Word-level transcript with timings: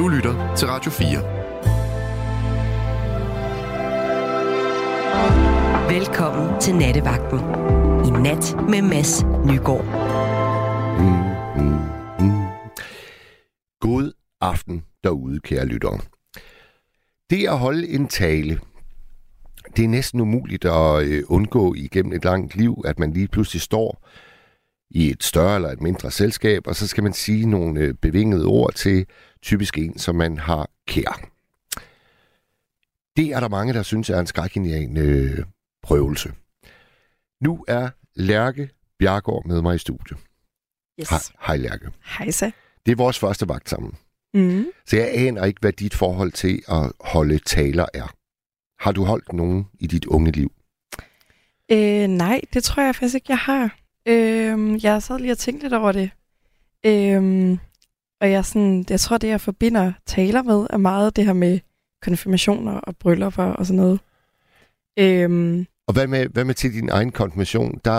Du 0.00 0.08
lytter 0.08 0.54
til 0.56 0.68
Radio 0.68 0.90
4. 0.90 1.08
Velkommen 5.98 6.60
til 6.60 6.74
Nattevagten. 6.74 7.38
I 8.06 8.10
nat 8.22 8.56
med 8.70 8.82
Mads 8.82 9.22
Nygaard. 9.22 9.84
Mm, 10.98 11.64
mm, 11.64 11.78
mm. 12.20 12.42
God 13.80 14.12
aften 14.40 14.84
derude, 15.04 15.40
kære 15.40 15.66
lyttere. 15.66 16.00
Det 17.30 17.48
at 17.48 17.58
holde 17.58 17.88
en 17.88 18.08
tale, 18.08 18.60
det 19.76 19.84
er 19.84 19.88
næsten 19.88 20.20
umuligt 20.20 20.64
at 20.64 21.02
øh, 21.02 21.22
undgå 21.28 21.74
igennem 21.74 22.12
et 22.12 22.24
langt 22.24 22.56
liv, 22.56 22.82
at 22.84 22.98
man 22.98 23.12
lige 23.12 23.28
pludselig 23.28 23.62
står 23.62 24.08
i 24.90 25.10
et 25.10 25.24
større 25.24 25.54
eller 25.54 25.68
et 25.68 25.80
mindre 25.80 26.10
selskab, 26.10 26.66
og 26.66 26.76
så 26.76 26.86
skal 26.86 27.02
man 27.02 27.12
sige 27.12 27.46
nogle 27.46 27.80
øh, 27.80 27.94
bevingede 27.94 28.44
ord 28.44 28.74
til 28.74 29.06
typisk 29.42 29.78
en, 29.78 29.98
som 29.98 30.14
man 30.14 30.38
har 30.38 30.70
kær. 30.86 31.28
Det 33.16 33.28
er 33.28 33.40
der 33.40 33.48
mange, 33.48 33.72
der 33.72 33.82
synes 33.82 34.10
er 34.10 34.20
en 34.20 34.26
skrækindjagende 34.26 35.00
øh, 35.00 35.44
prøvelse. 35.82 36.32
Nu 37.40 37.64
er 37.68 37.90
Lærke 38.14 38.70
Bjergård 38.98 39.46
med 39.46 39.62
mig 39.62 39.74
i 39.74 39.78
studiet. 39.78 40.18
Yes. 41.00 41.08
Hej, 41.08 41.20
hej 41.46 41.56
Lærke. 41.56 41.90
Hej 42.18 42.30
så. 42.30 42.50
Det 42.86 42.92
er 42.92 42.96
vores 42.96 43.18
første 43.18 43.48
vagt 43.48 43.70
sammen. 43.70 43.94
Mm. 44.34 44.66
Så 44.86 44.96
jeg 44.96 45.10
aner 45.14 45.44
ikke, 45.44 45.60
hvad 45.60 45.72
dit 45.72 45.94
forhold 45.94 46.32
til 46.32 46.62
at 46.68 46.92
holde 47.00 47.38
taler 47.38 47.86
er. 47.94 48.14
Har 48.82 48.92
du 48.92 49.04
holdt 49.04 49.32
nogen 49.32 49.66
i 49.80 49.86
dit 49.86 50.04
unge 50.04 50.30
liv? 50.30 50.52
Øh, 51.72 52.08
nej, 52.08 52.40
det 52.54 52.64
tror 52.64 52.82
jeg 52.82 52.94
faktisk 52.94 53.14
ikke, 53.14 53.26
jeg 53.28 53.38
har. 53.38 53.79
Øh, 54.06 54.84
jeg 54.84 55.02
sad 55.02 55.18
lige 55.18 55.32
og 55.32 55.38
tænkte 55.38 55.64
lidt 55.64 55.74
over 55.74 55.92
det. 55.92 56.10
Øh, 56.86 57.58
og 58.20 58.30
jeg, 58.30 58.44
sådan, 58.44 58.84
jeg 58.90 59.00
tror, 59.00 59.18
det 59.18 59.28
jeg 59.28 59.40
forbinder 59.40 59.92
taler 60.06 60.42
med, 60.42 60.66
er 60.70 60.76
meget 60.76 61.16
det 61.16 61.24
her 61.24 61.32
med 61.32 61.58
konfirmationer 62.02 62.72
og 62.72 62.96
bryllupper 62.96 63.44
og 63.44 63.66
sådan 63.66 63.76
noget. 63.76 64.00
Øh, 64.98 65.66
og 65.86 65.94
hvad 65.94 66.06
med, 66.06 66.26
hvad 66.28 66.44
med 66.44 66.54
til 66.54 66.72
din 66.72 66.88
egen 66.88 67.12
konfirmation? 67.12 67.80
Der 67.84 67.92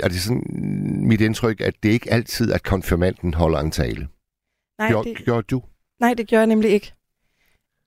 er 0.00 0.08
det 0.08 0.20
sådan 0.20 0.42
mit 1.06 1.20
indtryk, 1.20 1.60
at 1.60 1.74
det 1.82 1.88
ikke 1.88 2.12
altid, 2.12 2.52
at 2.52 2.62
konfirmanden 2.62 3.34
holder 3.34 3.60
en 3.60 3.70
tale. 3.70 4.08
Nej, 4.78 4.88
Gjorde, 4.88 5.08
det, 5.08 5.24
gjorde 5.24 5.42
du? 5.42 5.62
Nej, 6.00 6.14
det 6.14 6.26
gjorde 6.26 6.40
jeg 6.40 6.46
nemlig 6.46 6.70
ikke. 6.70 6.92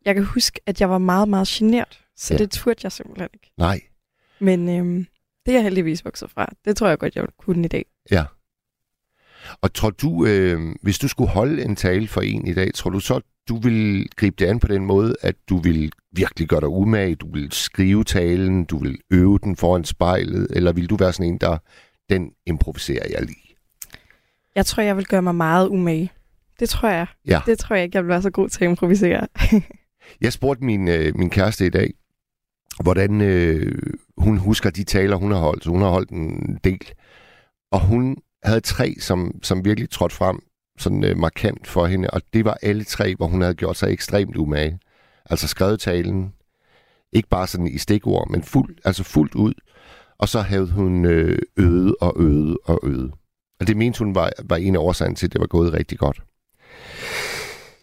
Jeg 0.05 0.15
kan 0.15 0.23
huske, 0.23 0.59
at 0.65 0.81
jeg 0.81 0.89
var 0.89 0.97
meget, 0.97 1.29
meget 1.29 1.47
genert, 1.47 2.05
så 2.15 2.33
ja. 2.33 2.37
det 2.37 2.51
turde 2.51 2.79
jeg 2.83 2.91
simpelthen 2.91 3.29
ikke. 3.33 3.51
Nej. 3.57 3.81
Men 4.39 4.69
øhm, 4.69 5.07
det 5.45 5.51
er 5.51 5.55
jeg 5.55 5.63
heldigvis 5.63 6.05
vokset 6.05 6.29
fra. 6.29 6.49
Det 6.65 6.77
tror 6.77 6.87
jeg 6.87 6.99
godt, 6.99 7.15
jeg 7.15 7.25
kunne 7.37 7.65
i 7.65 7.67
dag. 7.67 7.85
Ja. 8.11 8.25
Og 9.61 9.73
tror 9.73 9.89
du, 9.89 10.25
øh, 10.25 10.75
hvis 10.81 10.99
du 10.99 11.07
skulle 11.07 11.29
holde 11.29 11.63
en 11.63 11.75
tale 11.75 12.07
for 12.07 12.21
en 12.21 12.47
i 12.47 12.53
dag, 12.53 12.73
tror 12.73 12.89
du 12.89 12.99
så, 12.99 13.21
du 13.49 13.57
vil 13.57 14.09
gribe 14.15 14.35
det 14.39 14.45
an 14.45 14.59
på 14.59 14.67
den 14.67 14.85
måde, 14.85 15.15
at 15.21 15.35
du 15.49 15.57
vil 15.57 15.91
virkelig 16.11 16.47
gøre 16.47 16.59
dig 16.59 16.69
umage, 16.69 17.15
du 17.15 17.31
vil 17.31 17.51
skrive 17.51 18.03
talen, 18.03 18.65
du 18.65 18.77
vil 18.77 18.99
øve 19.11 19.39
den 19.43 19.55
foran 19.55 19.85
spejlet, 19.85 20.47
eller 20.49 20.71
vil 20.71 20.89
du 20.89 20.95
være 20.95 21.13
sådan 21.13 21.33
en, 21.33 21.37
der 21.37 21.57
den 22.09 22.31
improviserer 22.45 23.07
jeg 23.09 23.21
lige? 23.21 23.55
Jeg 24.55 24.65
tror, 24.65 24.83
jeg 24.83 24.97
vil 24.97 25.05
gøre 25.05 25.21
mig 25.21 25.35
meget 25.35 25.67
umage. 25.67 26.11
Det 26.59 26.69
tror 26.69 26.89
jeg. 26.89 27.07
Ja. 27.27 27.41
Det 27.45 27.59
tror 27.59 27.75
jeg 27.75 27.83
ikke, 27.83 27.95
jeg 27.95 28.03
vil 28.03 28.09
være 28.09 28.21
så 28.21 28.29
god 28.29 28.49
til 28.49 28.65
at 28.65 28.69
improvisere. 28.69 29.27
jeg 30.21 30.33
spurgte 30.33 30.63
min, 30.63 30.87
øh, 30.87 31.17
min 31.17 31.29
kæreste 31.29 31.65
i 31.65 31.69
dag, 31.69 31.93
hvordan 32.83 33.21
øh, 33.21 33.93
hun 34.21 34.37
husker 34.37 34.69
de 34.69 34.83
taler, 34.83 35.15
hun 35.15 35.31
har 35.31 35.39
holdt. 35.39 35.63
Så 35.63 35.69
hun 35.69 35.81
har 35.81 35.89
holdt 35.89 36.09
en 36.09 36.59
del. 36.63 36.91
Og 37.71 37.85
hun 37.85 38.17
havde 38.43 38.59
tre, 38.59 38.95
som, 38.99 39.39
som 39.43 39.65
virkelig 39.65 39.89
trådte 39.89 40.15
frem 40.15 40.39
sådan 40.77 41.03
øh, 41.03 41.17
markant 41.17 41.67
for 41.67 41.85
hende, 41.85 42.09
og 42.09 42.21
det 42.33 42.45
var 42.45 42.57
alle 42.61 42.83
tre, 42.83 43.15
hvor 43.15 43.27
hun 43.27 43.41
havde 43.41 43.53
gjort 43.53 43.77
sig 43.77 43.91
ekstremt 43.91 44.35
umage. 44.35 44.79
Altså 45.25 45.47
skrevet 45.47 45.79
talen, 45.79 46.33
ikke 47.13 47.29
bare 47.29 47.47
sådan 47.47 47.67
i 47.67 47.77
stikord, 47.77 48.29
men 48.29 48.43
fuld, 48.43 48.77
altså 48.85 49.03
fuldt 49.03 49.35
ud. 49.35 49.53
Og 50.19 50.29
så 50.29 50.41
havde 50.41 50.71
hun 50.71 51.05
øh, 51.05 51.39
og 52.01 52.13
øget 52.17 52.57
og 52.65 52.79
øget. 52.83 53.11
Og 53.59 53.67
det 53.67 53.77
mente 53.77 53.99
hun 53.99 54.15
var, 54.15 54.31
var 54.43 54.55
en 54.55 54.75
af 54.75 54.79
årsagen 54.79 55.15
til, 55.15 55.27
at 55.27 55.33
det 55.33 55.41
var 55.41 55.47
gået 55.47 55.73
rigtig 55.73 55.99
godt. 55.99 56.21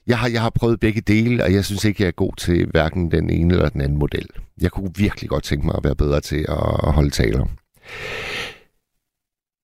Jeg 0.09 0.19
har, 0.19 0.29
jeg 0.29 0.43
har 0.43 0.51
prøvet 0.51 0.81
begge 0.81 1.01
dele, 1.01 1.45
og 1.45 1.53
jeg 1.53 1.65
synes 1.65 1.85
ikke, 1.85 2.03
jeg 2.03 2.09
er 2.09 2.13
god 2.13 2.33
til 2.37 2.67
hverken 2.67 3.11
den 3.11 3.31
ene 3.31 3.55
eller 3.55 3.69
den 3.69 3.81
anden 3.81 3.99
model. 3.99 4.29
Jeg 4.61 4.71
kunne 4.71 4.91
virkelig 4.97 5.31
godt 5.31 5.45
tænke 5.45 5.67
mig 5.67 5.75
at 5.77 5.85
være 5.85 5.97
bedre 5.97 6.21
til 6.21 6.47
at 6.49 6.93
holde 6.93 7.11
taler. 7.11 7.47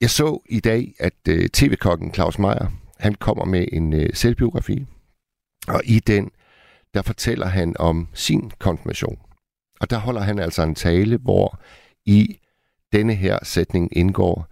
Jeg 0.00 0.10
så 0.10 0.43
i 0.49 0.60
dag, 0.60 0.94
at 1.00 1.15
øh, 1.28 1.49
tv-kokken 1.49 2.15
Claus 2.15 2.38
Meier, 2.38 2.72
han 2.99 3.15
kommer 3.15 3.44
med 3.44 3.66
en 3.72 3.93
øh, 3.93 4.10
selvbiografi, 4.15 4.87
og 5.69 5.82
i 5.84 5.99
den, 5.99 6.31
der 6.94 7.03
fortæller 7.03 7.47
han 7.47 7.76
om 7.78 8.09
sin 8.15 8.50
konfirmation. 8.59 9.19
Og 9.81 9.91
der 9.91 9.99
holder 9.99 10.21
han 10.21 10.38
altså 10.38 10.62
en 10.62 10.75
tale, 10.75 11.16
hvor 11.16 11.61
i 12.06 12.38
denne 12.93 13.15
her 13.15 13.38
sætning 13.43 13.97
indgår, 13.97 14.47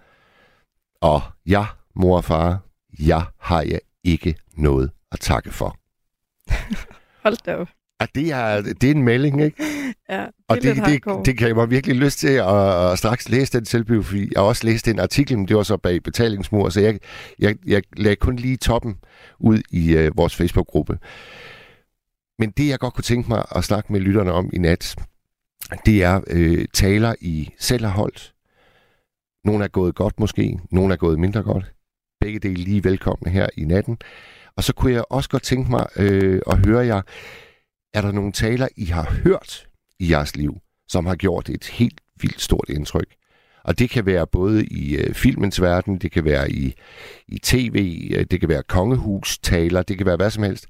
og 1.00 1.22
jeg, 1.46 1.66
mor 1.94 2.16
og 2.16 2.24
far, 2.24 2.60
jeg 2.98 3.24
har 3.38 3.62
jeg 3.62 3.80
ikke 4.04 4.36
noget 4.56 4.90
at 5.12 5.20
takke 5.20 5.50
for. 5.50 5.81
Hold 7.24 7.36
da 7.46 7.56
op. 7.56 7.68
Ja, 8.00 8.06
det 8.14 8.32
er, 8.32 8.62
det 8.62 8.84
er 8.84 8.90
en 8.90 9.02
melding, 9.02 9.42
ikke? 9.42 9.62
Ja, 10.08 10.20
det 10.20 10.30
og 10.48 10.56
det, 10.56 10.76
det, 10.76 10.86
det, 10.86 11.26
det 11.26 11.38
kan 11.38 11.48
jeg 11.48 11.56
mig 11.56 11.70
virkelig 11.70 11.96
lyst 11.96 12.18
til 12.18 12.28
at, 12.28 12.90
at 12.92 12.98
straks 12.98 13.28
læse 13.28 13.58
den 13.58 13.64
selvbiografi. 13.64 14.20
Jeg 14.20 14.40
har 14.40 14.42
også 14.42 14.66
læst 14.66 14.86
den 14.86 14.98
artikel, 14.98 15.38
men 15.38 15.48
det 15.48 15.56
var 15.56 15.62
så 15.62 15.76
bag 15.76 16.02
betalingsmur, 16.02 16.68
så 16.68 16.80
jeg, 16.80 16.98
jeg, 17.38 17.56
jeg 17.66 17.82
lagde 17.96 18.16
kun 18.16 18.36
lige 18.36 18.56
toppen 18.56 18.96
ud 19.40 19.62
i 19.70 19.96
uh, 19.96 20.16
vores 20.16 20.36
Facebook-gruppe. 20.36 20.98
Men 22.38 22.50
det, 22.50 22.68
jeg 22.68 22.78
godt 22.78 22.94
kunne 22.94 23.02
tænke 23.02 23.28
mig 23.28 23.44
at 23.56 23.64
snakke 23.64 23.92
med 23.92 24.00
lytterne 24.00 24.32
om 24.32 24.50
i 24.52 24.58
nat, 24.58 24.96
det 25.86 26.02
er 26.02 26.20
øh, 26.26 26.64
taler, 26.72 27.14
I 27.20 27.50
selv 27.58 27.84
har 27.84 27.92
holdt. 27.92 28.34
Nogle 29.44 29.64
er 29.64 29.68
gået 29.68 29.94
godt 29.94 30.20
måske, 30.20 30.58
nogle 30.70 30.92
er 30.92 30.96
gået 30.96 31.18
mindre 31.18 31.42
godt. 31.42 31.72
Begge 32.20 32.38
dele 32.38 32.54
lige 32.64 32.84
velkomne 32.84 33.30
her 33.30 33.46
i 33.56 33.64
natten. 33.64 33.98
Og 34.56 34.64
så 34.64 34.72
kunne 34.72 34.92
jeg 34.92 35.04
også 35.10 35.28
godt 35.30 35.42
tænke 35.42 35.70
mig 35.70 35.86
øh, 35.96 36.40
at 36.46 36.66
høre 36.66 36.86
jer, 36.86 37.02
er 37.94 38.00
der 38.00 38.12
nogle 38.12 38.32
taler, 38.32 38.68
I 38.76 38.84
har 38.84 39.12
hørt 39.24 39.66
i 39.98 40.10
jeres 40.10 40.36
liv, 40.36 40.58
som 40.88 41.06
har 41.06 41.14
gjort 41.14 41.48
et 41.48 41.64
helt 41.64 42.00
vildt 42.20 42.40
stort 42.40 42.68
indtryk? 42.68 43.14
Og 43.64 43.78
det 43.78 43.90
kan 43.90 44.06
være 44.06 44.26
både 44.26 44.66
i 44.66 44.96
øh, 44.96 45.14
filmens 45.14 45.60
verden, 45.60 45.98
det 45.98 46.12
kan 46.12 46.24
være 46.24 46.50
i, 46.50 46.74
i 47.28 47.38
tv, 47.38 48.08
øh, 48.16 48.26
det 48.30 48.40
kan 48.40 48.48
være 48.48 48.62
kongehus-taler, 48.62 49.82
det 49.82 49.96
kan 49.96 50.06
være 50.06 50.16
hvad 50.16 50.30
som 50.30 50.42
helst. 50.42 50.66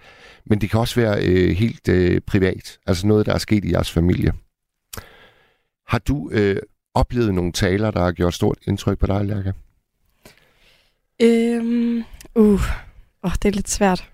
Men 0.47 0.60
det 0.60 0.71
kan 0.71 0.81
også 0.81 1.00
være 1.00 1.25
øh, 1.26 1.50
helt 1.50 1.88
øh, 1.88 2.21
privat, 2.21 2.78
altså 2.87 3.06
noget, 3.06 3.26
der 3.26 3.34
er 3.34 3.38
sket 3.38 3.65
i 3.65 3.72
jeres 3.72 3.91
familie. 3.91 4.32
Har 5.87 5.98
du 5.98 6.31
øh, 6.31 6.56
oplevet 6.94 7.34
nogle 7.34 7.53
taler, 7.53 7.91
der 7.91 8.00
har 8.00 8.12
gjort 8.12 8.34
stort 8.34 8.59
indtryk 8.66 8.98
på 8.98 9.06
dig, 9.06 9.25
Lærke? 9.25 9.53
Øhm, 11.22 12.04
uh, 12.34 12.60
oh, 13.22 13.33
det 13.43 13.49
er 13.49 13.53
lidt 13.53 13.71
svært. 13.71 14.10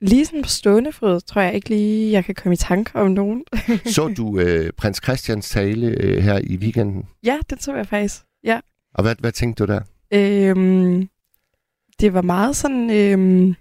Lige 0.00 0.26
sådan 0.26 0.42
på 0.42 0.48
stående 0.48 0.92
fod, 0.92 1.20
tror 1.20 1.42
jeg 1.42 1.54
ikke 1.54 1.68
lige, 1.68 2.12
jeg 2.12 2.24
kan 2.24 2.34
komme 2.34 2.52
i 2.52 2.56
tanke 2.56 2.98
om 2.98 3.10
nogen. 3.10 3.44
så 3.94 4.14
du 4.16 4.38
øh, 4.38 4.72
prins 4.72 5.00
Christians 5.04 5.48
tale 5.48 5.86
øh, 5.86 6.22
her 6.22 6.40
i 6.44 6.56
weekenden? 6.56 7.08
Ja, 7.24 7.38
det 7.50 7.58
tror 7.58 7.76
jeg 7.76 7.86
faktisk. 7.86 8.22
Ja. 8.44 8.60
Og 8.94 9.02
hvad, 9.02 9.16
hvad 9.18 9.32
tænkte 9.32 9.66
du 9.66 9.72
der? 9.72 9.80
Øhm, 10.10 11.08
det 12.00 12.14
var 12.14 12.22
meget 12.22 12.56
sådan... 12.56 12.90
Øhm, 12.90 13.54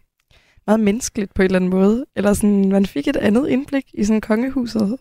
meget 0.67 0.79
menneskeligt 0.79 1.33
på 1.33 1.41
en 1.41 1.45
eller 1.45 1.55
anden 1.55 1.69
måde. 1.69 2.05
Eller 2.15 2.33
sådan, 2.33 2.69
man 2.69 2.85
fik 2.85 3.07
et 3.07 3.15
andet 3.15 3.49
indblik 3.49 3.85
i 3.93 4.03
sådan 4.03 4.21
kongehuset. 4.21 4.97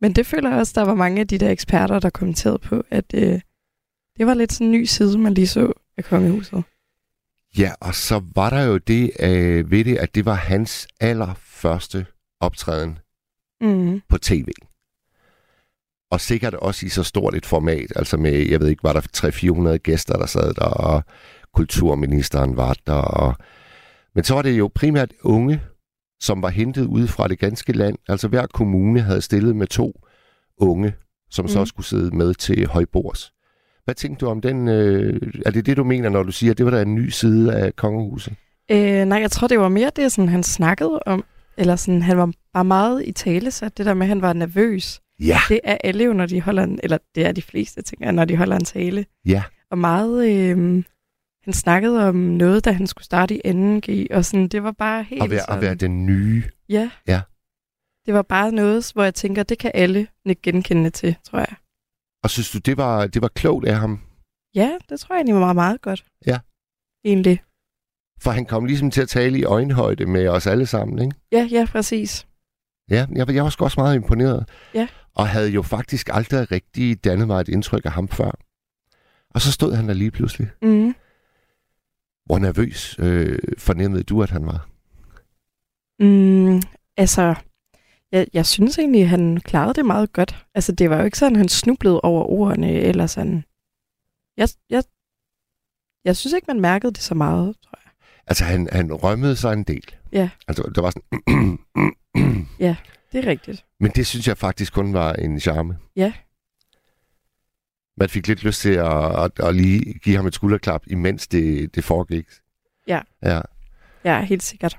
Men 0.00 0.12
det 0.12 0.26
føler 0.26 0.50
jeg 0.50 0.58
også, 0.58 0.72
der 0.76 0.82
var 0.82 0.94
mange 0.94 1.20
af 1.20 1.28
de 1.28 1.38
der 1.38 1.50
eksperter, 1.50 1.98
der 1.98 2.10
kommenterede 2.10 2.58
på, 2.58 2.82
at 2.90 3.04
øh, 3.14 3.40
det 4.18 4.26
var 4.26 4.34
lidt 4.34 4.52
sådan 4.52 4.66
en 4.66 4.72
ny 4.72 4.84
side, 4.84 5.18
man 5.18 5.34
lige 5.34 5.46
så 5.46 5.72
af 5.96 6.04
kongehuset. 6.04 6.64
Ja, 7.58 7.72
og 7.80 7.94
så 7.94 8.22
var 8.34 8.50
der 8.50 8.62
jo 8.62 8.78
det 8.78 9.10
øh, 9.20 9.70
ved 9.70 9.84
det, 9.84 9.96
at 9.96 10.14
det 10.14 10.24
var 10.24 10.34
hans 10.34 10.88
allerførste 11.00 12.06
optræden 12.40 12.98
mm. 13.60 14.00
på 14.08 14.18
tv. 14.18 14.48
Og 16.10 16.20
sikkert 16.20 16.54
også 16.54 16.86
i 16.86 16.88
så 16.88 17.02
stort 17.02 17.34
et 17.34 17.46
format, 17.46 17.92
altså 17.96 18.16
med, 18.16 18.32
jeg 18.32 18.60
ved 18.60 18.68
ikke, 18.68 18.84
var 18.84 18.92
der 18.92 19.00
300-400 19.74 19.76
gæster, 19.76 20.18
der 20.18 20.26
sad 20.26 20.54
der, 20.54 20.64
og 20.64 21.02
kulturministeren 21.54 22.56
var 22.56 22.76
der. 22.86 22.92
Og... 22.92 23.34
Men 24.14 24.24
så 24.24 24.34
var 24.34 24.42
det 24.42 24.58
jo 24.58 24.70
primært 24.74 25.12
unge, 25.22 25.62
som 26.20 26.42
var 26.42 26.48
hentet 26.48 26.86
ud 26.86 27.06
fra 27.06 27.28
det 27.28 27.38
ganske 27.38 27.72
land. 27.72 27.98
Altså 28.08 28.28
hver 28.28 28.46
kommune 28.46 29.00
havde 29.00 29.22
stillet 29.22 29.56
med 29.56 29.66
to 29.66 30.00
unge, 30.56 30.94
som 31.30 31.44
mm. 31.44 31.48
så 31.48 31.64
skulle 31.64 31.86
sidde 31.86 32.16
med 32.16 32.34
til 32.34 32.66
højbords. 32.66 33.32
Hvad 33.88 33.94
tænkte 33.94 34.24
du 34.24 34.30
om 34.30 34.40
den? 34.40 34.68
Øh, 34.68 35.20
er 35.46 35.50
det 35.50 35.66
det, 35.66 35.76
du 35.76 35.84
mener, 35.84 36.08
når 36.08 36.22
du 36.22 36.32
siger, 36.32 36.50
at 36.50 36.58
det 36.58 36.66
var 36.66 36.70
der 36.70 36.82
en 36.82 36.94
ny 36.94 37.08
side 37.08 37.54
af 37.54 37.76
kongehuset? 37.76 38.34
Øh, 38.70 39.04
nej, 39.04 39.20
jeg 39.20 39.30
tror, 39.30 39.48
det 39.48 39.58
var 39.58 39.68
mere 39.68 39.90
det, 39.96 40.12
sådan, 40.12 40.28
han 40.28 40.42
snakkede 40.42 41.00
om. 41.06 41.24
Eller 41.56 41.76
sådan, 41.76 42.02
han 42.02 42.18
var 42.18 42.32
bare 42.52 42.64
meget 42.64 43.04
i 43.06 43.12
tale 43.12 43.50
sat, 43.50 43.78
det 43.78 43.86
der 43.86 43.94
med, 43.94 44.02
at 44.02 44.08
han 44.08 44.22
var 44.22 44.32
nervøs. 44.32 45.00
Ja. 45.20 45.38
Det 45.48 45.60
er 45.64 45.78
alle 45.84 46.04
jo, 46.04 46.12
når 46.12 46.26
de 46.26 46.40
holder 46.40 46.62
en, 46.62 46.80
eller 46.82 46.98
det 47.14 47.26
er 47.26 47.32
de 47.32 47.42
fleste, 47.42 47.82
tænker 47.82 48.10
når 48.10 48.24
de 48.24 48.36
holder 48.36 48.56
en 48.56 48.64
tale. 48.64 49.06
Ja. 49.26 49.42
Og 49.70 49.78
meget, 49.78 50.28
øh, 50.30 50.84
han 51.44 51.52
snakkede 51.52 52.08
om 52.08 52.14
noget, 52.14 52.64
da 52.64 52.72
han 52.72 52.86
skulle 52.86 53.04
starte 53.04 53.46
i 53.46 53.50
2G, 53.50 54.16
og 54.16 54.24
sådan, 54.24 54.48
det 54.48 54.62
var 54.62 54.72
bare 54.72 55.02
helt 55.02 55.22
at 55.22 55.30
være, 55.30 55.40
sådan... 55.40 55.56
At 55.56 55.62
være 55.62 55.74
den 55.74 56.06
nye 56.06 56.42
Ja. 56.68 56.90
Ja. 57.06 57.20
Det 58.06 58.14
var 58.14 58.22
bare 58.22 58.52
noget, 58.52 58.90
hvor 58.94 59.04
jeg 59.04 59.14
tænker, 59.14 59.42
det 59.42 59.58
kan 59.58 59.70
alle 59.74 60.06
ikke 60.26 60.42
genkende 60.42 60.90
til, 60.90 61.16
tror 61.30 61.38
jeg. 61.38 61.54
Og 62.22 62.30
synes 62.30 62.50
du, 62.50 62.58
det 62.58 62.76
var, 62.76 63.06
det 63.06 63.22
var 63.22 63.28
klogt 63.28 63.68
af 63.68 63.76
ham? 63.76 64.00
Ja, 64.54 64.78
det 64.88 65.00
tror 65.00 65.14
jeg 65.14 65.18
egentlig 65.20 65.34
var 65.34 65.52
meget 65.52 65.80
godt. 65.80 66.04
Ja. 66.26 66.38
Egentlig. 67.04 67.42
For 68.20 68.30
han 68.30 68.46
kom 68.46 68.64
ligesom 68.64 68.90
til 68.90 69.02
at 69.02 69.08
tale 69.08 69.38
i 69.38 69.44
øjenhøjde 69.44 70.06
med 70.06 70.28
os 70.28 70.46
alle 70.46 70.66
sammen, 70.66 70.98
ikke? 70.98 71.16
Ja, 71.32 71.48
ja, 71.50 71.66
præcis. 71.72 72.26
Ja, 72.90 73.06
jeg, 73.14 73.34
jeg 73.34 73.44
var 73.44 73.50
sgu 73.50 73.64
også 73.64 73.80
meget 73.80 73.94
imponeret. 73.94 74.48
Ja. 74.74 74.88
Og 75.14 75.28
havde 75.28 75.50
jo 75.50 75.62
faktisk 75.62 76.08
aldrig 76.12 76.52
rigtig 76.52 77.04
dannet 77.04 77.26
mig 77.26 77.40
et 77.40 77.48
indtryk 77.48 77.84
af 77.84 77.92
ham 77.92 78.08
før. 78.08 78.30
Og 79.30 79.40
så 79.40 79.52
stod 79.52 79.74
han 79.74 79.88
der 79.88 79.94
lige 79.94 80.10
pludselig. 80.10 80.50
Mm. 80.62 80.94
Hvor 82.26 82.38
nervøs 82.38 82.96
øh, 82.98 83.38
fornemmede 83.58 84.02
du, 84.02 84.22
at 84.22 84.30
han 84.30 84.46
var? 84.46 84.68
Mm, 86.00 86.62
altså, 86.96 87.34
jeg, 88.12 88.26
jeg 88.32 88.46
synes 88.46 88.78
egentlig, 88.78 89.02
at 89.02 89.08
han 89.08 89.40
klarede 89.40 89.74
det 89.74 89.86
meget 89.86 90.12
godt. 90.12 90.46
Altså, 90.54 90.72
det 90.72 90.90
var 90.90 90.98
jo 90.98 91.04
ikke 91.04 91.18
sådan, 91.18 91.36
at 91.36 91.38
han 91.38 91.48
snublede 91.48 92.00
over 92.00 92.24
ordene, 92.24 92.72
eller 92.72 93.06
sådan. 93.06 93.44
Jeg, 94.36 94.48
jeg, 94.70 94.82
jeg 96.04 96.16
synes 96.16 96.32
ikke, 96.32 96.46
man 96.48 96.60
mærkede 96.60 96.92
det 96.92 97.02
så 97.02 97.14
meget, 97.14 97.56
tror 97.62 97.78
jeg. 97.84 97.92
Altså, 98.26 98.44
han, 98.44 98.68
han 98.72 98.92
rømmede 98.92 99.36
sig 99.36 99.52
en 99.52 99.64
del. 99.64 99.94
Ja. 100.12 100.30
Altså, 100.48 100.72
der 100.74 100.80
var 100.82 100.90
sådan... 100.90 101.58
Det 103.12 103.24
er 103.24 103.26
rigtigt. 103.26 103.64
Men 103.80 103.90
det 103.90 104.06
synes 104.06 104.28
jeg 104.28 104.38
faktisk 104.38 104.72
kun 104.72 104.92
var 104.92 105.12
en 105.12 105.40
charme. 105.40 105.78
Ja. 105.96 106.12
Man 107.96 108.08
fik 108.08 108.28
lidt 108.28 108.44
lyst 108.44 108.60
til 108.60 108.72
at, 108.72 109.24
at, 109.24 109.40
at 109.40 109.54
lige 109.54 109.98
give 109.98 110.16
ham 110.16 110.26
et 110.26 110.34
skulderklap, 110.34 110.82
imens 110.86 111.28
det, 111.28 111.74
det 111.74 111.84
foregik. 111.84 112.26
Ja. 112.86 113.00
Ja. 113.22 113.40
Ja, 114.04 114.22
helt 114.22 114.42
sikkert. 114.42 114.78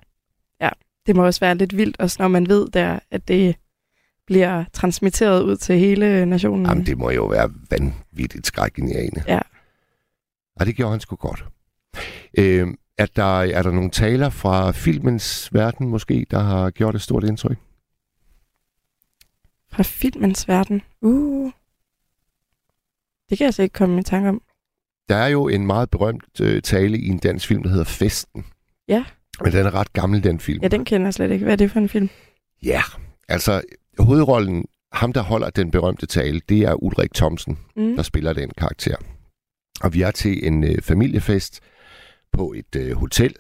Ja, 0.62 0.70
det 1.10 1.16
må 1.16 1.26
også 1.26 1.40
være 1.40 1.56
lidt 1.56 1.78
vildt, 1.78 2.00
også 2.00 2.16
når 2.20 2.28
man 2.28 2.48
ved 2.50 2.68
der, 2.68 3.00
at 3.12 3.28
det 3.28 3.56
bliver 4.26 4.66
transmitteret 4.74 5.44
ud 5.44 5.56
til 5.56 5.80
hele 5.80 6.26
nationen. 6.26 6.66
Jamen, 6.66 6.86
det 6.86 6.98
må 6.98 7.10
jo 7.10 7.26
være 7.26 7.52
vanvittigt 7.70 8.48
skrækgeniane. 8.48 9.24
Ja. 9.28 9.40
Og 10.56 10.66
det 10.66 10.76
gjorde 10.76 10.92
han 10.92 11.00
sgu 11.00 11.16
godt. 11.16 11.46
Øh, 12.38 12.68
er, 12.98 13.06
der, 13.06 13.42
er 13.42 13.62
der 13.62 13.72
nogle 13.72 13.90
taler 13.90 14.30
fra 14.30 14.72
filmens 14.72 15.50
verden 15.54 15.88
måske, 15.88 16.26
der 16.32 16.40
har 16.40 16.70
gjort 16.70 16.96
et 16.96 17.02
stort 17.02 17.24
indtryk? 17.24 17.58
Fra 19.72 19.84
filmens 19.84 20.48
verden. 20.48 20.82
Uh. 21.02 21.52
Det 23.30 23.38
kan 23.38 23.46
jeg 23.46 23.54
slet 23.54 23.64
ikke 23.64 23.74
komme 23.74 24.00
i 24.00 24.04
tanke 24.04 24.30
om. 24.30 24.42
Der 25.10 25.16
er 25.16 25.28
jo 25.28 25.48
en 25.48 25.66
meget 25.66 25.90
berømt 25.90 26.42
øh, 26.42 26.62
tale 26.62 26.98
i 26.98 27.08
en 27.08 27.18
dansk 27.18 27.48
film, 27.48 27.64
der 27.64 27.70
hedder 27.70 27.84
Festen. 27.84 28.46
Ja. 28.88 29.06
Men 29.44 29.54
den 29.54 29.66
er 29.66 29.74
ret 29.74 29.94
gammel, 29.94 30.24
den 30.24 30.40
film. 30.40 30.62
Ja, 30.62 30.68
den 30.68 30.86
kender 30.86 31.08
jeg 31.08 31.14
slet 31.14 31.32
ikke. 31.32 31.44
Hvad 31.44 31.54
er 31.54 31.58
det 31.58 31.72
for 31.72 31.80
en 31.80 31.90
film? 31.90 32.10
Ja, 32.64 32.82
altså 33.28 33.62
hovedrollen, 34.00 34.66
ham 34.94 35.14
der 35.14 35.22
holder 35.22 35.50
den 35.50 35.72
berømte 35.72 36.06
tale, 36.06 36.42
det 36.50 36.62
er 36.62 36.84
Ulrik 36.84 37.14
Thomsen, 37.14 37.60
Mm. 37.76 37.96
der 37.96 38.04
spiller 38.04 38.34
den 38.34 38.52
karakter. 38.58 38.96
Og 39.82 39.94
vi 39.94 40.02
er 40.02 40.12
til 40.12 40.48
en 40.48 40.64
øh, 40.64 40.82
familiefest 40.82 41.60
på 42.32 42.54
et 42.54 42.76
øh, 42.76 42.92
hotel. 42.98 43.36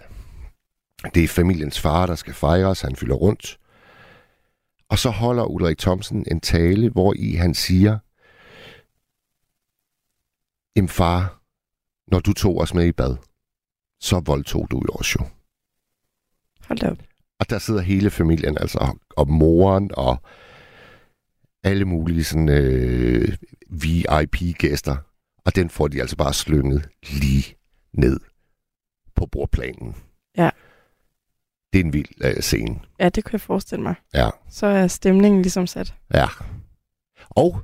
Det 1.16 1.24
er 1.24 1.28
familiens 1.28 1.80
far, 1.80 2.06
der 2.06 2.16
skal 2.16 2.34
fejres. 2.34 2.82
Han 2.82 2.96
fylder 2.96 3.16
rundt. 3.16 3.60
Og 4.90 5.00
så 5.00 5.10
holder 5.10 5.44
Ulrik 5.44 5.78
Thomsen 5.78 6.26
en 6.32 6.40
tale, 6.40 6.90
hvor 6.90 7.14
i 7.18 7.32
han 7.34 7.54
siger, 7.54 7.98
Em 10.76 10.88
far, 10.88 11.42
når 12.12 12.20
du 12.20 12.34
tog 12.34 12.58
os 12.58 12.74
med 12.74 12.86
i 12.86 12.92
bad, 12.92 13.16
så 14.00 14.20
voldtog 14.20 14.68
du 14.72 14.78
jo 14.88 14.94
os 15.00 15.16
jo. 15.16 15.26
Hold 16.70 16.80
da 16.80 16.90
op. 16.90 16.98
Og 17.40 17.50
der 17.50 17.60
sidder 17.60 17.82
hele 17.82 18.10
familien, 18.10 18.58
altså, 18.58 18.98
og 19.10 19.28
moren 19.30 19.90
og 19.94 20.18
alle 21.64 21.86
mulige 21.86 22.24
sådan, 22.24 22.50
øh, 22.50 23.38
VIP-gæster. 23.70 24.96
Og 25.46 25.56
den 25.56 25.70
får 25.70 25.88
de 25.88 26.02
altså 26.02 26.16
bare 26.16 26.34
slynget 26.34 26.90
lige 27.12 27.56
ned 27.94 28.20
på 29.16 29.26
bordplanen. 29.26 29.96
Ja. 30.38 30.50
Det 31.74 31.80
er 31.80 31.84
en 31.84 31.94
vild 31.94 32.10
øh, 32.24 32.42
scene. 32.42 32.80
Ja, 33.00 33.10
det 33.10 33.24
kan 33.24 33.32
jeg 33.34 33.42
forestille 33.42 33.82
mig. 33.84 33.96
Ja. 34.14 34.30
Så 34.50 34.66
er 34.66 34.88
stemningen 34.88 35.42
ligesom 35.42 35.68
sat. 35.68 35.94
Ja. 36.14 36.28
Og 37.30 37.62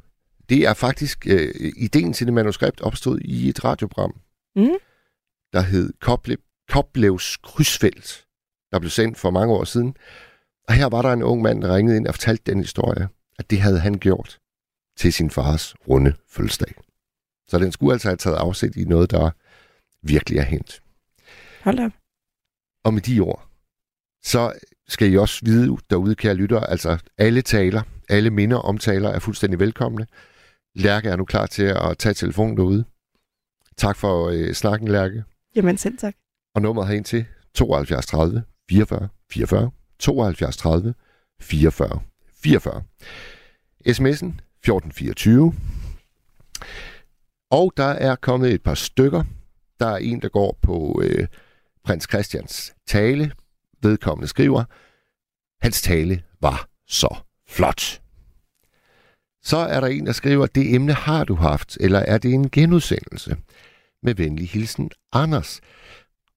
det 0.50 0.68
er 0.68 0.74
faktisk, 0.74 1.28
øh, 1.28 1.54
ideen 1.78 2.14
til 2.14 2.28
det 2.28 2.34
manuskript 2.34 2.82
opstod 2.82 3.20
i 3.20 3.50
et 3.50 3.64
radioprogram, 3.64 4.16
Mm. 4.56 4.70
der 5.54 5.62
hed 5.62 5.94
Koble, 6.02 6.38
Koblevs 6.70 7.38
Krydsfelt, 7.38 8.26
der 8.76 8.80
blev 8.80 8.90
sendt 8.90 9.18
for 9.18 9.32
mange 9.32 9.54
år 9.54 9.64
siden. 9.64 9.96
Og 10.68 10.74
her 10.74 10.86
var 10.86 11.02
der 11.02 11.14
en 11.14 11.24
ung 11.24 11.42
mand, 11.42 11.62
der 11.62 11.76
ringede 11.76 11.98
ind 11.98 12.08
og 12.08 12.14
fortalte 12.14 12.52
den 12.52 12.60
historie, 12.60 13.08
at 13.40 13.50
det 13.50 13.62
havde 13.62 13.80
han 13.80 13.94
gjort 13.94 14.40
til 14.98 15.14
sin 15.14 15.30
fars 15.30 15.76
runde 15.90 16.14
fødselsdag. 16.30 16.74
Så 17.48 17.60
den 17.60 17.72
skulle 17.72 17.94
altså 17.94 18.08
have 18.08 18.18
taget 18.18 18.36
afsæt 18.36 18.76
i 18.76 18.84
noget, 18.84 19.12
der 19.12 19.32
virkelig 20.02 20.40
er 20.40 20.44
hent. 20.44 20.82
Hold 21.64 21.80
op. 21.80 21.92
Og 22.84 22.94
med 22.94 23.02
de 23.02 23.20
ord, 23.20 23.48
så 24.24 24.54
skal 24.88 25.12
I 25.12 25.18
også 25.18 25.42
vide 25.46 25.78
derude, 25.90 26.16
kære 26.16 26.34
lytter, 26.34 26.60
altså 26.60 26.98
alle 27.18 27.42
taler, 27.42 27.82
alle 28.10 28.30
minder 28.30 28.58
om 28.58 28.78
taler 28.78 29.10
er 29.10 29.20
fuldstændig 29.20 29.60
velkomne. 29.60 30.08
Lærke 30.76 31.10
er 31.10 31.16
nu 31.16 31.26
klar 31.26 31.46
til 31.46 31.64
at 31.64 31.98
tage 31.98 32.14
telefonen 32.14 32.58
derude. 32.58 32.86
Tak 33.78 33.96
for 33.96 34.30
øh, 34.30 34.54
snakken, 34.54 34.88
Lærke. 34.88 35.24
Jamen 35.56 35.78
selv 35.78 35.98
tak. 35.98 36.16
Og 36.56 36.62
nummeret 36.62 36.88
herind 36.88 37.06
til 37.06 37.26
72 37.54 38.06
30 38.06 38.44
44 38.70 39.10
44 39.32 39.72
72 40.00 40.58
30 40.58 40.94
44 41.42 42.02
44. 42.44 42.84
SMS'en 43.88 44.40
1424. 44.64 45.54
Og 47.52 47.74
der 47.78 47.84
er 47.84 48.16
kommet 48.16 48.54
et 48.54 48.64
par 48.64 48.74
stykker. 48.74 49.24
Der 49.80 49.88
er 49.88 49.98
en, 49.98 50.22
der 50.22 50.30
går 50.30 50.60
på 50.62 51.02
øh, 51.04 51.28
prins 51.84 52.08
Christians 52.10 52.74
tale. 52.88 53.32
Vedkommende 53.82 54.28
skriver, 54.28 54.64
hans 55.62 55.82
tale 55.82 56.24
var 56.42 56.70
så 56.88 57.16
flot. 57.48 58.02
Så 59.44 59.58
er 59.58 59.80
der 59.80 59.88
en, 59.88 60.06
der 60.06 60.12
skriver, 60.12 60.46
det 60.46 60.76
emne 60.76 60.94
har 60.94 61.24
du 61.24 61.36
haft, 61.36 61.78
eller 61.80 62.00
er 62.00 62.18
det 62.18 62.34
en 62.34 62.50
genudsendelse? 62.50 63.38
Med 64.04 64.16
venlig 64.16 64.50
hilsen, 64.50 64.92
Anders. 65.14 65.62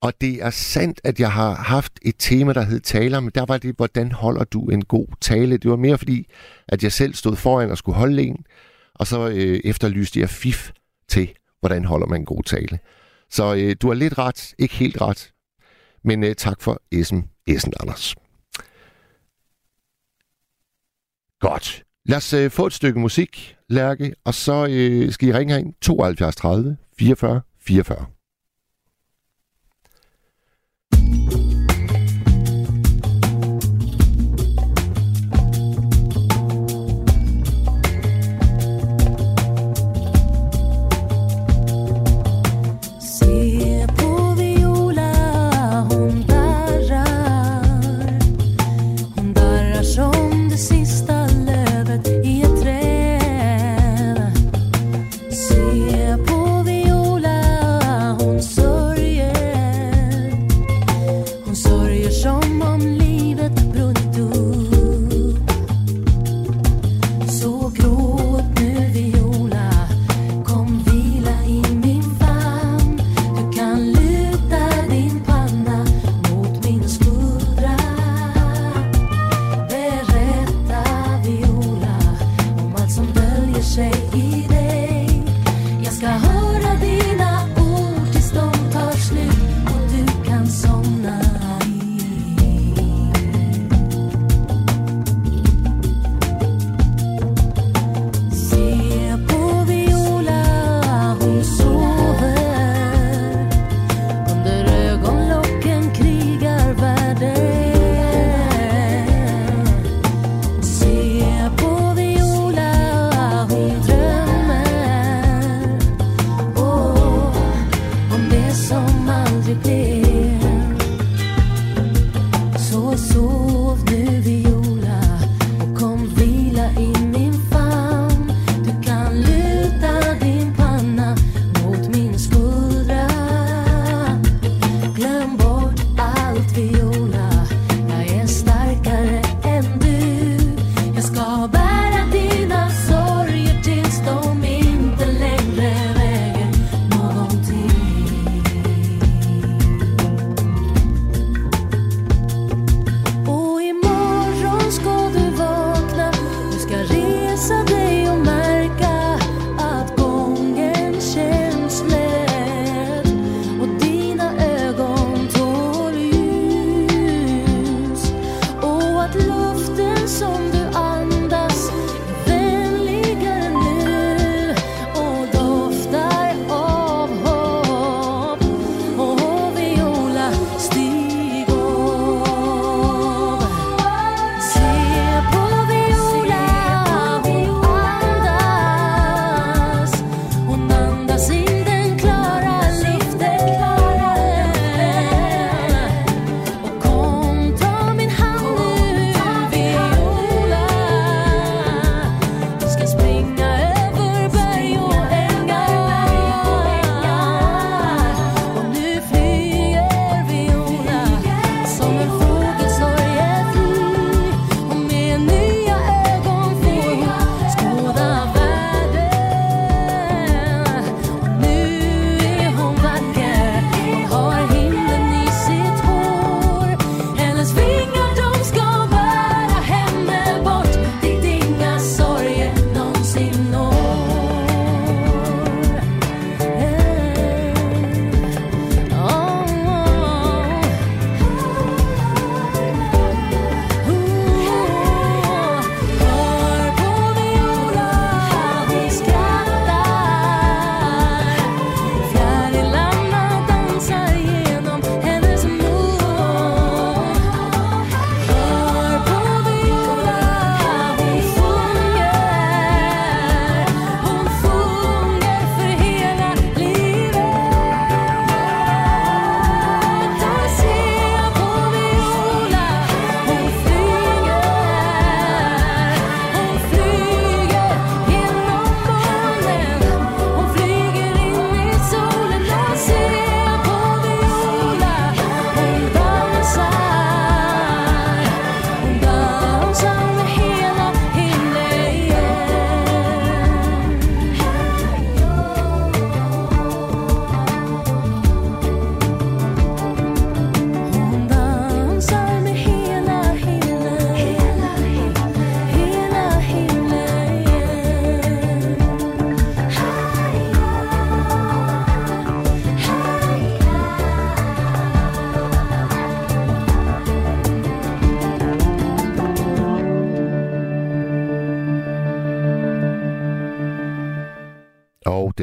Og 0.00 0.12
det 0.20 0.42
er 0.42 0.50
sandt, 0.50 1.00
at 1.04 1.20
jeg 1.20 1.32
har 1.32 1.54
haft 1.54 1.92
et 2.02 2.14
tema, 2.18 2.52
der 2.52 2.62
hed 2.62 2.80
taler, 2.80 3.20
men 3.20 3.30
der 3.34 3.44
var 3.44 3.58
det, 3.58 3.76
hvordan 3.76 4.12
holder 4.12 4.44
du 4.44 4.68
en 4.68 4.84
god 4.84 5.06
tale? 5.20 5.56
Det 5.56 5.70
var 5.70 5.76
mere 5.76 5.98
fordi, 5.98 6.26
at 6.68 6.82
jeg 6.82 6.92
selv 6.92 7.14
stod 7.14 7.36
foran 7.36 7.70
og 7.70 7.78
skulle 7.78 7.96
holde 7.96 8.22
en, 8.22 8.44
og 8.94 9.06
så 9.06 9.28
øh, 9.28 9.60
efterlyste 9.64 10.20
jeg 10.20 10.30
fif 10.30 10.70
til, 11.08 11.32
hvordan 11.60 11.84
holder 11.84 12.06
man 12.06 12.20
en 12.20 12.26
god 12.26 12.42
tale. 12.42 12.78
Så 13.30 13.54
øh, 13.54 13.76
du 13.82 13.86
har 13.88 13.94
lidt 13.94 14.18
ret, 14.18 14.54
ikke 14.58 14.74
helt 14.74 15.00
ret, 15.00 15.32
men 16.04 16.24
øh, 16.24 16.34
tak 16.34 16.60
for 16.60 16.80
sms'en, 16.94 17.70
Anders. 17.80 18.14
Godt. 21.40 21.84
Lad 22.04 22.16
os 22.16 22.32
øh, 22.32 22.50
få 22.50 22.66
et 22.66 22.72
stykke 22.72 23.00
musik, 23.00 23.56
Lærke, 23.68 24.14
og 24.24 24.34
så 24.34 24.66
øh, 24.70 25.12
skal 25.12 25.28
I 25.28 25.32
ringe 25.32 25.52
herind 25.52 25.74
72 25.80 26.36
30 26.36 26.76
44 26.98 27.40
44. 27.60 28.17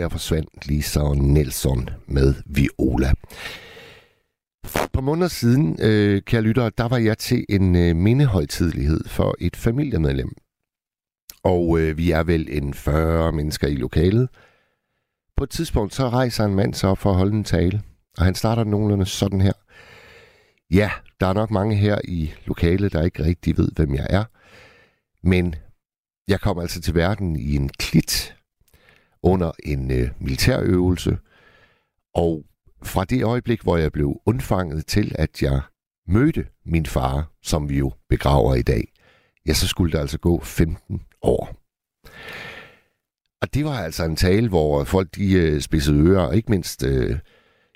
der 0.06 0.10
forsvandt 0.10 0.68
Lisa 0.68 1.14
Nelson 1.14 1.90
med 2.08 2.34
Viola. 2.46 3.14
For 4.66 4.84
et 4.84 4.92
par 4.92 5.02
måneder 5.02 5.28
siden, 5.28 5.78
øh, 5.82 6.22
kære 6.22 6.42
lyttere, 6.42 6.72
der 6.78 6.88
var 6.88 6.98
jeg 6.98 7.18
til 7.18 7.46
en 7.50 7.76
øh, 7.76 7.96
mindehøjtidlighed 7.96 9.04
for 9.08 9.36
et 9.40 9.56
familiemedlem. 9.56 10.32
Og 11.44 11.80
øh, 11.80 11.98
vi 11.98 12.12
er 12.12 12.24
vel 12.24 12.48
en 12.52 12.74
40 12.74 13.32
mennesker 13.32 13.68
i 13.68 13.76
lokalet. 13.76 14.30
På 15.38 15.44
et 15.44 15.50
tidspunkt 15.50 15.94
så 15.94 16.10
rejser 16.10 16.46
en 16.46 16.56
mand 16.56 16.74
sig 16.74 16.90
op 16.90 16.98
for 16.98 17.10
at 17.10 17.18
holde 17.18 17.34
en 17.34 17.44
tale, 17.44 17.82
og 18.18 18.26
han 18.26 18.36
starter 18.36 18.64
nogenlunde 18.64 19.06
sådan 19.06 19.42
her. 19.42 19.54
Ja, 20.72 20.92
der 21.20 21.28
er 21.28 21.34
nok 21.34 21.52
mange 21.52 21.76
her 21.76 22.00
i 22.04 22.32
lokalet, 22.46 22.94
der 22.94 23.04
ikke 23.04 23.24
rigtig 23.24 23.58
ved, 23.58 23.70
hvem 23.76 23.96
jeg 23.96 24.08
er. 24.10 24.24
Men 25.24 25.56
jeg 26.28 26.42
kom 26.42 26.60
altså 26.60 26.82
til 26.82 26.96
verden 26.96 27.36
i 27.36 27.56
en 27.56 27.70
klit 27.70 28.36
under 29.26 29.52
en 29.64 29.92
øh, 29.92 30.10
militærøvelse. 30.20 31.18
Og 32.14 32.46
fra 32.84 33.06
det 33.06 33.24
øjeblik, 33.24 33.62
hvor 33.62 33.78
jeg 33.78 33.92
blev 33.92 34.22
undfanget 34.26 34.86
til, 34.86 35.16
at 35.20 35.42
jeg 35.42 35.62
mødte 36.08 36.46
min 36.66 36.86
far, 36.86 37.32
som 37.44 37.70
vi 37.70 37.78
jo 37.78 37.92
begraver 38.10 38.56
i 38.56 38.62
dag, 38.62 38.94
ja, 39.48 39.54
så 39.54 39.68
skulle 39.68 39.92
der 39.92 40.00
altså 40.00 40.18
gå 40.18 40.40
15 40.44 41.02
år. 41.22 41.56
Og 43.42 43.54
det 43.54 43.66
var 43.66 43.80
altså 43.80 44.04
en 44.04 44.16
tale, 44.16 44.50
hvor 44.50 44.84
folk 44.84 45.16
de 45.16 45.34
øh, 45.34 45.62
spidsede 45.62 46.00
ører, 46.00 46.22
og 46.22 46.36
ikke 46.36 46.52
mindst, 46.52 46.84
øh, 46.84 47.20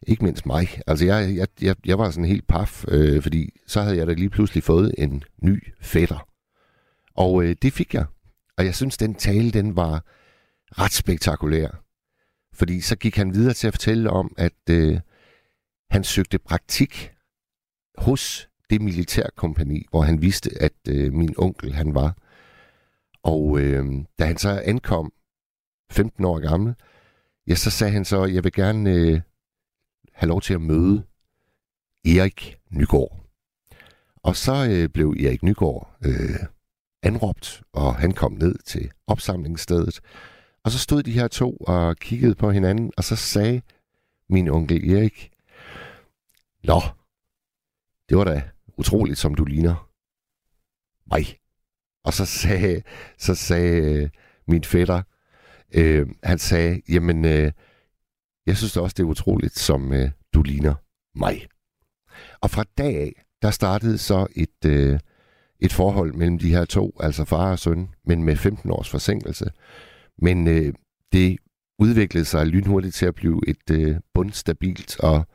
ikke 0.08 0.24
mindst 0.26 0.46
mig. 0.46 0.68
Altså 0.88 1.06
jeg, 1.06 1.36
jeg, 1.36 1.48
jeg, 1.62 1.76
jeg 1.86 2.00
var 2.00 2.12
sådan 2.12 2.26
helt 2.26 2.48
paf, 2.48 2.86
øh, 2.88 3.22
fordi 3.22 3.60
så 3.68 3.82
havde 3.82 3.98
jeg 3.98 4.08
da 4.08 4.14
lige 4.14 4.30
pludselig 4.30 4.64
fået 4.64 4.96
en 4.98 5.24
ny 5.44 5.74
fætter. 5.82 6.28
Og 7.16 7.44
øh, 7.44 7.56
det 7.62 7.74
fik 7.74 7.94
jeg. 7.94 8.06
Og 8.58 8.66
jeg 8.66 8.76
synes, 8.76 8.98
den 8.98 9.16
tale, 9.16 9.52
den 9.52 9.76
var 9.76 10.04
ret 10.72 10.94
spektakulær. 10.94 11.84
Fordi 12.54 12.82
så 12.82 12.96
gik 12.96 13.16
han 13.16 13.34
videre 13.34 13.54
til 13.54 13.68
at 13.68 13.74
fortælle 13.74 14.10
om, 14.10 14.34
at 14.38 14.70
øh, 14.70 15.00
han 15.90 16.04
søgte 16.04 16.40
praktik 16.40 17.12
hos 17.98 18.50
det 18.70 18.82
militærkompani, 18.82 19.86
hvor 19.90 20.02
han 20.02 20.22
vidste, 20.22 20.50
at 20.62 20.74
øh, 20.88 21.14
min 21.14 21.36
onkel 21.38 21.74
han 21.74 21.94
var. 21.96 22.18
Og 23.24 23.60
øh, 23.60 23.86
da 24.20 24.26
han 24.26 24.38
så 24.38 24.62
ankom 24.66 25.14
15 25.92 26.26
år 26.26 26.40
gammel, 26.40 26.76
ja, 27.48 27.56
så 27.56 27.70
sagde 27.70 27.94
han 27.94 28.06
så, 28.06 28.26
jeg 28.26 28.44
vil 28.44 28.52
gerne 28.52 28.92
øh, 28.92 29.22
have 30.14 30.28
lov 30.28 30.42
til 30.42 30.54
at 30.54 30.62
møde 30.62 31.04
Erik 32.06 32.58
Nygaard. 32.72 33.26
Og 34.24 34.36
så 34.36 34.68
øh, 34.70 34.90
blev 34.90 35.16
Erik 35.20 35.44
Nygaard 35.44 35.98
øh, 36.06 36.40
anråbt, 37.04 37.64
og 37.74 37.96
han 37.96 38.12
kom 38.12 38.34
ned 38.34 38.56
til 38.66 38.92
opsamlingsstedet. 39.08 40.00
Og 40.64 40.72
så 40.72 40.80
stod 40.80 41.04
de 41.04 41.12
her 41.12 41.28
to 41.28 41.58
og 41.58 41.98
kiggede 41.98 42.36
på 42.36 42.52
hinanden, 42.52 42.92
og 42.98 43.04
så 43.04 43.16
sagde 43.16 43.62
min 44.30 44.48
onkel 44.48 44.92
Erik, 44.92 45.32
Nå, 46.64 46.82
det 48.10 48.18
var 48.18 48.24
da 48.24 48.44
utroligt, 48.78 49.20
som 49.20 49.36
du 49.36 49.46
ligner 49.46 49.90
mig. 51.12 51.38
Og 52.04 52.14
så 52.14 52.26
sagde, 52.26 52.82
så 53.18 53.36
sagde 53.36 53.82
øh, 53.82 54.10
min 54.48 54.64
fætter, 54.64 55.02
øh, 55.74 56.08
han 56.24 56.40
sagde, 56.40 56.82
jamen, 56.90 57.26
øh, 57.26 57.52
jeg 58.46 58.58
synes 58.58 58.78
også, 58.78 58.94
det 58.98 59.04
er 59.04 59.08
utroligt, 59.08 59.60
som 59.60 59.94
øh, 59.94 60.12
du 60.34 60.42
ligner 60.42 60.76
mig. 61.16 61.48
Og 62.42 62.50
fra 62.50 62.64
dag 62.78 62.96
af, 62.98 63.26
der 63.42 63.52
startede 63.52 63.98
så 63.98 64.28
et, 64.36 64.66
øh, 64.66 65.00
et 65.60 65.74
forhold 65.74 66.14
mellem 66.14 66.40
de 66.40 66.50
her 66.50 66.66
to, 66.66 66.98
altså 67.00 67.26
far 67.26 67.52
og 67.52 67.60
søn, 67.60 67.90
men 68.06 68.24
med 68.24 68.36
15 68.36 68.72
års 68.72 68.90
forsinkelse. 68.90 69.52
Men 70.22 70.48
øh, 70.48 70.74
det 71.12 71.38
udviklede 71.80 72.26
sig 72.26 72.46
lynhurtigt 72.46 72.96
til 72.96 73.06
at 73.06 73.16
blive 73.16 73.42
et 73.48 73.72
øh, 73.72 73.96
bundstabilt 74.14 75.00
og 75.00 75.28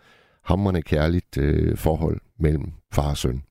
hamrende 0.45 0.83
kærligt 0.83 1.38
øh, 1.38 1.76
forhold 1.76 2.21
mellem 2.38 2.73
far 2.93 3.11
og 3.11 3.17
søn. 3.17 3.43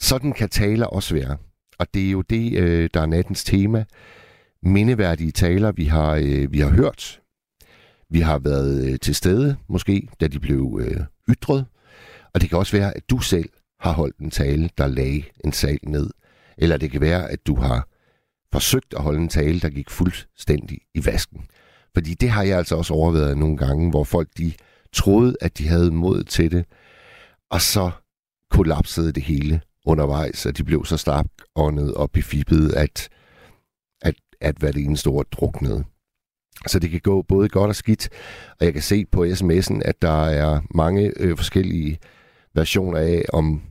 Sådan 0.00 0.32
kan 0.32 0.48
taler 0.48 0.86
også 0.86 1.14
være. 1.14 1.36
Og 1.78 1.86
det 1.94 2.06
er 2.06 2.10
jo 2.10 2.22
det, 2.22 2.58
øh, 2.58 2.90
der 2.94 3.00
er 3.00 3.06
nattens 3.06 3.44
tema. 3.44 3.84
Mindeværdige 4.62 5.30
taler, 5.30 5.72
vi 5.72 5.84
har, 5.84 6.14
øh, 6.14 6.52
vi 6.52 6.60
har 6.60 6.70
hørt. 6.70 7.20
Vi 8.10 8.20
har 8.20 8.38
været 8.38 8.92
øh, 8.92 8.98
til 8.98 9.14
stede, 9.14 9.56
måske, 9.68 10.08
da 10.20 10.28
de 10.28 10.40
blev 10.40 10.80
øh, 10.82 11.00
ytret. 11.28 11.66
Og 12.34 12.40
det 12.40 12.48
kan 12.48 12.58
også 12.58 12.76
være, 12.76 12.96
at 12.96 13.10
du 13.10 13.18
selv 13.18 13.50
har 13.80 13.92
holdt 13.92 14.18
en 14.18 14.30
tale, 14.30 14.70
der 14.78 14.86
lagde 14.86 15.22
en 15.44 15.52
sal 15.52 15.78
ned. 15.82 16.10
Eller 16.58 16.76
det 16.76 16.90
kan 16.90 17.00
være, 17.00 17.30
at 17.30 17.46
du 17.46 17.54
har 17.54 17.88
forsøgt 18.52 18.94
at 18.94 19.02
holde 19.02 19.20
en 19.20 19.28
tale, 19.28 19.60
der 19.60 19.70
gik 19.70 19.90
fuldstændig 19.90 20.78
i 20.94 21.06
vasken. 21.06 21.46
Fordi 21.94 22.14
det 22.14 22.30
har 22.30 22.42
jeg 22.42 22.58
altså 22.58 22.76
også 22.76 22.94
overvejet 22.94 23.38
nogle 23.38 23.56
gange, 23.56 23.90
hvor 23.90 24.04
folk 24.04 24.28
de 24.38 24.52
troede, 24.92 25.36
at 25.40 25.58
de 25.58 25.68
havde 25.68 25.90
mod 25.90 26.24
til 26.24 26.50
det, 26.50 26.64
og 27.50 27.60
så 27.60 27.90
kollapsede 28.50 29.12
det 29.12 29.22
hele 29.22 29.60
undervejs, 29.86 30.46
og 30.46 30.56
de 30.56 30.64
blev 30.64 30.84
så 30.84 30.96
starkåndet 30.96 31.94
og 31.94 32.10
befippet, 32.10 32.72
at, 32.72 33.08
at, 34.02 34.14
at 34.40 34.56
hvad 34.56 34.72
det 34.72 34.84
eneste 34.84 35.08
ord 35.08 35.26
druknede. 35.32 35.84
Så 36.66 36.78
det 36.78 36.90
kan 36.90 37.00
gå 37.00 37.22
både 37.22 37.48
godt 37.48 37.68
og 37.68 37.76
skidt, 37.76 38.08
og 38.60 38.66
jeg 38.66 38.72
kan 38.72 38.82
se 38.82 39.04
på 39.12 39.24
sms'en, 39.24 39.80
at 39.84 40.02
der 40.02 40.24
er 40.24 40.60
mange 40.74 41.12
øh, 41.16 41.36
forskellige 41.36 41.98
versioner 42.54 42.98
af, 42.98 43.24
om 43.32 43.62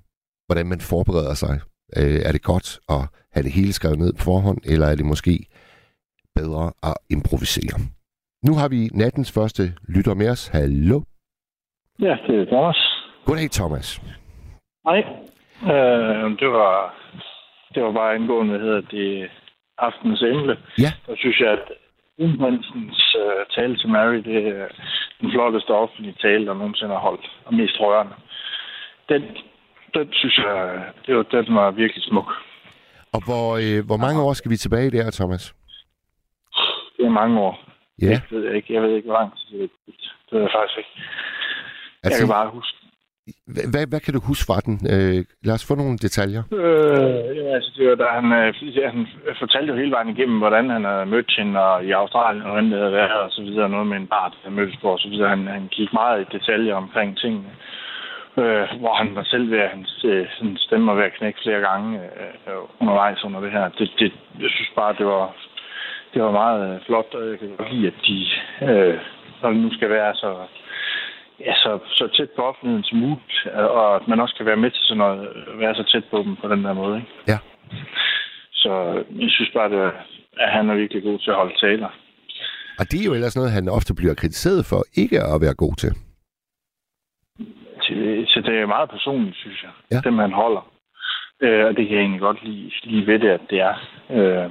hvordan 0.45 0.67
man 0.67 0.81
forbereder 0.81 1.33
sig. 1.33 1.59
Øh, 1.97 2.19
er 2.27 2.31
det 2.31 2.43
godt 2.43 2.79
at 2.89 3.01
have 3.33 3.43
det 3.43 3.51
hele 3.51 3.73
skrevet 3.73 3.99
ned 3.99 4.13
på 4.13 4.23
forhånd, 4.23 4.59
eller 4.65 4.87
er 4.87 4.95
det 4.95 5.05
måske 5.05 5.35
bedre 6.35 6.65
at 6.83 6.97
improvisere? 7.09 7.77
Nu 8.47 8.53
har 8.59 8.67
vi 8.69 8.89
nattens 8.93 9.31
første 9.31 9.63
lytter 9.95 10.13
med 10.13 10.29
os. 10.29 10.47
Hallo? 10.47 11.01
Ja, 11.99 12.17
det 12.27 12.35
er 12.41 12.45
Thomas. 12.45 12.79
Goddag, 13.25 13.51
Thomas. 13.51 14.01
Hej. 14.87 14.99
Øh, 15.71 16.39
det 16.39 16.49
var 16.59 16.97
det 17.73 17.83
var 17.83 17.91
bare 17.91 18.15
angående, 18.15 18.59
hedder 18.59 18.81
det, 18.81 19.29
aftens 19.77 20.21
emne. 20.21 20.57
Ja. 20.83 20.91
Der 21.07 21.15
synes 21.15 21.39
jeg, 21.39 21.51
at 21.51 21.65
Kronprinsens 22.17 23.15
uh, 23.23 23.41
tale 23.55 23.77
til 23.77 23.89
Mary, 23.89 24.19
det 24.29 24.47
er 24.47 24.67
den 25.21 25.31
flotteste 25.31 25.71
offentlige 25.71 26.15
tale, 26.21 26.45
der 26.45 26.53
nogensinde 26.53 26.93
har 26.93 26.99
holdt, 26.99 27.27
og 27.45 27.53
mest 27.53 27.79
rørende. 27.79 28.13
Den, 29.09 29.21
den 29.93 30.07
synes 30.13 30.37
jeg, 30.37 30.83
det 31.05 31.15
var, 31.15 31.23
den 31.23 31.55
var 31.55 31.71
virkelig 31.71 32.03
smuk. 32.03 32.29
Og 33.13 33.21
hvor, 33.25 33.47
øh, 33.63 33.85
hvor 33.85 33.97
mange 33.97 34.21
år 34.21 34.33
skal 34.33 34.51
vi 34.51 34.57
tilbage 34.57 34.91
der, 34.91 35.11
Thomas? 35.11 35.53
Det 36.97 37.05
er 37.05 37.09
mange 37.09 37.39
år. 37.39 37.55
Ja, 38.01 38.05
Det 38.07 38.31
ved 38.31 38.43
jeg 38.45 38.55
ikke. 38.55 38.73
Jeg 38.73 38.81
ved 38.81 38.95
ikke, 38.95 39.07
hvor 39.09 39.19
lang 39.19 39.31
tid 39.37 39.57
det 39.57 39.63
er. 39.63 39.91
Det 40.25 40.33
ved 40.33 40.41
jeg 40.41 40.51
faktisk 40.57 40.77
ikke. 40.77 40.93
Jeg 40.95 42.11
altså, 42.11 42.23
kan 42.23 42.35
bare 42.37 42.49
huske. 42.49 42.77
hvad, 43.73 43.85
hvad, 43.89 43.99
kan 43.99 44.13
du 44.13 44.21
huske 44.29 44.45
fra 44.49 44.59
den? 44.67 44.75
Øh, 44.93 45.19
lad 45.47 45.53
os 45.57 45.67
få 45.67 45.75
nogle 45.75 45.97
detaljer. 46.05 46.43
Øh, 46.61 47.37
ja, 47.39 47.45
altså, 47.57 47.71
det 47.77 47.83
var, 47.89 47.95
da 47.95 48.07
han, 48.17 48.25
øh, 48.39 48.77
ja, 48.77 48.89
han 48.95 49.07
fortalte 49.39 49.71
jo 49.71 49.79
hele 49.81 49.91
vejen 49.91 50.09
igennem, 50.15 50.37
hvordan 50.43 50.69
han 50.69 50.83
havde 50.85 51.05
mødt 51.05 51.31
hende 51.37 51.59
og 51.59 51.85
i 51.85 51.91
Australien, 51.91 52.43
og 52.43 52.49
hvordan 52.49 52.71
det 52.71 52.79
havde 52.79 52.97
været, 53.01 53.19
og 53.27 53.31
så 53.31 53.41
videre, 53.41 53.69
noget 53.69 53.87
med 53.87 53.97
en 53.97 54.07
bar, 54.07 54.35
der 54.43 54.49
mødtes 54.49 54.77
på, 54.81 54.87
og 54.95 54.99
så 54.99 55.09
videre. 55.09 55.29
Han, 55.29 55.47
han 55.47 55.67
gik 55.77 55.93
meget 55.93 56.21
i 56.21 56.31
detaljer 56.37 56.75
omkring 56.75 57.17
tingene. 57.17 57.51
Øh, 58.43 58.65
hvor 58.81 58.93
han 59.01 59.15
var 59.15 59.23
selv 59.23 59.51
ved, 59.51 59.59
at 59.59 59.69
hans 59.69 60.05
øh, 60.05 60.25
sådan 60.37 60.57
stemme 60.57 60.87
var 60.87 60.93
ved 60.93 61.03
at 61.03 61.17
knække 61.17 61.39
flere 61.43 61.61
gange 61.69 61.99
øh, 61.99 62.61
undervejs 62.81 63.23
under 63.23 63.39
det 63.39 63.51
her. 63.51 63.69
Det, 63.69 63.91
det, 63.99 64.11
jeg 64.43 64.49
synes 64.49 64.71
bare, 64.75 64.95
det 64.99 65.05
var, 65.05 65.35
det 66.13 66.23
var 66.23 66.31
meget 66.31 66.59
øh, 66.69 66.85
flot, 66.85 67.13
og 67.13 67.29
jeg 67.29 67.39
kan 67.39 67.49
lide, 67.71 67.87
at 67.87 67.97
de, 68.07 68.17
øh, 68.67 68.99
når 69.41 69.49
det 69.49 69.59
nu 69.59 69.73
skal 69.73 69.89
være 69.89 70.15
så, 70.15 70.31
ja, 71.39 71.53
så, 71.63 71.79
så 71.87 72.07
tæt 72.17 72.29
på 72.35 72.41
offentligheden 72.41 72.83
som 72.83 72.97
muligt, 72.97 73.37
øh, 73.45 73.69
og 73.77 73.95
at 73.95 74.07
man 74.07 74.19
også 74.19 74.35
kan 74.37 74.45
være 74.45 74.63
med 74.63 74.71
til 74.71 74.83
sådan 74.83 74.97
noget, 74.97 75.21
øh, 75.35 75.59
være 75.59 75.75
så 75.75 75.83
tæt 75.91 76.05
på 76.11 76.17
dem 76.25 76.35
på 76.35 76.47
den 76.47 76.63
der 76.63 76.73
måde. 76.73 76.95
Ikke? 76.97 77.11
Ja. 77.27 77.37
Så 78.51 78.71
jeg 79.21 79.29
synes 79.29 79.51
bare, 79.53 79.69
det, 79.69 79.91
at 80.39 80.49
han 80.51 80.69
er 80.69 80.75
virkelig 80.75 81.03
god 81.03 81.19
til 81.19 81.31
at 81.31 81.37
holde 81.37 81.55
taler. 81.65 81.89
Og 82.79 82.85
det 82.91 82.99
er 83.01 83.05
jo 83.05 83.13
ellers 83.13 83.35
noget, 83.35 83.51
han 83.51 83.69
ofte 83.69 83.93
bliver 83.95 84.13
kritiseret 84.13 84.65
for 84.65 84.81
ikke 84.95 85.19
at 85.33 85.41
være 85.41 85.55
god 85.55 85.75
til. 85.75 85.91
Til- 87.97 88.27
Så 88.27 88.41
det 88.45 88.53
er 88.59 88.65
meget 88.75 88.89
personligt, 88.89 89.35
synes 89.37 89.63
jeg, 89.63 89.71
Ja. 89.91 89.99
det 90.03 90.13
man 90.13 90.31
holder. 90.31 90.63
Øh, 91.41 91.65
og 91.65 91.71
det 91.77 91.83
kan 91.87 91.95
jeg 91.95 92.01
egentlig 92.03 92.21
godt 92.21 92.43
lide, 92.43 92.71
lide 92.83 93.07
ved 93.07 93.19
det, 93.19 93.29
at 93.29 93.41
det 93.49 93.59
er. 93.69 93.75
Øh, 94.17 94.49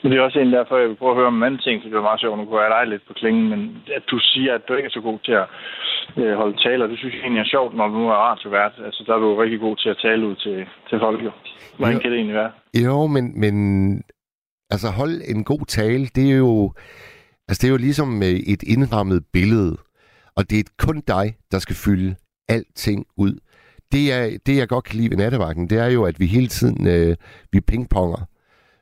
men 0.00 0.12
det 0.12 0.18
er 0.18 0.22
også 0.22 0.38
en 0.38 0.52
derfor, 0.52 0.76
jeg 0.78 0.88
vil 0.88 0.96
prøve 0.96 1.10
at 1.10 1.16
høre 1.16 1.26
om 1.26 1.36
en 1.36 1.42
anden 1.42 1.60
ting, 1.60 1.82
for 1.82 1.88
det 1.88 1.96
var 1.96 2.02
meget 2.10 2.20
sjovt, 2.20 2.38
nu 2.38 2.44
kunne 2.44 2.60
jeg 2.60 2.70
dig 2.76 2.86
lidt 2.90 3.06
på 3.08 3.12
klingen, 3.12 3.48
men 3.52 3.60
at 3.96 4.02
du 4.10 4.18
siger, 4.18 4.54
at 4.54 4.62
du 4.68 4.74
ikke 4.74 4.86
er 4.86 4.90
så 4.98 5.00
god 5.00 5.18
til 5.24 5.32
at 5.42 5.46
øh, 6.20 6.34
holde 6.40 6.56
taler, 6.66 6.86
det 6.86 6.98
synes 6.98 7.14
jeg 7.14 7.20
egentlig 7.22 7.40
er 7.40 7.52
sjovt, 7.54 7.76
når 7.76 7.88
du 7.88 7.94
nu 7.94 8.08
er 8.08 8.14
radiovært. 8.30 8.72
Altså, 8.86 9.04
der 9.06 9.14
er 9.14 9.18
du 9.18 9.36
rigtig 9.36 9.60
god 9.60 9.76
til 9.76 9.88
at 9.88 9.98
tale 10.02 10.26
ud 10.26 10.36
til, 10.36 10.66
til 10.88 10.98
folk, 10.98 11.24
jo. 11.24 11.30
Hvordan 11.78 11.94
Jo. 11.94 12.00
kan 12.00 12.10
det 12.10 12.16
egentlig 12.18 12.36
være? 12.42 12.52
Jo, 12.86 13.06
men, 13.06 13.40
men 13.40 13.54
altså 14.70 14.88
hold 15.00 15.14
en 15.34 15.44
god 15.44 15.64
tale, 15.66 16.06
det 16.16 16.32
er 16.32 16.36
jo, 16.36 16.72
altså 17.48 17.58
det 17.60 17.66
er 17.68 17.74
jo 17.76 17.84
ligesom 17.88 18.22
øh, 18.28 18.38
et 18.52 18.62
indrammet 18.74 19.20
billede, 19.32 19.76
og 20.36 20.42
det 20.50 20.58
er 20.58 20.64
kun 20.86 21.02
dig, 21.14 21.26
der 21.52 21.58
skal 21.58 21.76
fylde 21.84 22.10
alting 22.48 23.06
ud. 23.16 23.38
Det, 23.92 24.12
er, 24.12 24.38
det 24.46 24.56
jeg 24.56 24.68
godt 24.68 24.84
kan 24.84 24.96
lide 24.96 25.10
ved 25.10 25.16
nattevagten, 25.16 25.70
det 25.70 25.78
er 25.78 25.86
jo, 25.86 26.04
at 26.04 26.20
vi 26.20 26.26
hele 26.26 26.48
tiden 26.48 26.86
øh, 26.86 27.16
vi 27.52 27.60
pingponger. 27.60 28.28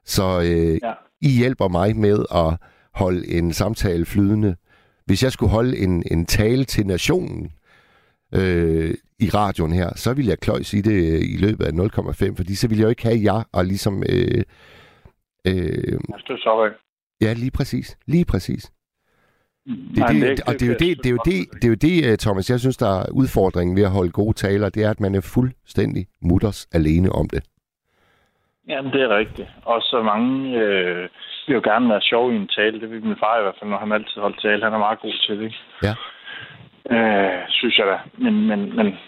Så 0.04 0.40
øh, 0.40 0.78
Ja. 0.82 0.92
I 1.20 1.28
hjælper 1.28 1.68
mig 1.68 1.96
med 1.96 2.24
at 2.34 2.56
holde 2.94 3.28
en 3.28 3.52
samtale 3.52 4.04
flydende. 4.04 4.56
Hvis 5.06 5.22
jeg 5.22 5.32
skulle 5.32 5.50
holde 5.50 5.78
en, 5.78 6.02
en 6.10 6.26
tale 6.26 6.64
til 6.64 6.86
nationen 6.86 7.52
øh, 8.34 8.94
i 9.18 9.28
radioen 9.28 9.72
her, 9.72 9.90
så 9.96 10.14
ville 10.14 10.30
jeg 10.30 10.38
kløjs 10.38 10.74
i 10.74 10.80
det 10.80 11.12
øh, 11.12 11.20
i 11.20 11.36
løbet 11.36 11.64
af 11.64 11.70
0,5, 11.70 12.36
fordi 12.36 12.54
så 12.54 12.68
ville 12.68 12.80
jeg 12.80 12.84
jo 12.84 12.90
ikke 12.90 13.02
have 13.02 13.20
jer 13.22 13.42
og 13.52 13.64
ligesom... 13.64 14.02
Øh, 14.08 14.42
øh, 15.46 15.92
Jeg 15.92 16.20
stod 16.20 16.38
så 16.38 16.70
ja, 17.20 17.32
lige 17.32 17.50
præcis. 17.50 17.96
Lige 18.06 18.24
præcis. 18.24 18.72
Det, 19.66 20.08
det, 20.08 20.38
det, 20.38 20.48
og 20.48 20.52
det 20.54 20.62
er 20.62 20.66
jo 20.66 20.78
det, 20.84 20.98
det, 21.02 21.06
er 21.06 21.10
jo 21.10 21.22
det, 21.24 21.62
det, 21.62 21.64
er 21.64 21.68
jo 21.68 21.80
det, 21.88 22.20
Thomas, 22.20 22.50
jeg 22.50 22.60
synes, 22.60 22.76
der 22.76 22.92
er 23.00 23.10
udfordringen 23.12 23.76
ved 23.76 23.84
at 23.84 23.90
holde 23.90 24.12
gode 24.12 24.32
taler, 24.32 24.68
det 24.68 24.84
er, 24.84 24.90
at 24.90 25.00
man 25.00 25.14
er 25.14 25.30
fuldstændig 25.34 26.06
mutters 26.22 26.68
alene 26.72 27.08
om 27.12 27.28
det. 27.28 27.42
Jamen, 28.68 28.92
det 28.92 29.02
er 29.02 29.16
rigtigt. 29.16 29.48
Og 29.64 29.82
så 29.82 30.02
mange 30.02 30.60
øh, 30.60 31.08
vil 31.46 31.54
jo 31.54 31.60
gerne 31.64 31.88
være 31.88 32.00
sjov 32.00 32.32
i 32.32 32.36
en 32.36 32.48
tale. 32.48 32.80
Det 32.80 32.90
vil 32.90 33.04
min 33.04 33.22
far 33.22 33.38
i 33.38 33.42
hvert 33.42 33.54
fald, 33.58 33.70
når 33.70 33.78
han 33.78 33.92
altid 33.92 34.20
holdt 34.20 34.40
tale. 34.42 34.64
Han 34.64 34.72
er 34.74 34.78
meget 34.78 35.00
god 35.00 35.14
til 35.26 35.38
det, 35.38 35.44
ikke? 35.44 35.60
Ja. 35.82 35.94
Øh, 36.94 37.40
synes 37.48 37.78
jeg 37.78 37.86
da. 37.86 37.98
Men, 38.24 38.46
men, 38.46 38.76
men 38.76 38.98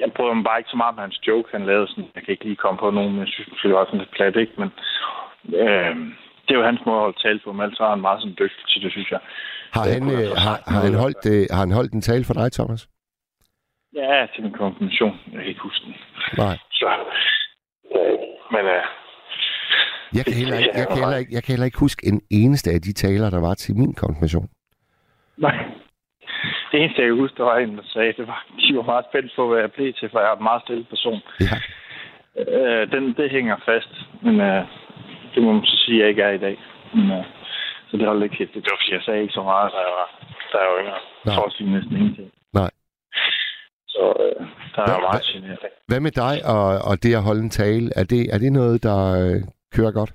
jeg 0.00 0.12
bryder 0.16 0.34
mig 0.34 0.44
bare 0.44 0.58
ikke 0.58 0.70
så 0.70 0.76
meget 0.76 0.92
om 0.92 0.98
hans 0.98 1.20
joke, 1.28 1.48
han 1.52 1.66
lavede. 1.66 1.88
Sådan, 1.88 2.10
jeg 2.14 2.22
kan 2.22 2.32
ikke 2.32 2.44
lige 2.44 2.62
komme 2.64 2.78
på 2.78 2.90
nogen, 2.90 3.12
men 3.12 3.20
jeg 3.20 3.28
synes 3.28 3.48
måske, 3.50 3.68
det 3.68 3.76
var 3.76 3.84
sådan 3.84 3.98
lidt 3.98 4.16
plat, 4.16 4.36
ikke? 4.36 4.52
Men 4.62 4.70
øh, 5.62 5.94
det 6.44 6.52
er 6.52 6.60
jo 6.60 6.70
hans 6.70 6.82
måde 6.86 6.96
at 6.96 7.06
holde 7.06 7.22
tale 7.22 7.40
på, 7.44 7.52
men 7.52 7.62
altså 7.66 7.84
er 7.84 7.90
han 7.90 8.06
meget 8.06 8.20
sådan 8.20 8.38
dygtig 8.42 8.64
til 8.68 8.82
det, 8.82 8.92
synes 8.92 9.10
jeg. 9.10 9.20
Har 9.76 9.84
Det 9.84 9.92
han, 9.94 10.02
øh, 10.02 10.28
har, 10.44 10.56
har, 10.72 10.80
han 10.86 10.94
holdt, 10.94 11.22
øh, 11.34 11.46
har 11.50 11.60
han 11.66 11.72
holdt 11.72 11.92
en 11.92 12.00
tale 12.00 12.24
for 12.24 12.34
dig, 12.34 12.52
Thomas? 12.52 12.88
Ja, 13.94 14.26
til 14.34 14.42
min 14.44 14.52
konfirmation. 14.52 15.14
Jeg 15.32 15.38
kan 15.40 15.48
ikke 15.48 15.60
huske 15.60 15.84
den. 15.86 15.94
Nej. 16.38 16.56
Så, 16.72 16.88
øh, 17.96 18.18
men 18.54 18.64
øh, 18.76 18.82
Jeg 20.16 20.24
kan, 20.24 20.34
heller 20.34 20.58
ikke, 20.58 20.70
jeg, 20.80 20.86
kan 20.88 20.98
heller 21.04 21.16
ikke, 21.22 21.32
jeg 21.34 21.42
kan 21.42 21.52
heller 21.52 21.66
ikke 21.70 21.78
huske 21.86 22.06
en 22.06 22.20
eneste 22.30 22.70
af 22.70 22.80
de 22.86 22.92
taler, 22.92 23.30
der 23.30 23.40
var 23.40 23.54
til 23.54 23.76
min 23.76 23.94
konfirmation. 23.94 24.48
Nej. 25.36 25.56
Det 26.72 26.76
eneste, 26.82 27.00
jeg 27.02 27.08
kan 27.08 27.18
huske, 27.18 27.36
der 27.36 27.44
var 27.44 27.56
en, 27.58 27.76
der 27.76 27.82
sagde, 27.86 28.12
det 28.18 28.26
var, 28.26 28.46
de 28.60 28.76
var 28.76 28.82
meget 28.82 29.04
spændt 29.10 29.32
på, 29.36 29.48
hvad 29.48 29.60
jeg 29.60 29.72
blev 29.72 29.92
til, 29.92 30.08
for 30.12 30.20
jeg 30.20 30.30
er 30.32 30.36
en 30.36 30.42
meget 30.50 30.62
stille 30.62 30.84
person. 30.84 31.20
Ja. 31.40 31.56
Øh, 32.56 32.90
den, 32.92 33.14
det 33.18 33.30
hænger 33.30 33.56
fast, 33.70 33.92
men 34.22 34.40
øh, 34.40 34.62
det 35.34 35.42
må 35.42 35.52
man 35.52 35.64
så 35.64 35.76
sige, 35.84 35.96
at 35.96 36.00
jeg 36.00 36.08
ikke 36.08 36.22
er 36.22 36.30
i 36.30 36.38
dag. 36.46 36.56
Men, 36.94 37.10
øh, 37.10 37.24
så 37.90 37.96
det 37.96 38.06
holdt 38.06 38.24
ikke 38.24 38.36
helt. 38.36 38.54
Det 38.54 38.62
var, 38.70 38.78
fordi 38.80 38.92
jeg 38.94 39.02
sagde 39.02 39.22
ikke 39.22 39.34
så 39.38 39.42
meget, 39.42 39.72
da 39.72 39.78
jeg 39.86 39.92
var, 40.00 40.08
da 40.52 40.56
jeg 40.62 40.68
var 40.72 40.78
yngre. 40.82 40.98
Nej. 41.26 41.34
For 41.36 41.44
at 41.48 41.52
sige 41.52 41.70
næsten 41.76 41.96
ingenting. 41.96 42.30
Nej. 42.60 42.70
Så 43.94 44.02
øh, 44.24 44.46
der 44.74 44.82
er 44.82 44.86
Hvad- 44.86 44.94
jeg 44.94 45.08
meget 45.10 45.24
generet. 45.34 45.58
Hvad 45.88 46.00
med 46.06 46.10
dig 46.24 46.34
og, 46.54 46.66
og 46.90 46.94
det 47.02 47.12
at 47.18 47.26
holde 47.28 47.42
en 47.48 47.50
tale? 47.62 47.86
Er 48.00 48.04
det, 48.12 48.22
er 48.34 48.38
det 48.44 48.52
noget, 48.52 48.82
der 48.88 48.98
øh, 49.22 49.36
kører 49.76 49.92
godt? 50.00 50.12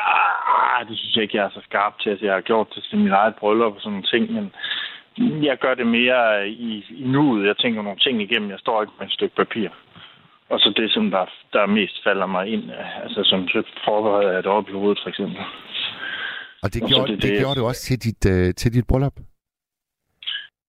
Nej, 0.00 0.80
det 0.88 0.98
synes 0.98 1.14
jeg 1.16 1.22
ikke, 1.22 1.36
jeg 1.36 1.44
er 1.44 1.50
så 1.58 1.60
skarp 1.68 1.94
til. 2.00 2.10
Altså, 2.10 2.24
jeg 2.26 2.34
har 2.34 2.40
gjort 2.50 2.68
det 2.74 2.82
til 2.90 2.98
mit 2.98 3.12
eget 3.12 3.34
bryllup 3.40 3.74
og 3.74 3.80
sådan 3.80 3.92
nogle 3.92 4.06
ting, 4.12 4.24
men 4.36 4.46
jeg 5.44 5.56
gør 5.58 5.74
det 5.74 5.86
mere 5.86 6.48
i, 6.48 6.70
i 6.90 7.04
nuet. 7.14 7.46
Jeg 7.46 7.56
tænker 7.56 7.82
nogle 7.82 7.98
ting 7.98 8.22
igennem. 8.22 8.50
Jeg 8.50 8.58
står 8.58 8.82
ikke 8.82 8.94
med 8.98 9.06
et 9.06 9.12
stykke 9.12 9.36
papir. 9.36 9.68
Og 10.50 10.58
så 10.60 10.72
det, 10.76 10.90
som 10.92 11.10
der, 11.10 11.24
der 11.52 11.66
mest 11.66 12.02
falder 12.04 12.26
mig 12.26 12.46
ind, 12.52 12.64
altså 13.02 13.20
som 13.24 13.48
så 13.48 13.62
forbereder 13.84 14.30
jeg 14.30 14.38
et 14.38 14.46
op 14.46 14.68
i 14.68 14.72
hovedet, 14.72 15.00
for 15.02 15.08
eksempel. 15.08 15.36
Og 16.62 16.74
det 16.74 16.82
Og 16.82 16.88
gjorde, 16.88 17.12
det- 17.12 17.22
det, 17.22 17.30
det- 17.30 17.38
gjorde 17.40 17.60
du 17.60 17.64
også 17.66 17.82
til 17.88 17.98
dit, 18.06 18.22
øh, 18.34 18.54
til 18.54 18.72
dit 18.74 18.86
bryllup? 18.88 19.16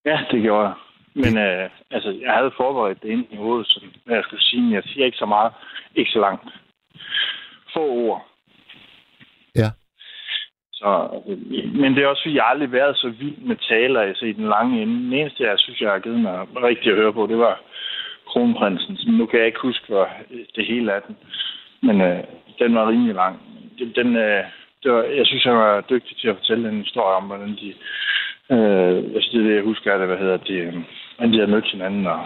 Ja, 0.05 0.17
det 0.31 0.41
gjorde 0.41 0.67
jeg. 0.67 0.75
Men 1.15 1.37
øh, 1.37 1.69
altså, 1.91 2.09
jeg 2.21 2.33
havde 2.33 2.51
forberedt 2.57 3.03
det 3.03 3.09
inde 3.09 3.25
i 3.31 3.35
hovedet, 3.35 3.67
så 3.67 3.79
jeg 4.09 4.23
skulle 4.23 4.43
sige, 4.43 4.61
men 4.61 4.73
jeg 4.73 4.83
siger 4.83 5.05
ikke 5.05 5.17
så 5.17 5.25
meget, 5.25 5.51
ikke 5.95 6.11
så 6.11 6.19
langt. 6.19 6.43
Få 7.73 7.79
ord. 7.89 8.27
Ja. 9.55 9.69
Så, 10.73 10.89
altså, 11.13 11.31
men 11.81 11.95
det 11.95 12.03
er 12.03 12.07
også, 12.07 12.23
fordi 12.23 12.35
jeg 12.35 12.45
aldrig 12.47 12.71
været 12.71 12.97
så 12.97 13.09
vild 13.09 13.37
med 13.37 13.55
taler 13.69 14.01
altså, 14.01 14.25
i 14.25 14.31
den 14.33 14.47
lange 14.49 14.81
ende. 14.81 14.93
Den 14.93 15.13
eneste, 15.13 15.43
jeg 15.43 15.59
synes, 15.59 15.81
jeg 15.81 15.91
har 15.91 15.99
givet 15.99 16.19
mig 16.19 16.47
rigtigt 16.63 16.91
at 16.95 17.01
høre 17.01 17.13
på, 17.13 17.27
det 17.27 17.37
var 17.37 17.61
Kronprinsen. 18.27 18.97
Nu 19.17 19.25
kan 19.25 19.39
jeg 19.39 19.47
ikke 19.47 19.59
huske 19.61 19.85
hvor, 19.87 20.09
det 20.55 20.65
hele 20.67 20.93
af 20.93 21.01
den, 21.07 21.15
men 21.81 22.01
øh, 22.01 22.23
den 22.59 22.75
var 22.75 22.89
rimelig 22.89 23.15
lang. 23.15 23.41
Den, 23.79 23.91
den, 23.95 24.15
øh, 24.15 24.43
det 24.83 24.91
var, 24.91 25.03
jeg 25.03 25.25
synes, 25.25 25.45
jeg 25.45 25.53
var 25.53 25.81
dygtig 25.81 26.17
til 26.17 26.27
at 26.27 26.35
fortælle 26.35 26.69
en 26.69 26.81
historie 26.87 27.15
om, 27.15 27.23
hvordan 27.23 27.49
de... 27.61 27.69
Øh, 28.55 28.97
altså, 29.15 29.29
det 29.33 29.55
jeg 29.55 29.63
husker, 29.63 29.91
er 29.93 29.97
det, 29.97 30.07
hvad 30.07 30.17
hedder 30.17 30.37
det, 30.37 30.59
øh, 30.67 30.73
hvordan 31.15 31.33
de 31.33 31.39
har 31.39 31.47
mødt 31.47 31.71
hinanden, 31.71 32.07
og 32.07 32.19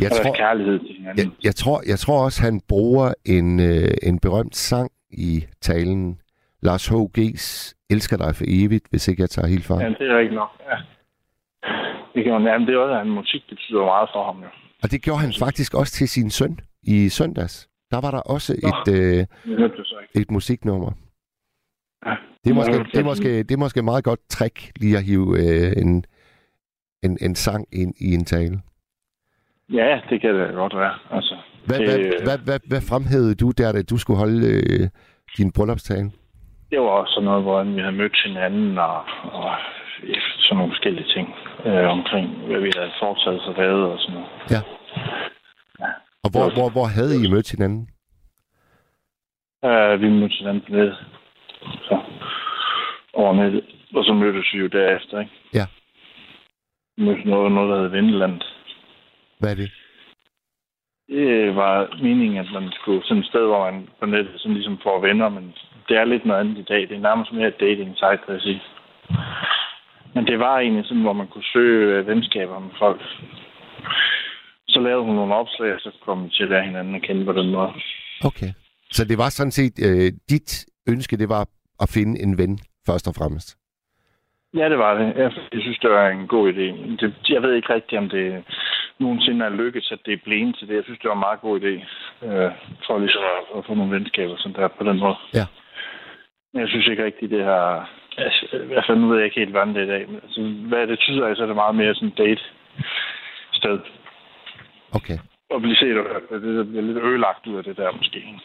Jeg 0.00 0.08
har 0.12 0.22
tror, 0.22 0.34
kærlighed 0.34 0.78
til 0.78 0.94
hinanden. 0.98 1.18
jeg, 1.18 1.44
jeg, 1.44 1.54
tror, 1.54 1.78
jeg 1.86 1.98
tror 1.98 2.24
også, 2.24 2.42
han 2.42 2.60
bruger 2.68 3.14
en, 3.26 3.60
øh, 3.60 3.90
en 4.02 4.18
berømt 4.18 4.56
sang 4.56 4.90
i 5.10 5.44
talen. 5.60 6.18
Lars 6.62 6.86
H.G.'s 6.88 7.74
Elsker 7.90 8.16
dig 8.16 8.36
for 8.36 8.44
evigt, 8.48 8.86
hvis 8.90 9.08
ikke 9.08 9.22
jeg 9.22 9.30
tager 9.30 9.48
helt 9.48 9.64
fejl. 9.64 9.80
Ja, 9.82 9.88
det 10.04 10.10
er 10.12 10.18
ikke 10.18 10.34
nok. 10.34 10.50
Ja. 10.70 10.76
Det 12.14 12.24
kan 12.24 12.32
man, 12.32 12.42
jamen, 12.52 12.66
det 12.68 12.74
er 12.74 12.78
også, 12.78 13.00
at 13.00 13.06
musik 13.06 13.42
betyder 13.48 13.84
meget 13.84 14.08
for 14.14 14.24
ham, 14.24 14.36
jo. 14.42 14.48
Og 14.82 14.90
det 14.90 15.02
gjorde 15.02 15.20
han 15.20 15.32
faktisk 15.38 15.74
også 15.74 15.92
til 15.92 16.08
sin 16.08 16.30
søn 16.30 16.58
i 16.82 17.08
søndags. 17.08 17.68
Der 17.90 18.00
var 18.00 18.10
der 18.10 18.18
også 18.20 18.52
Nå. 18.62 18.68
et, 18.68 18.86
øh, 18.98 19.26
et 20.22 20.30
musiknummer. 20.30 20.92
Ja. 22.06 22.14
Det 22.44 22.50
er, 22.50 22.54
måske, 22.54 22.72
Ja, 22.76 22.82
det, 22.82 22.98
er 23.00 23.04
måske, 23.04 23.38
det 23.42 23.50
er 23.52 23.56
måske 23.56 23.78
et 23.78 23.84
meget 23.84 24.04
godt 24.04 24.20
trick 24.28 24.72
lige 24.80 24.96
at 24.96 25.04
hive 25.04 25.28
øh, 25.42 25.72
en, 25.82 26.04
en, 27.02 27.18
en 27.20 27.34
sang 27.34 27.66
ind 27.72 27.94
i 28.00 28.14
en 28.14 28.24
tale. 28.24 28.60
Ja, 29.72 30.00
det 30.10 30.20
kan 30.20 30.34
det 30.34 30.54
godt 30.54 30.76
være. 30.76 30.94
Altså, 31.10 31.36
Hvad, 31.66 31.78
det, 31.78 31.88
hvad, 31.88 32.22
hvad, 32.24 32.38
hvad, 32.38 32.60
hvad 32.68 32.80
fremhævede 32.80 33.34
du 33.34 33.50
der, 33.50 33.72
da 33.72 33.82
du 33.82 33.96
skulle 33.98 34.18
holde 34.18 34.46
øh, 34.52 34.88
din 35.38 35.52
bryllupstale? 35.52 36.10
det 36.70 36.80
var 36.80 36.86
også 36.86 37.12
sådan 37.14 37.24
noget, 37.24 37.42
hvor 37.42 37.64
vi 37.64 37.80
havde 37.80 37.92
mødt 38.02 38.16
hinanden 38.24 38.78
og, 38.78 38.96
og 39.32 39.50
sådan 40.38 40.56
nogle 40.56 40.72
forskellige 40.72 41.08
ting 41.14 41.28
øh, 41.66 41.88
omkring, 41.96 42.26
hvad 42.46 42.60
vi 42.60 42.70
havde 42.76 42.90
foretaget 43.02 43.40
sig 43.42 43.54
lavet 43.56 43.84
og 43.92 43.98
sådan 43.98 44.14
noget. 44.14 44.64
Og 46.24 46.30
hvor, 46.30 46.40
Det 46.42 46.52
var- 46.56 46.58
hvor, 46.60 46.70
hvor 46.76 46.84
havde 46.96 47.14
I 47.24 47.30
mødt 47.34 47.50
hinanden? 47.50 47.82
Uh, 49.68 50.00
vi 50.02 50.08
mødte 50.20 50.36
hinanden 50.40 50.62
på 50.66 50.72
nettet. 50.76 50.96
Så 51.88 52.00
over 53.12 53.34
nettet. 53.34 53.64
Og 53.94 54.04
så 54.04 54.12
mødtes 54.12 54.54
vi 54.54 54.58
jo 54.58 54.66
derefter, 54.66 55.20
ikke? 55.20 55.32
Ja. 55.54 55.66
Mødtes 56.98 57.24
noget, 57.24 57.52
noget 57.52 57.70
der 57.70 57.82
hed 57.82 57.88
Vindeland. 57.88 58.40
Hvad 59.38 59.50
er 59.50 59.54
det? 59.54 59.70
Det 61.08 61.56
var 61.56 61.98
meningen, 62.02 62.38
at 62.38 62.50
man 62.52 62.72
skulle 62.72 63.02
sådan 63.04 63.22
et 63.22 63.28
sted, 63.28 63.44
hvor 63.46 63.70
man 63.70 63.88
på 64.00 64.06
nettet 64.06 64.34
sådan 64.36 64.54
ligesom 64.54 64.78
får 64.82 65.00
venner, 65.00 65.28
men 65.28 65.54
det 65.88 65.96
er 65.96 66.04
lidt 66.04 66.24
noget 66.24 66.40
andet 66.40 66.58
i 66.58 66.62
dag. 66.72 66.80
Det 66.80 66.96
er 66.96 67.08
nærmest 67.08 67.32
mere 67.32 67.48
et 67.48 67.60
dating 67.60 67.90
site, 67.94 68.22
kan 68.24 68.34
jeg 68.34 68.40
sige. 68.40 68.62
Men 70.14 70.26
det 70.26 70.38
var 70.38 70.58
egentlig 70.58 70.84
sådan, 70.86 71.02
hvor 71.02 71.12
man 71.12 71.28
kunne 71.28 71.52
søge 71.52 71.98
øh, 71.98 72.06
venskaber 72.06 72.58
med 72.58 72.70
folk. 72.78 73.00
Så 74.68 74.80
lavede 74.80 75.04
hun 75.04 75.14
nogle 75.14 75.34
opslag, 75.34 75.74
og 75.74 75.80
så 75.80 75.90
kom 76.04 76.24
vi 76.24 76.30
til 76.30 76.42
at 76.42 76.50
lære 76.50 76.64
hinanden 76.64 76.94
at 76.94 77.02
kende 77.02 77.24
på 77.24 77.32
den 77.32 77.50
måde. 77.50 77.72
Okay. 78.24 78.52
Så 78.90 79.04
det 79.04 79.18
var 79.18 79.28
sådan 79.28 79.50
set, 79.50 79.74
øh, 79.86 80.12
dit 80.30 80.66
ønske, 80.88 81.16
det 81.16 81.28
var 81.28 81.42
at 81.80 81.88
finde 81.94 82.20
en 82.24 82.38
ven, 82.38 82.58
først 82.86 83.08
og 83.08 83.14
fremmest. 83.14 83.58
Ja, 84.54 84.68
det 84.68 84.78
var 84.78 84.94
det. 84.94 85.06
Jeg, 85.16 85.32
jeg 85.52 85.60
synes, 85.60 85.78
det 85.78 85.90
var 85.90 86.08
en 86.08 86.26
god 86.28 86.52
idé. 86.52 86.66
Det, 87.00 87.14
jeg 87.28 87.42
ved 87.42 87.54
ikke 87.54 87.74
rigtigt, 87.74 87.98
om 87.98 88.08
det 88.08 88.44
nogensinde 89.00 89.44
er 89.44 89.58
lykkedes, 89.60 89.92
at 89.92 89.98
det 90.06 90.12
er 90.12 90.24
blevet 90.24 90.56
til 90.58 90.68
det. 90.68 90.74
Jeg 90.74 90.84
synes, 90.84 90.98
det 90.98 91.08
var 91.08 91.14
en 91.14 91.26
meget 91.28 91.40
god 91.40 91.60
idé. 91.60 91.74
Øh, 92.26 92.50
for 92.86 92.98
ligesom 92.98 93.22
at, 93.34 93.58
at 93.58 93.64
få 93.66 93.74
nogle 93.74 93.94
venskaber 93.96 94.36
sådan 94.36 94.56
der 94.62 94.68
på 94.68 94.84
den 94.84 94.98
måde. 94.98 95.16
Ja. 95.34 95.46
Men 96.52 96.60
jeg 96.60 96.68
synes 96.68 96.86
ikke 96.88 97.04
rigtigt, 97.04 97.30
det 97.30 97.44
her... 97.44 97.88
Altså, 98.76 98.94
nu 98.94 99.08
ved 99.08 99.16
jeg 99.16 99.24
ikke 99.24 99.40
helt, 99.40 99.50
hvordan 99.50 99.74
det 99.74 99.82
er 99.82 99.86
i 99.86 99.94
dag. 99.96 100.08
Men 100.08 100.20
altså, 100.22 100.40
hvad 100.68 100.86
det 100.86 100.98
tyder 100.98 101.34
så 101.34 101.42
er 101.42 101.46
det 101.46 101.56
meget 101.56 101.74
mere 101.74 101.94
sådan 101.94 102.08
et 102.08 102.18
date-sted. 102.18 103.78
Okay. 104.98 105.18
Og 105.50 105.60
blive 105.60 105.76
set 105.76 105.98
og 105.98 106.04
hørt. 106.04 106.42
Det 106.42 106.68
bliver 106.68 106.82
lidt 106.82 107.04
ødelagt 107.04 107.46
ud 107.46 107.56
af 107.56 107.64
det 107.64 107.76
der, 107.76 107.92
måske. 107.92 108.40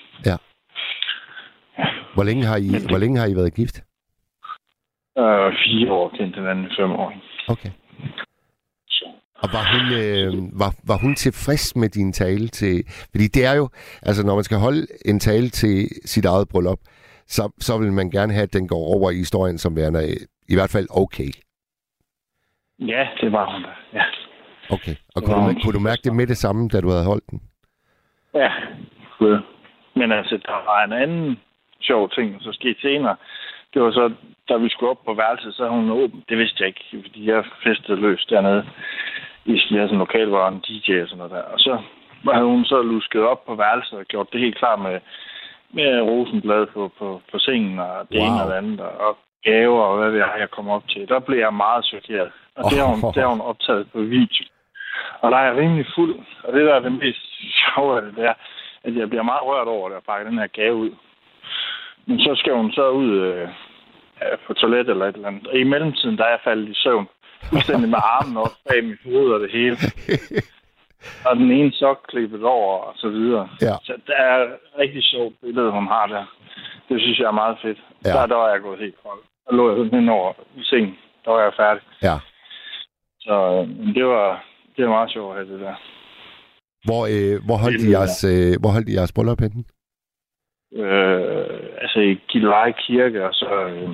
Hvor 2.14 2.24
længe 2.24 2.46
har 2.46 2.58
I, 2.58 2.70
hvor 2.90 2.98
længe 2.98 3.20
har 3.20 3.28
I 3.28 3.36
været 3.36 3.54
gift? 3.54 3.78
Øh, 5.20 5.54
fire 5.66 5.92
år 5.92 6.10
kendt 6.18 6.36
hinanden 6.36 6.66
i 6.66 6.70
fem 6.80 6.92
år. 6.92 7.14
Okay. 7.48 7.70
Og 9.44 9.50
var 9.58 9.66
hun, 9.74 9.86
øh, 10.04 10.60
var, 10.62 10.72
var 10.88 10.98
hun 10.98 11.16
tilfreds 11.16 11.76
med 11.76 11.90
din 11.90 12.14
tale 12.14 12.48
til... 12.48 12.84
Fordi 13.12 13.28
det 13.36 13.46
er 13.46 13.54
jo... 13.54 13.70
Altså, 14.02 14.26
når 14.26 14.36
man 14.36 14.44
skal 14.44 14.58
holde 14.58 14.88
en 15.06 15.20
tale 15.20 15.50
til 15.50 15.90
sit 16.06 16.26
eget 16.26 16.48
bryllup, 16.52 16.80
så, 17.28 17.52
så 17.60 17.78
vil 17.78 17.94
man 17.94 18.10
gerne 18.10 18.34
have, 18.34 18.44
at 18.44 18.54
den 18.54 18.68
går 18.68 18.84
over 18.96 19.12
i 19.12 19.16
historien 19.16 19.58
som 19.58 19.76
værende 19.76 20.00
øh, 20.00 20.18
i 20.50 20.56
hvert 20.56 20.72
fald 20.76 20.88
okay. 21.04 21.32
Ja, 22.80 23.08
det 23.22 23.32
var 23.32 23.54
hun 23.54 23.64
da. 23.64 23.70
Ja. 23.94 24.04
Okay. 24.70 24.96
Og 25.16 25.24
kunne, 25.24 25.54
du, 25.54 25.60
kunne 25.64 25.74
du 25.74 25.80
mærke 25.80 26.02
det 26.04 26.16
med 26.16 26.28
det 26.28 26.38
samme, 26.38 26.70
da 26.70 26.82
du 26.82 26.90
havde 26.90 27.06
holdt 27.06 27.30
den? 27.32 27.42
Ja. 28.34 28.52
Men 29.96 30.12
altså, 30.12 30.36
der 30.46 30.58
var 30.70 30.84
en 30.84 30.94
anden 30.94 31.38
sjov 31.82 32.10
ting, 32.10 32.38
så 32.42 32.52
skete 32.52 32.82
senere. 32.82 33.16
Det 33.74 33.82
var 33.82 33.92
så, 33.92 34.14
da 34.50 34.58
vi 34.58 34.70
skulle 34.70 34.90
op 34.90 35.06
på 35.06 35.14
værelset, 35.14 35.54
så 35.54 35.64
havde 35.64 35.82
hun 35.82 35.90
åben. 35.92 36.24
Det 36.30 36.38
vidste 36.38 36.58
jeg 36.60 36.68
ikke, 36.68 36.86
fordi 37.06 37.30
jeg 37.30 37.44
festede 37.64 38.02
løs 38.02 38.26
dernede. 38.26 38.66
I 39.46 39.52
vi 39.52 39.60
sådan 39.60 39.90
en 39.90 39.98
lokal, 39.98 40.28
var 40.28 40.48
en 40.48 40.60
DJ 40.60 41.02
og 41.02 41.08
sådan 41.08 41.18
noget 41.18 41.32
der. 41.32 41.42
Og 41.42 41.60
så 41.60 41.78
havde 42.34 42.46
hun 42.46 42.66
så 42.66 42.82
lusket 42.82 43.22
op 43.22 43.46
på 43.46 43.56
værelset 43.56 44.00
og 44.00 44.06
gjort 44.06 44.34
det 44.34 44.40
helt 44.40 44.58
klar 44.58 44.76
med, 44.76 45.00
med 45.72 46.02
rosenblad 46.02 46.66
på, 46.66 46.92
på, 47.00 47.22
på 47.32 47.40
sengen 47.40 47.80
og 47.80 48.08
det 48.12 48.20
Wow. 48.20 48.28
ene 48.28 48.44
og 48.44 48.50
det 48.50 48.58
andet. 48.58 48.80
Og 48.80 49.18
gaver 49.44 49.82
og 49.82 49.98
hvad 49.98 50.10
ved 50.12 50.20
jeg, 50.20 50.32
jeg 50.40 50.52
kom 50.52 50.70
op 50.70 50.84
til. 50.90 51.08
Der 51.10 51.20
blev 51.20 51.40
jeg 51.40 51.54
meget 51.54 51.86
chokeret. 51.86 52.32
Og 52.56 52.64
det 52.72 52.78
har 52.80 52.88
hun, 52.88 53.00
Oh. 53.04 53.14
det 53.14 53.22
har 53.24 53.30
hun 53.30 53.42
optaget 53.42 53.92
på 53.92 54.00
video. 54.00 54.46
Og 55.22 55.32
der 55.32 55.38
er 55.38 55.46
jeg 55.46 55.58
rimelig 55.58 55.86
fuld. 55.96 56.16
Og 56.44 56.54
det, 56.54 56.66
der 56.66 56.74
er 56.76 56.80
det 56.80 56.92
mest 56.92 57.22
sjove 57.60 57.98
af 57.98 58.02
det, 58.02 58.16
det 58.16 58.26
er, 58.26 58.34
at 58.84 58.96
jeg 58.96 59.10
bliver 59.10 59.24
meget 59.24 59.44
rørt 59.44 59.68
over 59.68 59.90
det 59.90 59.96
at 59.96 60.04
pakke 60.04 60.30
den 60.30 60.40
her 60.40 60.48
gave 60.48 60.76
ud. 60.76 60.92
Men 62.08 62.20
så 62.20 62.32
skal 62.36 62.54
hun 62.54 62.72
så 62.72 62.90
ud 62.90 63.12
øh, 63.12 63.48
på 64.48 64.54
toilet 64.54 64.90
eller 64.90 65.06
et 65.06 65.16
eller 65.16 65.28
andet. 65.28 65.48
Og 65.48 65.56
i 65.58 65.64
mellemtiden, 65.64 66.18
der 66.18 66.24
er 66.24 66.30
jeg 66.30 66.40
faldet 66.44 66.70
i 66.70 66.74
søvn. 66.76 67.08
Fuldstændig 67.44 67.90
med 67.90 68.00
armen 68.04 68.38
op 68.38 68.52
bag 68.70 68.84
mit 68.84 69.00
hoved 69.06 69.32
og 69.34 69.40
det 69.40 69.52
hele. 69.52 69.78
Og 71.28 71.36
den 71.36 71.52
ene 71.52 71.72
sok 71.74 72.00
klippet 72.10 72.44
over 72.44 72.78
og 72.78 72.94
så 72.98 73.10
videre. 73.10 73.50
Ja. 73.62 73.76
Så 73.84 73.94
det 74.08 74.16
er 74.18 74.36
et 74.44 74.50
rigtig 74.80 75.04
sjovt 75.04 75.34
billede, 75.42 75.72
hun 75.72 75.88
har 75.88 76.08
der. 76.08 76.24
Det 76.90 77.02
synes 77.02 77.20
jeg 77.20 77.26
er 77.28 77.32
meget 77.44 77.58
fedt. 77.62 77.78
Ja. 78.06 78.10
Der, 78.10 78.26
der 78.26 78.36
var 78.36 78.50
jeg 78.50 78.62
gået 78.62 78.80
helt 78.80 78.96
kold. 79.06 79.20
Der 79.50 79.56
lå 79.56 79.70
jeg 79.70 79.78
sådan 79.78 80.00
hen 80.00 80.10
over 80.10 80.34
i 80.56 80.64
sengen. 80.64 80.96
Der 81.26 81.32
var 81.32 81.42
jeg 81.42 81.54
færdig. 81.58 81.82
Ja. 82.04 82.16
Så 83.20 83.34
øh, 83.58 83.96
det 83.96 84.06
var, 84.06 84.44
det 84.78 84.86
var 84.86 84.92
meget 84.92 85.12
sjovt 85.12 85.32
at 85.32 85.38
have 85.46 85.54
det 85.54 85.66
der. 85.66 85.76
Hvor, 86.86 87.02
øh, 87.16 87.46
hvor, 87.46 87.58
holdt 87.64 87.82
I 87.82 87.86
er- 87.88 87.92
jeres, 87.98 88.18
øh, 88.32 88.54
hvor 88.62 88.70
holdt 88.76 88.90
I 88.90 88.94
jeres 88.94 89.14
bryllup 89.16 89.40
henne? 89.42 89.64
Øh, 90.74 91.60
altså 91.82 92.00
i 92.00 92.14
Gilleleje 92.30 92.74
Kirke, 92.88 93.26
og 93.26 93.34
så 93.34 93.66
øh, 93.68 93.90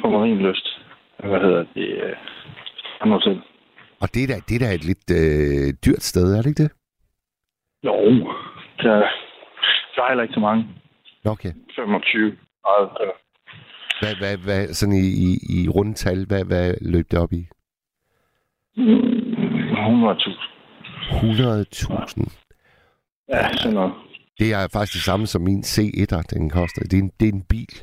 på 0.00 0.10
Marienlyst. 0.10 0.68
Hvad 1.18 1.40
hedder 1.40 1.64
det? 1.74 1.88
Øh, 2.02 2.16
Hotel. 3.00 3.42
Og 4.00 4.14
det 4.14 4.22
er 4.22 4.26
da, 4.26 4.34
det 4.48 4.54
er 4.54 4.66
da 4.66 4.74
et 4.74 4.84
lidt 4.84 5.10
øh, 5.10 5.74
dyrt 5.86 6.02
sted, 6.02 6.34
er 6.36 6.42
det 6.42 6.46
ikke 6.46 6.62
det? 6.62 6.72
Jo, 7.84 7.94
der, 8.82 8.94
der 9.94 10.02
er 10.02 10.08
heller 10.08 10.22
ikke 10.22 10.34
så 10.34 10.40
mange. 10.40 10.68
Okay. 11.24 11.52
25. 11.76 12.36
Og, 12.64 12.82
øh, 13.00 13.08
Hvad, 14.00 14.14
hvad, 14.18 14.36
hvad, 14.44 14.66
sådan 14.68 14.94
i, 14.94 15.06
i, 15.26 15.28
i 15.56 15.68
rundtal, 15.68 16.26
hvad, 16.26 16.44
hvad 16.44 16.74
løb 16.80 17.10
det 17.10 17.18
op 17.18 17.32
i? 17.32 17.46
100.000. 18.76 18.82
100.000. 21.10 22.30
Ja, 23.28 23.56
sådan 23.56 23.74
noget. 23.74 23.92
Det 24.42 24.50
er 24.52 24.62
faktisk 24.76 24.94
det 24.98 25.08
samme 25.10 25.26
som 25.26 25.42
min 25.42 25.62
C1'er, 25.72 26.22
den 26.34 26.50
koster. 26.50 26.82
Det 26.90 26.96
er 26.98 27.02
en, 27.06 27.12
det 27.20 27.26
er 27.28 27.32
en 27.32 27.46
bil. 27.54 27.74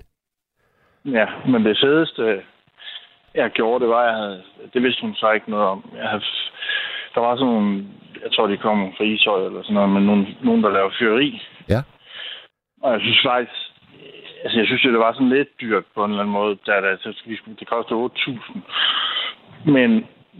Ja, 1.17 1.27
men 1.51 1.65
det 1.65 1.77
fedeste, 1.83 2.23
jeg 3.35 3.49
gjorde, 3.51 3.83
det 3.83 3.89
var, 3.89 4.03
jeg 4.09 4.15
havde, 4.21 4.43
det 4.73 4.83
vidste 4.83 5.01
hun 5.01 5.15
så 5.15 5.31
ikke 5.31 5.51
noget 5.51 5.65
om. 5.65 5.79
Jeg 5.95 6.07
havde, 6.09 6.23
der 7.13 7.21
var 7.21 7.35
sådan 7.35 7.53
nogle, 7.53 7.85
jeg 8.23 8.31
tror, 8.31 8.47
de 8.47 8.57
kom 8.57 8.93
fra 8.97 9.03
Ishøj 9.03 9.45
eller 9.45 9.61
sådan 9.61 9.73
noget, 9.73 9.89
men 9.89 10.03
nogen, 10.03 10.27
nogen 10.43 10.63
der 10.63 10.69
laver 10.69 10.91
fyreri. 10.99 11.41
Ja. 11.69 11.81
Og 12.83 12.93
jeg 12.93 13.01
synes 13.01 13.21
faktisk, 13.25 13.59
altså 14.43 14.57
jeg 14.59 14.67
synes 14.67 14.85
jo, 14.85 14.91
det 14.91 14.99
var 14.99 15.13
sådan 15.13 15.35
lidt 15.37 15.61
dyrt 15.61 15.85
på 15.95 16.03
en 16.03 16.11
eller 16.11 16.23
anden 16.23 16.37
måde, 16.39 16.55
da 16.67 16.73
det, 16.81 17.15
det 17.59 17.67
kostede 17.67 17.99
8.000. 17.99 18.59
Men 19.75 19.89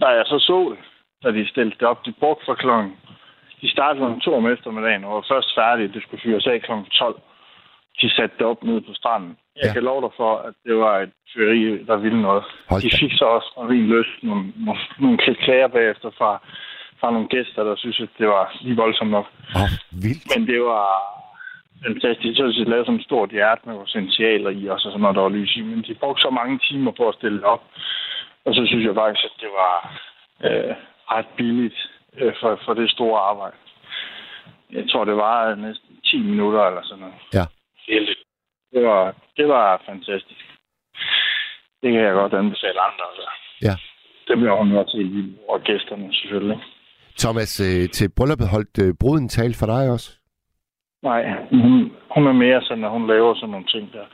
da 0.02 0.08
jeg 0.18 0.26
så 0.26 0.40
så 0.40 0.76
det, 0.76 0.80
da 1.24 1.38
de 1.38 1.48
stillede 1.48 1.76
det 1.80 1.88
op, 1.88 2.06
de 2.06 2.14
brugte 2.20 2.46
for 2.46 2.56
klokken, 2.56 2.92
de 3.62 3.72
startede 3.72 4.00
klokken 4.00 4.22
2 4.22 4.36
om 4.36 4.48
eftermiddagen, 4.48 5.04
og 5.04 5.16
var 5.16 5.26
først 5.32 5.56
færdige, 5.56 5.94
det 5.94 6.02
skulle 6.04 6.22
fyres 6.24 6.48
af 6.48 6.62
klokken 6.62 6.86
12. 6.86 7.22
De 8.02 8.10
satte 8.16 8.36
det 8.40 8.46
op 8.46 8.64
nede 8.64 8.82
på 8.82 8.94
stranden. 8.94 9.38
Jeg 9.56 9.64
Ja. 9.64 9.68
ja. 9.68 9.74
kan 9.74 9.84
love 9.84 10.02
dig 10.02 10.10
for, 10.18 10.34
at 10.48 10.54
det 10.66 10.76
var 10.76 11.00
et 11.00 11.12
fyreri, 11.34 11.84
der 11.90 11.98
ville 11.98 12.22
noget. 12.22 12.44
Hold 12.70 12.82
De 12.82 12.98
fik 13.00 13.12
så 13.18 13.26
også 13.26 13.50
fra 13.56 13.64
min 13.68 13.88
lyst 13.88 14.16
nogle, 14.24 14.54
nogle, 14.66 14.82
nogle 15.00 15.18
klager 15.18 15.68
bagefter 15.68 16.10
fra, 16.18 16.32
fra 17.00 17.12
nogle 17.12 17.28
gæster, 17.28 17.64
der 17.64 17.76
synes, 17.76 18.00
at 18.00 18.10
det 18.20 18.28
var 18.28 18.58
lige 18.62 18.76
voldsomt 18.76 19.12
nok. 19.12 19.28
Oh, 19.56 19.70
vildt. 20.04 20.26
Men 20.38 20.48
det 20.48 20.62
var 20.62 20.88
fantastisk. 21.86 22.38
Så 22.38 22.44
de 22.48 22.64
lavet 22.70 22.86
sådan 22.86 23.00
et 23.00 23.06
stort 23.06 23.30
hjerte 23.32 23.62
med 23.66 23.76
essentialer 23.86 24.50
i, 24.50 24.68
og 24.68 24.80
så 24.80 24.84
sådan 24.90 25.02
noget, 25.02 25.16
der 25.16 25.22
var 25.22 25.30
lys 25.30 25.56
i. 25.58 25.62
Men 25.62 25.82
de 25.88 25.94
brugte 25.96 26.22
så 26.22 26.30
mange 26.30 26.60
timer 26.70 26.92
på 26.92 27.10
at 27.10 27.16
stille 27.16 27.38
det 27.38 27.46
op. 27.46 27.64
Og 28.46 28.56
så 28.56 28.62
synes 28.66 28.86
jeg 28.86 28.96
faktisk, 28.96 29.26
at 29.26 29.36
det 29.44 29.50
var 29.62 29.76
øh, 30.48 30.76
ret 31.12 31.28
billigt 31.38 31.80
øh, 32.20 32.34
for, 32.42 32.60
for 32.66 32.74
det 32.74 32.92
store 32.92 33.20
arbejde. 33.20 33.56
Jeg 34.72 34.90
tror, 34.90 35.06
det 35.06 35.16
var 35.16 35.56
næsten 35.56 35.90
10 36.06 36.18
minutter 36.18 36.62
eller 36.68 36.84
sådan 36.84 37.00
noget. 37.00 37.16
Ja. 37.34 37.46
Det 38.74 38.84
var, 38.88 39.16
det 39.38 39.48
var 39.48 39.82
fantastisk. 39.86 40.46
Det 41.82 41.92
kan 41.92 42.02
jeg 42.02 42.14
godt 42.14 42.34
anbefale 42.34 42.80
andre. 42.90 43.06
Altså. 43.12 43.30
Ja. 43.68 43.76
Det 44.28 44.38
bliver 44.38 44.56
hun 44.56 44.72
også 44.72 44.98
vildt 44.98 45.40
over 45.48 45.60
gæsterne 45.60 46.14
selvfølgelig. 46.14 46.60
Thomas, 47.18 47.60
øh, 47.60 47.90
til 47.90 48.12
brylluppet 48.18 48.48
holdt 48.50 48.76
øh, 48.84 48.94
bruden 49.02 49.30
tale 49.30 49.54
for 49.60 49.66
dig 49.66 49.90
også? 49.96 50.10
Nej, 51.04 51.22
hun, 51.52 51.92
hun 52.16 52.28
er 52.28 52.32
mere 52.32 52.62
sådan, 52.62 52.84
at 52.84 52.92
hun 52.92 53.08
laver 53.08 53.36
sådan 53.36 53.50
nogle 53.50 53.66
ting 53.66 53.94
der. 53.94 54.06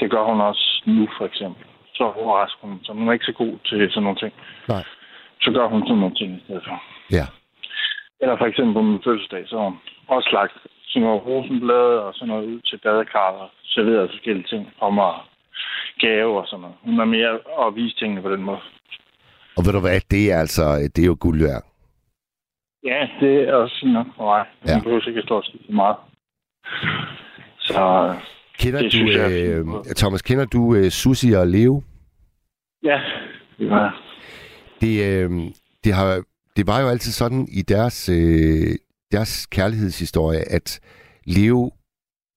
Det 0.00 0.10
gør 0.10 0.24
hun 0.30 0.40
også 0.40 0.82
nu, 0.86 1.08
for 1.18 1.24
eksempel. 1.24 1.64
Så 1.94 2.04
overrasker 2.04 2.66
hun. 2.68 2.80
Så 2.84 2.92
hun 2.92 3.08
er 3.08 3.12
ikke 3.12 3.24
så 3.24 3.32
god 3.32 3.54
til 3.66 3.90
sådan 3.90 4.02
nogle 4.02 4.18
ting. 4.18 4.32
Nej. 4.68 4.84
Så 5.40 5.50
gør 5.50 5.66
hun 5.68 5.82
sådan 5.82 5.98
nogle 5.98 6.14
ting 6.14 6.36
i 6.36 6.40
stedet 6.44 6.62
for. 6.68 6.82
Ja. 7.18 7.26
Eller 8.20 8.36
for 8.38 8.46
eksempel 8.46 8.74
på 8.74 8.82
min 8.82 9.02
fødselsdag, 9.04 9.42
så 9.46 9.72
også 10.08 10.28
lagt 10.32 10.56
sådan 10.88 11.02
noget 11.06 11.26
rosenblade 11.26 11.96
og 12.06 12.14
sådan 12.14 12.28
noget 12.28 12.46
ud 12.46 12.60
til 12.60 12.78
badekarret 12.84 13.40
og 13.40 13.50
serveret 13.64 14.10
forskellige 14.10 14.46
ting 14.52 14.72
fra 14.78 14.90
mig. 14.90 15.14
Gave 15.98 16.40
og 16.40 16.46
sådan 16.46 16.60
noget. 16.60 16.76
Hun 16.82 17.00
er 17.00 17.04
mere 17.04 17.32
at 17.66 17.74
vise 17.76 17.96
tingene 17.96 18.22
på 18.22 18.30
den 18.34 18.42
måde. 18.42 18.60
Og 19.56 19.64
ved 19.64 19.72
du 19.72 19.80
hvad, 19.80 20.00
det 20.10 20.32
er 20.32 20.38
altså, 20.38 20.64
det 20.96 21.02
er 21.02 21.06
jo 21.06 21.16
guld 21.20 21.40
værd. 21.46 21.62
Ja, 22.84 23.08
det 23.20 23.48
er 23.48 23.54
også 23.54 23.76
fint 23.80 23.92
nok 23.92 24.06
for 24.16 24.24
mig. 24.24 24.44
Ja. 24.66 24.72
ja. 24.72 24.80
behøver 24.82 25.08
ikke 25.08 25.22
stå 25.22 25.42
så 25.42 25.52
meget. 25.68 25.96
Så 27.58 28.14
Kender 28.58 28.78
Det 28.82 28.92
du, 28.92 28.96
synes 28.96 29.16
jeg 29.16 29.30
øh. 29.32 29.64
Thomas, 29.96 30.22
kender 30.22 30.44
du 30.46 30.74
øh, 30.74 30.90
Susi 30.90 31.32
og 31.32 31.46
Leo? 31.46 31.82
ja, 32.82 33.00
det 33.58 33.70
var 33.70 34.00
Det, 34.80 34.92
øh, 35.06 35.30
det, 35.84 35.92
har, 35.94 36.22
det 36.56 36.66
var 36.66 36.80
jo 36.80 36.88
altid 36.88 37.12
sådan 37.12 37.48
i 37.50 37.62
deres, 37.62 38.08
øh, 38.08 38.76
deres 39.12 39.46
kærlighedshistorie, 39.46 40.52
at 40.52 40.80
Leo 41.24 41.72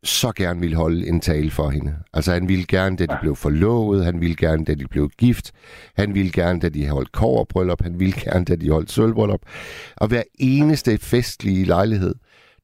så 0.03 0.31
gerne 0.31 0.59
ville 0.59 0.75
holde 0.75 1.07
en 1.07 1.21
tale 1.21 1.51
for 1.51 1.69
hende. 1.69 1.95
Altså 2.13 2.33
han 2.33 2.47
ville 2.47 2.65
gerne, 2.65 2.97
da 2.97 3.05
de 3.05 3.17
blev 3.21 3.35
forlovet, 3.35 4.05
han 4.05 4.21
ville 4.21 4.35
gerne, 4.35 4.65
da 4.65 4.73
de 4.73 4.87
blev 4.87 5.09
gift, 5.17 5.51
han 5.95 6.13
ville 6.13 6.31
gerne, 6.31 6.59
da 6.59 6.69
de 6.69 6.89
holdt 6.89 7.11
koverbryllup, 7.11 7.83
han 7.83 7.99
ville 7.99 8.13
gerne, 8.21 8.45
da 8.45 8.55
de 8.55 8.69
holdt 8.69 8.91
sølvbryllup. 8.91 9.41
Og 9.95 10.07
hver 10.07 10.23
eneste 10.39 10.97
festlige 10.97 11.65
lejlighed, 11.65 12.15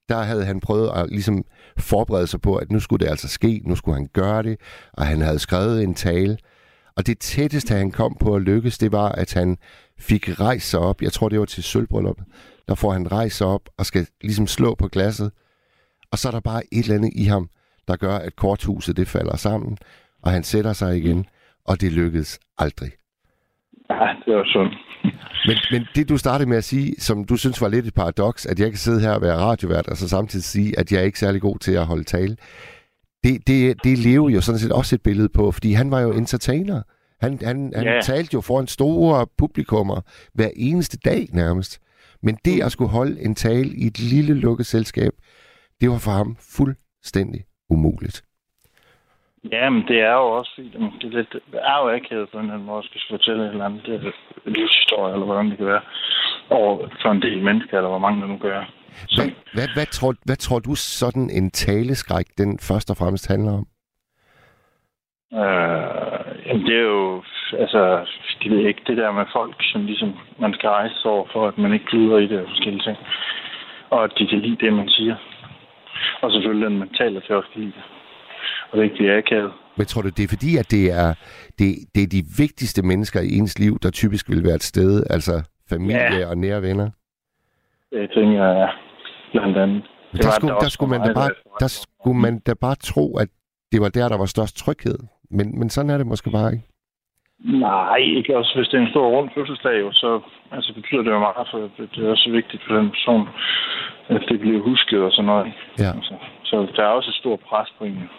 der 0.09 0.21
havde 0.21 0.45
han 0.45 0.59
prøvet 0.59 0.91
at 0.95 1.09
ligesom 1.09 1.43
forberede 1.77 2.27
sig 2.27 2.41
på, 2.41 2.55
at 2.55 2.71
nu 2.71 2.79
skulle 2.79 3.05
det 3.05 3.11
altså 3.11 3.27
ske, 3.27 3.61
nu 3.65 3.75
skulle 3.75 3.95
han 3.95 4.09
gøre 4.13 4.43
det, 4.43 4.59
og 4.93 5.05
han 5.05 5.21
havde 5.21 5.39
skrevet 5.39 5.83
en 5.83 5.93
tale. 5.93 6.37
Og 6.95 7.07
det 7.07 7.19
tætteste, 7.19 7.73
han 7.73 7.91
kom 7.91 8.17
på 8.19 8.35
at 8.35 8.41
lykkes, 8.41 8.77
det 8.77 8.91
var, 8.91 9.09
at 9.09 9.33
han 9.33 9.57
fik 9.99 10.39
rejst 10.39 10.69
sig 10.69 10.79
op. 10.79 11.01
Jeg 11.01 11.11
tror, 11.11 11.29
det 11.29 11.39
var 11.39 11.45
til 11.45 11.63
sølvbrylluppet. 11.63 12.25
Der 12.67 12.75
får 12.75 12.91
han 12.91 13.11
rejst 13.11 13.37
sig 13.37 13.47
op 13.47 13.69
og 13.77 13.85
skal 13.85 14.07
ligesom 14.21 14.47
slå 14.47 14.75
på 14.75 14.87
glasset. 14.87 15.31
Og 16.11 16.17
så 16.17 16.27
er 16.27 16.31
der 16.31 16.39
bare 16.39 16.61
et 16.71 16.83
eller 16.83 16.95
andet 16.95 17.11
i 17.15 17.23
ham, 17.23 17.49
der 17.87 17.95
gør, 17.95 18.15
at 18.15 18.35
korthuset 18.35 18.97
det 18.97 19.07
falder 19.07 19.35
sammen, 19.35 19.77
og 20.23 20.31
han 20.31 20.43
sætter 20.43 20.73
sig 20.73 20.97
igen, 20.97 21.25
og 21.65 21.81
det 21.81 21.91
lykkedes 21.91 22.39
aldrig. 22.57 22.91
Ja, 23.89 24.07
det 24.25 24.35
var 24.35 24.45
sundt. 24.53 24.73
Men, 25.47 25.57
men 25.71 25.87
det, 25.95 26.09
du 26.09 26.17
startede 26.17 26.49
med 26.49 26.57
at 26.57 26.63
sige, 26.63 26.95
som 26.99 27.25
du 27.25 27.35
synes 27.37 27.61
var 27.61 27.67
lidt 27.67 27.85
et 27.85 27.93
paradoks, 27.93 28.45
at 28.45 28.59
jeg 28.59 28.69
kan 28.69 28.77
sidde 28.77 29.01
her 29.01 29.11
og 29.11 29.21
være 29.21 29.37
radiovært, 29.37 29.87
og 29.87 29.97
så 29.97 30.09
samtidig 30.09 30.43
sige, 30.43 30.79
at 30.79 30.91
jeg 30.91 30.99
er 30.99 31.05
ikke 31.05 31.19
særlig 31.19 31.41
god 31.41 31.59
til 31.59 31.71
at 31.71 31.85
holde 31.85 32.03
tale, 32.03 32.37
det, 33.23 33.47
det, 33.47 33.83
det 33.83 33.97
lever 33.97 34.29
jo 34.29 34.41
sådan 34.41 34.59
set 34.59 34.71
også 34.71 34.95
et 34.95 35.01
billede 35.01 35.29
på, 35.29 35.51
fordi 35.51 35.73
han 35.73 35.91
var 35.91 35.99
jo 35.99 36.11
entertainer. 36.11 36.81
Han, 37.23 37.39
han, 37.49 37.57
han 37.75 37.83
Ja. 37.85 38.01
talte 38.01 38.33
jo 38.33 38.41
foran 38.41 38.67
store 38.67 39.27
publikummer 39.37 39.99
hver 40.33 40.49
eneste 40.55 40.97
dag 40.97 41.21
nærmest. 41.33 41.79
Men 42.25 42.37
det 42.45 42.63
at 42.65 42.71
skulle 42.71 42.91
holde 42.91 43.21
en 43.21 43.35
tale 43.35 43.69
i 43.83 43.87
et 43.87 43.99
lille 43.99 44.33
lukket 44.33 44.65
selskab, 44.65 45.13
det 45.81 45.89
var 45.89 45.97
for 45.97 46.11
ham 46.11 46.37
fuldstændig 46.57 47.41
umuligt. 47.69 48.23
Ja, 49.51 49.69
men 49.69 49.81
det 49.87 49.99
er 49.99 50.13
jo 50.13 50.27
også 50.39 50.51
Det 51.01 51.07
er, 51.09 51.17
lidt, 51.17 51.33
det 51.33 51.59
er 51.71 51.77
jo 51.83 51.89
akavet 51.97 52.29
på 52.31 52.37
en 52.37 52.43
eller 52.43 52.53
anden 52.53 52.67
måde, 52.67 52.83
skal 52.83 53.01
fortælle 53.09 53.43
et 53.45 53.49
eller 53.51 53.65
andet 53.65 53.81
det 53.85 53.95
er 53.95 54.11
livshistorie, 54.45 55.13
eller 55.13 55.25
hvordan 55.25 55.49
det 55.49 55.57
kan 55.57 55.65
være, 55.65 55.81
over 56.49 56.87
for 57.01 57.11
en 57.11 57.21
del 57.21 57.43
mennesker, 57.43 57.77
eller 57.77 57.89
hvor 57.89 57.99
mange 58.05 58.21
der 58.21 58.27
nu 58.27 58.37
gør. 58.37 58.73
Så, 59.07 59.21
Hvad, 59.21 59.31
hvad, 59.53 59.67
hvad, 59.73 59.85
tror, 59.85 60.13
hvad 60.25 60.35
tror 60.35 60.59
du 60.59 60.75
sådan 60.75 61.29
en 61.29 61.51
taleskræk, 61.51 62.25
den 62.37 62.59
først 62.59 62.89
og 62.89 62.97
fremmest 62.97 63.27
handler 63.27 63.51
om? 63.51 63.67
Øh, 65.41 66.45
jamen 66.45 66.65
det 66.67 66.75
er 66.77 66.87
jo, 66.95 67.23
altså, 67.59 68.05
de 68.43 68.49
ved 68.49 68.67
ikke, 68.67 68.81
det 68.87 68.97
der 68.97 69.11
med 69.11 69.25
folk, 69.33 69.55
som 69.71 69.85
ligesom, 69.85 70.13
man 70.39 70.53
skal 70.53 70.69
rejse 70.69 71.05
over 71.05 71.25
for, 71.33 71.47
at 71.47 71.57
man 71.57 71.73
ikke 71.73 71.85
kluder 71.85 72.17
i 72.17 72.27
det 72.27 72.39
og 72.39 72.47
forskellige 72.47 72.83
ting. 72.83 72.97
Og 73.89 74.03
at 74.03 74.11
de 74.19 74.27
kan 74.27 74.39
lide 74.39 74.65
det, 74.65 74.73
man 74.73 74.89
siger. 74.89 75.15
Og 76.21 76.31
selvfølgelig, 76.31 76.69
den 76.69 76.79
man 76.79 76.89
taler 76.97 77.19
til 77.21 77.35
også 77.35 77.49
kan 77.53 77.61
lide 77.61 77.73
det. 77.77 77.83
Og 78.71 78.77
det 78.77 78.83
ikke 78.83 78.95
bliver 78.95 79.17
akavet. 79.17 79.51
Men 79.77 79.85
tror 79.85 80.01
du, 80.01 80.09
det 80.09 80.23
er 80.23 80.27
fordi, 80.35 80.57
at 80.57 80.71
det 80.71 80.85
er, 80.91 81.09
det, 81.59 81.69
det 81.95 82.03
er 82.03 82.07
de 82.07 82.23
vigtigste 82.37 82.81
mennesker 82.85 83.19
i 83.21 83.37
ens 83.37 83.59
liv, 83.59 83.79
der 83.83 83.89
typisk 83.91 84.29
vil 84.29 84.43
være 84.43 84.55
et 84.55 84.63
sted, 84.63 85.03
altså 85.09 85.43
familie 85.69 86.17
Ja. 86.19 86.29
og 86.29 86.37
nære 86.37 86.61
venner? 86.61 86.89
Det 87.91 88.11
tænker 88.15 88.43
jeg, 88.45 88.69
blandt 89.31 89.57
andet. 89.57 89.83
Det 90.13 90.23
der, 90.23 90.31
skulle, 90.31 90.53
det 90.53 90.61
der, 90.61 90.69
skulle 90.69 90.89
man 90.89 91.01
da 91.07 91.13
bare, 91.13 91.23
jeg- 91.23 91.59
der 91.59 91.67
skulle 91.67 92.19
man 92.19 92.39
da 92.39 92.53
bare 92.61 92.75
tro, 92.75 93.17
at 93.17 93.27
det 93.71 93.81
var 93.81 93.89
der, 93.89 94.09
der 94.09 94.17
var 94.17 94.25
størst 94.25 94.57
tryghed. 94.57 94.97
Men, 95.37 95.59
men 95.59 95.69
sådan 95.69 95.89
er 95.89 95.97
det 95.97 96.07
måske 96.07 96.29
bare 96.31 96.51
ikke. 96.53 96.65
Nej, 97.67 97.97
ikke 97.97 98.37
også 98.37 98.51
hvis 98.57 98.67
det 98.67 98.77
er 98.77 98.81
en 98.85 98.93
stor 98.95 99.07
rund 99.13 99.29
fødselsdag, 99.35 99.79
jo, 99.81 99.91
så 99.91 100.21
altså, 100.51 100.73
betyder 100.73 101.01
det 101.03 101.11
jo 101.11 101.19
meget, 101.19 101.47
for 101.51 101.57
det, 101.77 101.89
det 101.95 102.05
er 102.05 102.09
også 102.15 102.29
vigtigt 102.31 102.63
for 102.67 102.73
den 102.75 102.89
person, 102.89 103.27
at 104.09 104.21
det 104.29 104.39
bliver 104.39 104.61
husket 104.63 104.99
og 105.07 105.11
sådan 105.11 105.25
noget. 105.25 105.53
Ja. 105.79 105.91
Altså, 105.97 106.15
så 106.43 106.55
der 106.75 106.83
er 106.83 106.87
også 106.97 107.09
et 107.09 107.15
stort 107.21 107.39
pres 107.49 107.69
på 107.77 107.83
en, 107.85 108.09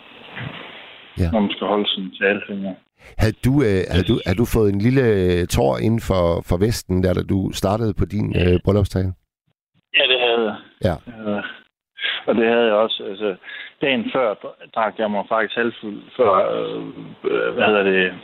Ja. 1.19 1.31
når 1.33 1.41
man 1.41 1.51
skal 1.51 1.67
holde 1.67 1.89
sin 1.95 2.11
tale. 2.21 2.41
Havde 3.19 3.37
du, 3.45 3.53
øh, 3.69 3.81
havde, 3.93 4.07
du, 4.11 4.17
havde 4.27 4.39
du 4.43 4.47
fået 4.57 4.73
en 4.73 4.81
lille 4.87 5.03
øh, 5.03 5.47
tår 5.47 5.79
inden 5.79 6.01
for, 6.11 6.25
for 6.49 6.57
Vesten, 6.57 7.03
der 7.03 7.15
da 7.15 7.23
du 7.23 7.51
startede 7.53 7.95
på 7.95 8.05
din 8.05 8.27
øh, 8.43 8.61
bryllupstale? 8.65 9.11
Ja, 9.99 10.05
det 10.13 10.19
havde 10.27 10.45
jeg. 10.51 10.57
Ja. 10.89 10.95
Øh, 11.13 11.43
og 12.27 12.35
det 12.35 12.47
havde 12.47 12.67
jeg 12.67 12.75
også. 12.75 13.05
Altså, 13.11 13.37
dagen 13.81 14.11
før 14.13 14.35
drak 14.75 14.95
jeg 14.99 15.11
mig 15.11 15.25
faktisk 15.29 15.57
halvfuld, 15.57 16.03
før, 16.17 16.33
øh, 16.55 17.55
hvad 17.55 17.67
hedder 17.67 17.83
det, 17.83 18.15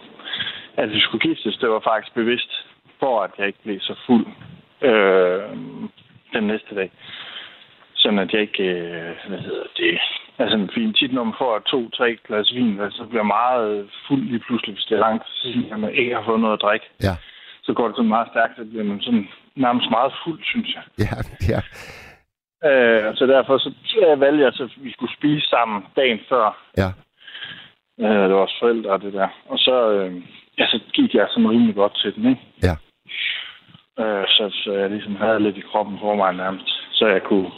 at 0.76 0.90
vi 0.90 1.00
skulle 1.00 1.28
giftes. 1.28 1.56
Det 1.56 1.68
var 1.68 1.80
faktisk 1.80 2.14
bevidst, 2.14 2.66
for 3.00 3.22
at 3.22 3.30
jeg 3.38 3.46
ikke 3.46 3.62
blev 3.62 3.80
så 3.80 3.94
fuld 4.06 4.26
øh, 4.82 5.42
den 6.32 6.44
næste 6.46 6.74
dag. 6.74 6.90
Sådan 7.94 8.18
at 8.18 8.32
jeg 8.32 8.40
ikke, 8.40 8.62
øh, 8.62 9.14
hvad 9.28 9.38
hedder 9.38 9.66
det, 9.76 9.98
altså 10.38 10.68
fordi 10.72 10.92
tit 10.92 11.12
når 11.12 11.24
man 11.24 11.34
får 11.38 11.58
to-tre 11.58 12.18
glas 12.26 12.54
vin, 12.54 12.80
så 12.90 13.04
bliver 13.10 13.22
meget 13.22 13.90
fuld 14.08 14.22
lige 14.22 14.44
pludselig, 14.46 14.74
hvis 14.74 14.84
det 14.84 14.94
er 14.94 15.00
langt 15.00 15.24
siden, 15.28 15.72
at 15.72 15.80
man 15.80 15.94
ikke 15.94 16.14
har 16.14 16.24
fået 16.24 16.40
noget 16.40 16.54
at 16.54 16.62
drikke. 16.62 16.86
Ja. 17.02 17.14
Så 17.62 17.72
går 17.72 17.86
det 17.86 17.96
sådan 17.96 18.08
meget 18.08 18.28
stærkt, 18.32 18.56
så 18.56 18.64
bliver 18.64 18.84
man 18.84 19.00
sådan 19.00 19.28
nærmest 19.56 19.90
meget 19.90 20.12
fuld, 20.24 20.40
synes 20.44 20.74
jeg. 20.74 20.82
Ja, 20.98 21.16
ja. 21.52 21.60
Øh, 22.64 23.16
så 23.16 23.26
derfor 23.26 23.58
så 23.58 23.70
øh, 24.06 24.20
valgte 24.20 24.42
jeg, 24.44 24.52
at 24.60 24.70
vi 24.76 24.92
skulle 24.92 25.16
spise 25.18 25.46
sammen 25.48 25.82
dagen 25.96 26.20
før. 26.28 26.46
Ja. 26.76 26.88
Øh, 28.00 28.22
det 28.22 28.32
var 28.32 28.40
vores 28.42 28.56
forældre 28.60 28.90
og 28.90 29.02
det 29.02 29.12
der. 29.12 29.28
Og 29.48 29.58
så, 29.58 29.90
øh, 29.92 30.22
ja, 30.58 30.66
så 30.66 30.80
gik 30.92 31.14
jeg 31.14 31.26
sådan 31.30 31.50
rimelig 31.50 31.74
godt 31.74 31.94
til 32.02 32.14
den, 32.14 32.26
ikke? 32.30 32.42
Ja. 32.62 32.74
Øh, 34.02 34.26
så, 34.26 34.50
så 34.64 34.72
jeg 34.72 34.90
ligesom 34.90 35.16
havde 35.16 35.40
lidt 35.40 35.56
i 35.56 35.68
kroppen 35.70 35.98
for 36.00 36.14
mig 36.14 36.34
nærmest. 36.34 36.68
Så 36.92 37.06
jeg 37.06 37.22
kunne... 37.22 37.50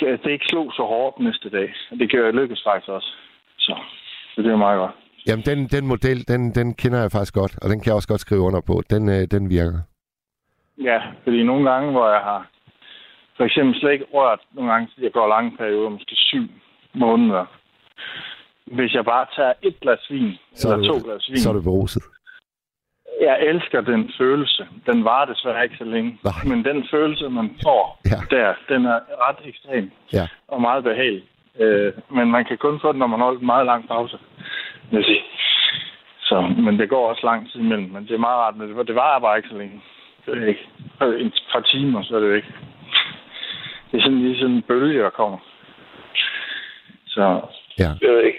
Det 0.00 0.30
ikke 0.30 0.46
slog 0.48 0.72
så 0.72 0.82
hårdt 0.82 1.18
næste 1.18 1.50
dag. 1.50 1.74
Det 1.98 2.10
kan 2.10 2.24
jeg 2.24 2.34
lykkes 2.34 2.62
faktisk 2.66 2.88
også. 2.88 3.10
Så, 3.58 3.74
så 4.34 4.42
det 4.42 4.52
er 4.52 4.56
meget 4.56 4.78
godt. 4.78 4.90
Jamen, 5.26 5.44
den, 5.44 5.66
den 5.66 5.86
model, 5.86 6.28
den, 6.28 6.54
den 6.54 6.74
kender 6.74 7.00
jeg 7.00 7.10
faktisk 7.12 7.34
godt, 7.34 7.54
og 7.62 7.70
den 7.70 7.80
kan 7.80 7.86
jeg 7.86 7.94
også 7.94 8.08
godt 8.08 8.20
skrive 8.20 8.40
under 8.40 8.60
på. 8.60 8.82
Den, 8.90 9.08
øh, 9.08 9.22
den 9.34 9.50
virker. 9.50 9.80
Ja, 10.82 10.98
fordi 11.24 11.42
nogle 11.42 11.70
gange, 11.70 11.90
hvor 11.90 12.08
jeg 12.08 12.20
har 12.20 12.51
for 13.36 13.44
eksempel 13.44 13.80
slet 13.80 13.92
ikke 13.92 14.06
rørt, 14.14 14.40
nogle 14.52 14.72
gange, 14.72 14.88
jeg 14.98 15.12
går 15.12 15.28
lange 15.28 15.56
perioder, 15.56 15.88
måske 15.88 16.14
syv 16.16 16.44
måneder. 16.94 17.44
Hvis 18.66 18.94
jeg 18.94 19.04
bare 19.04 19.26
tager 19.36 19.52
et 19.62 19.80
glas 19.80 20.10
vin, 20.10 20.32
Så 20.54 20.68
er 20.68 20.72
eller 20.72 20.88
du- 20.88 20.98
to 21.00 21.04
glas 21.08 21.28
vin, 21.30 21.38
Så 21.38 21.48
er 21.48 21.52
du 21.52 21.62
beruset. 21.62 22.02
jeg 23.20 23.36
elsker 23.42 23.80
den 23.80 24.10
følelse. 24.18 24.66
Den 24.86 25.04
varer 25.04 25.24
desværre 25.32 25.64
ikke 25.64 25.76
så 25.78 25.84
længe. 25.84 26.18
Nej. 26.24 26.32
Men 26.56 26.64
den 26.64 26.88
følelse, 26.90 27.28
man 27.28 27.56
får 27.64 28.00
Ja. 28.12 28.36
der, 28.36 28.54
den 28.68 28.84
er 28.86 29.00
ret 29.28 29.36
ekstrem 29.44 29.90
Ja. 30.12 30.28
og 30.48 30.60
meget 30.60 30.84
behagelig. 30.84 31.24
Øh, 31.60 31.92
men 32.10 32.30
man 32.30 32.44
kan 32.44 32.58
kun 32.58 32.80
få 32.80 32.92
den, 32.92 32.98
når 32.98 33.06
man 33.06 33.20
holder 33.20 33.40
en 33.40 33.46
meget 33.46 33.66
lang 33.66 33.88
pause, 33.88 34.18
jeg 34.92 35.04
sige. 35.04 35.22
Så, 36.20 36.40
men 36.40 36.78
det 36.78 36.88
går 36.88 37.08
også 37.08 37.26
lang 37.26 37.50
tid 37.50 37.60
imellem. 37.60 37.90
Men 37.90 38.02
det 38.02 38.14
er 38.14 38.18
meget 38.18 38.38
rart, 38.38 38.56
men 38.56 38.68
det, 38.78 38.86
det 38.88 38.94
varer 38.94 39.20
bare 39.20 39.36
ikke 39.36 39.48
så 39.48 39.56
længe. 39.58 39.82
Det 40.26 40.42
er 40.42 40.46
ikke. 40.46 40.68
Et 41.26 41.42
par 41.52 41.60
timer, 41.60 42.02
så 42.02 42.16
er 42.16 42.20
det 42.20 42.36
ikke. 42.36 42.52
Det 43.92 43.98
er 43.98 44.02
sådan 44.02 44.18
lige 44.22 44.38
sådan 44.38 44.54
en 44.56 44.62
bølge, 44.62 45.02
der 45.02 45.10
kommer. 45.10 45.38
Så 47.06 47.40
Ja. 47.78 47.90
jeg 48.02 48.10
ved 48.14 48.22
ikke, 48.24 48.38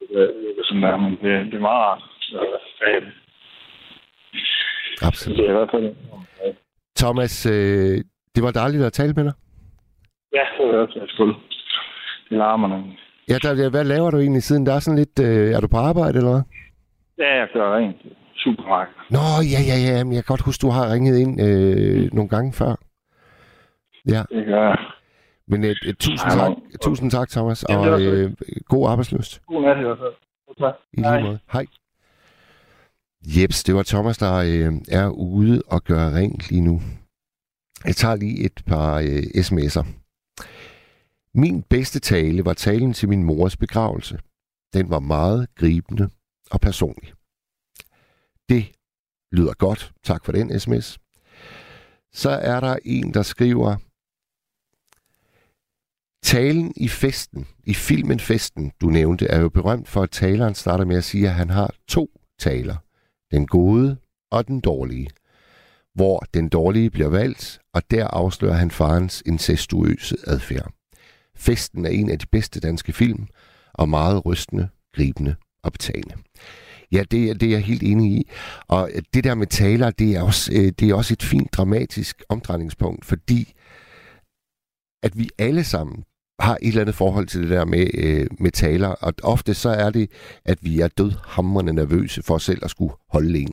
det 0.00 0.58
er 0.58 0.64
sådan 0.64 0.82
der, 0.82 0.96
men 0.96 1.10
det, 1.10 1.46
det 1.52 1.54
er 1.54 1.58
meget 1.60 1.82
rart. 1.86 2.02
Absolut. 5.02 5.38
det 5.38 5.46
er 5.46 5.50
i 5.50 5.52
hvert 5.52 5.70
fald 5.70 5.94
Thomas, 6.96 7.46
øh, 7.46 8.04
det 8.34 8.42
var 8.42 8.50
dejligt 8.50 8.84
at 8.84 8.92
tale 8.92 9.12
med 9.16 9.24
dig. 9.24 9.32
Ja, 10.34 10.44
det 10.58 10.74
er 10.74 10.78
også 10.78 11.00
skuld. 11.08 11.34
Det 12.28 12.38
larmer 12.38 12.68
nemlig. 12.68 12.98
Ja, 13.28 13.34
der, 13.42 13.70
hvad 13.70 13.84
laver 13.84 14.10
du 14.10 14.18
egentlig 14.18 14.42
siden? 14.42 14.66
Der 14.66 14.72
er 14.74 14.78
sådan 14.78 14.98
lidt... 14.98 15.18
Øh, 15.20 15.54
er 15.54 15.60
du 15.60 15.68
på 15.68 15.76
arbejde, 15.76 16.18
eller 16.18 16.30
hvad? 16.32 16.42
Ja, 17.18 17.34
jeg 17.38 17.48
gør 17.52 17.76
rent. 17.76 17.96
Supermarked. 18.36 18.94
Nå, 19.10 19.24
ja, 19.54 19.60
ja, 19.70 19.76
ja. 19.88 20.04
Men 20.04 20.12
jeg 20.14 20.24
kan 20.24 20.32
godt 20.34 20.44
huske, 20.48 20.62
du 20.66 20.70
har 20.70 20.92
ringet 20.92 21.18
ind 21.18 21.32
øh, 21.46 22.12
nogle 22.12 22.28
gange 22.28 22.52
før. 22.52 22.72
Ja, 24.06 24.22
Det 24.30 24.46
gør 24.46 24.62
jeg. 24.68 24.78
men 25.48 25.64
øh, 25.64 25.76
øh, 25.86 25.94
tusind, 25.94 26.30
tak, 26.30 26.52
tusind 26.82 27.10
tak, 27.10 27.28
Thomas, 27.28 27.64
Jamen, 27.68 27.88
og 27.88 28.00
øh, 28.02 28.32
god 28.68 28.88
arbejdsløst. 28.90 29.42
God 29.46 29.62
nat 29.62 29.78
i 29.78 29.82
hvert 29.82 29.98
fald. 29.98 30.14
Tak. 30.58 30.74
I 30.92 31.00
Hej. 31.00 31.16
lige 31.16 31.26
måde. 31.28 31.38
Hej. 31.52 31.66
Jeps, 33.36 33.64
det 33.64 33.74
var 33.74 33.82
Thomas, 33.82 34.18
der 34.18 34.34
øh, 34.34 34.72
er 34.88 35.08
ude 35.08 35.62
og 35.66 35.84
gøre 35.84 36.14
rent 36.14 36.50
lige 36.50 36.60
nu. 36.60 36.80
Jeg 37.84 37.96
tager 37.96 38.16
lige 38.16 38.44
et 38.44 38.62
par 38.66 38.98
øh, 38.98 39.22
sms'er. 39.46 39.86
Min 41.34 41.62
bedste 41.62 42.00
tale 42.00 42.44
var 42.44 42.52
talen 42.52 42.92
til 42.92 43.08
min 43.08 43.24
mors 43.24 43.56
begravelse. 43.56 44.18
Den 44.74 44.90
var 44.90 45.00
meget 45.00 45.48
gribende 45.54 46.08
og 46.50 46.60
personlig. 46.60 47.12
Det 48.48 48.64
lyder 49.32 49.52
godt. 49.54 49.92
Tak 50.02 50.24
for 50.24 50.32
den 50.32 50.60
sms. 50.60 50.98
Så 52.12 52.30
er 52.30 52.60
der 52.60 52.76
en, 52.84 53.14
der 53.14 53.22
skriver, 53.22 53.76
Talen 56.26 56.72
i 56.76 56.88
festen, 56.88 57.46
i 57.64 57.74
filmen 57.74 58.20
Festen, 58.20 58.72
du 58.80 58.86
nævnte, 58.86 59.26
er 59.26 59.40
jo 59.40 59.48
berømt 59.48 59.88
for, 59.88 60.02
at 60.02 60.10
taleren 60.10 60.54
starter 60.54 60.84
med 60.84 60.96
at 60.96 61.04
sige, 61.04 61.28
at 61.28 61.34
han 61.34 61.50
har 61.50 61.74
to 61.88 62.20
taler. 62.38 62.76
Den 63.30 63.46
gode 63.46 63.96
og 64.30 64.46
den 64.48 64.60
dårlige. 64.60 65.08
Hvor 65.94 66.24
den 66.34 66.48
dårlige 66.48 66.90
bliver 66.90 67.08
valgt, 67.08 67.58
og 67.74 67.82
der 67.90 68.06
afslører 68.06 68.54
han 68.54 68.70
farens 68.70 69.22
incestuøse 69.26 70.16
adfærd. 70.26 70.72
Festen 71.36 71.84
er 71.86 71.90
en 71.90 72.10
af 72.10 72.18
de 72.18 72.26
bedste 72.26 72.60
danske 72.60 72.92
film, 72.92 73.26
og 73.74 73.88
meget 73.88 74.26
rystende, 74.26 74.68
gribende 74.94 75.34
og 75.62 75.72
betagende. 75.72 76.14
Ja, 76.92 77.02
det, 77.10 77.30
er- 77.30 77.34
det 77.34 77.46
er 77.46 77.50
jeg 77.50 77.64
helt 77.64 77.82
enig 77.82 78.12
i. 78.12 78.30
Og 78.68 78.90
det 79.14 79.24
der 79.24 79.34
med 79.34 79.46
taler, 79.46 79.90
det 79.90 80.16
er 80.16 80.22
også, 80.22 80.52
øh, 80.54 80.72
det 80.80 80.90
er 80.90 80.94
også 80.94 81.12
et 81.14 81.22
fint 81.22 81.52
dramatisk 81.52 82.22
omdrejningspunkt, 82.28 83.04
fordi 83.04 83.52
at 85.02 85.18
vi 85.18 85.28
alle 85.38 85.64
sammen 85.64 86.04
har 86.38 86.58
et 86.62 86.68
eller 86.68 86.80
andet 86.80 86.94
forhold 86.94 87.26
til 87.26 87.42
det 87.42 87.50
der 87.50 87.64
med, 87.64 87.86
øh, 87.94 88.26
med 88.40 88.50
taler, 88.50 88.88
og 88.88 89.14
ofte 89.22 89.54
så 89.54 89.68
er 89.68 89.90
det, 89.90 90.10
at 90.44 90.58
vi 90.62 90.80
er 90.80 90.88
dødhamrende 90.88 91.72
nervøse 91.72 92.22
for 92.22 92.34
os 92.34 92.44
selv 92.44 92.60
at 92.62 92.70
skulle 92.70 92.94
holde 93.08 93.38
en. 93.38 93.52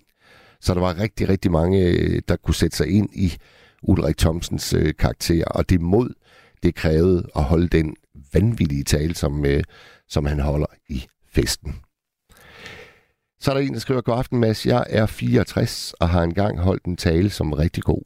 Så 0.61 0.73
der 0.73 0.79
var 0.79 0.99
rigtig, 0.99 1.29
rigtig 1.29 1.51
mange, 1.51 1.87
øh, 1.87 2.21
der 2.27 2.35
kunne 2.35 2.55
sætte 2.55 2.77
sig 2.77 2.87
ind 2.87 3.09
i 3.13 3.33
Ulrik 3.83 4.17
Thomsens 4.17 4.73
øh, 4.73 4.93
karakter, 4.99 5.45
og 5.45 5.69
det 5.69 5.81
mod, 5.81 6.13
det 6.63 6.75
krævede 6.75 7.27
at 7.35 7.43
holde 7.43 7.67
den 7.67 7.95
vanvittige 8.33 8.83
tale, 8.83 9.15
som, 9.15 9.45
øh, 9.45 9.63
som 10.09 10.25
han 10.25 10.39
holder 10.39 10.67
i 10.89 11.07
festen. 11.33 11.75
Så 13.39 13.51
er 13.51 13.55
der 13.55 13.61
en, 13.61 13.73
der 13.73 13.79
skriver, 13.79 14.01
God 14.01 14.17
aften, 14.17 14.39
Mads. 14.39 14.65
Jeg 14.65 14.85
er 14.89 15.05
64 15.05 15.93
og 15.93 16.09
har 16.09 16.23
engang 16.23 16.59
holdt 16.59 16.83
en 16.85 16.97
tale, 16.97 17.29
som 17.29 17.51
er 17.51 17.59
rigtig 17.59 17.83
god. 17.83 18.01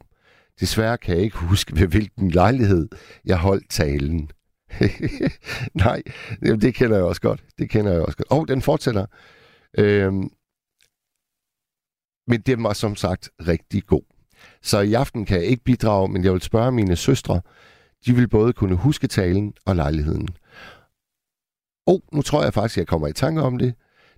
Desværre 0.60 0.98
kan 0.98 1.16
jeg 1.16 1.24
ikke 1.24 1.36
huske, 1.36 1.80
ved 1.80 1.86
hvilken 1.86 2.30
lejlighed 2.30 2.88
jeg 3.24 3.36
holdt 3.36 3.70
talen. 3.70 4.30
Nej, 5.84 6.02
jamen, 6.42 6.60
det 6.60 6.74
kender 6.74 6.96
jeg 6.96 7.04
også 7.04 7.20
godt. 7.20 7.44
Det 7.58 7.70
kender 7.70 7.92
jeg 7.92 8.00
også 8.00 8.16
godt. 8.16 8.30
Og 8.30 8.48
den 8.48 8.62
fortsætter. 8.62 9.06
Øhm, 9.78 10.30
men 12.26 12.40
den 12.40 12.62
var 12.62 12.72
som 12.72 12.96
sagt 12.96 13.30
rigtig 13.40 13.86
god. 13.86 14.02
Så 14.62 14.80
i 14.80 14.94
aften 14.94 15.24
kan 15.24 15.36
jeg 15.36 15.46
ikke 15.46 15.64
bidrage, 15.64 16.08
men 16.08 16.24
jeg 16.24 16.32
vil 16.32 16.42
spørge 16.42 16.72
mine 16.72 16.96
søstre. 16.96 17.40
De 18.06 18.14
vil 18.14 18.28
både 18.28 18.52
kunne 18.52 18.74
huske 18.74 19.06
talen 19.06 19.54
og 19.66 19.76
lejligheden. 19.76 20.28
Og 21.86 22.02
nu 22.12 22.22
tror 22.22 22.42
jeg 22.42 22.54
faktisk, 22.54 22.76
at 22.76 22.80
jeg 22.80 22.86
kommer 22.86 23.08
i 23.08 23.12
tanke 23.12 23.42
om 23.42 23.58
det. 23.58 23.74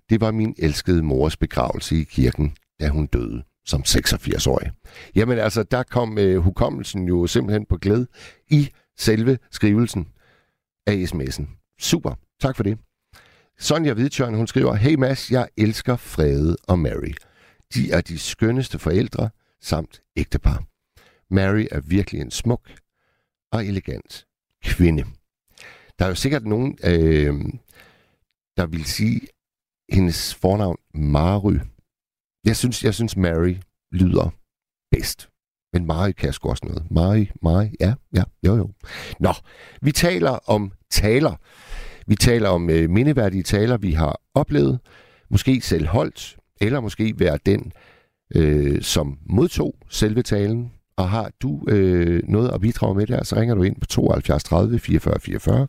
Det 0.09 0.21
var 0.21 0.31
min 0.31 0.55
elskede 0.57 1.03
mors 1.03 1.37
begravelse 1.37 1.95
i 1.95 2.03
kirken, 2.03 2.55
da 2.79 2.87
hun 2.89 3.05
døde 3.05 3.43
som 3.65 3.81
86-årig. 3.87 4.71
Jamen 5.15 5.37
altså, 5.37 5.63
der 5.63 5.83
kom 5.83 6.17
øh, 6.17 6.37
hukommelsen 6.37 7.07
jo 7.07 7.27
simpelthen 7.27 7.65
på 7.65 7.77
glæde 7.77 8.07
i 8.49 8.69
selve 8.97 9.37
skrivelsen 9.51 10.07
af 10.91 11.03
sms'en. 11.03 11.75
Super, 11.79 12.15
tak 12.39 12.55
for 12.55 12.63
det. 12.63 12.77
Sonja 13.59 13.93
Hvidtjørn, 13.93 14.33
hun 14.33 14.47
skriver, 14.47 14.75
Hey 14.75 14.95
Mads, 14.95 15.31
jeg 15.31 15.49
elsker 15.57 15.95
Frede 15.95 16.57
og 16.67 16.79
Mary. 16.79 17.13
De 17.73 17.91
er 17.91 18.01
de 18.01 18.19
skønneste 18.19 18.79
forældre 18.79 19.29
samt 19.61 20.01
ægtepar. 20.15 20.63
Mary 21.29 21.65
er 21.71 21.79
virkelig 21.79 22.21
en 22.21 22.31
smuk 22.31 22.71
og 23.51 23.65
elegant 23.65 24.27
kvinde. 24.63 25.03
Der 25.99 26.05
er 26.05 26.09
jo 26.09 26.15
sikkert 26.15 26.45
nogen, 26.45 26.77
øh, 26.83 27.33
der 28.57 28.65
vil 28.65 28.85
sige 28.85 29.21
hendes 29.91 30.35
fornavn 30.35 30.77
Mary. 30.93 31.59
Jeg 32.45 32.57
synes, 32.57 32.83
jeg 32.83 32.93
synes 32.93 33.17
Mary 33.17 33.55
lyder 33.91 34.29
bedst. 34.91 35.30
Men 35.73 35.85
Mari 35.85 36.11
kan 36.11 36.33
sgu 36.33 36.49
også 36.49 36.65
noget. 36.65 36.91
Mari, 36.91 37.31
Mari, 37.41 37.69
ja, 37.79 37.93
ja, 38.15 38.23
jo, 38.45 38.55
jo. 38.55 38.69
Nå, 39.19 39.33
vi 39.81 39.91
taler 39.91 40.31
om 40.49 40.71
taler. 40.89 41.35
Vi 42.07 42.15
taler 42.15 42.49
om 42.49 42.69
øh, 42.69 42.89
mindeværdige 42.89 43.43
taler, 43.43 43.77
vi 43.77 43.91
har 43.91 44.21
oplevet, 44.33 44.79
måske 45.29 45.61
selv 45.61 45.87
holdt, 45.87 46.37
eller 46.61 46.79
måske 46.79 47.13
være 47.17 47.37
den, 47.45 47.71
øh, 48.35 48.81
som 48.81 49.17
modtog 49.25 49.75
selve 49.89 50.23
talen. 50.23 50.71
Og 50.97 51.09
har 51.09 51.31
du 51.41 51.65
øh, 51.67 52.23
noget 52.27 52.51
at 52.53 52.61
bidrage 52.61 52.95
med 52.95 53.07
der, 53.07 53.23
så 53.23 53.35
ringer 53.35 53.55
du 53.55 53.63
ind 53.63 53.75
på 53.81 53.85
72 53.85 54.43
30 54.43 54.79
44 54.79 55.19
44. 55.19 55.67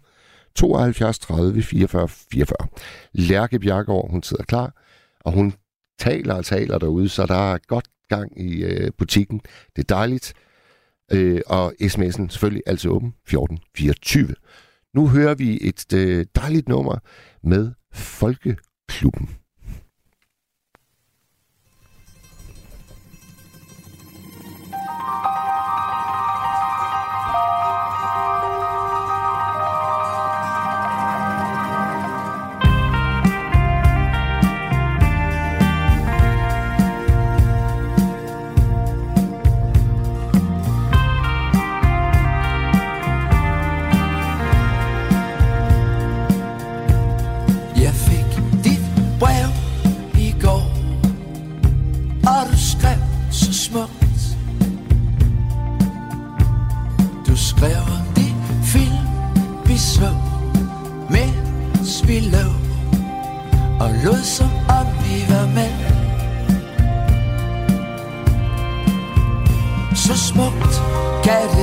72 0.54 1.18
30 1.18 1.62
44 1.62 2.08
44. 2.08 2.68
Lærke 3.12 3.58
Bjergård, 3.58 4.10
hun 4.10 4.22
sidder 4.22 4.44
klar, 4.44 4.72
og 5.20 5.32
hun 5.32 5.54
taler 5.98 6.34
og 6.34 6.44
taler 6.44 6.78
derude, 6.78 7.08
så 7.08 7.26
der 7.26 7.52
er 7.52 7.58
godt 7.66 7.84
gang 8.08 8.40
i 8.40 8.64
øh, 8.64 8.90
butikken. 8.98 9.40
Det 9.76 9.82
er 9.82 9.94
dejligt. 9.94 10.34
Øh, 11.12 11.40
og 11.46 11.74
sms'en 11.82 12.28
selvfølgelig 12.28 12.62
altid 12.66 12.90
åben 12.90 13.08
1424. 13.08 14.34
Nu 14.94 15.08
hører 15.08 15.34
vi 15.34 15.58
et 15.60 15.92
øh, 15.94 16.26
dejligt 16.36 16.68
nummer 16.68 16.98
med 17.42 17.72
Folkeklubben. 17.92 19.41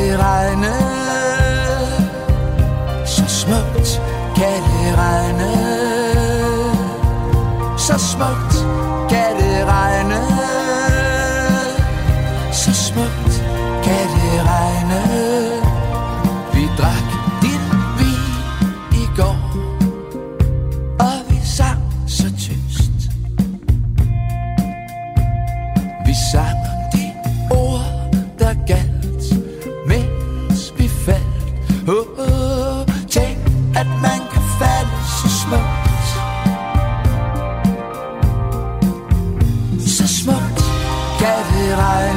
Det 0.10 0.20
regne 0.20 0.74
Så 3.06 3.26
smukt 3.28 4.02
kan 4.36 4.64
det 4.64 4.98
regne. 4.98 5.52
Så 7.78 7.98
smukt 7.98 8.66
kan 9.10 9.36
det 9.38 9.66
regne. 9.68 9.99
Kan 41.80 42.09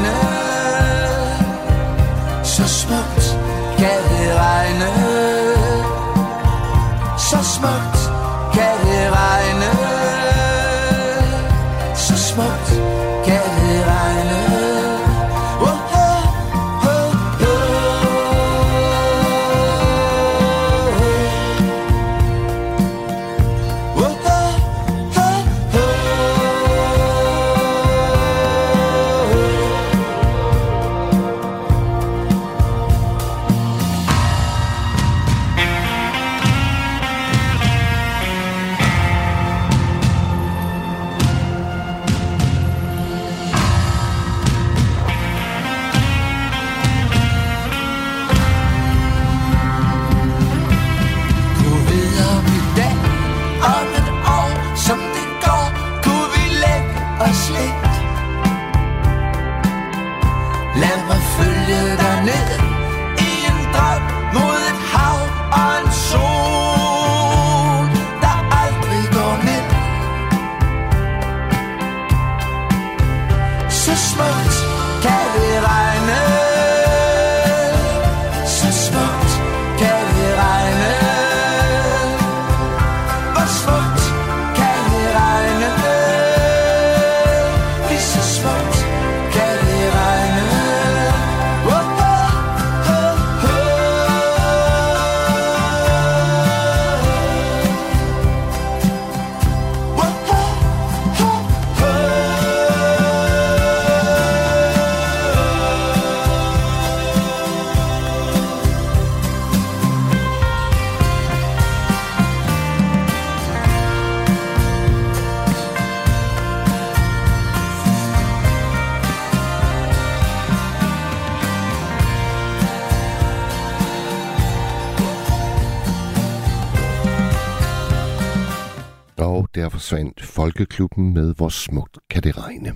Og 129.93 129.99
forsvandt 129.99 130.23
Folkeklubben 130.23 131.15
med 131.15 131.35
Hvor 131.35 131.49
smukt 131.49 131.99
kan 132.11 132.23
det 132.23 132.39
regne. 132.39 132.73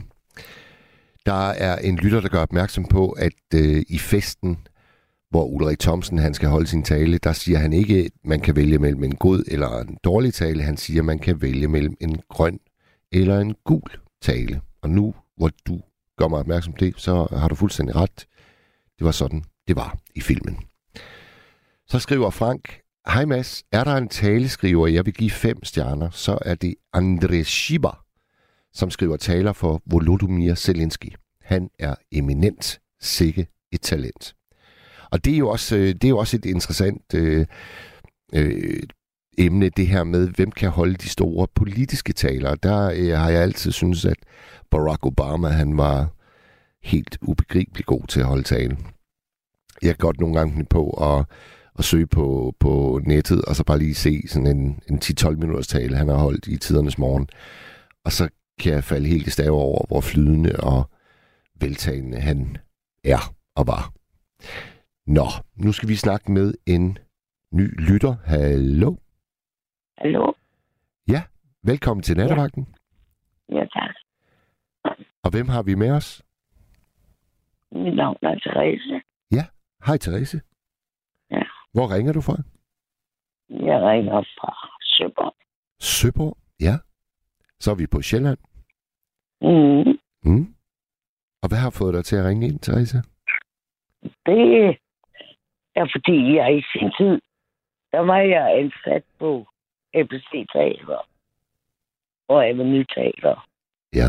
Der 1.26 1.48
er 1.48 1.78
en 1.78 1.96
lytter, 1.96 2.20
der 2.20 2.28
gør 2.28 2.42
opmærksom 2.42 2.84
på, 2.84 3.10
at 3.10 3.32
øh, 3.54 3.82
i 3.88 3.98
festen, 3.98 4.58
hvor 5.30 5.44
Ulrik 5.44 5.78
Thomsen 5.78 6.18
han 6.18 6.34
skal 6.34 6.48
holde 6.48 6.66
sin 6.66 6.82
tale, 6.82 7.18
der 7.18 7.32
siger 7.32 7.58
han 7.58 7.72
ikke, 7.72 8.04
at 8.04 8.10
man 8.24 8.40
kan 8.40 8.56
vælge 8.56 8.78
mellem 8.78 9.04
en 9.04 9.14
god 9.14 9.44
eller 9.48 9.80
en 9.80 9.98
dårlig 10.04 10.34
tale. 10.34 10.62
Han 10.62 10.76
siger, 10.76 11.00
at 11.00 11.04
man 11.04 11.18
kan 11.18 11.42
vælge 11.42 11.68
mellem 11.68 11.96
en 12.00 12.20
grøn 12.28 12.60
eller 13.12 13.40
en 13.40 13.54
gul 13.64 13.90
tale. 14.22 14.60
Og 14.82 14.90
nu, 14.90 15.14
hvor 15.36 15.50
du 15.66 15.80
gør 16.18 16.28
mig 16.28 16.38
opmærksom 16.38 16.72
på 16.72 16.78
det, 16.80 16.94
så 16.96 17.28
har 17.36 17.48
du 17.48 17.54
fuldstændig 17.54 17.96
ret. 17.96 18.26
Det 18.98 19.04
var 19.04 19.12
sådan, 19.12 19.44
det 19.68 19.76
var 19.76 19.98
i 20.14 20.20
filmen. 20.20 20.58
Så 21.86 21.98
skriver 21.98 22.30
Frank, 22.30 22.80
Hej 23.09 23.24
Mads, 23.24 23.64
er 23.72 23.84
der 23.84 23.94
en 23.94 24.09
taleskriver, 24.09 24.86
jeg 24.86 25.07
vil 25.07 25.14
give 25.14 25.30
fem 25.30 25.64
stjerner, 25.64 26.11
så 26.11 26.38
er 26.44 26.54
det 26.54 26.74
André 26.96 27.42
Schieber, 27.42 28.04
som 28.72 28.90
skriver 28.90 29.16
taler 29.16 29.52
for 29.52 29.82
Volodymyr 29.86 30.54
Zelensky. 30.54 31.12
Han 31.40 31.70
er 31.78 31.94
eminent, 32.12 32.80
sikke 33.00 33.46
et 33.72 33.80
talent. 33.80 34.34
Og 35.11 35.24
det 35.24 35.34
er 35.34 35.38
jo 35.38 35.48
også, 35.48 35.76
øh, 35.76 35.88
det 35.88 36.04
er 36.04 36.09
jo 36.09 36.18
også 36.18 36.36
et 36.36 36.44
interessant 36.44 37.14
øh, 37.14 37.46
øh, 38.34 38.82
emne, 39.38 39.68
det 39.68 39.86
her 39.86 40.04
med, 40.04 40.28
hvem 40.28 40.50
kan 40.50 40.70
holde 40.70 40.94
de 40.94 41.09
store 41.09 41.46
politiske 41.54 42.12
taler. 42.12 42.54
Der 42.54 42.92
øh, 42.96 43.18
har 43.18 43.30
jeg 43.30 43.42
altid 43.42 43.72
synes 43.72 44.04
at 44.04 44.18
Barack 44.70 45.07
Obama, 45.07 45.48
han 45.48 45.78
var 45.78 46.09
helt 46.82 47.18
ubegribelig 47.22 47.86
god 47.86 48.07
til 48.09 48.20
at 48.20 48.26
holde 48.26 48.42
tale. 48.42 48.76
Jeg 49.82 49.90
kan 49.90 49.98
godt 49.98 50.20
nogle 50.20 50.36
gange 50.36 50.64
på 50.64 50.90
at, 50.90 51.26
at 51.78 51.84
søge 51.84 52.06
på, 52.06 52.54
på 52.60 53.00
nettet, 53.04 53.44
og 53.44 53.56
så 53.56 53.64
bare 53.64 53.78
lige 53.78 53.94
se 53.94 54.28
sådan 54.28 54.56
en, 54.56 54.80
en 54.90 54.98
10-12 55.04 55.30
minutters 55.30 55.66
tale, 55.66 55.96
han 55.96 56.08
har 56.08 56.16
holdt 56.16 56.46
i 56.46 56.56
tidernes 56.56 56.98
morgen. 56.98 57.28
Og 58.04 58.12
så 58.12 58.28
kan 58.60 58.72
jeg 58.72 58.84
falde 58.84 59.08
helt 59.08 59.26
i 59.26 59.30
stav 59.30 59.50
over, 59.50 59.86
hvor 59.86 60.00
flydende 60.00 60.52
og 60.62 60.90
veltagende 61.60 62.20
han 62.20 62.56
er 63.04 63.34
og 63.54 63.66
var. 63.66 63.92
Nå, 65.06 65.26
nu 65.56 65.72
skal 65.72 65.88
vi 65.88 65.94
snakke 65.94 66.32
med 66.32 66.54
en 66.66 66.98
ny 67.52 67.90
lytter. 67.90 68.14
Hallo? 68.24 68.96
Hallo? 69.98 70.32
Ja, 71.08 71.22
velkommen 71.62 72.02
til 72.02 72.16
nattevagten. 72.16 72.66
Ja, 73.48 73.64
tak. 73.64 73.94
Og 75.24 75.30
hvem 75.30 75.48
har 75.48 75.62
vi 75.62 75.74
med 75.74 75.90
os? 75.90 76.22
Mit 77.72 77.96
navn 77.96 78.16
er 78.22 78.34
Therese. 78.34 79.02
Hej 79.86 79.98
Therese. 79.98 80.40
Hvor 81.76 81.94
ringer 81.94 82.12
du 82.12 82.20
fra? 82.20 82.36
Jeg 83.48 83.78
ringer 83.90 84.22
fra 84.38 84.52
Søborg. 84.82 85.34
Søborg? 85.80 86.36
Ja. 86.60 86.74
Så 87.60 87.70
er 87.70 87.74
vi 87.74 87.86
på 87.86 88.02
Sjælland. 88.02 88.38
Mm. 89.40 89.98
Mm. 90.24 90.46
Og 91.42 91.48
hvad 91.48 91.58
har 91.58 91.70
fået 91.78 91.94
dig 91.94 92.04
til 92.04 92.16
at 92.16 92.24
ringe 92.24 92.46
ind, 92.48 92.58
Therese? 92.58 92.98
Det 94.02 94.78
er 95.74 95.86
fordi, 95.94 96.36
jeg 96.36 96.58
i 96.58 96.62
sin 96.72 96.90
tid, 96.98 97.20
der 97.92 98.00
var 98.00 98.18
jeg 98.18 98.58
ansat 98.60 99.04
på 99.18 99.46
ABC 99.94 100.30
Teater 100.52 101.08
og 102.28 102.46
Avenue 102.48 102.84
Teater. 102.84 103.48
Ja. 103.94 104.08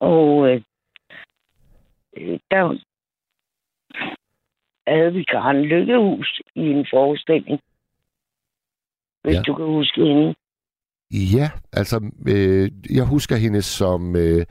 Og 0.00 0.48
øh, 0.48 0.62
øh, 2.16 2.40
der 2.50 2.78
havde 4.86 5.12
vi 5.12 5.22
Karen 5.22 5.62
Lykkehus 5.62 6.40
i 6.54 6.60
en 6.60 6.86
forestilling. 6.90 7.60
Hvis 9.22 9.34
Ja. 9.34 9.42
du 9.42 9.54
kan 9.54 9.64
huske 9.66 10.00
hende. 10.04 10.34
Ja, 11.10 11.50
altså, 11.72 11.96
øh, 12.28 12.70
jeg 12.96 13.04
husker 13.06 13.36
hende 13.36 13.62
som... 13.62 14.16
Øh, 14.16 14.46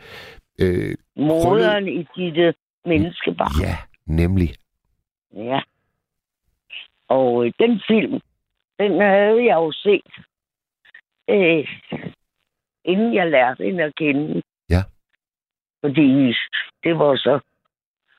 øh, 0.61 0.95
Moderen 1.15 1.88
i 1.88 2.07
dit 2.15 2.55
menneskebarn. 2.86 3.61
ja, 3.61 3.75
nemlig. 4.05 4.49
Ja. 5.34 5.61
Og 7.07 7.45
øh, 7.45 7.53
den 7.59 7.82
film, 7.88 8.19
den 8.79 8.91
havde 9.01 9.45
jeg 9.45 9.55
jo 9.55 9.71
set, 9.71 10.11
øh, 11.29 11.67
inden 12.86 13.13
jeg 13.13 13.32
lærte 13.32 13.63
hende 13.63 13.84
at 13.84 13.95
kende. 13.95 14.41
Ja. 14.69 14.84
Fordi 15.82 16.34
det 16.84 16.99
var 16.99 17.15
så 17.15 17.39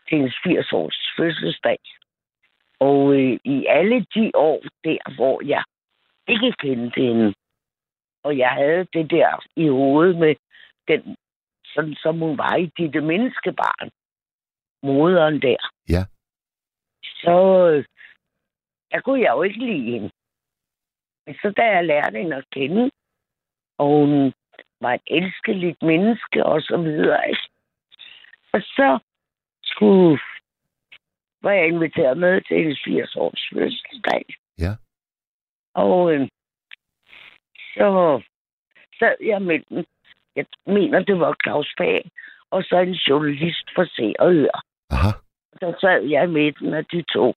en 0.08 0.28
80-års 0.28 0.98
fødselsdag. 1.16 1.78
Og 2.86 3.14
øh, 3.14 3.38
i 3.44 3.66
alle 3.68 4.06
de 4.14 4.30
år 4.34 4.60
der, 4.84 5.14
hvor 5.16 5.36
jeg 5.44 5.64
ikke 6.28 6.52
kendte 6.58 7.00
hende, 7.00 7.34
og 8.24 8.38
jeg 8.38 8.50
havde 8.50 8.86
det 8.92 9.10
der 9.10 9.30
i 9.56 9.68
hovedet 9.68 10.16
med 10.16 10.34
den, 10.88 11.16
sådan 11.74 11.94
som 11.94 12.18
hun 12.18 12.38
var 12.38 12.56
i 12.56 12.66
dit 12.78 13.04
menneskebarn, 13.04 13.90
moderen 14.82 15.42
der. 15.42 15.62
Ja. 15.88 16.02
Så 17.02 17.36
øh, 17.70 17.84
der 18.90 19.00
kunne 19.00 19.20
jeg 19.20 19.32
jo 19.36 19.42
ikke 19.42 19.58
lide 19.58 19.90
hende. 19.92 20.10
Men 21.26 21.34
så 21.34 21.52
da 21.56 21.62
jeg 21.62 21.84
lærte 21.84 22.18
hende 22.18 22.36
at 22.36 22.50
kende, 22.52 22.90
og 23.78 23.86
hun 23.86 24.32
var 24.80 24.94
et 24.94 25.06
elskeligt 25.06 25.82
menneske 25.82 26.46
og 26.46 26.62
så 26.62 26.76
videre, 26.76 27.28
ikke? 27.28 27.48
og 28.52 28.60
så 28.62 28.98
skulle, 29.64 30.20
var 31.42 31.52
jeg 31.52 31.66
inviteret 31.68 32.18
med 32.18 32.40
til 32.40 32.56
hendes 32.56 32.80
80 32.84 33.16
års 33.16 33.42
fødselsdag. 33.52 34.24
Ja. 34.58 34.72
Og 35.74 36.14
øh, 36.14 36.28
så 37.74 38.20
sad 38.98 39.16
jeg 39.20 39.42
med 39.42 39.58
den. 39.68 39.84
Jeg 40.36 40.46
mener, 40.66 41.02
det 41.02 41.20
var 41.20 41.36
Claus 41.44 41.74
Pag, 41.78 42.10
og 42.50 42.62
så 42.62 42.76
en 42.76 42.92
journalist 42.92 43.66
fra 43.74 43.84
Se 43.86 44.14
og 44.18 44.32
Hør. 44.32 44.64
Aha. 44.90 45.12
Der 45.60 45.72
sad 45.80 46.02
jeg 46.02 46.24
i 46.24 46.26
midten 46.26 46.74
af 46.74 46.84
de 46.84 47.02
to. 47.02 47.34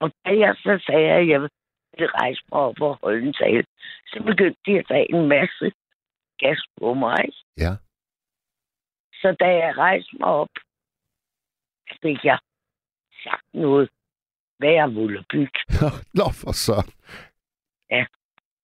Og 0.00 0.12
da 0.24 0.30
jeg 0.44 0.54
så 0.56 0.82
sagde, 0.86 1.10
at 1.10 1.28
jeg 1.28 1.40
ville 1.40 2.10
rejse 2.20 2.42
mig 2.52 2.60
op 2.60 2.80
og 2.80 2.98
holde 3.02 3.26
en 3.26 3.32
tale, 3.32 3.64
så 4.06 4.22
begyndte 4.26 4.60
de 4.66 4.78
at 4.78 4.86
tage 4.88 5.14
en 5.14 5.28
masse 5.28 5.72
gas 6.38 6.60
på 6.80 6.94
mig. 6.94 7.24
Ja. 7.58 7.72
Så 9.20 9.36
da 9.40 9.46
jeg 9.46 9.78
rejste 9.78 10.16
mig 10.20 10.28
op, 10.28 10.54
fik 12.02 12.24
jeg 12.24 12.38
sagt 13.24 13.46
noget 13.54 13.88
værre 14.60 14.92
vullebyg. 14.92 15.54
Nå, 16.18 16.26
for 16.42 16.52
så. 16.52 16.78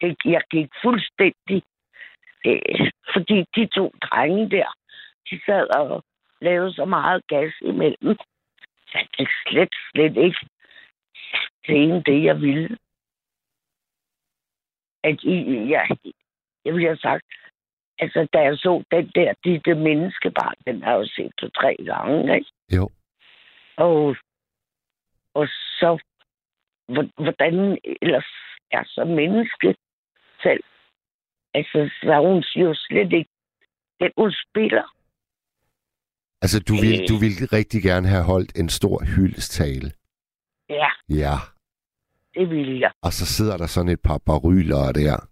Det, 0.01 0.17
jeg 0.25 0.43
gik 0.51 0.71
fuldstændig, 0.83 1.63
øh, 2.47 2.91
fordi 3.13 3.45
de 3.57 3.67
to 3.67 3.93
drenge 4.03 4.51
der, 4.51 4.69
de 5.31 5.41
sad 5.47 5.77
og 5.77 6.05
lavede 6.41 6.75
så 6.75 6.85
meget 6.85 7.27
gas 7.27 7.53
imellem, 7.61 8.17
så 8.89 8.95
jeg 8.95 9.09
gik 9.17 9.29
slet, 9.49 9.75
slet 9.93 10.17
ikke 10.17 10.39
en 11.69 12.03
det, 12.03 12.25
jeg 12.25 12.41
ville. 12.41 12.79
At 15.05 15.23
I, 15.23 15.69
jeg, 15.71 15.89
jeg 16.65 16.75
ville 16.75 16.89
have 16.89 16.97
sagt, 16.97 17.25
altså 17.99 18.29
da 18.33 18.39
jeg 18.39 18.57
så 18.59 18.85
den 18.91 19.11
der, 19.15 19.35
de, 19.45 19.59
det 19.65 19.77
menneskebarn, 19.77 20.55
den 20.67 20.83
har 20.83 20.91
jeg 20.91 21.01
jo 21.01 21.07
set 21.07 21.33
to-tre 21.39 21.77
gange, 21.85 22.35
ikke? 22.35 22.51
Jo. 22.77 22.91
Og, 23.77 24.17
og 25.35 25.47
så, 25.81 25.99
hvor- 26.89 27.23
hvordan 27.23 27.79
ellers 28.03 28.27
er 28.71 28.85
så 28.87 29.05
menneske 29.05 29.75
selv. 30.43 30.65
Altså, 31.55 31.91
så 32.03 32.13
er 32.13 32.21
hun 32.29 32.45
jo 32.57 32.75
slet 32.75 33.13
ikke 33.13 33.31
den, 34.01 34.11
hun 34.19 34.33
spiller. 34.49 34.97
Altså, 36.43 36.61
du 36.69 36.75
vil, 36.75 37.09
du 37.09 37.15
vil 37.25 37.49
rigtig 37.53 37.83
gerne 37.83 38.09
have 38.09 38.25
holdt 38.25 38.59
en 38.59 38.69
stor 38.69 39.05
hyldestale. 39.17 39.93
Ja, 40.69 40.89
Ja. 41.09 41.35
det 42.35 42.51
ville 42.51 42.81
jeg. 42.81 42.93
Og 43.03 43.13
så 43.13 43.27
sidder 43.27 43.57
der 43.57 43.67
sådan 43.67 43.89
et 43.93 44.01
par 44.03 44.19
baryler 44.27 44.93
der. 44.93 45.29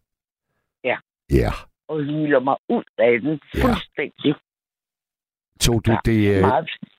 Ja. 0.84 0.96
Ja. 1.30 1.50
Og 1.88 2.02
hyler 2.04 2.40
mig 2.40 2.56
ud 2.68 2.84
af 2.98 3.20
den 3.20 3.40
Ja. 3.54 3.62
fuldstændig. 3.64 4.34
Tog 5.60 5.86
du 5.86 5.96
det, 6.04 6.36
øh, 6.36 6.44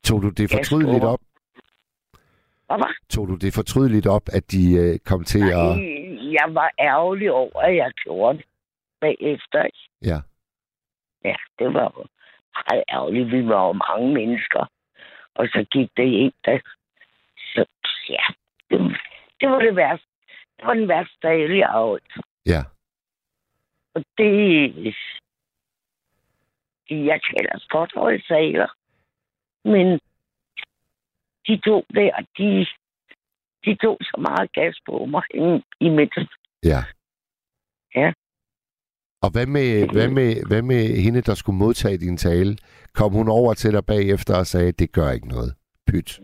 tog 0.04 0.22
du 0.22 0.30
det 0.30 0.52
fortrydeligt 0.52 1.04
op? 1.04 1.20
Hvad? 2.78 2.94
Tog 3.10 3.28
du 3.28 3.36
det 3.36 3.54
fortrydeligt 3.54 4.08
op, 4.08 4.26
at 4.34 4.52
de 4.52 4.64
øh, 4.82 5.00
kom 5.00 5.24
til 5.24 5.40
at... 5.40 5.70
Nej, 5.78 6.34
jeg 6.34 6.48
var 6.50 6.72
ærgerlig 6.80 7.32
over, 7.32 7.60
at 7.62 7.76
jeg 7.76 7.92
gjorde 8.04 8.38
det 8.38 8.46
bagefter. 9.02 9.70
Ja. 10.02 10.20
Ja, 11.24 11.36
det 11.60 11.74
var 11.74 11.94
jo 11.98 12.06
meget 12.54 12.84
ærgerligt. 12.94 13.32
Vi 13.32 13.48
var 13.48 13.68
jo 13.68 13.74
mange 13.74 14.14
mennesker. 14.14 14.72
Og 15.36 15.48
så 15.48 15.66
gik 15.72 15.90
det 15.98 16.04
ikke. 16.24 16.38
Der. 16.46 16.60
Så 17.54 17.66
ja, 18.10 18.26
det, 18.70 18.98
det 19.40 19.50
var 19.50 19.60
det 19.60 19.76
værste. 19.76 20.08
Det 20.58 20.66
var 20.68 20.74
den 20.74 20.88
værste 20.88 21.18
tale, 21.22 21.58
jeg 21.58 21.68
har 21.68 21.82
holdt. 21.82 22.14
Ja. 22.46 22.62
Og 23.96 24.06
det... 24.18 24.96
Jeg 26.90 27.22
kan 27.24 27.36
ellers 27.40 27.66
godt 27.70 27.92
holde 27.96 28.24
taler. 28.28 28.68
Men 29.66 30.00
de 31.50 31.56
to 31.68 31.76
der, 31.98 32.12
de, 32.38 32.48
de 33.66 33.72
tog 33.84 33.98
så 34.02 34.16
meget 34.28 34.52
gas 34.54 34.76
på 34.88 35.06
mig 35.14 35.24
i, 35.34 35.48
i 35.86 35.90
midten. 35.90 36.28
Ja. 36.72 36.82
Ja. 37.96 38.10
Og 39.24 39.30
hvad 39.32 39.46
med, 39.46 39.70
hvad, 39.94 40.10
med, 40.18 40.48
hvad 40.48 40.62
med 40.62 40.84
hende, 41.04 41.22
der 41.22 41.36
skulle 41.36 41.58
modtage 41.58 41.98
din 41.98 42.18
tale? 42.18 42.58
Kom 42.94 43.12
hun 43.12 43.28
over 43.30 43.54
til 43.54 43.72
dig 43.74 43.86
bagefter 43.86 44.36
og 44.36 44.48
sagde, 44.48 44.72
det 44.72 44.92
gør 44.92 45.12
ikke 45.12 45.28
noget. 45.28 45.56
Pyt. 45.88 46.20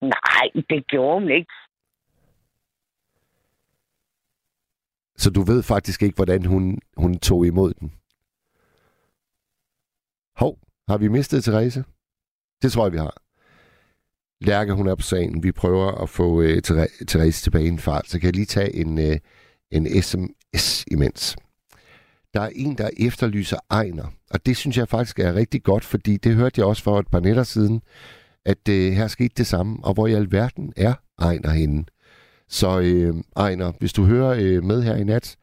Nej, 0.00 0.46
det 0.70 0.86
gjorde 0.86 1.20
hun 1.20 1.30
ikke. 1.30 1.52
Så 5.16 5.30
du 5.30 5.42
ved 5.42 5.62
faktisk 5.62 6.02
ikke, 6.02 6.16
hvordan 6.16 6.44
hun, 6.44 6.78
hun 6.96 7.18
tog 7.18 7.46
imod 7.46 7.74
den. 7.74 7.92
Hov, 10.36 10.58
har 10.88 10.98
vi 10.98 11.08
mistet 11.08 11.44
Therese? 11.44 11.84
Det 12.62 12.72
tror 12.72 12.84
jeg, 12.84 12.92
vi 12.92 12.98
har. 12.98 13.14
Lærke, 14.40 14.72
hun 14.72 14.88
er 14.88 14.94
på 14.94 15.02
sagen. 15.02 15.42
Vi 15.42 15.52
prøver 15.52 16.02
at 16.02 16.08
få 16.08 16.42
øh, 16.42 16.62
Therese 17.08 17.42
tilbage 17.42 17.64
i 17.64 17.68
en 17.68 17.78
fart. 17.78 18.08
Så 18.08 18.18
kan 18.18 18.26
jeg 18.26 18.34
lige 18.34 18.46
tage 18.46 18.74
en, 18.74 18.98
øh, 18.98 19.18
en 19.70 20.02
sms 20.02 20.84
imens. 20.90 21.36
Der 22.34 22.40
er 22.40 22.50
en, 22.54 22.78
der 22.78 22.90
efterlyser 22.96 23.56
Ejner. 23.70 24.06
Og 24.30 24.46
det 24.46 24.56
synes 24.56 24.76
jeg 24.76 24.88
faktisk 24.88 25.18
er 25.18 25.34
rigtig 25.34 25.62
godt, 25.62 25.84
fordi 25.84 26.16
det 26.16 26.34
hørte 26.34 26.58
jeg 26.60 26.66
også 26.66 26.82
for 26.82 26.98
et 26.98 27.08
par 27.08 27.20
netter 27.20 27.42
siden, 27.42 27.80
at 28.44 28.68
øh, 28.68 28.92
her 28.92 29.08
skete 29.08 29.34
det 29.36 29.46
samme. 29.46 29.78
Og 29.82 29.94
hvor 29.94 30.06
i 30.06 30.12
alverden 30.12 30.72
er 30.76 30.94
Ejner 31.18 31.50
henne? 31.50 31.84
Så 32.48 32.80
øh, 32.80 33.14
Ejner, 33.36 33.72
hvis 33.78 33.92
du 33.92 34.04
hører 34.04 34.36
øh, 34.40 34.64
med 34.64 34.82
her 34.82 34.96
i 34.96 35.04
nat, 35.04 35.36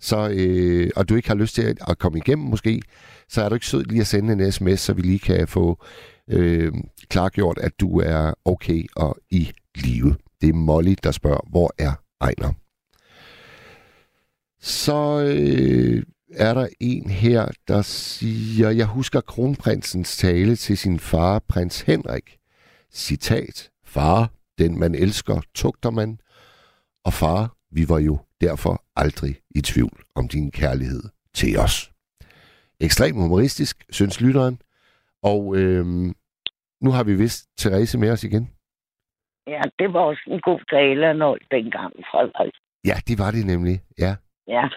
så, 0.00 0.30
øh, 0.30 0.90
og 0.96 1.08
du 1.08 1.14
ikke 1.14 1.28
har 1.28 1.34
lyst 1.34 1.54
til 1.54 1.62
at, 1.62 1.78
at 1.88 1.98
komme 1.98 2.18
igennem 2.18 2.46
måske, 2.46 2.82
så 3.28 3.42
er 3.42 3.48
du 3.48 3.54
ikke 3.54 3.66
sød 3.66 3.84
lige 3.84 4.00
at 4.00 4.06
sende 4.06 4.32
en 4.32 4.52
sms, 4.52 4.80
så 4.80 4.92
vi 4.92 5.02
lige 5.02 5.18
kan 5.18 5.48
få 5.48 5.84
øh, 6.30 6.72
klargjort, 7.08 7.58
at 7.58 7.80
du 7.80 8.00
er 8.00 8.34
okay 8.44 8.84
og 8.96 9.16
i 9.30 9.52
live. 9.74 10.16
Det 10.40 10.48
er 10.48 10.54
Molly, 10.54 10.94
der 11.02 11.10
spørger, 11.10 11.48
hvor 11.50 11.74
er 11.78 11.92
Ejner? 12.20 12.52
Så 14.60 15.20
øh, 15.20 16.02
er 16.34 16.54
der 16.54 16.68
en 16.80 17.10
her, 17.10 17.48
der 17.68 17.82
siger, 17.82 18.70
jeg 18.70 18.86
husker 18.86 19.20
kronprinsens 19.20 20.16
tale 20.16 20.56
til 20.56 20.78
sin 20.78 21.00
far, 21.00 21.38
prins 21.38 21.80
Henrik. 21.80 22.38
Citat, 22.92 23.70
far, 23.84 24.30
den 24.58 24.78
man 24.78 24.94
elsker, 24.94 25.40
tugter 25.54 25.90
man. 25.90 26.18
Og 27.04 27.12
far, 27.12 27.56
vi 27.72 27.88
var 27.88 27.98
jo 27.98 28.18
derfor 28.40 28.84
aldrig 28.96 29.36
i 29.50 29.60
tvivl 29.60 30.02
om 30.14 30.28
din 30.28 30.50
kærlighed 30.50 31.02
til 31.34 31.58
os. 31.58 31.92
Ekstremt 32.80 33.18
humoristisk, 33.18 33.84
synes 33.90 34.20
lytteren. 34.20 34.58
Og 35.22 35.56
øh, 35.56 35.84
nu 36.80 36.90
har 36.90 37.04
vi 37.04 37.14
vist 37.14 37.48
Therese 37.58 37.98
med 37.98 38.10
os 38.10 38.24
igen. 38.24 38.50
Ja, 39.46 39.60
det 39.78 39.92
var 39.92 40.00
også 40.00 40.22
en 40.26 40.40
god 40.40 40.60
tale, 40.70 41.14
når 41.14 41.38
dengang, 41.50 41.92
Frederik. 42.10 42.52
Ja, 42.84 42.94
det 43.08 43.18
var 43.18 43.30
det 43.30 43.46
nemlig. 43.46 43.80
Ja. 43.98 44.14
Ja, 44.48 44.68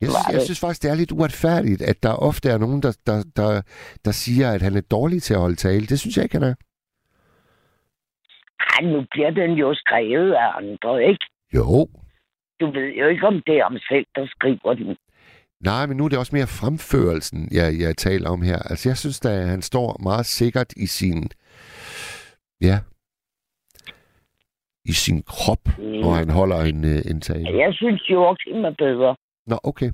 Jeg 0.00 0.08
synes, 0.10 0.26
jeg 0.28 0.34
det. 0.34 0.42
synes 0.42 0.60
faktisk, 0.60 0.82
det 0.82 0.90
er 0.90 0.94
lidt 0.94 1.12
uretfærdigt, 1.12 1.82
at 1.82 2.02
der 2.02 2.14
ofte 2.14 2.48
er 2.48 2.58
nogen, 2.58 2.82
der, 2.82 2.98
der, 3.06 3.18
der, 3.36 3.62
der 4.04 4.10
siger, 4.10 4.52
at 4.52 4.62
han 4.62 4.76
er 4.76 4.80
dårlig 4.80 5.22
til 5.22 5.34
at 5.34 5.40
holde 5.40 5.56
tale. 5.56 5.86
Det 5.86 6.00
synes 6.00 6.16
jeg 6.16 6.24
ikke, 6.24 6.36
han 6.38 6.48
er. 6.50 6.54
Ej, 8.72 8.80
nu 8.92 9.04
bliver 9.10 9.30
den 9.30 9.50
jo 9.52 9.74
skrevet 9.74 10.32
af 10.32 10.48
andre, 10.56 11.04
ikke? 11.04 11.24
Jo. 11.54 11.88
Du 12.60 12.66
ved 12.70 12.88
jo 13.00 13.06
ikke, 13.06 13.26
om 13.26 13.42
det 13.46 13.58
er 13.58 13.64
om 13.64 13.78
selv, 13.88 14.06
der 14.14 14.26
skriver 14.26 14.74
den. 14.74 14.96
Nej, 15.64 15.86
men 15.86 15.96
nu 15.96 16.04
er 16.04 16.08
det 16.08 16.18
også 16.18 16.36
mere 16.36 16.46
fremførelsen, 16.46 17.48
jeg, 17.52 17.78
jeg 17.80 17.96
taler 17.96 18.30
om 18.30 18.42
her. 18.42 18.58
Altså, 18.58 18.88
jeg 18.88 18.96
synes 18.96 19.20
at 19.24 19.48
han 19.48 19.62
står 19.62 20.00
meget 20.02 20.26
sikkert 20.26 20.72
i 20.76 20.86
sin... 20.86 21.28
Ja. 22.60 22.78
I 24.84 24.92
sin 24.92 25.22
krop, 25.22 25.68
Mm. 25.78 25.84
når 25.84 26.12
han 26.12 26.30
holder 26.30 26.60
en, 26.60 26.84
øh, 26.84 27.02
en 27.10 27.20
tale. 27.20 27.58
Jeg 27.58 27.74
synes, 27.74 28.02
Joachim 28.10 28.64
er 28.64 28.74
bedre. 28.78 29.16
Nå, 29.46 29.58
okay. 29.62 29.90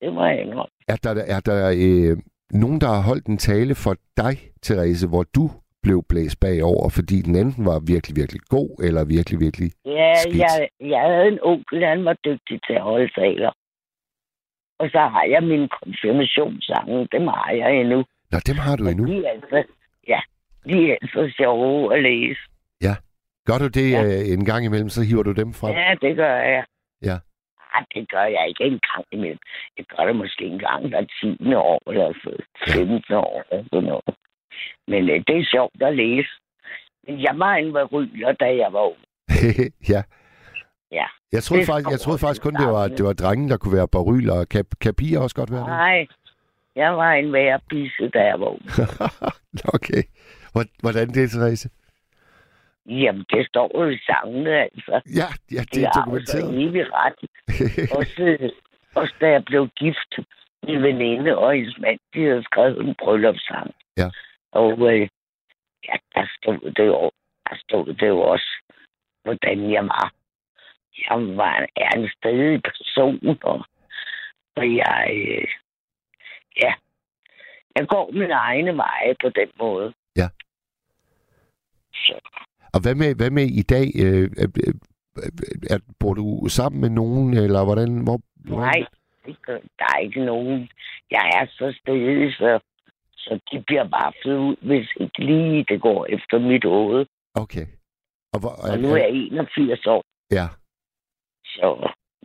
Det 0.00 0.12
må 0.12 0.24
jeg 0.24 0.40
indrømme. 0.40 0.70
Er 0.88 0.96
der, 0.96 1.10
er 1.36 1.40
der 1.40 1.72
øh, 1.76 2.16
nogen, 2.50 2.80
der 2.80 2.86
har 2.88 3.00
holdt 3.02 3.26
en 3.26 3.38
tale 3.38 3.74
for 3.74 3.96
dig, 4.16 4.38
Therese, 4.62 5.06
hvor 5.08 5.22
du 5.22 5.50
blev 5.82 5.98
blæst 6.08 6.40
bagover, 6.40 6.88
fordi 6.98 7.16
den 7.26 7.36
enten 7.36 7.64
var 7.66 7.78
virkelig, 7.92 8.16
virkelig 8.16 8.40
god, 8.56 8.70
eller 8.86 9.04
virkelig, 9.04 9.40
virkelig... 9.40 9.70
Ja, 9.84 10.14
Skidt. 10.14 10.36
jeg, 10.38 10.68
jeg 10.80 11.00
havde 11.12 11.28
en 11.28 11.38
onkel, 11.42 11.84
han 11.86 12.04
var 12.04 12.16
dygtig 12.24 12.60
til 12.66 12.74
at 12.74 12.82
holde 12.82 13.10
taler. 13.20 13.52
Og 14.80 14.86
så 14.94 14.98
har 15.14 15.24
jeg 15.34 15.42
min 15.42 15.68
konfirmationssange, 15.82 17.08
dem 17.12 17.26
har 17.26 17.50
jeg 17.50 17.80
endnu. 17.80 18.04
Nå, 18.32 18.38
dem 18.46 18.56
har 18.56 18.76
du 18.76 18.88
endnu. 18.88 19.06
De 19.06 19.26
er 19.26 19.30
altså, 19.30 19.58
ja, 20.08 20.20
de 20.68 20.90
er 20.90 20.96
altså 21.02 21.32
sjove 21.36 21.96
at 21.96 22.02
læse. 22.02 22.40
Gør 23.48 23.58
du 23.64 23.68
det 23.78 23.90
Ja. 23.92 24.02
øh, 24.04 24.22
en 24.34 24.44
gang 24.50 24.62
imellem, 24.64 24.88
så 24.88 25.00
hiver 25.08 25.22
du 25.22 25.32
dem 25.32 25.50
frem? 25.60 25.72
Ja, 25.76 25.90
det 26.04 26.16
gør 26.16 26.34
jeg. 26.54 26.64
Ja. 27.08 27.16
Ej, 27.74 27.82
det 27.94 28.10
gør 28.14 28.24
jeg 28.36 28.44
ikke 28.48 28.64
en 28.64 28.80
gang 28.90 29.04
imellem. 29.12 29.38
Jeg 29.78 29.84
gør 29.92 30.02
det 30.08 30.16
måske 30.16 30.44
en 30.44 30.58
gang 30.58 30.88
hver 30.88 31.04
10. 31.20 31.54
år, 31.54 31.90
eller 31.90 32.12
så 32.22 32.30
15 32.72 33.14
år, 33.14 33.42
eller 33.50 33.64
sådan 33.72 33.88
noget. 33.88 34.04
Men 34.88 35.10
øh, 35.10 35.16
det 35.26 35.36
er 35.38 35.44
sjovt 35.44 35.82
at 35.82 35.96
læse. 35.96 36.28
Men 37.06 37.22
jeg 37.22 37.34
var 37.38 37.54
en 37.54 37.74
varyler, 37.74 38.32
da 38.32 38.44
jeg 38.44 38.72
var 38.72 38.80
ung. 38.92 38.98
ja. 39.94 40.02
Ja. 40.92 41.06
Jeg 41.32 41.42
troede, 41.42 41.60
Det 41.60 41.66
faktisk, 41.66 41.90
jeg 41.90 42.00
troede 42.00 42.18
faktisk 42.18 42.42
kun, 42.42 42.54
det 42.54 42.66
var, 42.66 42.88
det 42.88 43.04
var 43.04 43.12
drenge, 43.12 43.48
der 43.48 43.56
kunne 43.56 43.76
være 43.76 43.88
baryler. 43.88 44.44
Kan, 44.44 44.64
kan 44.80 44.94
piger 44.94 45.20
også 45.20 45.36
godt 45.36 45.50
være 45.50 45.60
det? 45.60 45.68
Nej, 45.68 46.06
jeg 46.76 46.96
var 46.96 47.12
en 47.12 47.32
værbisse, 47.32 48.08
da 48.08 48.18
jeg 48.24 48.40
var 48.40 48.46
ung. 48.46 48.62
okay. 49.76 50.02
Hvor- 50.52 50.72
Hvordan 50.80 51.08
det, 51.08 51.30
Therese? 51.30 51.68
Jamen, 52.86 53.24
det 53.30 53.46
står 53.46 53.70
jo 53.74 53.88
i 53.90 53.98
sangene, 54.06 54.54
altså. 54.62 55.00
Ja, 55.20 55.28
ja 55.56 55.62
det 55.74 55.82
er 55.82 55.90
har 55.94 56.00
dokumenteret. 56.00 56.42
altså 56.42 56.60
evig 56.68 56.84
ret. 56.92 57.18
Også, 57.98 58.50
også 58.94 59.14
da 59.20 59.30
jeg 59.30 59.44
blev 59.44 59.68
gift, 59.76 60.12
min 60.66 60.82
veninde 60.82 61.38
og 61.38 61.52
hendes 61.54 61.78
mand, 61.78 61.98
de 62.14 62.24
havde 62.24 62.42
skrevet 62.42 62.80
en 62.80 62.94
bryllupssang. 62.98 63.74
Ja. 63.96 64.08
Og 64.52 64.72
øh, 64.92 65.08
ja, 65.88 65.94
der 66.14 66.26
stod 66.36 66.70
det 66.70 66.86
jo, 66.86 67.10
der 67.48 67.56
stod 67.56 67.86
det 67.94 68.08
jo 68.08 68.20
også, 68.20 68.62
hvordan 69.22 69.72
jeg 69.72 69.84
var. 69.84 70.12
Jeg 70.98 71.36
var 71.36 71.56
en, 71.56 71.66
er 71.76 71.90
en 71.96 72.10
stedig 72.16 72.62
person, 72.62 73.38
og, 73.42 73.64
og 74.56 74.76
jeg, 74.76 75.10
øh, 75.10 75.48
ja, 76.62 76.72
jeg 77.76 77.88
går 77.88 78.10
min 78.12 78.30
egne 78.30 78.76
veje 78.76 79.14
på 79.22 79.28
den 79.28 79.48
måde. 79.58 79.94
Ja. 80.16 80.28
Så, 81.94 82.14
Og 82.74 82.80
hvad 82.82 82.94
med, 82.94 83.14
hvad 83.14 83.30
med 83.30 83.42
i 83.42 83.62
dag? 83.62 83.86
Øh, 84.04 84.30
øh, 84.42 84.48
øh, 84.66 84.74
er, 85.70 85.78
bor 86.00 86.14
du 86.14 86.48
sammen 86.48 86.80
med 86.80 86.90
nogen, 86.90 87.34
eller 87.34 87.64
hvordan? 87.64 87.90
Hvor, 88.04 88.20
hvordan? 88.44 88.66
Nej, 88.66 88.86
der 89.78 89.86
er 89.94 89.98
ikke 89.98 90.24
nogen. 90.24 90.70
Jeg 91.10 91.30
er 91.38 91.46
så 91.46 91.78
stedig, 91.80 92.34
så, 92.34 92.60
så 93.28 93.40
de 93.52 93.62
bliver 93.66 93.88
bare 93.88 94.12
født 94.24 94.38
ud, 94.48 94.56
hvis 94.68 94.88
ikke 95.00 95.18
lige 95.24 95.64
det 95.68 95.80
går 95.80 96.06
efter 96.06 96.38
mit 96.38 96.64
hoved. 96.64 97.06
Okay. 97.34 97.66
Og, 98.32 98.38
hvor, 98.40 98.52
Og 98.72 98.78
nu 98.78 98.88
er 98.88 98.96
jeg 98.96 99.10
81 99.10 99.86
år, 99.86 100.02
Ja, 100.38 100.46
så 101.54 101.66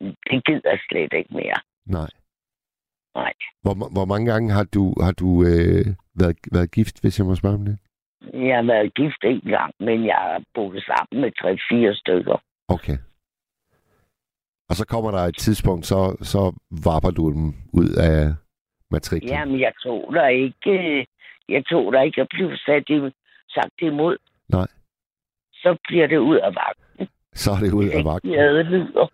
det 0.01 0.45
gider 0.45 0.69
jeg 0.73 0.79
slet 0.89 1.13
ikke 1.19 1.33
mere. 1.33 1.59
nej. 1.85 2.09
Nej. 3.15 3.33
Hvor, 3.61 3.73
hvor 3.95 4.05
mange 4.05 4.31
gange 4.31 4.51
har 4.51 4.63
du, 4.63 4.93
har 5.05 5.11
du 5.11 5.29
øh, 5.43 5.85
været, 6.21 6.37
været 6.51 6.71
gift, 6.71 7.01
hvis 7.01 7.19
jeg 7.19 7.25
må 7.27 7.35
spørge 7.35 7.55
om 7.55 7.65
det? 7.65 7.77
Jeg 8.33 8.55
har 8.55 8.63
været 8.73 8.93
gift 8.93 9.21
en 9.23 9.41
gang, 9.41 9.73
men 9.79 10.05
jeg 10.05 10.15
har 10.15 10.43
boet 10.53 10.83
sammen 10.83 11.21
med 11.21 11.31
tre-fire 11.41 11.95
stykker. 11.95 12.37
Okay. 12.67 12.97
Og 14.69 14.75
så 14.75 14.85
kommer 14.87 15.11
der 15.11 15.19
et 15.19 15.37
tidspunkt, 15.37 15.85
så, 15.85 15.99
så 16.21 16.41
varper 16.85 17.11
du 17.11 17.31
dem 17.33 17.45
ud 17.73 17.89
af 18.09 18.33
matriklen. 18.93 19.29
Jamen, 19.33 19.59
jeg 19.59 19.73
tog 19.83 20.13
der 20.13 20.27
ikke, 20.27 20.73
jeg 21.49 21.65
tog 21.65 21.93
der 21.93 22.01
ikke 22.01 22.21
at 22.21 22.27
blive 22.29 22.57
sat 22.57 22.89
i, 22.89 22.97
sagt 23.55 23.77
imod. 23.81 24.17
Nej. 24.49 24.67
Så 25.53 25.77
bliver 25.87 26.07
det 26.07 26.17
ud 26.17 26.37
af 26.37 26.51
vagten. 26.55 27.07
Så 27.33 27.51
er 27.51 27.59
det 27.65 27.73
ud 27.73 27.87
af 27.89 28.05
vagten. 28.05 28.31
Jeg 28.31 28.43
adlyder. 28.49 29.07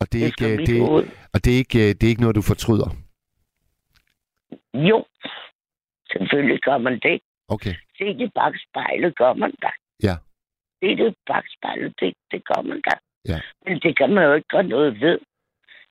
Og 0.00 0.12
det 0.12 0.18
er 0.26 0.30
Det 0.38 0.50
ikke, 0.50 0.72
det, 0.72 0.82
og 1.34 1.38
det 1.44 1.50
er 1.54 1.58
ikke, 1.64 1.78
det 1.94 2.02
er 2.04 2.08
ikke 2.12 2.20
noget, 2.20 2.36
du 2.36 2.42
fortryder. 2.42 2.88
Jo, 4.74 5.04
selvfølgelig 6.12 6.60
gør 6.62 6.78
man 6.78 7.00
det. 7.02 7.20
Okay. 7.48 7.74
Se 7.98 8.04
i 8.24 8.28
bagspejlet 8.34 9.16
gør 9.16 9.32
man 9.32 9.52
da. 9.62 9.70
Ja. 10.02 10.16
Det 10.80 11.00
i 11.00 11.14
bagspejlet, 11.26 11.94
det, 12.00 12.14
det 12.30 12.44
gør 12.44 12.62
man 12.62 12.80
da. 12.80 12.94
Ja. 13.28 13.40
Men 13.66 13.80
det 13.80 13.96
kan 13.98 14.10
man 14.14 14.24
jo 14.24 14.32
ikke 14.32 14.48
gøre 14.48 14.62
noget 14.76 15.00
ved, 15.00 15.18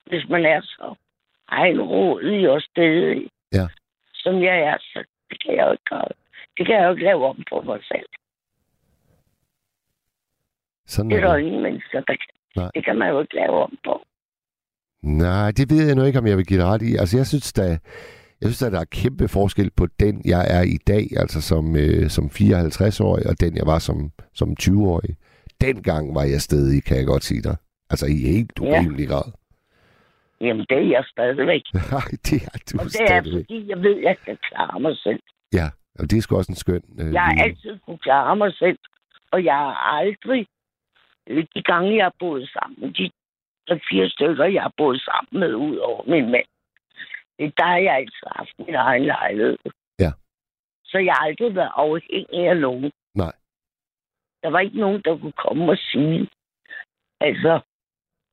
hvis 0.05 0.29
man 0.29 0.45
er 0.45 0.61
så 0.61 0.95
egenrådig 1.52 2.49
og 2.49 2.62
stedig, 2.62 3.28
Ja. 3.54 3.68
som 4.14 4.34
jeg 4.43 4.58
er. 4.60 4.78
Så 4.80 4.99
det 5.30 5.38
kan 5.45 5.56
jeg 5.56 5.66
jo 5.68 5.72
ikke 5.72 5.89
gøre. 5.93 6.08
Det 6.58 6.66
kan 6.66 6.76
jeg 6.76 6.86
jo 6.86 6.91
ikke 6.91 7.04
lave 7.04 7.26
om 7.26 7.43
på 7.49 7.62
mig 7.62 7.80
selv. 7.91 8.10
Sådan 10.88 11.12
Det 11.12 11.18
er 11.20 11.24
er 11.24 11.28
der 11.32 11.38
ingen 11.38 11.64
mennesker, 11.64 11.99
der 12.02 12.16
kan. 12.22 12.34
Nej. 12.56 12.70
Det 12.76 12.86
kan 12.86 12.97
man 12.97 13.10
jo 13.10 13.22
ikke 13.22 13.36
lave 13.36 13.64
om 13.64 13.78
på. 13.86 14.02
Nej, 15.04 15.52
det 15.58 15.70
ved 15.70 15.86
jeg 15.88 15.95
nu 15.95 16.04
ikke, 16.04 16.20
om 16.20 16.28
jeg 16.28 16.38
vil 16.38 16.45
give 16.45 16.60
dig 16.60 16.68
ret 16.68 16.82
i. 16.82 16.95
Altså, 16.95 17.18
jeg 17.18 17.28
synes, 17.28 17.54
der, 17.54 17.64
jeg 18.41 18.47
synes, 18.49 18.62
at 18.64 18.72
der 18.72 18.80
er 18.80 18.86
kæmpe 18.91 19.28
forskel 19.28 19.72
på 19.72 19.88
den, 19.99 20.22
jeg 20.26 20.45
er 20.58 20.62
i 20.62 20.78
dag, 20.88 21.06
altså 21.18 21.41
som, 21.41 21.76
øh, 21.76 22.10
som 22.10 22.26
54-årig, 22.26 23.28
og 23.28 23.39
den, 23.39 23.58
jeg 23.58 23.66
var 23.66 23.80
som, 23.80 24.12
som 24.34 24.56
20-årig. 24.62 25.16
Dengang 25.62 26.16
var 26.16 26.24
jeg 26.24 26.41
stedig, 26.41 26.84
kan 26.84 26.97
jeg 26.97 27.06
godt 27.06 27.24
sige 27.24 27.41
dig. 27.41 27.56
Altså, 27.89 28.06
i 28.06 28.18
helt 28.34 28.52
Ja. 28.62 28.64
urimelig 28.68 29.08
grad. 29.08 29.32
Jamen, 30.41 30.65
det 30.69 30.77
er 30.77 30.87
jeg 30.95 31.03
stadigvæk. 31.07 31.63
Nej, 31.95 32.07
det 32.27 32.37
er 32.53 32.57
du 32.71 32.77
Og 32.79 32.85
det 32.85 33.01
er, 33.01 33.05
stadigvæk. 33.07 33.43
fordi 33.43 33.69
jeg 33.69 33.77
ved, 33.85 33.97
at 33.97 34.03
jeg 34.03 34.17
kan 34.25 34.37
klare 34.47 34.79
mig 34.79 34.97
selv. 34.97 35.19
Ja, 35.53 35.67
og 35.99 36.03
det 36.09 36.17
er 36.17 36.21
sgu 36.21 36.37
også 36.37 36.51
en 36.51 36.55
skøn... 36.63 36.83
Øh, 36.99 37.13
Jeg 37.13 37.21
har 37.23 37.35
altid 37.43 37.79
kunne 37.85 37.97
klare 37.97 38.35
mig 38.35 38.53
selv, 38.55 38.79
og 39.31 39.43
jeg 39.43 39.53
har 39.55 39.73
aldrig, 39.99 40.47
øh, 41.29 41.45
de 41.55 41.61
gange 41.63 41.95
jeg 41.95 42.05
har 42.05 42.15
boet 42.19 42.49
sammen, 42.49 42.93
de 42.93 43.11
fire 43.89 44.09
stykker, 44.09 44.45
jeg 44.45 44.61
har 44.61 44.73
boet 44.77 45.01
sammen 45.01 45.39
med, 45.39 45.53
ud 45.55 45.77
over 45.77 46.03
min 46.07 46.31
mand, 46.31 46.45
øh, 47.39 47.51
der 47.57 47.65
har 47.65 47.77
jeg 47.77 47.95
altid 47.95 48.27
haft 48.35 48.53
min 48.59 48.75
egen 48.75 49.05
lejlighed. 49.05 49.57
Ja. 49.99 50.11
Så 50.85 50.97
jeg 50.97 51.13
har 51.13 51.25
aldrig 51.25 51.55
været 51.55 51.71
afhængig 51.75 52.47
af 52.49 52.57
nogen. 52.57 52.91
Nej. 53.15 53.33
Der 54.43 54.49
var 54.49 54.59
ikke 54.59 54.79
nogen, 54.79 55.01
der 55.05 55.17
kunne 55.17 55.31
komme 55.45 55.71
og 55.71 55.77
sige, 55.77 56.29
altså, 57.19 57.59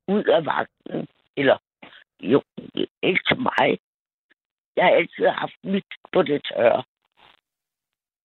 ud 0.08 0.24
af 0.24 0.46
vagten, 0.46 1.06
eller 1.36 1.56
jo, 2.20 2.42
ikke 3.02 3.22
til 3.28 3.40
mig. 3.40 3.78
Jeg 4.76 4.84
har 4.84 4.92
altid 4.92 5.26
haft 5.26 5.58
mit 5.64 5.90
på 6.12 6.22
det 6.22 6.42
tørre. 6.44 6.84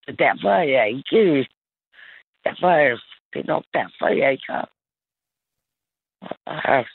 Så 0.06 0.16
derfor 0.20 0.50
er 0.50 0.64
jeg 0.64 0.90
ikke... 0.90 1.48
Derfor 2.46 2.68
er 2.68 3.02
Det 3.34 3.40
er 3.40 3.48
nok 3.48 3.66
derfor, 3.74 4.08
jeg 4.08 4.32
ikke 4.32 4.52
har... 4.52 4.70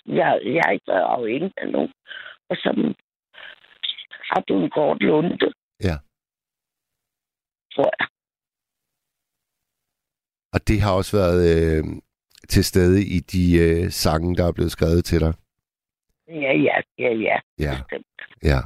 Jeg, 0.06 0.40
jeg 0.44 0.62
har 0.64 0.72
ikke 0.72 0.88
været 0.88 1.08
afhængig 1.16 1.52
af 1.56 1.68
nogen. 1.68 1.92
Og 2.50 2.56
så 2.56 2.94
har 4.30 4.40
du 4.40 4.54
en 4.62 4.70
kort 4.70 5.02
lunde. 5.02 5.52
Ja. 5.82 5.96
Tror 7.74 7.90
jeg. 7.98 8.08
Og 10.52 10.68
det 10.68 10.80
har 10.80 10.92
også 10.94 11.16
været 11.16 11.40
øh, 11.54 11.84
til 12.48 12.64
stede 12.64 13.00
i 13.16 13.18
de 13.32 13.44
øh, 13.66 13.90
sange, 13.90 14.36
der 14.36 14.44
er 14.48 14.52
blevet 14.52 14.72
skrevet 14.72 15.04
til 15.04 15.20
dig. 15.20 15.34
Ja, 16.28 16.52
ja, 16.52 16.80
ja, 16.98 17.12
ja. 17.12 17.38
Ja, 17.58 17.72
ja, 18.42 18.58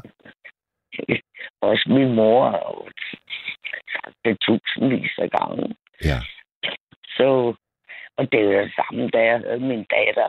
Også 1.61 1.85
min 1.89 2.15
mor 2.15 2.51
har 2.51 2.91
sagt 3.93 4.17
det 4.25 4.39
tusindvis 4.41 5.19
af 5.19 5.31
gange. 5.31 5.77
ja. 6.05 6.19
Så, 7.17 7.55
og 8.17 8.33
det 8.33 8.41
er 8.41 8.45
jo 8.45 8.61
det 8.63 8.73
samme, 8.75 9.09
da 9.11 9.19
jeg 9.25 9.39
havde 9.39 9.61
min 9.61 9.85
datter. 9.85 10.29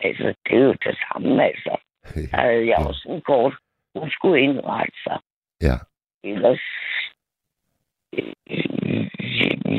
Altså, 0.00 0.34
det 0.46 0.54
er 0.58 0.64
jo 0.64 0.72
det 0.72 0.98
samme, 1.08 1.44
altså. 1.44 1.76
Der 2.14 2.36
havde 2.36 2.66
jeg 2.66 2.66
Ja. 2.80 2.86
også 2.88 3.08
en 3.08 3.20
kort. 3.20 3.54
Hun 3.94 4.10
skulle 4.10 4.40
indrette 4.42 4.96
sig. 5.04 5.18
Ja. 5.62 5.76
Ellers... 6.24 6.60
øh, 8.12 8.34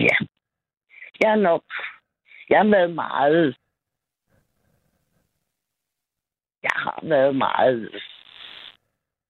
Ja. 0.06 0.18
Jeg 1.22 1.32
er 1.32 1.36
nok... 1.36 1.64
Jeg 2.50 2.58
har 2.60 2.70
været 2.70 2.94
meget... 2.96 3.56
Jeg 6.68 6.78
har 6.86 7.00
været 7.04 7.36
meget... 7.36 8.04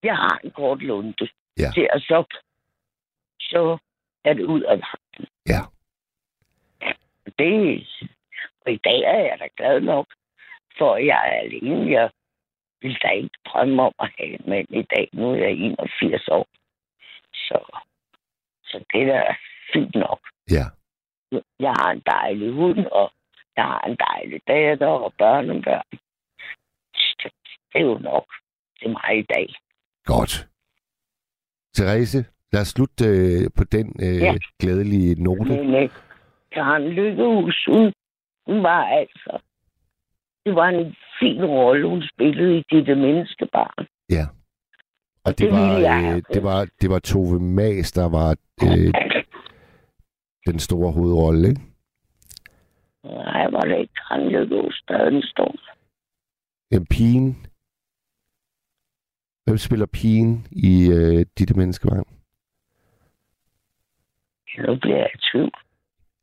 Jeg 0.03 0.15
har 0.15 0.39
en 0.43 0.51
kort 0.51 0.81
lunde. 0.81 1.27
Ja. 1.57 1.69
Til 1.73 1.87
at 1.93 2.01
så... 2.01 2.23
Så 3.39 3.77
er 4.25 4.33
det 4.33 4.45
ud 4.45 4.61
af 4.61 4.77
vagten. 4.85 5.25
Ja. 5.47 5.61
Det... 7.39 7.87
Og 8.65 8.71
i 8.71 8.79
dag 8.87 8.99
er 9.13 9.19
jeg 9.29 9.37
da 9.39 9.47
glad 9.57 9.81
nok, 9.81 10.07
for 10.77 10.97
jeg 10.97 11.21
er 11.33 11.39
alene. 11.45 11.91
Jeg 11.91 12.09
vil 12.81 12.97
da 13.03 13.09
ikke 13.09 13.37
drømme 13.45 13.83
om 13.83 13.93
at 13.99 14.11
have 14.17 14.33
en 14.39 14.49
mand 14.49 14.67
i 14.69 14.81
dag. 14.95 15.09
Nu 15.13 15.31
er 15.31 15.35
jeg 15.35 15.51
81 15.51 16.27
år. 16.27 16.47
Så, 17.33 17.59
så 18.63 18.83
det 18.93 19.01
er 19.01 19.05
da 19.05 19.35
fint 19.73 19.95
nok. 19.95 20.19
Ja. 20.51 20.65
Jeg 21.59 21.73
har 21.79 21.91
en 21.91 22.03
dejlig 22.05 22.51
hund, 22.51 22.85
og 22.85 23.11
jeg 23.55 23.63
har 23.63 23.81
en 23.81 23.97
dejlig 24.07 24.41
datter 24.47 24.87
og 24.87 25.13
børnebørn. 25.17 25.99
Det 27.75 27.81
er 27.81 27.85
jo 27.85 27.97
nok 27.97 28.25
til 28.79 28.89
mig 28.89 29.19
i 29.19 29.25
dag. 29.35 29.47
Godt. 30.05 30.47
Therese, 31.75 32.25
lad 32.53 32.61
os 32.61 32.67
slutte 32.67 33.05
øh, 33.05 33.49
på 33.57 33.63
den 33.63 33.87
øh, 34.01 34.21
Ja. 34.21 34.33
glædelige 34.59 35.23
note. 35.23 35.49
Men 35.49 35.75
øh, 35.83 35.89
Karen 36.51 36.83
Lykkehus, 36.89 37.65
hun, 37.67 37.93
hun 38.47 38.63
var 38.63 38.83
altså... 38.85 39.39
Det 40.45 40.55
var 40.55 40.67
en 40.69 40.95
fin 41.19 41.45
rolle, 41.45 41.87
hun 41.87 42.03
spillede 42.13 42.57
i 42.59 42.63
Ditte 42.71 42.95
Menneskebarn. 42.95 43.87
Ja. 44.09 44.25
Og 45.25 45.31
det 45.31 45.39
det 45.39 45.51
var, 45.51 45.77
øh, 45.77 46.21
det 46.33 46.43
var, 46.43 46.67
det 46.81 46.89
var 46.89 46.99
Tove 46.99 47.39
Mas, 47.39 47.91
der 47.91 48.09
var 48.09 48.29
øh, 48.63 48.93
den 50.47 50.59
store 50.59 50.91
hovedrolle, 50.91 51.49
ikke? 51.49 51.61
Nej, 53.03 53.49
var 53.51 53.59
det 53.59 53.79
ikke 53.79 53.93
Karen 54.07 54.27
Lykkehus, 54.29 54.83
der 54.87 54.97
havde 54.97 55.11
den 55.11 55.21
store. 55.23 55.57
En 56.71 56.85
pigen. 56.85 57.45
Hvem 59.45 59.57
spiller 59.57 59.85
pigen 59.85 60.47
i 60.51 60.89
øh, 60.91 61.25
Ditte 61.37 61.53
Menneskevang? 61.53 62.07
Nu 64.57 64.75
bliver 64.81 64.97
jeg 64.97 65.09
i 65.15 65.17
tvivl. 65.31 65.51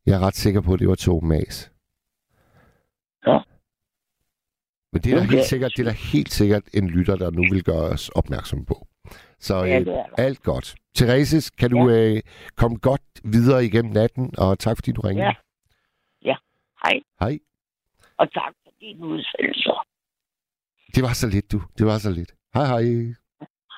Jeg 0.05 0.15
er 0.15 0.19
ret 0.27 0.35
sikker 0.35 0.61
på, 0.61 0.73
at 0.73 0.79
det 0.79 0.87
var 0.89 0.95
Tove 0.95 1.21
Mas. 1.27 1.71
Nå. 3.25 3.41
Men 4.91 5.01
det 5.01 5.11
er, 5.11 5.15
da 5.17 5.21
Okay. 5.23 5.31
helt 5.35 5.45
sikkert, 5.45 5.71
det 5.77 5.87
er 5.87 5.91
da 5.91 5.97
helt 6.13 6.31
sikkert 6.31 6.63
en 6.73 6.89
lytter, 6.89 7.15
der 7.15 7.31
nu 7.31 7.41
vil 7.41 7.63
gøre 7.63 7.89
os 7.93 8.09
opmærksom 8.09 8.65
på. 8.65 8.87
Så 9.39 9.55
Ja, 9.63 9.79
øh, 9.79 9.87
alt 10.17 10.43
godt. 10.43 10.75
Therese, 10.95 11.51
kan 11.57 11.69
du 11.69 11.89
øh, 11.89 12.21
komme 12.55 12.77
godt 12.77 13.01
videre 13.23 13.65
igennem 13.65 13.91
natten, 13.93 14.33
og 14.37 14.59
tak 14.59 14.77
fordi 14.77 14.91
du 14.91 15.01
ringede. 15.01 15.25
Ja. 15.27 15.33
Ja. 16.21 16.35
Hej, 16.85 16.99
Hej. 17.19 17.39
og 18.17 18.31
tak 18.31 18.53
for 18.63 18.71
dine 18.81 19.05
udsendelser. 19.07 19.85
Det 20.95 21.03
var 21.03 21.13
så 21.13 21.27
lidt, 21.27 21.51
du. 21.51 21.61
Det 21.77 21.85
var 21.85 21.97
så 21.97 22.09
lidt. 22.11 22.33
Hej, 22.53 22.65
hej. 22.65 23.13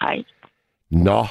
Hej. 0.01 0.23
Nå. 0.91 1.25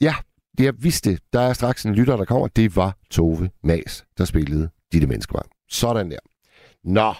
Ja, 0.00 0.14
det 0.58 0.64
jeg 0.64 0.74
vidste, 0.78 1.18
der 1.32 1.40
er 1.40 1.52
straks 1.52 1.86
en 1.86 1.94
lytter, 1.94 2.16
der 2.16 2.24
kommer. 2.24 2.48
Det 2.48 2.76
var 2.76 2.96
Tove 3.10 3.50
Mas, 3.62 4.04
der 4.18 4.24
spillede 4.24 4.70
Ditte 4.92 5.06
Menneskebarn. 5.06 5.48
Sådan 5.68 6.10
der. 6.10 6.18
Nå. 6.84 7.14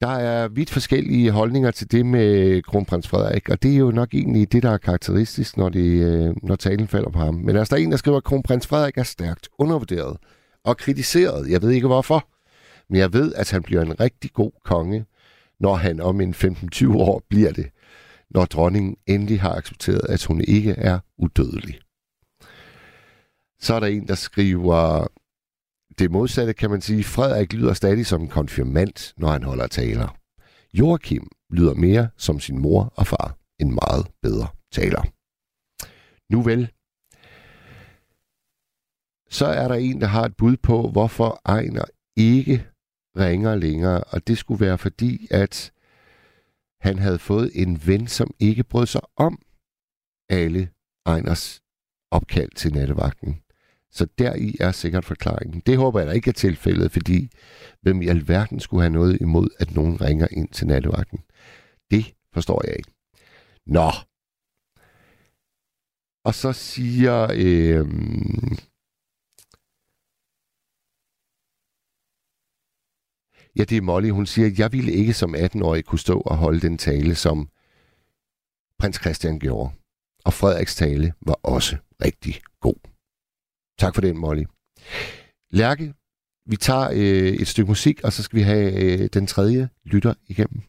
Der 0.00 0.08
er 0.08 0.48
vidt 0.48 0.70
forskellige 0.70 1.30
holdninger 1.30 1.70
til 1.70 1.92
det 1.92 2.06
med 2.06 2.62
kronprins 2.62 3.08
Frederik, 3.08 3.48
og 3.48 3.62
det 3.62 3.72
er 3.72 3.78
jo 3.78 3.90
nok 3.90 4.14
egentlig 4.14 4.52
det, 4.52 4.62
der 4.62 4.70
er 4.70 4.78
karakteristisk, 4.78 5.56
når, 5.56 5.68
det, 5.68 6.02
øh, 6.04 6.34
når 6.42 6.56
talen 6.56 6.88
falder 6.88 7.10
på 7.10 7.18
ham. 7.18 7.34
Men 7.34 7.56
altså, 7.56 7.74
der 7.74 7.80
er 7.80 7.84
en, 7.84 7.90
der 7.90 7.96
skriver, 7.96 8.16
at 8.16 8.24
kronprins 8.24 8.66
Frederik 8.66 8.98
er 8.98 9.02
stærkt 9.02 9.48
undervurderet 9.58 10.16
og 10.64 10.76
kritiseret. 10.76 11.50
Jeg 11.50 11.62
ved 11.62 11.70
ikke 11.70 11.86
hvorfor, 11.86 12.28
men 12.88 12.98
jeg 12.98 13.12
ved, 13.12 13.34
at 13.34 13.50
han 13.50 13.62
bliver 13.62 13.82
en 13.82 14.00
rigtig 14.00 14.32
god 14.32 14.52
konge, 14.64 15.04
når 15.62 15.74
han 15.74 16.00
om 16.00 16.20
en 16.20 16.34
15-20 16.34 16.96
år 16.96 17.22
bliver 17.28 17.52
det 17.52 17.70
når 18.34 18.44
dronningen 18.44 18.96
endelig 19.06 19.40
har 19.40 19.54
accepteret, 19.54 20.00
at 20.08 20.24
hun 20.24 20.40
ikke 20.40 20.70
er 20.70 20.98
udødelig. 21.18 21.80
Så 23.60 23.74
er 23.74 23.80
der 23.80 23.86
en, 23.86 24.08
der 24.08 24.14
skriver, 24.14 25.06
det 25.98 26.10
modsatte 26.10 26.52
kan 26.52 26.70
man 26.70 26.80
sige, 26.80 27.04
Frederik 27.04 27.52
lyder 27.52 27.72
stadig 27.72 28.06
som 28.06 28.22
en 28.22 28.28
konfirmant, 28.28 29.14
når 29.16 29.28
han 29.28 29.42
holder 29.42 29.66
taler. 29.66 30.16
Joachim 30.74 31.28
lyder 31.50 31.74
mere 31.74 32.08
som 32.16 32.40
sin 32.40 32.58
mor 32.58 32.92
og 32.96 33.06
far, 33.06 33.36
en 33.58 33.74
meget 33.74 34.06
bedre 34.22 34.46
taler. 34.72 35.02
Nu 36.32 36.42
vel, 36.42 36.70
så 39.30 39.46
er 39.46 39.68
der 39.68 39.74
en, 39.74 40.00
der 40.00 40.06
har 40.06 40.24
et 40.24 40.36
bud 40.36 40.56
på, 40.56 40.90
hvorfor 40.90 41.40
Ejner 41.44 41.84
ikke 42.16 42.66
ringer 43.16 43.54
længere, 43.54 44.04
og 44.04 44.26
det 44.26 44.38
skulle 44.38 44.66
være 44.66 44.78
fordi, 44.78 45.26
at 45.30 45.72
han 46.80 46.98
havde 46.98 47.18
fået 47.18 47.50
en 47.54 47.86
ven, 47.86 48.06
som 48.06 48.34
ikke 48.38 48.64
brød 48.64 48.86
sig 48.86 49.00
om 49.16 49.42
alle 50.28 50.70
Ejners 51.06 51.62
opkald 52.10 52.50
til 52.50 52.72
nattevagten. 52.72 53.42
Så 53.90 54.06
deri 54.18 54.56
er 54.60 54.72
sikkert 54.72 55.04
forklaringen. 55.04 55.62
Det 55.66 55.76
håber 55.76 56.00
jeg 56.00 56.08
da 56.08 56.12
ikke 56.12 56.28
er 56.28 56.32
tilfældet, 56.32 56.92
fordi 56.92 57.30
hvem 57.82 58.02
i 58.02 58.08
alverden 58.08 58.60
skulle 58.60 58.82
have 58.82 58.92
noget 58.92 59.20
imod, 59.20 59.48
at 59.58 59.74
nogen 59.74 60.00
ringer 60.00 60.26
ind 60.30 60.48
til 60.48 60.66
nattevagten? 60.66 61.18
Det 61.90 62.14
forstår 62.34 62.62
jeg 62.66 62.76
ikke. 62.76 62.90
Nå. 63.66 63.90
Og 66.24 66.34
så 66.34 66.52
siger... 66.52 67.28
Øh, 67.34 67.86
Ja, 73.58 73.64
det 73.64 73.76
er 73.76 73.82
Molly. 73.82 74.10
Hun 74.10 74.26
siger, 74.26 74.46
at 74.46 74.58
jeg 74.58 74.72
ville 74.72 74.92
ikke 74.92 75.14
som 75.14 75.34
18-årig 75.34 75.84
kunne 75.84 75.98
stå 75.98 76.20
og 76.20 76.36
holde 76.36 76.60
den 76.60 76.78
tale, 76.78 77.14
som 77.14 77.48
prins 78.78 78.96
Christian 78.96 79.38
gjorde. 79.38 79.70
Og 80.24 80.32
Frederiks 80.32 80.76
tale 80.76 81.12
var 81.20 81.38
også 81.42 81.76
rigtig 82.04 82.40
god. 82.60 82.74
Tak 83.78 83.94
for 83.94 84.00
den, 84.00 84.18
Molly. 84.18 84.44
Lærke, 85.50 85.94
vi 86.46 86.56
tager 86.56 86.90
øh, 86.92 87.32
et 87.32 87.48
stykke 87.48 87.68
musik, 87.68 88.00
og 88.04 88.12
så 88.12 88.22
skal 88.22 88.36
vi 88.36 88.42
have 88.42 88.72
øh, 88.82 89.08
den 89.14 89.26
tredje 89.26 89.68
lytter 89.84 90.14
igennem. 90.28 90.62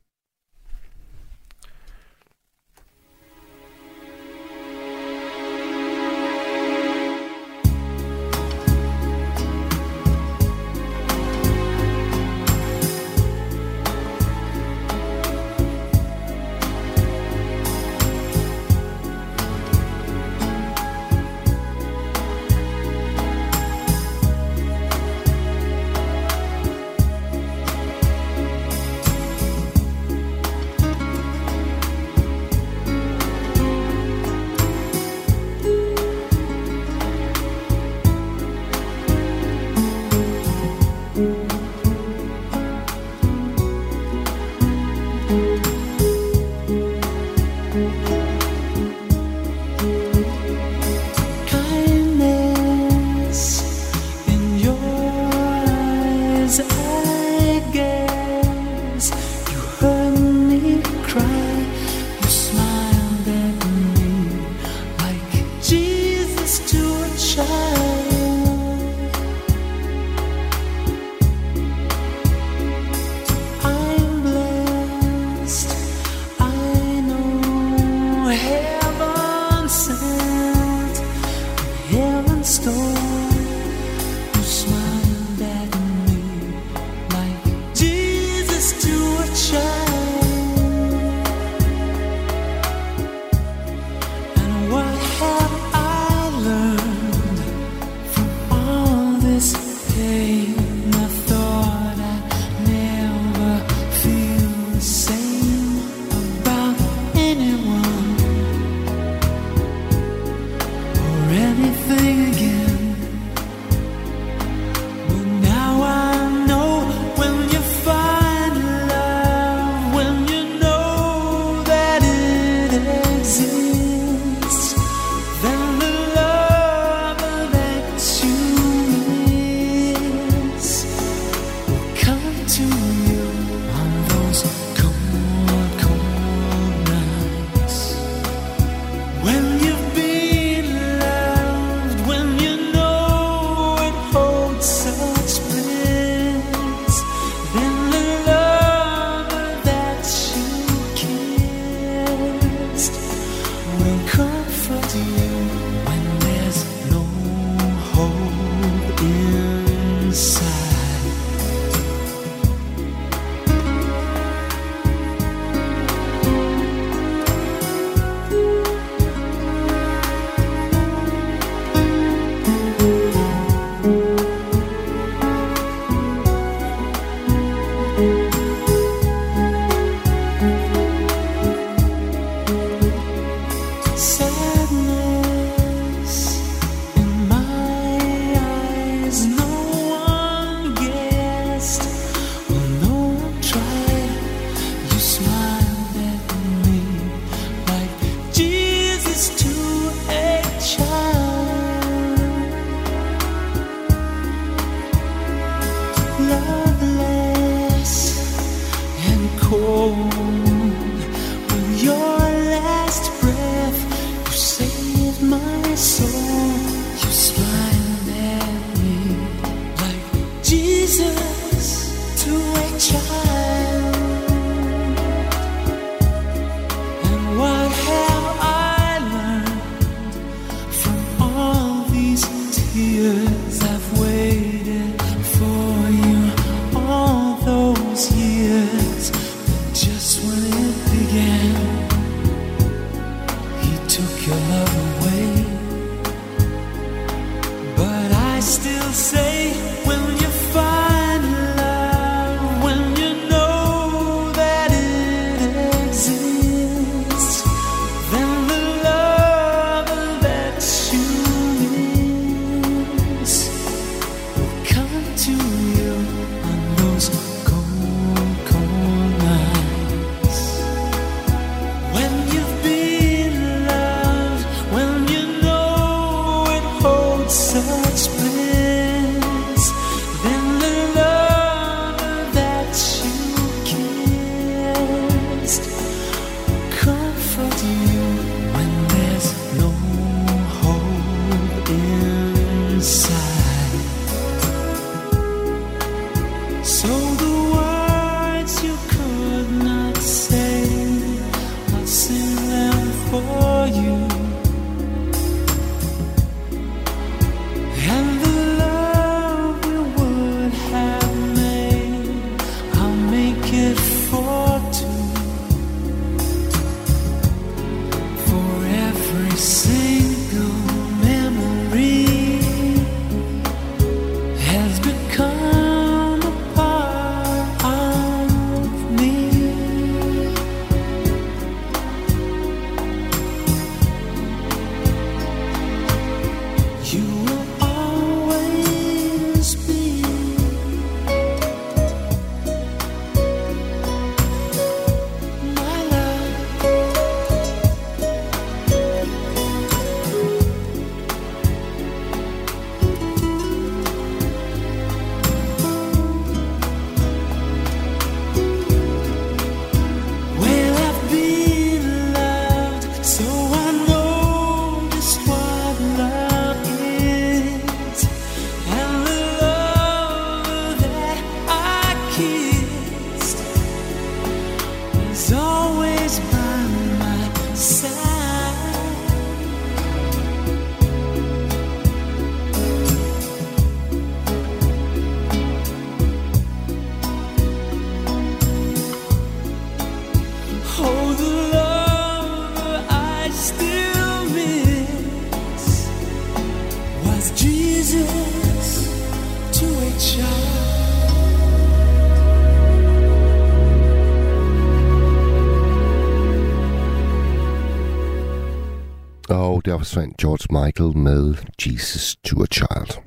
Der 409.74 409.78
forsvandt 409.80 410.18
George 410.18 410.66
Michael 410.66 410.98
med 410.98 411.36
Jesus 411.66 412.16
to 412.24 412.44
a 412.44 412.46
Child. 412.46 413.04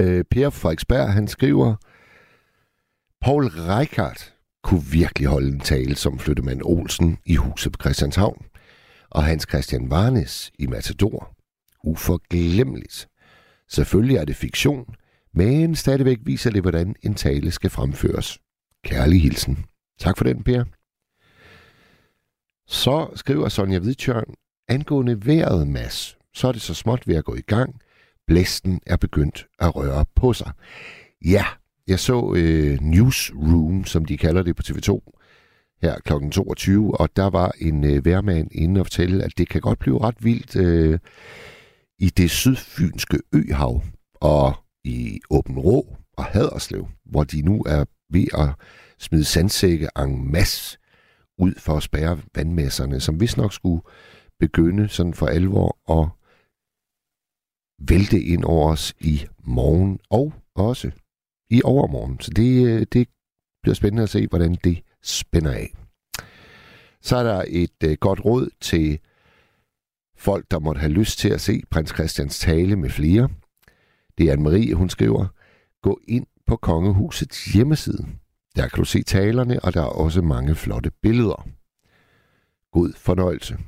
Øh, 0.00 0.24
per 0.30 0.50
Frederiksberg, 0.50 1.12
han 1.12 1.28
skriver, 1.28 1.76
Paul 3.20 3.46
Reichardt 3.46 4.34
kunne 4.62 4.84
virkelig 4.84 5.28
holde 5.28 5.48
en 5.48 5.60
tale 5.60 5.94
som 5.96 6.18
flyttemand 6.18 6.62
Olsen 6.64 7.18
i 7.26 7.34
huset 7.34 7.72
på 7.72 7.78
Christianshavn, 7.82 8.46
og 9.10 9.24
Hans 9.24 9.46
Christian 9.48 9.90
Varnes 9.90 10.50
i 10.58 10.66
Matador. 10.66 11.34
Uforglemmeligt. 11.84 13.08
Selvfølgelig 13.68 14.16
er 14.16 14.24
det 14.24 14.36
fiktion, 14.36 14.94
men 15.34 15.76
stadigvæk 15.76 16.18
viser 16.22 16.50
det, 16.50 16.62
hvordan 16.62 16.94
en 17.02 17.14
tale 17.14 17.50
skal 17.50 17.70
fremføres. 17.70 18.38
Kærlig 18.84 19.22
hilsen. 19.22 19.64
Tak 19.98 20.16
for 20.16 20.24
den, 20.24 20.42
Per. 20.42 20.64
Så 22.66 23.10
skriver 23.14 23.48
Sonja 23.48 23.78
Hvidtjørn, 23.78 24.34
angående 24.70 25.26
vejret, 25.26 25.68
mas, 25.68 26.16
så 26.34 26.48
er 26.48 26.52
det 26.52 26.62
så 26.62 26.74
småt 26.74 27.08
ved 27.08 27.16
at 27.16 27.24
gå 27.24 27.34
i 27.34 27.40
gang. 27.40 27.80
Blæsten 28.26 28.80
er 28.86 28.96
begyndt 28.96 29.46
at 29.58 29.76
røre 29.76 30.04
på 30.14 30.32
sig. 30.32 30.52
Ja, 31.24 31.44
jeg 31.86 31.98
så 31.98 32.34
øh, 32.36 32.78
Newsroom, 32.80 33.84
som 33.84 34.04
de 34.04 34.16
kalder 34.16 34.42
det 34.42 34.56
på 34.56 34.62
TV2, 34.66 35.00
her 35.82 35.98
kl. 36.04 36.30
22, 36.30 37.00
og 37.00 37.16
der 37.16 37.30
var 37.30 37.52
en 37.58 37.84
øh, 37.84 38.04
værmand 38.04 38.48
inde 38.52 38.80
og 38.80 38.86
fortælle, 38.86 39.24
at 39.24 39.32
det 39.38 39.48
kan 39.48 39.60
godt 39.60 39.78
blive 39.78 40.00
ret 40.00 40.24
vildt 40.24 40.56
øh, 40.56 40.98
i 41.98 42.10
det 42.10 42.30
sydfynske 42.30 43.18
øhav 43.32 43.82
og 44.14 44.54
i 44.84 45.20
Åben 45.30 45.58
Rå 45.58 45.96
og 46.16 46.24
Haderslev, 46.24 46.88
hvor 47.04 47.24
de 47.24 47.42
nu 47.42 47.62
er 47.66 47.84
ved 48.10 48.26
at 48.38 48.48
smide 48.98 49.24
sandsække 49.24 49.88
en 49.98 50.32
masse 50.32 50.78
ud 51.38 51.54
for 51.58 51.76
at 51.76 51.82
spærre 51.82 52.18
vandmasserne, 52.34 53.00
som 53.00 53.20
vist 53.20 53.36
nok 53.36 53.52
skulle 53.52 53.82
begynde 54.40 54.88
sådan 54.88 55.14
for 55.14 55.26
alvor 55.26 56.00
at 56.00 56.08
vælte 57.88 58.22
ind 58.22 58.44
over 58.44 58.72
os 58.72 58.94
i 59.00 59.26
morgen 59.44 60.00
og 60.10 60.34
også 60.54 60.90
i 61.50 61.62
overmorgen. 61.64 62.20
Så 62.20 62.30
det, 62.30 62.66
øh, 62.66 62.86
det 62.92 63.08
bliver 63.62 63.74
spændende 63.74 64.02
at 64.02 64.10
se, 64.10 64.26
hvordan 64.26 64.54
det 64.64 64.82
spænder 65.02 65.52
af. 65.52 65.74
Så 67.02 67.16
er 67.16 67.22
der 67.22 67.44
et 67.48 67.82
øh, 67.84 67.96
godt 68.00 68.24
råd 68.24 68.48
til 68.60 68.98
folk, 70.16 70.50
der 70.50 70.58
måtte 70.58 70.78
have 70.78 70.92
lyst 70.92 71.18
til 71.18 71.28
at 71.28 71.40
se 71.40 71.62
prins 71.70 71.90
Christians 71.90 72.38
tale 72.38 72.76
med 72.76 72.90
flere. 72.90 73.28
Det 74.18 74.30
er 74.30 74.36
Anne-Marie, 74.36 74.74
hun 74.74 74.88
skriver, 74.88 75.26
gå 75.82 76.00
ind 76.08 76.26
på 76.46 76.56
kongehusets 76.56 77.44
hjemmeside. 77.44 78.06
Der 78.56 78.68
kan 78.68 78.76
du 78.76 78.84
se 78.84 79.02
talerne, 79.02 79.60
og 79.60 79.74
der 79.74 79.80
er 79.80 79.86
også 79.86 80.22
mange 80.22 80.54
flotte 80.54 80.90
billeder. 80.90 81.48
God 82.72 82.92
fornøjelse. 82.96 83.58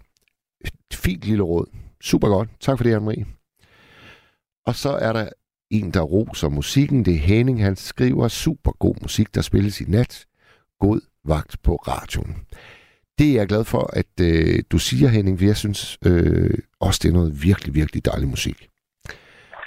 Fint 0.96 1.24
lille 1.24 1.42
råd. 1.42 1.66
Super 2.00 2.28
godt. 2.28 2.48
Tak 2.60 2.78
for 2.78 2.84
det, 2.84 2.96
Anne-Marie. 2.96 3.26
Og 4.66 4.74
så 4.74 4.90
er 4.90 5.12
der 5.12 5.28
en, 5.70 5.90
der 5.90 6.02
roser 6.02 6.48
musikken. 6.48 7.04
Det 7.04 7.14
er 7.14 7.18
Henning, 7.18 7.62
han 7.62 7.76
skriver 7.76 8.28
super 8.28 8.72
god 8.72 8.94
musik, 9.02 9.34
der 9.34 9.40
spilles 9.40 9.80
i 9.80 9.84
nat. 9.84 10.26
God 10.80 11.00
vagt 11.24 11.56
på 11.64 11.74
radioen. 11.74 12.36
Det 13.18 13.30
er 13.30 13.34
jeg 13.34 13.48
glad 13.48 13.64
for, 13.64 13.84
at 14.00 14.14
øh, 14.20 14.62
du 14.72 14.78
siger, 14.78 15.08
Henning, 15.08 15.38
for 15.38 15.44
jeg 15.44 15.56
synes 15.56 15.98
øh, 16.06 16.58
også, 16.80 17.00
det 17.02 17.08
er 17.08 17.12
noget 17.12 17.32
virkelig, 17.44 17.74
virkelig 17.74 18.04
dejlig 18.04 18.28
musik. 18.28 18.68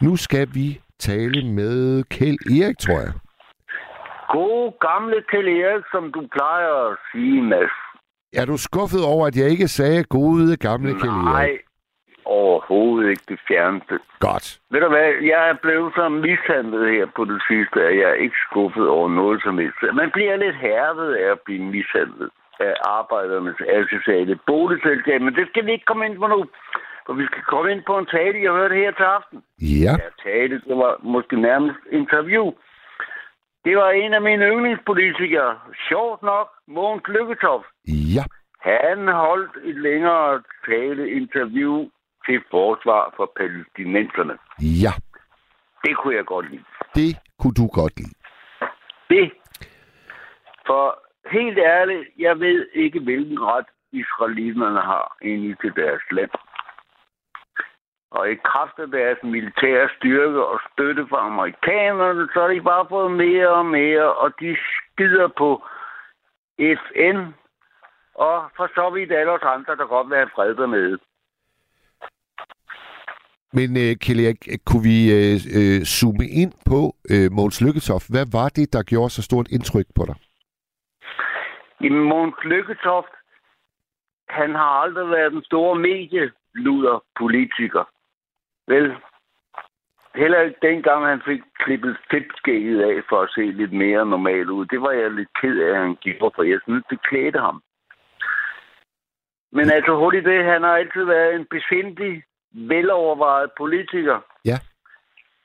Nu 0.01 0.15
skal 0.15 0.47
vi 0.53 0.81
tale 0.99 1.45
med 1.59 2.03
Kjeld 2.03 2.61
Erik, 2.61 2.77
tror 2.77 2.99
jeg. 3.05 3.13
God 4.35 4.63
gamle 4.87 5.17
Kjell 5.29 5.47
Erik, 5.47 5.83
som 5.91 6.03
du 6.15 6.21
plejer 6.35 6.73
at 6.89 6.97
sige, 7.11 7.41
Mads. 7.41 7.84
Er 8.39 8.45
du 8.51 8.57
skuffet 8.57 9.03
over, 9.13 9.23
at 9.27 9.35
jeg 9.41 9.47
ikke 9.49 9.67
sagde 9.67 10.03
gode 10.03 10.57
gamle 10.67 10.91
Kjeld 10.99 11.19
Erik? 11.23 11.25
Nej, 11.25 11.51
overhovedet 12.25 13.09
ikke 13.09 13.25
det 13.33 13.39
fjerneste. 13.47 13.95
Godt. 14.19 14.59
Ved 14.71 14.79
du 14.85 14.89
hvad, 14.95 15.09
jeg 15.33 15.41
er 15.51 15.57
blevet 15.65 15.91
så 15.99 16.05
mishandlet 16.09 16.83
her 16.95 17.05
på 17.17 17.23
det 17.31 17.39
sidste, 17.49 17.77
at 17.89 17.93
jeg 18.01 18.07
er 18.13 18.19
ikke 18.25 18.39
skuffet 18.47 18.87
over 18.95 19.09
noget 19.09 19.37
som 19.45 19.57
helst. 19.57 19.79
Man 20.01 20.09
bliver 20.15 20.35
lidt 20.35 20.57
hervet 20.67 21.11
af 21.23 21.27
at 21.31 21.39
blive 21.45 21.63
mishandlet 21.75 22.29
af 22.59 22.73
arbejdernes 22.99 23.59
associale 23.79 24.35
boligselskab, 24.47 25.21
men 25.21 25.35
det 25.35 25.45
skal 25.49 25.65
vi 25.65 25.71
ikke 25.71 25.89
komme 25.89 26.05
ind 26.05 26.17
på 26.17 26.27
nu. 26.27 26.41
For 27.05 27.13
vi 27.13 27.25
skal 27.25 27.43
komme 27.51 27.71
ind 27.71 27.83
på 27.87 27.97
en 27.97 28.07
tale, 28.17 28.43
jeg 28.45 28.51
hørte 28.59 28.75
her 28.75 28.91
til 28.91 29.07
aften. 29.17 29.37
Ja, 29.61 29.93
Ja, 30.03 30.09
tale, 30.29 30.55
det 30.67 30.75
var 30.83 30.93
måske 31.03 31.35
nærmest 31.49 31.79
interview. 31.91 32.45
Det 33.65 33.77
var 33.77 33.89
en 33.89 34.13
af 34.13 34.21
mine 34.21 34.45
yndlingspolitikere. 34.45 35.59
Sjovt 35.89 36.21
nok, 36.23 36.47
Mogens 36.67 37.03
Lykketoft. 37.07 37.65
ja, 38.15 38.23
Han 38.61 39.07
holdt 39.07 39.51
et 39.63 39.75
længere 39.75 40.43
tale 40.69 41.09
interview 41.11 41.89
til 42.25 42.41
forsvar 42.51 43.13
for 43.15 43.31
palæstinenserne. 43.37 44.37
ja. 44.83 44.93
Det 45.83 45.97
kunne 45.97 46.15
jeg 46.15 46.25
godt 46.25 46.49
lide. 46.51 46.63
Det 46.95 47.17
kunne 47.39 47.53
du 47.53 47.67
godt 47.67 47.93
lide. 47.99 48.15
Det. 49.09 49.31
For 50.67 50.99
helt 51.31 51.57
ærligt, 51.57 52.09
jeg 52.19 52.39
ved 52.39 52.67
ikke, 52.73 52.99
hvilken 52.99 53.39
ret 53.39 53.65
israelitterne 53.91 54.81
har 54.81 55.17
inde 55.21 55.55
til 55.61 55.71
deres 55.75 56.01
land. 56.11 56.31
Og 58.11 58.31
i 58.31 58.35
kraft 58.35 58.79
af 58.79 58.87
deres 58.87 59.17
militære 59.23 59.89
styrke 59.97 60.45
og 60.45 60.59
støtte 60.71 61.07
fra 61.09 61.25
amerikanerne, 61.25 62.29
så 62.33 62.41
har 62.41 62.47
de 62.47 62.61
bare 62.61 62.85
fået 62.89 63.11
mere 63.11 63.49
og 63.49 63.65
mere, 63.65 64.15
og 64.15 64.33
de 64.39 64.57
skider 64.73 65.27
på 65.27 65.63
FN, 66.57 67.19
og 68.15 68.35
for 68.55 68.67
så 68.67 68.89
vidt 68.93 69.11
alle 69.11 69.31
os 69.31 69.41
andre, 69.43 69.75
der 69.75 69.85
godt 69.85 70.09
vil 70.09 70.17
have 70.17 70.29
fred 70.35 70.55
dernede. 70.55 70.97
Men 73.53 73.69
uh, 73.83 73.91
Kjell 74.03 74.37
kunne 74.67 74.85
vi 74.91 74.97
uh, 75.17 75.35
uh, 75.59 75.81
zoome 75.95 76.25
ind 76.41 76.53
på 76.71 76.79
uh, 77.13 77.27
Måns 77.35 77.61
Lykketoft? 77.61 78.07
Hvad 78.15 78.25
var 78.37 78.49
det, 78.49 78.73
der 78.73 78.83
gjorde 78.83 79.09
så 79.09 79.21
stort 79.21 79.47
indtryk 79.47 79.85
på 79.95 80.03
dig? 80.05 80.15
Jamen, 81.81 82.03
Mogens 82.03 82.43
Lykketoft, 82.43 83.13
han 84.29 84.55
har 84.55 84.71
aldrig 84.83 85.09
været 85.09 85.31
den 85.31 85.43
store 85.43 85.75
medieluder 85.79 87.03
politiker. 87.17 87.83
Vel, 88.67 88.95
heller 90.15 90.41
ikke 90.41 90.59
dengang 90.61 91.05
han 91.05 91.21
fik 91.25 91.41
klippet 91.59 91.97
fedtskægget 92.11 92.81
af 92.81 93.03
for 93.09 93.21
at 93.21 93.29
se 93.35 93.41
lidt 93.41 93.73
mere 93.73 94.05
normal 94.05 94.49
ud. 94.49 94.65
Det 94.65 94.81
var 94.81 94.91
jeg 94.91 95.11
lidt 95.11 95.29
ked 95.41 95.59
af, 95.59 95.69
at 95.69 95.77
han 95.77 95.95
gjorde, 95.95 96.35
for 96.35 96.43
jeg 96.43 96.59
synes, 96.63 96.83
det 96.89 97.01
klædte 97.01 97.39
ham. 97.39 97.61
Men 99.51 99.69
altså 99.69 99.95
hurtigt 99.95 100.25
det, 100.25 100.45
han 100.45 100.63
har 100.63 100.75
altid 100.77 101.03
været 101.03 101.35
en 101.35 101.45
besindig, 101.45 102.23
velovervejet 102.51 103.51
politiker. 103.57 104.19
Ja. 104.45 104.57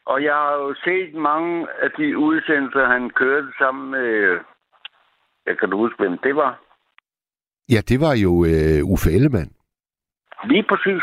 Og 0.07 0.25
jeg 0.25 0.35
har 0.35 0.53
jo 0.53 0.75
set 0.85 1.15
mange 1.15 1.67
af 1.83 1.91
de 1.91 2.19
udsendelser, 2.19 2.87
han 2.87 3.11
kørte 3.11 3.49
sammen 3.59 3.91
med... 3.91 4.39
Jeg 5.47 5.59
kan 5.59 5.71
du 5.71 5.77
huske, 5.77 5.97
hvem 5.99 6.19
det 6.19 6.37
var? 6.37 6.61
Ja, 7.69 7.81
det 7.89 8.01
var 8.01 8.15
jo 8.25 8.31
uh, 8.31 8.93
Uffe 8.93 9.11
Ellemann. 9.11 9.51
Lige 10.45 10.63
præcis. 10.63 11.03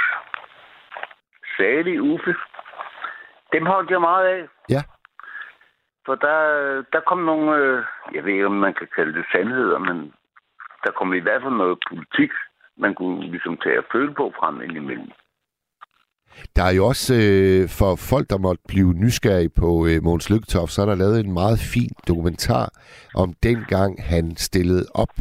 Salig 1.57 2.01
Uffe. 2.01 2.33
Dem 3.53 3.65
holdt 3.65 3.91
jeg 3.91 4.01
meget 4.01 4.25
af. 4.35 4.41
Ja. 4.69 4.81
For 6.05 6.15
der, 6.15 6.39
der 6.93 6.99
kom 7.07 7.17
nogle, 7.17 7.55
øh, 7.57 7.83
jeg 8.15 8.23
ved 8.25 8.33
ikke, 8.33 8.45
om 8.45 8.51
man 8.67 8.73
kan 8.73 8.87
kalde 8.95 9.13
det 9.13 9.25
sandheder, 9.31 9.79
men 9.79 9.97
der 10.83 10.91
kom 10.91 11.13
i 11.13 11.19
hvert 11.19 11.41
fald 11.41 11.53
noget 11.53 11.77
politik, 11.89 12.31
man 12.77 12.95
kunne 12.95 13.31
ligesom 13.31 13.57
tage 13.63 13.77
at 13.77 13.85
føle 13.91 14.13
på 14.13 14.33
frem 14.39 14.61
indimellem. 14.61 15.11
Der 16.55 16.63
er 16.63 16.73
jo 16.73 16.85
også, 16.85 17.13
øh, 17.13 17.69
for 17.79 17.91
folk, 18.11 18.29
der 18.29 18.37
måtte 18.37 18.63
blive 18.67 18.93
nysgerrige 18.93 19.49
på 19.61 19.87
øh, 19.87 20.03
Måns 20.03 20.29
Lykketoft, 20.29 20.71
så 20.71 20.81
er 20.81 20.85
der 20.85 20.95
lavet 20.95 21.19
en 21.19 21.33
meget 21.33 21.59
fin 21.73 21.91
dokumentar 22.07 22.69
om 23.15 23.33
dengang 23.43 24.03
han 24.03 24.35
stillede 24.35 24.85
op 24.95 25.13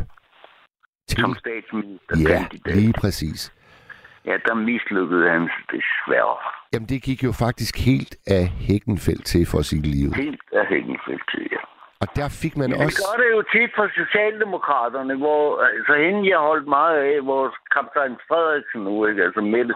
til... 1.08 1.18
Som 1.20 1.30
Ja, 1.30 1.38
statsministerkandidat. 1.38 2.76
lige 2.76 2.92
præcis. 3.00 3.52
Ja, 4.26 4.36
der 4.46 4.54
mislykkede 4.54 5.30
han 5.30 5.50
desværre. 5.72 6.36
Jamen, 6.72 6.88
det 6.88 7.02
gik 7.02 7.24
jo 7.24 7.32
faktisk 7.32 7.74
helt 7.88 8.14
af 8.26 8.44
Hækkenfeldt 8.66 9.24
til 9.26 9.46
for 9.52 9.62
sit 9.62 9.86
liv. 9.86 10.08
Helt 10.26 10.42
af 10.52 10.66
hængefeldt 10.66 11.24
til, 11.30 11.48
ja. 11.52 11.62
Og 12.02 12.08
der 12.16 12.28
fik 12.42 12.54
man 12.56 12.70
det 12.70 12.84
også... 12.84 13.02
gør 13.02 13.16
det 13.22 13.30
jo 13.36 13.42
tit 13.54 13.70
for 13.76 13.86
Socialdemokraterne, 14.02 15.14
hvor 15.16 15.42
altså 15.62 15.94
hende, 16.04 16.30
jeg 16.30 16.38
holdt 16.38 16.68
meget 16.68 16.98
af, 16.98 17.26
vores 17.26 17.54
kaptajn 17.74 18.16
Frederiksen 18.28 18.80
nu, 18.80 19.06
ikke? 19.06 19.22
altså 19.24 19.40
Mette, 19.40 19.74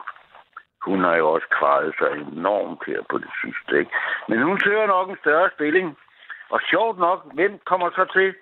hun 0.87 1.01
har 1.05 1.17
jo 1.17 1.27
også 1.35 1.47
kvaret 1.59 1.95
sig 1.99 2.11
enormt 2.37 2.83
her 2.87 3.01
på 3.11 3.19
det 3.19 3.31
sidste, 3.43 3.79
ikke? 3.79 3.93
Men 4.29 4.43
hun 4.43 4.61
søger 4.65 4.87
nok 4.87 5.11
en 5.11 5.23
større 5.25 5.51
stilling. 5.55 5.97
Og 6.51 6.61
sjovt 6.71 6.99
nok, 6.99 7.35
hvem 7.35 7.53
kommer 7.67 7.91
så 7.91 8.05
til? 8.13 8.35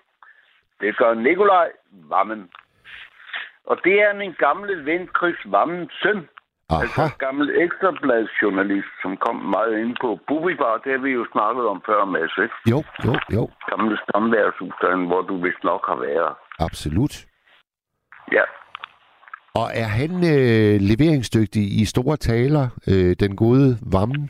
Det 0.81 0.97
gør 0.97 1.13
Nikolaj 1.13 1.69
Vammen. 1.91 2.49
Og 3.69 3.75
det 3.83 3.95
er 4.07 4.13
min 4.21 4.33
gamle 4.45 4.85
ven 4.85 5.09
Chris 5.17 5.39
Vammens 5.45 5.93
søn. 6.03 6.21
Altså 6.69 7.01
Aha, 7.01 7.09
en 7.09 7.19
gammel 7.25 7.47
ekstrabladsjournalist, 7.63 8.93
som 9.01 9.17
kom 9.17 9.35
meget 9.55 9.73
ind 9.83 9.95
på 10.01 10.19
Bubibar. 10.27 10.77
Det 10.83 10.91
har 10.91 11.01
vi 11.07 11.11
jo 11.19 11.25
snakket 11.33 11.65
om 11.73 11.81
før, 11.85 12.05
Mads, 12.05 12.37
ikke? 12.45 12.55
jo, 12.71 12.79
jo, 13.05 13.13
jo, 13.35 13.43
Gamle 13.71 13.97
stamværshus, 14.03 14.73
derinde, 14.81 15.07
hvor 15.07 15.21
du 15.21 15.35
vist 15.45 15.63
nok 15.63 15.81
har 15.91 15.95
været. 16.07 16.33
absolut. 16.59 17.15
Ja. 18.31 18.43
Og 19.55 19.67
er 19.83 19.89
han 19.99 20.11
øh, 20.33 20.75
leveringsdygtig 20.89 21.63
i 21.81 21.85
store 21.85 22.17
taler, 22.17 22.65
øh, 22.91 23.15
den 23.23 23.35
gode 23.35 23.67
Vammen? 23.93 24.29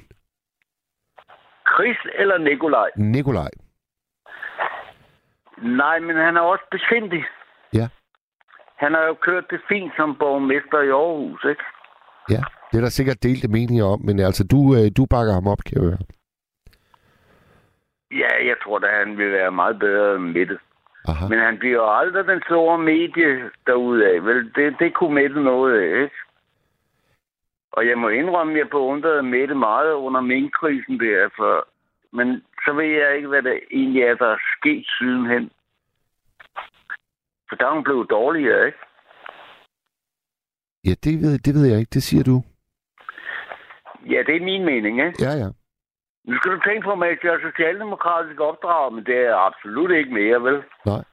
Chris 1.74 1.98
eller 2.22 2.38
Nikolaj? 2.38 2.90
Nikolaj. 2.96 3.52
Nej, 5.82 6.00
men 6.00 6.16
han 6.16 6.38
er 6.38 6.42
også 6.42 6.64
besindig. 6.72 7.24
Ja. 7.74 7.88
Han 8.84 8.94
har 8.94 9.04
jo 9.04 9.14
kørt 9.14 9.46
det 9.52 9.62
fint 9.70 9.92
som 9.96 10.16
borgmester 10.16 10.82
i 10.82 10.90
Aarhus, 10.90 11.44
ikke? 11.50 11.64
Ja, 12.30 12.42
det 12.72 12.78
er 12.78 12.82
der 12.82 12.90
sikkert 12.90 13.24
delte 13.24 13.48
meninger 13.48 13.86
om, 13.86 14.02
men 14.02 14.20
altså, 14.20 14.44
du, 14.54 14.60
øh, 14.78 14.92
du 14.98 15.06
bakker 15.06 15.34
ham 15.34 15.48
op, 15.48 15.62
kan 15.66 15.78
jeg 15.78 15.84
høre. 15.90 16.02
Ja, 18.12 18.32
jeg 18.50 18.56
tror 18.64 18.80
da, 18.80 18.88
han 19.04 19.18
vil 19.18 19.32
være 19.32 19.52
meget 19.52 19.80
bedre 19.80 20.16
end 20.16 20.24
Mette. 20.24 20.58
Aha. 21.08 21.28
Men 21.28 21.40
han 21.40 21.58
bliver 21.60 21.76
jo 21.76 21.98
aldrig 22.00 22.28
den 22.28 22.42
store 22.46 22.78
medie 22.78 23.50
derude 23.68 24.08
af. 24.08 24.24
Vel, 24.26 24.52
det, 24.56 24.76
det 24.80 24.94
kunne 24.94 25.16
Mette 25.16 25.44
noget 25.44 25.82
af, 25.82 26.04
ikke? 26.04 26.16
Og 27.72 27.88
jeg 27.88 27.98
må 27.98 28.08
indrømme, 28.10 28.54
at 28.54 28.60
jeg 28.60 28.70
beundrede 28.70 29.24
Mette 29.24 29.56
meget 29.56 29.94
under 29.94 30.22
minkkrisen 30.22 31.00
der, 31.00 31.30
for... 31.36 31.68
men 32.14 32.44
så 32.66 32.74
ved 32.74 32.86
jeg 32.86 33.16
ikke, 33.16 33.28
hvad 33.28 33.42
det 33.42 33.60
egentlig 33.72 34.04
er, 34.04 34.16
der 34.16 34.28
er 34.28 34.38
sket 34.58 34.86
sidenhen. 34.98 35.52
For 37.50 37.56
der 37.56 37.66
er 37.68 37.74
hun 37.74 37.84
blevet 37.84 38.10
dårligere, 38.10 38.66
ikke? 38.66 38.78
Ja, 40.86 40.94
det 41.04 41.14
ved, 41.24 41.40
det 41.46 41.54
ved 41.56 41.66
jeg 41.72 41.80
ikke. 41.80 41.96
Det 41.98 42.04
siger 42.04 42.24
du. 42.24 42.36
Ja, 44.14 44.20
det 44.28 44.36
er 44.36 44.50
min 44.52 44.66
mening, 44.66 44.96
ikke? 45.06 45.24
Ja, 45.26 45.32
ja. 45.44 45.50
Nu 46.28 46.38
skal 46.38 46.52
du 46.52 46.60
tænke 46.60 46.84
på, 46.86 46.92
at 46.92 47.24
jeg 47.24 47.34
er 47.34 47.48
socialdemokratisk 47.50 48.40
opdraget, 48.40 48.94
men 48.94 49.06
det 49.06 49.16
er 49.16 49.28
jeg 49.32 49.46
absolut 49.50 49.92
ikke 49.92 50.14
mere, 50.14 50.44
vel? 50.44 50.64
Nej. 50.86 51.04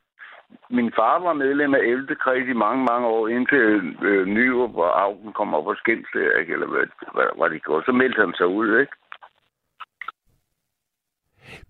Min 0.70 0.92
far 0.96 1.18
var 1.18 1.32
medlem 1.32 1.74
af 1.74 1.78
11. 1.78 2.16
kreds 2.16 2.48
i 2.48 2.52
mange, 2.64 2.84
mange 2.84 3.06
år, 3.06 3.28
indtil 3.28 3.64
øh, 4.08 4.26
Nyrup 4.26 4.76
og 4.76 5.02
Augen 5.02 5.32
kom 5.32 5.54
op 5.54 5.66
og 5.66 5.76
skændte, 5.76 6.18
ikke? 6.40 6.52
Eller 6.52 6.66
hvad, 6.66 6.86
hvad, 7.14 7.28
hvad 7.38 7.50
de 7.50 7.58
gjorde. 7.58 7.84
Så 7.84 7.92
meldte 7.92 8.20
han 8.20 8.34
sig 8.36 8.46
ud, 8.46 8.80
ikke? 8.80 8.92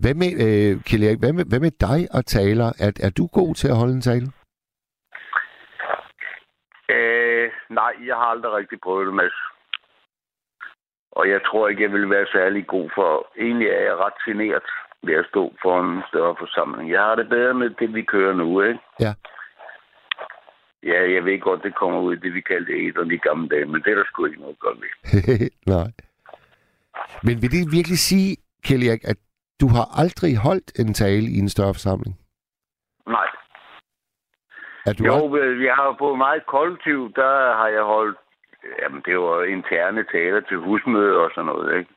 Hvad 0.00 0.14
med, 0.14 0.30
øh, 0.44 0.82
Kjell 0.86 1.04
Erik, 1.04 1.18
hvad 1.18 1.32
med, 1.32 1.44
hvad 1.50 1.60
med 1.60 1.70
dig 1.70 2.00
og 2.16 2.26
taler? 2.26 2.68
Er, 2.84 2.90
er 3.06 3.10
du 3.18 3.26
god 3.26 3.54
til 3.54 3.68
at 3.68 3.76
holde 3.76 3.92
en 3.92 4.06
tale? 4.10 4.26
Øh, 6.94 7.50
nej, 7.80 7.92
jeg 8.08 8.16
har 8.20 8.28
aldrig 8.34 8.52
rigtig 8.52 8.78
prøvet 8.80 9.06
det, 9.06 9.14
Mads. 9.14 9.38
Og 11.18 11.24
jeg 11.32 11.40
tror 11.46 11.68
ikke, 11.68 11.82
jeg 11.82 11.92
vil 11.92 12.10
være 12.10 12.26
særlig 12.32 12.66
god 12.66 12.90
for... 12.94 13.10
Egentlig 13.40 13.68
er 13.68 13.82
jeg 13.88 13.96
ret 14.04 14.18
generet 14.26 14.68
ved 15.06 15.14
at 15.14 15.26
stå 15.30 15.42
for 15.62 15.74
en 15.80 16.02
større 16.10 16.36
forsamling. 16.38 16.90
Jeg 16.90 17.00
har 17.00 17.14
det 17.14 17.28
bedre 17.28 17.54
med 17.54 17.70
det, 17.70 17.94
vi 17.94 18.02
kører 18.02 18.34
nu, 18.34 18.62
ikke? 18.62 18.80
Ja. 19.00 19.12
Ja, 20.82 21.00
jeg 21.14 21.24
ved 21.24 21.40
godt, 21.40 21.62
det 21.62 21.74
kommer 21.74 22.00
ud 22.00 22.16
i 22.16 22.20
det, 22.20 22.34
vi 22.34 22.40
kaldte 22.40 22.72
æderen 22.72 23.10
i 23.10 23.16
gamle 23.16 23.48
dage, 23.48 23.66
men 23.66 23.82
det 23.82 23.90
er 23.90 23.94
der 23.94 24.04
sgu 24.06 24.24
ikke 24.26 24.40
noget 24.40 24.58
godt 24.58 24.78
ved. 24.80 24.92
Nej. 25.74 25.90
Men 27.22 27.42
vil 27.42 27.50
det 27.50 27.72
virkelig 27.78 27.98
sige, 27.98 28.36
Kjell 28.64 28.88
Erik, 28.88 29.04
at 29.04 29.16
du 29.60 29.66
har 29.68 29.86
aldrig 30.02 30.36
holdt 30.36 30.68
en 30.80 30.94
tale 30.94 31.26
i 31.36 31.38
en 31.38 31.48
større 31.48 31.74
forsamling? 31.74 32.14
Nej. 33.06 33.28
Er 34.86 34.92
du 34.92 35.04
Jo, 35.04 35.36
øh, 35.36 35.64
jeg 35.64 35.74
har 35.74 35.96
på 35.98 36.14
meget 36.14 36.46
kollektiv, 36.46 37.12
der 37.14 37.32
har 37.60 37.68
jeg 37.68 37.82
holdt, 37.82 38.18
jamen 38.82 39.02
det 39.06 39.18
var 39.18 39.42
interne 39.42 40.04
taler 40.12 40.40
til 40.40 40.56
husmøde 40.56 41.16
og 41.24 41.30
sådan 41.34 41.46
noget, 41.46 41.78
ikke? 41.78 41.90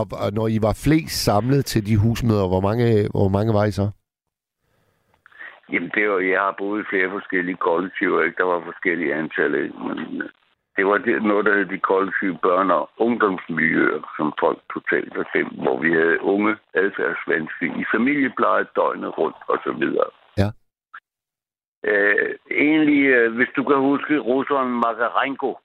og, 0.00 0.06
og 0.24 0.28
når 0.38 0.46
I 0.56 0.58
var 0.66 0.74
flest 0.84 1.16
samlet 1.24 1.62
til 1.72 1.86
de 1.88 1.94
husmøder, 2.02 2.46
hvor 2.52 2.62
mange, 2.68 2.84
hvor 3.14 3.28
mange 3.36 3.50
var 3.58 3.64
I 3.64 3.72
så? 3.80 3.86
Jamen 5.72 5.90
det 5.94 6.04
var, 6.10 6.18
jeg 6.18 6.40
har 6.40 6.54
boet 6.58 6.80
i 6.80 6.88
flere 6.90 7.10
forskellige 7.16 7.62
kollektiver, 7.68 8.22
ikke? 8.22 8.38
Der 8.40 8.48
var 8.52 8.60
forskellige 8.70 9.14
antal, 9.14 9.54
ikke? 9.54 9.78
Men 9.88 9.98
øh, 10.22 10.28
det 10.76 10.86
var 10.86 10.98
det, 10.98 11.22
noget, 11.22 11.44
der 11.46 11.54
hed 11.54 11.66
de 11.74 11.78
kollektive 11.78 12.38
børn- 12.46 12.76
og 12.78 12.90
ungdomsmiljøer, 13.06 14.00
som 14.16 14.32
folk 14.40 14.58
totalt 14.74 15.12
har 15.18 15.26
stemt, 15.30 15.56
hvor 15.62 15.76
vi 15.84 15.90
havde 15.92 16.22
unge 16.32 16.52
adfærdsvanskelige 16.74 17.80
i 17.82 17.84
familiepleje 17.94 18.66
døgnet 18.76 19.18
rundt 19.18 19.40
og 19.52 19.58
så 19.64 19.72
videre. 19.72 20.08
Øh, 21.84 22.38
egentlig, 22.50 23.04
øh, 23.04 23.36
hvis 23.36 23.48
du 23.56 23.64
kan 23.64 23.76
huske 23.76 24.18
russeren 24.18 24.70
Makarenko, 24.70 25.58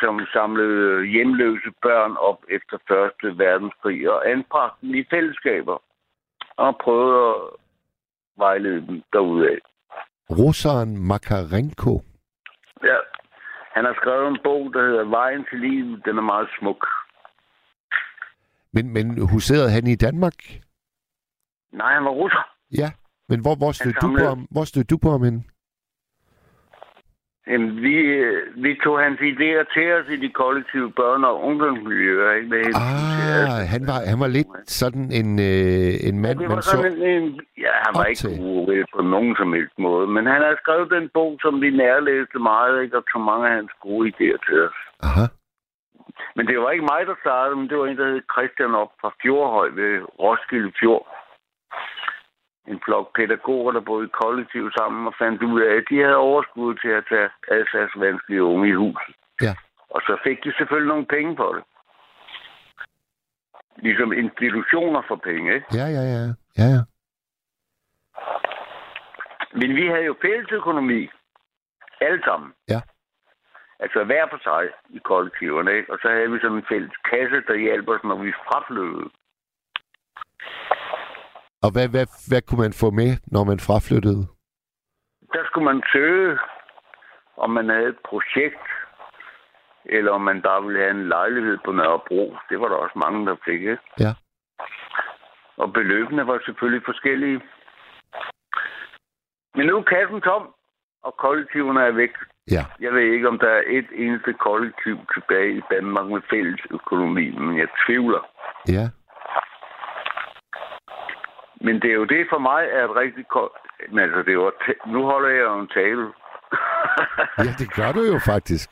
som 0.00 0.26
samlede 0.32 1.06
hjemløse 1.06 1.70
børn 1.82 2.16
op 2.16 2.44
efter 2.48 2.78
Første 2.88 3.38
Verdenskrig 3.38 4.10
og 4.10 4.30
anbragte 4.30 4.86
dem 4.86 4.94
i 4.94 5.04
fællesskaber 5.10 5.82
og 6.56 6.78
prøvede 6.84 7.28
at 7.30 7.36
vejlede 8.36 8.86
dem 8.86 9.02
derudad. 9.12 9.58
Russeren 10.30 10.96
Makarenko. 11.08 12.02
Ja. 12.82 12.98
Han 13.74 13.84
har 13.84 13.94
skrevet 13.94 14.28
en 14.28 14.38
bog, 14.44 14.74
der 14.74 14.82
hedder 14.88 15.04
Vejen 15.04 15.46
til 15.50 15.60
livet. 15.60 16.04
Den 16.04 16.18
er 16.18 16.22
meget 16.22 16.48
smuk. 16.58 16.86
Men, 18.72 18.92
men 18.92 19.28
huserede 19.32 19.70
han 19.70 19.86
i 19.86 19.96
Danmark? 19.96 20.38
Nej, 21.72 21.94
han 21.94 22.04
var 22.04 22.10
russer. 22.10 22.44
Ja. 22.78 22.90
Men 23.28 23.40
hvor, 23.40 23.54
hvor 23.62 23.72
stødte 23.72 24.00
du 24.00 24.08
på 24.18 24.24
ham? 24.32 24.40
Hvor 24.50 24.64
du 24.90 24.96
på 25.04 25.10
ham 25.10 25.22
henne? 25.22 25.42
Jamen, 27.50 27.70
vi, 27.82 27.94
øh, 27.94 28.64
vi 28.64 28.70
tog 28.84 28.96
hans 29.06 29.20
idéer 29.20 29.64
til 29.74 29.86
os 29.96 30.06
i 30.14 30.16
de 30.24 30.30
kollektive 30.42 30.92
børn- 30.92 31.24
og 31.30 31.34
ungdomsmiljøer. 31.48 32.32
Ikke? 32.36 32.48
Med 32.48 32.58
Ah, 32.58 33.60
han 33.74 33.82
var, 33.90 33.98
han 34.10 34.18
var 34.24 34.30
lidt 34.38 34.52
sådan 34.80 35.06
en, 35.20 35.28
øh, 35.50 36.08
en 36.08 36.16
mand, 36.24 36.38
det 36.38 36.48
man 36.48 36.56
var 36.56 36.60
så... 36.60 36.70
sådan 36.70 36.92
en, 36.92 37.22
en, 37.22 37.40
ja, 37.64 37.72
han 37.86 37.92
var 37.98 38.04
ikke 38.12 38.28
uvel 38.40 38.84
på 38.94 39.00
nogen 39.02 39.36
som 39.40 39.52
helst 39.52 39.78
måde. 39.78 40.06
Men 40.14 40.26
han 40.32 40.40
har 40.46 40.56
skrevet 40.62 40.90
den 40.96 41.06
bog, 41.14 41.32
som 41.44 41.60
vi 41.62 41.70
nærlæste 41.70 42.38
meget, 42.52 42.82
ikke? 42.82 42.96
og 42.98 43.04
tog 43.12 43.20
mange 43.30 43.44
af 43.48 43.54
hans 43.54 43.72
gode 43.86 44.04
idéer 44.12 44.38
til 44.46 44.56
os. 44.66 44.78
Aha. 45.08 45.26
Men 46.36 46.46
det 46.46 46.56
var 46.60 46.70
ikke 46.70 46.90
mig, 46.92 47.02
der 47.10 47.16
startede, 47.24 47.56
men 47.56 47.68
det 47.68 47.78
var 47.78 47.86
en, 47.86 47.98
der 48.00 48.08
hed 48.12 48.22
Christian 48.34 48.74
op 48.82 48.92
fra 49.00 49.10
Fjordhøj 49.22 49.68
ved 49.80 49.92
Roskilde 50.24 50.72
Fjord. 50.80 51.04
En 52.68 52.80
flok 52.84 53.16
pædagoger, 53.16 53.72
der 53.72 53.80
boede 53.80 54.06
i 54.06 54.16
kollektiv 54.22 54.70
sammen 54.78 55.06
og 55.06 55.14
fandt 55.18 55.42
ud 55.42 55.60
af, 55.60 55.74
at 55.76 55.84
de 55.90 55.98
havde 56.00 56.16
overskud 56.16 56.74
til 56.74 56.88
at 56.88 57.04
tage 57.08 57.30
adfærdsvanskelige 57.48 58.42
unge 58.42 58.68
i 58.68 58.72
huset. 58.72 59.14
Ja. 59.42 59.54
Og 59.90 60.00
så 60.06 60.18
fik 60.24 60.44
de 60.44 60.52
selvfølgelig 60.58 60.88
nogle 60.88 61.06
penge 61.06 61.36
for 61.36 61.52
det. 61.52 61.64
Ligesom 63.76 64.12
institutioner 64.12 65.02
for 65.08 65.16
penge, 65.16 65.54
ikke? 65.54 65.66
Ja, 65.72 65.86
ja, 65.96 66.02
ja. 66.14 66.22
Ja, 66.58 66.66
ja. 66.74 66.82
Men 69.52 69.76
vi 69.76 69.86
havde 69.86 70.04
jo 70.04 70.16
fællesøkonomi. 70.22 71.10
Alle 72.00 72.22
sammen. 72.24 72.52
Ja. 72.68 72.80
Altså 73.80 74.04
hver 74.04 74.26
for 74.30 74.40
sig 74.42 74.68
i 74.88 74.98
kollektiverne, 74.98 75.72
ikke? 75.76 75.92
Og 75.92 75.98
så 76.02 76.08
havde 76.08 76.30
vi 76.30 76.38
sådan 76.38 76.56
en 76.56 76.66
fælles 76.68 76.96
kasse, 77.10 77.42
der 77.48 77.56
hjalp 77.56 77.88
os, 77.88 78.04
når 78.04 78.18
vi 78.22 78.32
fraflyttede. 78.32 79.10
Og 81.64 81.70
hvad, 81.72 81.88
hvad, 81.88 82.06
hvad 82.30 82.42
kunne 82.42 82.62
man 82.66 82.72
få 82.72 82.90
med, 82.90 83.10
når 83.34 83.44
man 83.44 83.60
fraflyttede? 83.60 84.22
Der 85.34 85.42
skulle 85.46 85.64
man 85.64 85.82
søge, 85.92 86.38
om 87.36 87.50
man 87.50 87.68
havde 87.68 87.88
et 87.88 88.02
projekt, 88.10 88.66
eller 89.84 90.12
om 90.12 90.20
man 90.20 90.42
bare 90.42 90.62
ville 90.62 90.78
have 90.78 90.90
en 90.90 91.08
lejlighed 91.08 91.58
på 91.64 91.72
Nørrebro. 91.72 92.36
Det 92.48 92.60
var 92.60 92.68
der 92.68 92.76
også 92.76 92.98
mange, 92.98 93.26
der 93.26 93.36
fik, 93.44 93.60
ikke? 93.60 93.78
Ja. 94.00 94.12
Og 95.56 95.72
beløbene 95.72 96.26
var 96.26 96.40
selvfølgelig 96.44 96.82
forskellige. 96.84 97.40
Men 99.54 99.66
nu 99.66 99.76
er 99.76 99.82
kassen 99.82 100.20
tom, 100.20 100.54
og 101.02 101.14
kollektiverne 101.16 101.80
er 101.80 101.92
væk. 101.92 102.14
Ja. 102.50 102.64
Jeg 102.80 102.92
ved 102.92 103.02
ikke, 103.02 103.28
om 103.28 103.38
der 103.38 103.48
er 103.48 103.62
et 103.66 103.88
eneste 103.94 104.32
kollektiv 104.32 104.96
tilbage 105.14 105.56
i 105.56 105.62
Danmark 105.70 106.06
med 106.06 106.22
fælles 106.30 106.60
økonomi, 106.70 107.30
men 107.30 107.58
jeg 107.58 107.68
tvivler. 107.86 108.22
Ja. 108.68 108.84
Men 111.66 111.74
det 111.82 111.90
er 111.90 111.94
jo 112.02 112.04
det 112.04 112.26
for 112.32 112.38
mig 112.38 112.62
er 112.76 112.84
et 112.88 112.96
rigtig... 112.96 113.24
ko- 113.28 113.54
Men 113.90 113.98
altså, 114.06 114.22
det 114.28 114.38
var 114.38 114.50
t- 114.62 114.90
nu 114.92 115.00
holder 115.10 115.28
jeg 115.28 115.44
jo 115.50 115.58
en 115.60 115.68
tale. 115.78 116.04
Ja, 117.44 117.50
det 117.60 117.68
gør 117.78 117.90
du 117.98 118.02
jo 118.12 118.18
faktisk. 118.32 118.68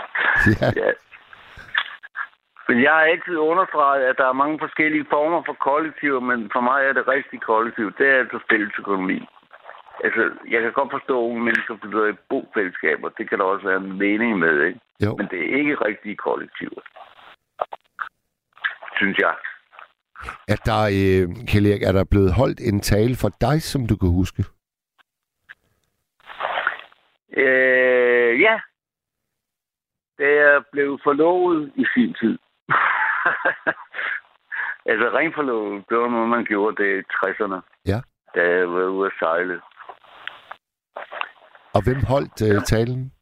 Ja. 0.60 0.68
ja. 0.82 0.90
Men 2.68 2.82
jeg 2.82 2.92
har 2.92 3.00
altid 3.12 3.36
understreget, 3.36 4.02
at 4.10 4.18
der 4.18 4.28
er 4.28 4.32
mange 4.42 4.58
forskellige 4.58 5.06
former 5.10 5.42
for 5.46 5.52
kollektiver, 5.68 6.20
men 6.20 6.50
for 6.52 6.60
mig 6.60 6.80
er 6.84 6.92
det 6.92 7.08
rigtige 7.08 7.40
kollektiv, 7.40 7.92
det 7.98 8.06
er 8.08 8.18
altså 8.18 8.38
fællesøkonomi. 8.50 9.18
Altså, 10.04 10.22
jeg 10.48 10.60
kan 10.62 10.72
godt 10.72 10.90
forstå, 10.90 11.16
at 11.30 11.36
mennesker 11.36 11.76
flytter 11.82 12.06
i 12.06 12.16
bofællesskaber. 12.30 13.08
Det 13.08 13.28
kan 13.28 13.38
der 13.38 13.44
også 13.44 13.66
være 13.68 13.76
en 13.76 13.98
mening 13.98 14.38
med, 14.38 14.62
ikke? 14.68 14.80
Jo. 15.04 15.16
Men 15.18 15.26
det 15.30 15.38
er 15.40 15.56
ikke 15.60 15.74
rigtige 15.88 16.16
kollektiver. 16.16 16.80
Synes 18.96 19.18
jeg. 19.18 19.34
Er 20.48 20.56
der, 20.68 20.82
øh, 20.98 21.46
Kjell 21.48 21.66
Erik, 21.66 21.82
er 21.82 21.92
der 21.92 22.04
blevet 22.04 22.32
holdt 22.32 22.60
en 22.60 22.80
tale 22.80 23.16
for 23.16 23.30
dig, 23.40 23.62
som 23.62 23.86
du 23.86 23.96
kan 23.96 24.08
huske? 24.08 24.44
Øh, 27.36 28.40
ja. 28.40 28.60
Det 30.18 30.32
er 30.38 30.62
blevet 30.72 31.00
forlovet 31.04 31.72
i 31.76 31.84
sin 31.94 32.14
tid. 32.20 32.38
altså, 34.90 35.06
ringforlovet, 35.18 35.84
det 35.88 35.96
var 35.98 36.08
noget, 36.08 36.28
man 36.28 36.44
gjorde 36.44 36.82
det 36.82 36.98
i 36.98 37.02
60'erne. 37.12 37.60
Ja. 37.86 38.00
Da 38.34 38.40
jeg 38.48 38.68
var 38.68 38.84
ude 38.84 39.06
at 39.06 39.12
sejle. 39.18 39.60
Og 41.74 41.80
hvem 41.84 42.00
holdt 42.08 42.42
øh, 42.48 42.62
talen? 42.62 43.12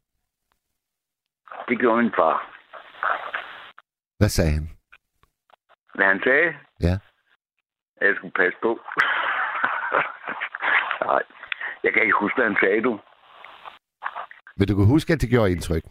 Det 1.69 1.79
gjorde 1.79 2.01
min 2.01 2.11
far. 2.15 2.55
Hvad 4.17 4.29
sagde 4.29 4.51
han? 4.51 4.78
Hvad 5.99 6.07
han 6.07 6.21
sagde? 6.23 6.49
Ja. 6.87 6.95
At 8.01 8.07
jeg 8.07 8.15
skulle 8.15 8.37
passe 8.41 8.57
på. 8.61 8.71
Nej, 11.05 11.23
jeg 11.83 11.93
kan 11.93 12.01
ikke 12.03 12.19
huske, 12.21 12.35
hvad 12.37 12.45
han 12.51 12.57
sagde, 12.63 12.81
du. 12.81 12.99
Men 14.57 14.67
du 14.67 14.75
kan 14.75 14.85
huske, 14.93 15.13
at 15.13 15.21
det 15.21 15.29
gjorde 15.29 15.51
indtryk. 15.51 15.83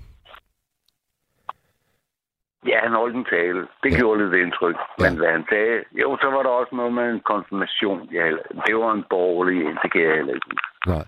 Ja, 2.67 2.79
han 2.81 2.93
holdt 2.93 3.17
en 3.17 3.25
tale. 3.25 3.61
Det 3.83 3.91
Ja. 3.93 3.97
gjorde 3.99 4.19
lidt 4.23 4.43
indtryk. 4.45 4.77
Ja. 4.77 5.03
Men 5.11 5.19
hvad 5.19 5.31
han 5.37 5.45
sagde... 5.49 5.85
Jo, 5.93 6.19
så 6.21 6.27
var 6.31 6.43
der 6.43 6.51
også 6.51 6.75
noget 6.75 6.93
med 6.93 7.11
en 7.11 7.21
konfirmation. 7.21 8.09
Ja, 8.13 8.25
det 8.67 8.77
var 8.77 8.93
en 8.93 9.05
borgerlig 9.11 9.67
en. 9.67 9.79
Det 9.83 9.93
kan 9.93 10.03
jeg 10.03 10.15
heller 10.15 10.35
ikke. 10.35 10.47
Nej. 10.87 11.05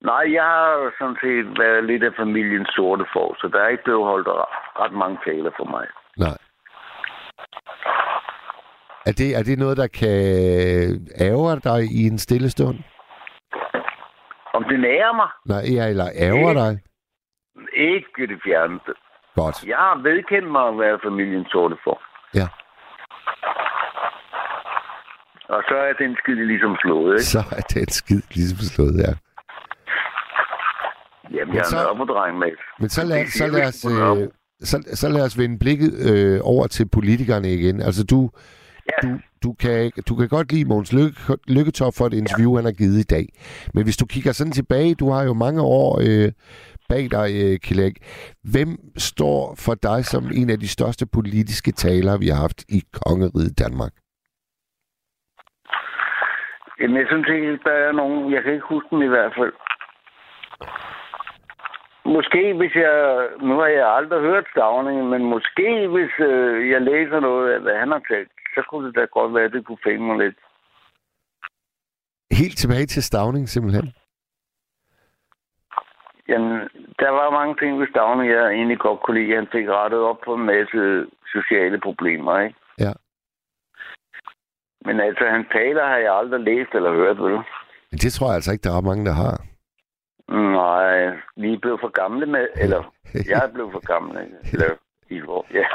Nej, 0.00 0.24
jeg 0.38 0.44
har 0.44 0.92
sådan 0.98 1.16
set 1.22 1.58
været 1.58 1.84
lidt 1.84 2.04
af 2.04 2.14
familiens 2.16 2.68
sorte 2.76 3.04
for, 3.12 3.34
så 3.40 3.48
der 3.48 3.60
er 3.60 3.68
ikke 3.68 3.84
blevet 3.84 4.04
holdt 4.04 4.28
ret 4.82 4.92
mange 4.92 5.18
taler 5.26 5.50
for 5.56 5.64
mig. 5.64 5.86
Nej. 6.16 6.38
Er 9.06 9.12
det, 9.12 9.36
er 9.38 9.42
det 9.42 9.58
noget, 9.58 9.76
der 9.76 9.86
kan 9.86 10.18
ærge 11.28 11.60
dig 11.60 11.80
i 11.98 12.06
en 12.06 12.18
stille 12.18 12.50
stund? 12.50 12.78
Om 14.54 14.64
det 14.64 14.80
nærer 14.80 15.12
mig? 15.20 15.28
Nej, 15.46 15.62
ja, 15.76 15.88
eller 15.88 16.08
Ikke. 16.10 16.54
dig? 16.60 16.72
Ikke 17.76 18.26
det 18.32 18.40
fjerneste. 18.44 18.92
Godt. 19.34 19.56
Jeg 19.66 19.76
har 19.76 20.02
vedkendt 20.02 20.50
mig 20.50 20.64
at 20.68 20.78
være 20.78 20.98
familiens 21.04 21.48
sorte 21.50 21.76
for. 21.84 21.96
Ja. 22.34 22.46
Og 25.48 25.62
så 25.68 25.74
er 25.88 25.92
den 25.92 26.16
skide 26.22 26.46
ligesom 26.46 26.76
slået, 26.82 27.12
ikke? 27.12 27.24
Så 27.34 27.38
er 27.58 27.60
det 27.70 27.76
en 27.82 27.90
skid 27.90 28.22
ligesom 28.34 28.58
slået, 28.74 28.96
ja. 29.06 29.12
Jamen, 31.36 31.46
Men 31.48 31.56
jeg 31.56 31.64
så- 31.66 31.76
er 31.78 31.82
nørrebodreng 31.82 32.38
med. 32.38 32.52
Men 32.78 32.88
så 32.88 33.04
lad, 33.06 33.26
så 33.26 33.46
lad 33.46 33.68
os... 33.68 33.84
Øh, 33.84 34.28
så, 34.60 34.76
så 34.94 35.08
lad 35.08 35.22
os 35.22 35.38
vende 35.38 35.58
blikket 35.58 35.92
øh, 36.10 36.40
over 36.42 36.66
til 36.66 36.88
politikerne 36.88 37.52
igen. 37.52 37.80
Altså, 37.80 38.04
du, 38.04 38.30
Ja. 38.92 39.08
du, 39.08 39.18
du, 39.42 39.52
kan, 39.52 39.92
du 40.08 40.16
kan 40.16 40.28
godt 40.28 40.52
lide 40.52 40.68
Måns 40.68 40.92
Lykke, 40.92 41.16
Lykketoft 41.48 41.96
for 41.98 42.06
et 42.06 42.14
interview, 42.14 42.50
ja. 42.50 42.56
han 42.56 42.64
har 42.64 42.72
givet 42.72 42.98
i 43.00 43.10
dag. 43.16 43.26
Men 43.74 43.84
hvis 43.84 43.96
du 43.96 44.06
kigger 44.06 44.32
sådan 44.32 44.52
tilbage, 44.52 44.94
du 44.94 45.10
har 45.10 45.22
jo 45.24 45.34
mange 45.34 45.62
år 45.62 46.00
øh, 46.06 46.32
bag 46.88 47.04
dig, 47.16 47.28
øh, 47.42 47.58
Kjell 47.58 47.96
Hvem 48.52 48.70
står 48.96 49.54
for 49.64 49.74
dig 49.74 50.04
som 50.04 50.30
en 50.34 50.50
af 50.50 50.58
de 50.60 50.68
største 50.68 51.06
politiske 51.06 51.72
talere, 51.72 52.18
vi 52.18 52.28
har 52.28 52.40
haft 52.46 52.60
i 52.68 52.80
kongeriget 53.00 53.58
Danmark? 53.58 53.92
Jamen, 56.80 56.96
jeg 56.96 57.06
synes 57.10 57.28
ikke, 57.36 57.58
der 57.64 57.76
er 57.86 57.92
nogen... 57.92 58.32
Jeg 58.34 58.42
kan 58.42 58.52
ikke 58.52 58.66
huske 58.68 58.88
dem 58.90 59.02
i 59.02 59.12
hvert 59.14 59.32
fald. 59.38 59.52
Måske 62.04 62.54
hvis 62.54 62.74
jeg... 62.74 63.28
Nu 63.40 63.54
har 63.58 63.66
jeg 63.66 63.94
aldrig 63.96 64.20
hørt 64.20 64.46
Stavningen, 64.50 65.10
men 65.10 65.24
måske 65.24 65.88
hvis 65.88 66.14
øh, 66.18 66.70
jeg 66.70 66.80
læser 66.80 67.20
noget 67.20 67.52
af, 67.52 67.60
hvad 67.60 67.78
han 67.78 67.90
har 67.90 68.02
talt, 68.10 68.32
så 68.54 68.62
kunne 68.68 68.86
det 68.86 68.96
da 68.96 69.04
godt 69.04 69.34
være, 69.34 69.44
at 69.44 69.52
det 69.52 69.66
kunne 69.66 69.84
fænge 69.84 70.06
mig 70.06 70.18
lidt. 70.18 70.38
Helt 72.30 72.58
tilbage 72.58 72.86
til 72.86 73.02
Stavning, 73.02 73.48
simpelthen. 73.48 73.92
Jamen, 76.28 76.58
der 76.98 77.10
var 77.10 77.30
mange 77.30 77.54
ting 77.60 77.80
ved 77.80 77.86
Stavning, 77.90 78.30
jeg 78.32 78.52
egentlig 78.52 78.78
godt 78.78 79.00
kunne 79.00 79.20
lide. 79.20 79.36
Han 79.36 79.48
fik 79.52 79.68
rettet 79.68 80.00
op 80.00 80.20
på 80.24 80.34
en 80.34 80.46
masse 80.46 81.06
sociale 81.32 81.80
problemer, 81.80 82.40
ikke? 82.40 82.56
Ja. 82.78 82.92
Men 84.86 85.00
altså, 85.00 85.24
han 85.24 85.44
taler 85.52 85.84
har 85.86 85.96
jeg 85.96 86.16
aldrig 86.16 86.40
læst 86.40 86.70
eller 86.74 86.92
hørt, 86.92 87.18
vel? 87.22 87.38
Men 87.90 87.98
det 88.02 88.12
tror 88.12 88.26
jeg 88.26 88.34
altså 88.34 88.52
ikke, 88.52 88.62
der 88.62 88.76
er 88.76 88.88
mange, 88.90 89.04
der 89.04 89.12
har. 89.12 89.53
Nej, 90.34 91.16
vi 91.36 91.52
er 91.52 91.58
blevet 91.58 91.80
for 91.80 91.88
gamle 91.88 92.26
med, 92.26 92.46
eller 92.56 92.94
jeg 93.30 93.44
er 93.44 93.52
blevet 93.52 93.72
for 93.72 93.86
gammel, 93.92 94.16
eller 94.52 94.70
i 95.10 95.22
år, 95.22 95.46
ja. 95.54 95.66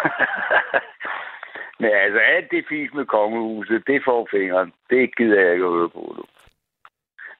Men 1.81 1.91
altså, 2.03 2.19
alt 2.19 2.51
det 2.51 2.65
fis 2.69 2.93
med 2.93 3.05
kongehuset, 3.05 3.83
det 3.87 4.01
får 4.05 4.27
fingeren. 4.31 4.73
Det 4.89 5.17
gider 5.17 5.41
jeg 5.41 5.53
ikke 5.53 5.65
at 5.65 5.71
høre 5.71 5.89
på, 5.89 6.13
du. 6.17 6.23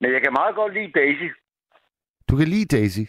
Men 0.02 0.14
jeg 0.14 0.22
kan 0.22 0.34
meget 0.34 0.56
godt 0.56 0.74
lide 0.74 0.91
Daisy. 0.91 1.30
Du 2.30 2.38
kan 2.38 2.48
lide 2.48 2.78
Daisy. 2.78 3.06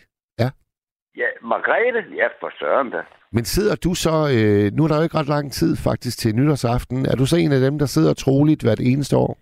Ja, 1.16 1.28
Margrethe, 1.42 2.16
ja, 2.16 2.26
for 2.40 2.50
søren 2.58 2.90
da. 2.90 3.02
Men 3.32 3.44
sidder 3.44 3.76
du 3.76 3.94
så, 3.94 4.14
øh, 4.36 4.72
nu 4.76 4.84
er 4.84 4.88
der 4.88 4.96
jo 4.96 5.02
ikke 5.02 5.18
ret 5.18 5.34
lang 5.36 5.52
tid 5.52 5.76
faktisk 5.76 6.18
til 6.18 6.36
nytårsaften, 6.36 7.06
er 7.06 7.16
du 7.16 7.26
så 7.26 7.36
en 7.36 7.52
af 7.52 7.60
dem, 7.60 7.78
der 7.78 7.86
sidder 7.86 8.14
troligt 8.14 8.62
hvert 8.62 8.80
eneste 8.80 9.16
år? 9.16 9.38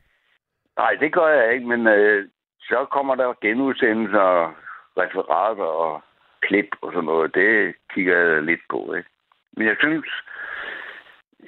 Nej, 0.79 0.93
det 1.01 1.13
gør 1.13 1.29
jeg 1.29 1.55
ikke, 1.55 1.67
men 1.67 1.87
øh, 1.87 2.29
så 2.69 2.87
kommer 2.91 3.15
der 3.15 3.35
genudsendelser, 3.41 4.21
og 4.21 4.55
referater 4.97 5.65
og 5.65 6.03
klip 6.41 6.71
og 6.81 6.93
sådan 6.93 7.05
noget. 7.05 7.35
Det 7.35 7.75
kigger 7.95 8.19
jeg 8.19 8.43
lidt 8.43 8.61
på, 8.71 8.95
ikke? 8.95 9.11
Men 9.53 9.67
jeg 9.67 9.77
synes, 9.79 10.07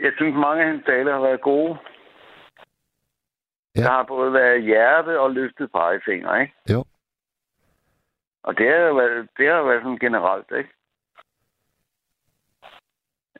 jeg 0.01 0.13
synes 0.17 0.35
mange 0.35 0.63
af 0.63 0.69
hendes 0.69 0.87
taler 0.87 1.13
har 1.13 1.21
været 1.21 1.41
gode. 1.41 1.79
Ja. 3.77 3.83
Der 3.83 3.91
har 3.91 4.03
både 4.03 4.33
været 4.33 4.63
hjerte 4.63 5.21
og 5.21 5.31
løftet 5.31 5.73
pegefinger, 5.73 6.37
ikke? 6.37 6.55
Jo. 6.73 6.85
Og 8.43 8.59
det 8.59 8.67
har 8.67 8.93
været, 8.93 9.29
det 9.39 9.49
har 9.49 9.63
været 9.63 9.83
sådan 9.83 9.99
generelt, 9.99 10.53
ikke? 10.59 10.71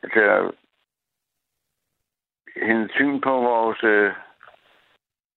Altså, 0.03 0.51
hendes 2.55 2.91
syn 2.91 3.21
på 3.21 3.29
vores 3.29 3.83
øh, 3.83 4.13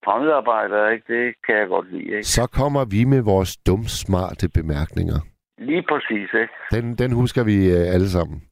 fremmedarbejdere, 0.05 0.93
ikke? 0.95 1.05
Det 1.15 1.35
kan 1.47 1.55
jeg 1.57 1.69
godt 1.69 1.93
lide, 1.93 2.05
ikke? 2.05 2.23
Så 2.23 2.47
kommer 2.47 2.85
vi 2.85 3.05
med 3.05 3.23
vores 3.23 3.57
dumsmarte 3.57 4.49
bemærkninger. 4.49 5.19
Lige 5.59 5.83
præcis, 5.91 6.29
ikke? 6.43 6.55
Den, 6.73 6.95
den 6.95 7.13
husker 7.13 7.45
vi 7.45 7.57
øh, 7.71 7.95
alle 7.95 8.09
sammen. 8.09 8.43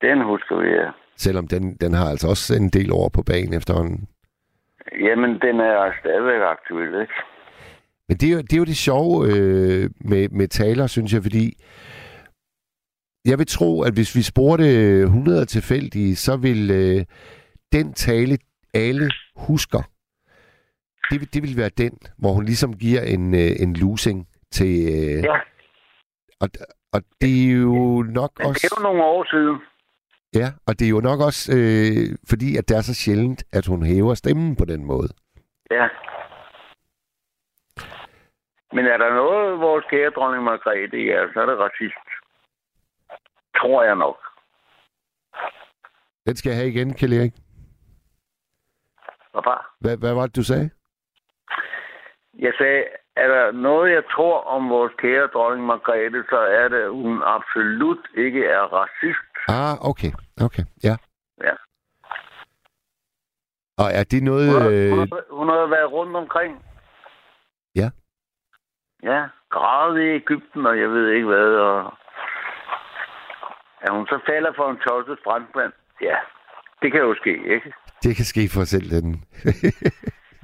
Den 0.00 0.22
husker 0.24 0.56
vi, 0.62 0.68
ja. 0.68 0.90
Selvom 1.16 1.48
den, 1.48 1.76
den 1.80 1.92
har 1.94 2.06
altså 2.10 2.28
også 2.28 2.54
en 2.56 2.68
del 2.68 2.92
over 2.92 3.08
på 3.08 3.22
banen 3.22 3.54
efterhånden. 3.54 4.08
Jamen, 5.00 5.30
den 5.30 5.60
er 5.60 5.92
stadigvæk 6.00 6.40
aktuel, 6.54 7.00
ikke? 7.00 7.12
Men 8.08 8.16
det 8.16 8.28
er, 8.28 8.32
jo- 8.32 8.40
det 8.42 8.52
er 8.52 8.56
jo 8.58 8.64
det 8.64 8.76
sjove 8.76 9.26
øh, 9.26 9.90
med, 10.00 10.28
med 10.28 10.48
taler, 10.48 10.86
synes 10.86 11.12
jeg, 11.14 11.22
fordi 11.22 11.52
jeg 13.24 13.38
vil 13.38 13.46
tro, 13.46 13.82
at 13.82 13.92
hvis 13.94 14.16
vi 14.16 14.22
spurgte 14.22 14.64
100 15.02 15.44
tilfældige, 15.44 16.16
så 16.16 16.36
vil 16.36 16.70
øh, 16.70 17.04
den 17.72 17.92
tale, 17.92 18.38
alle 18.74 19.10
husker, 19.36 19.82
det, 21.10 21.34
det 21.34 21.42
vil 21.42 21.56
være 21.56 21.68
den, 21.68 21.98
hvor 22.18 22.32
hun 22.32 22.44
ligesom 22.44 22.72
giver 22.78 23.02
en, 23.02 23.34
øh, 23.34 23.52
en 23.64 23.74
losing 23.76 24.28
til... 24.52 24.72
Øh, 24.94 25.24
Ja. 25.24 25.36
og, 26.40 26.48
og 26.92 27.00
det 27.20 27.32
er 27.48 27.52
jo 27.56 28.02
nok 28.02 28.30
Men 28.38 28.44
det 28.44 28.50
også... 28.50 28.66
er 28.66 28.80
jo 28.80 28.82
nogle 28.88 29.04
år 29.04 29.24
siden. 29.30 29.56
Ja, 30.34 30.48
og 30.66 30.78
det 30.78 30.84
er 30.86 30.90
jo 30.90 31.00
nok 31.00 31.20
også, 31.20 31.52
øh, 31.56 32.16
fordi 32.28 32.56
at 32.56 32.68
det 32.68 32.76
er 32.76 32.80
så 32.80 32.94
sjældent, 32.94 33.44
at 33.52 33.66
hun 33.66 33.82
hæver 33.82 34.14
stemmen 34.14 34.56
på 34.56 34.64
den 34.64 34.84
måde. 34.84 35.08
Ja. 35.70 35.88
Men 38.72 38.86
er 38.86 38.96
der 38.96 39.14
noget, 39.14 39.60
vores 39.60 39.84
kære 39.90 40.10
dronning 40.10 40.44
Margrethe 40.44 41.10
er, 41.12 41.22
så 41.34 41.40
er 41.40 41.46
det 41.46 41.58
racist. 41.58 42.08
Tror 43.56 43.82
jeg 43.82 43.96
nok. 43.96 44.18
Den 46.26 46.36
skal 46.36 46.50
jeg 46.50 46.58
have 46.58 46.68
igen, 46.68 46.94
Kjell 46.94 47.12
Erik. 47.12 47.32
Hvad, 49.80 49.96
hvad 49.96 50.14
var 50.14 50.26
det, 50.26 50.36
du 50.36 50.42
sagde? 50.42 50.70
Jeg 52.40 52.52
sagde, 52.58 52.84
er 53.16 53.28
der 53.28 53.52
noget, 53.52 53.92
jeg 53.92 54.02
tror 54.14 54.44
om 54.44 54.70
vores 54.70 54.92
kære 54.98 55.26
dronning 55.26 55.66
Margrethe, 55.66 56.24
så 56.30 56.38
er 56.38 56.68
det, 56.68 56.80
at 56.80 56.90
hun 56.90 57.22
absolut 57.24 58.02
ikke 58.16 58.44
er 58.46 58.62
racist. 58.78 59.32
Ah, 59.48 59.90
okay. 59.90 60.12
Okay, 60.46 60.64
ja. 60.84 60.96
Ja. 61.46 61.54
Og 63.82 63.88
er 63.98 64.04
det 64.10 64.22
noget... 64.22 64.52
Hun, 64.52 64.62
har, 64.62 64.70
Øh, 64.70 64.90
hun, 64.90 64.98
har, 64.98 65.22
hun 65.30 65.48
har 65.48 65.66
været 65.66 65.92
rundt 65.92 66.16
omkring. 66.16 66.64
Ja. 67.74 67.90
Ja, 69.02 69.26
gravet 69.50 70.00
i 70.02 70.08
Ægypten, 70.08 70.66
og 70.66 70.80
jeg 70.80 70.90
ved 70.90 71.08
ikke 71.08 71.26
hvad. 71.26 71.50
Og... 71.68 71.78
Er 73.80 73.92
hun 73.92 74.06
så 74.06 74.18
falder 74.26 74.52
for 74.56 74.70
en 74.70 74.76
tosset 74.76 75.18
franskmand? 75.24 75.72
Ja, 76.00 76.16
det 76.82 76.92
kan 76.92 77.00
jo 77.00 77.14
ske, 77.14 77.32
ikke? 77.54 77.72
det 78.02 78.16
kan 78.16 78.24
ske 78.24 78.48
for 78.54 78.64
selv 78.64 78.90
den. 78.90 79.08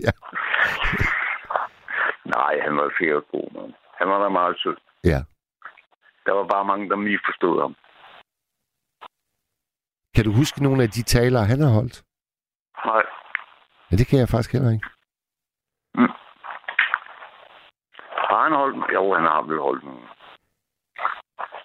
Nej, 2.37 2.55
han 2.65 2.77
var 2.77 2.95
sikkert 2.99 3.25
god, 3.33 3.49
man. 3.55 3.75
Han 3.99 4.09
var 4.09 4.19
da 4.23 4.29
meget 4.29 4.57
sød. 4.63 4.77
ja. 5.05 5.21
Der 6.27 6.33
var 6.33 6.47
bare 6.55 6.65
mange, 6.65 6.89
der 6.91 6.97
misforstod 6.97 7.61
ham. 7.61 7.75
Kan 10.15 10.25
du 10.25 10.33
huske 10.33 10.63
nogle 10.63 10.83
af 10.83 10.89
de 10.91 11.03
taler, 11.03 11.41
han 11.41 11.61
har 11.61 11.73
holdt? 11.79 12.05
Nej. 12.87 13.03
Ja, 13.91 13.97
det 13.97 14.07
kan 14.07 14.19
jeg 14.19 14.29
faktisk 14.29 14.53
heller 14.53 14.71
ikke. 14.73 14.87
Har 18.31 18.43
han 18.43 18.53
holdt 18.53 18.77
Jo, 18.95 19.15
han 19.15 19.25
har 19.25 19.43
vel 19.43 19.59
holdt 19.61 19.85
nogen. 19.85 20.09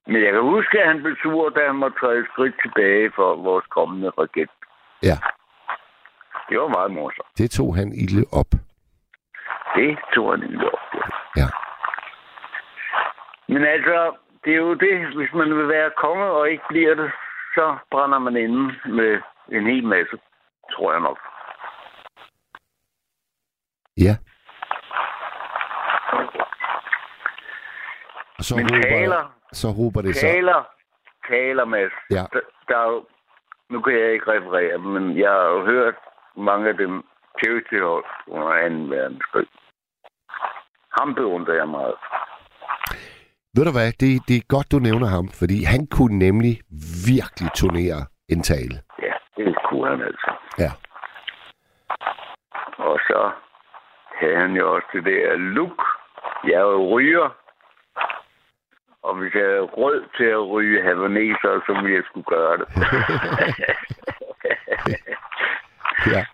Men 0.08 0.24
jeg 0.26 0.32
kan 0.34 0.42
huske, 0.42 0.80
at 0.82 0.88
han 0.88 1.02
blev 1.04 1.16
sur, 1.24 1.50
da 1.50 1.66
han 1.68 1.76
måtte 1.76 2.00
træde 2.00 2.20
et 2.20 2.28
skridt 2.34 2.56
tilbage 2.64 3.12
for 3.16 3.36
vores 3.36 3.66
kommende 3.66 4.10
regent. 4.10 4.52
Ja, 5.04 5.18
Det 6.50 6.60
var 6.60 6.68
meget 6.68 6.92
morsomt. 6.92 7.28
det 7.38 7.52
tog 7.52 7.76
han 7.76 7.88
ilde 8.04 8.24
op. 8.42 8.52
Det 9.76 9.98
tog 10.16 10.32
han 10.32 10.40
lige 10.40 10.68
op. 10.74 10.80
Ja. 11.38 11.48
Men 13.48 13.66
altså, 13.66 14.16
det 14.44 14.54
er 14.54 14.58
jo 14.58 14.74
det, 14.74 15.16
hvis 15.16 15.34
man 15.34 15.58
vil 15.58 15.68
være 15.68 15.92
konge 15.98 16.24
og 16.26 16.50
ikke 16.50 16.64
bliver 16.70 16.96
det, 16.96 17.12
så 17.56 17.78
brænder 17.92 18.20
man 18.20 18.36
inde 18.38 18.76
med 18.86 19.22
en 19.52 19.66
hel 19.68 19.84
masse, 19.84 20.18
tror 20.72 20.92
jeg 20.92 21.02
nok. 21.02 21.20
Ja. 23.98 24.16
Og 28.38 28.44
så 28.44 28.56
Men 28.56 28.66
håber, 28.66 28.82
taler, 28.82 29.34
så 29.52 29.68
håber 29.68 30.02
det 30.02 30.16
så. 30.16 30.22
taler, 30.28 30.64
taler, 31.30 31.66
Mads. 31.66 31.92
Ja. 32.10 32.24
Der, 32.34 32.40
der 32.68 32.78
er 32.78 32.90
jo, 32.92 33.06
nu 33.70 33.82
kan 33.82 33.94
jeg 34.00 34.14
ikke 34.14 34.32
referere, 34.32 34.78
men 34.78 35.18
jeg 35.18 35.30
har 35.32 35.44
jo 35.56 35.66
hørt 35.66 35.96
mange 36.38 36.70
af 36.70 36.78
dem 36.78 37.04
charity-hold 37.40 38.06
under 38.28 38.70
2. 38.70 38.96
verdenskrig. 38.96 39.48
Ham 41.00 41.16
beundrer 41.16 41.54
jeg 41.54 41.68
meget. 41.68 41.96
Ved 43.56 43.66
du 43.66 43.72
hvad, 43.72 43.92
det, 44.02 44.10
det 44.28 44.36
er 44.38 44.46
godt, 44.56 44.72
du 44.72 44.80
nævner 44.80 45.08
ham, 45.08 45.28
fordi 45.40 45.64
han 45.64 45.88
kunne 45.88 46.20
nemlig 46.20 46.54
virkelig 47.10 47.50
turnere 47.56 48.00
en 48.30 48.42
tale. 48.44 48.76
Ja, 49.02 49.14
det 49.38 49.56
kunne 49.66 49.90
han 49.90 50.02
altså. 50.02 50.32
Ja. 50.64 50.72
Og 52.78 53.00
så 53.08 53.32
havde 54.20 54.36
han 54.38 54.52
jo 54.52 54.76
også 54.76 54.88
det 54.94 55.06
der 55.06 55.36
look. 55.36 55.80
Jeg 56.44 56.54
er 56.54 56.72
jo 56.78 56.90
ryger. 56.98 57.30
Og 59.04 59.16
hvis 59.18 59.34
jeg 59.34 59.44
havde 59.44 59.62
råd 59.62 60.06
til 60.18 60.24
at 60.24 60.48
ryge 60.50 60.84
havaneser, 60.84 61.62
så 61.66 61.74
ville 61.82 61.96
jeg 61.96 62.04
skulle 62.10 62.26
gøre 62.26 62.58
det. 62.58 62.68
Ja. 66.08 66.26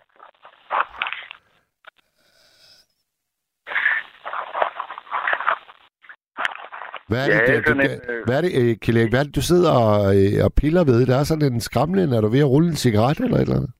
Hvad 7.08 7.28
er 7.28 7.34
Ja, 7.34 7.40
det, 7.46 7.64
du, 7.64 7.68
sådan 7.68 7.86
du, 7.86 7.92
en, 7.92 8.00
øh, 8.10 8.24
hvad 8.26 8.36
er 8.36 8.40
det, 8.40 8.52
øh, 8.60 8.76
Kjell 8.82 9.10
hvad 9.10 9.20
er 9.20 9.24
det, 9.24 9.34
du 9.36 9.42
sidder 9.42 9.72
og, 9.84 10.16
øh, 10.16 10.44
og 10.44 10.52
piller 10.60 10.84
ved? 10.84 11.06
Der 11.06 11.16
er 11.18 11.24
sådan 11.24 11.52
en 11.52 11.60
skramlen. 11.60 12.12
Er 12.12 12.20
du 12.20 12.28
ved 12.28 12.40
at 12.46 12.50
rulle 12.54 12.68
en 12.68 12.76
cigaret 12.76 13.18
eller 13.20 13.36
et 13.36 13.42
eller 13.42 13.56
andet? 13.56 13.72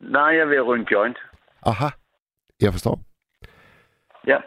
Nej, 0.00 0.30
jeg 0.38 0.48
vil 0.48 0.62
ryge 0.62 0.80
en 0.80 0.88
joint. 0.92 1.18
Aha, 1.66 1.88
jeg 2.60 2.72
forstår. 2.72 3.00
Ja. 4.26 4.38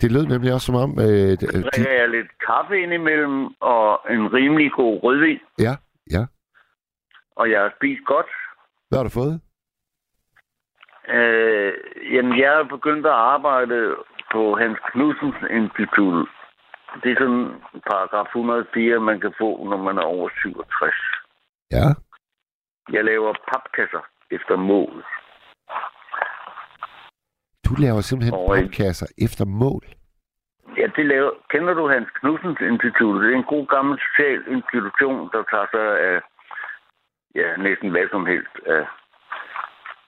Det 0.00 0.12
lød 0.12 0.26
nemlig 0.26 0.52
også 0.52 0.66
som 0.66 0.74
om... 0.74 0.90
Øh, 0.98 1.06
de, 1.06 1.36
drikker 1.36 1.92
jeg 2.00 2.08
lidt 2.08 2.30
kaffe 2.46 2.80
indimellem, 2.82 3.46
og 3.60 4.00
en 4.10 4.32
rimelig 4.32 4.72
god 4.72 5.02
rødvin. 5.02 5.38
ja, 5.58 5.74
ja. 6.10 6.26
Og 7.36 7.50
jeg 7.50 7.60
har 7.60 7.72
spist 7.76 8.04
godt. 8.06 8.26
Hvad 8.88 8.98
har 8.98 9.04
du 9.04 9.10
fået? 9.10 9.40
Øh, 11.08 11.72
jamen, 12.14 12.38
jeg 12.40 12.60
er 12.60 12.64
begyndt 12.64 13.06
at 13.06 13.12
arbejde 13.12 13.96
på 14.36 14.44
Hans 14.62 14.78
Knudsens 14.90 15.40
Institut. 15.60 16.28
Det 17.02 17.08
er 17.12 17.18
sådan 17.22 17.46
paragraf 17.90 18.26
104, 18.26 19.00
man 19.10 19.20
kan 19.20 19.32
få, 19.40 19.50
når 19.70 19.80
man 19.86 19.96
er 19.98 20.06
over 20.14 20.28
67. 20.42 20.94
Ja. 21.76 21.86
Jeg 22.94 23.04
laver 23.04 23.32
papkasser 23.52 24.02
efter 24.30 24.56
mål. 24.56 24.96
Du 27.66 27.72
laver 27.84 28.00
simpelthen 28.00 28.34
Og, 28.34 28.56
papkasser 28.56 29.08
efter 29.26 29.44
mål. 29.62 29.84
Ja, 30.78 30.86
det 30.96 31.06
laver... 31.06 31.30
Kender 31.50 31.74
du 31.74 31.84
Hans 31.88 32.08
Knudsens 32.18 32.60
Institut? 32.70 33.22
Det 33.22 33.32
er 33.32 33.36
en 33.36 33.52
god 33.54 33.66
gammel 33.66 33.94
social 34.06 34.42
institution, 34.56 35.30
der 35.32 35.42
tager 35.52 35.68
sig 35.74 35.86
af 36.10 36.16
ja, 37.40 37.48
næsten 37.66 37.88
hvad 37.90 38.06
som 38.14 38.26
helst 38.26 38.54
af 38.66 38.82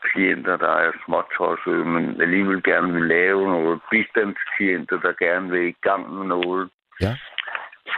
klienter, 0.02 0.56
der 0.56 0.68
er 0.68 0.92
småtossede, 1.04 1.84
men 1.84 2.20
alligevel 2.20 2.62
gerne 2.62 2.92
vil 2.92 3.02
lave 3.02 3.48
noget. 3.48 3.80
Bistandsklienter, 3.90 5.00
der 5.00 5.12
gerne 5.12 5.50
vil 5.50 5.68
i 5.68 5.76
gang 5.82 6.14
med 6.14 6.26
noget. 6.26 6.70
Ja. 7.00 7.16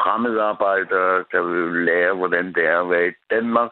Fremmedarbejdere, 0.00 1.24
der 1.32 1.42
vil 1.42 1.84
lære, 1.84 2.14
hvordan 2.14 2.46
det 2.54 2.64
er 2.66 2.80
at 2.80 2.90
være 2.90 3.08
i 3.08 3.12
Danmark. 3.30 3.70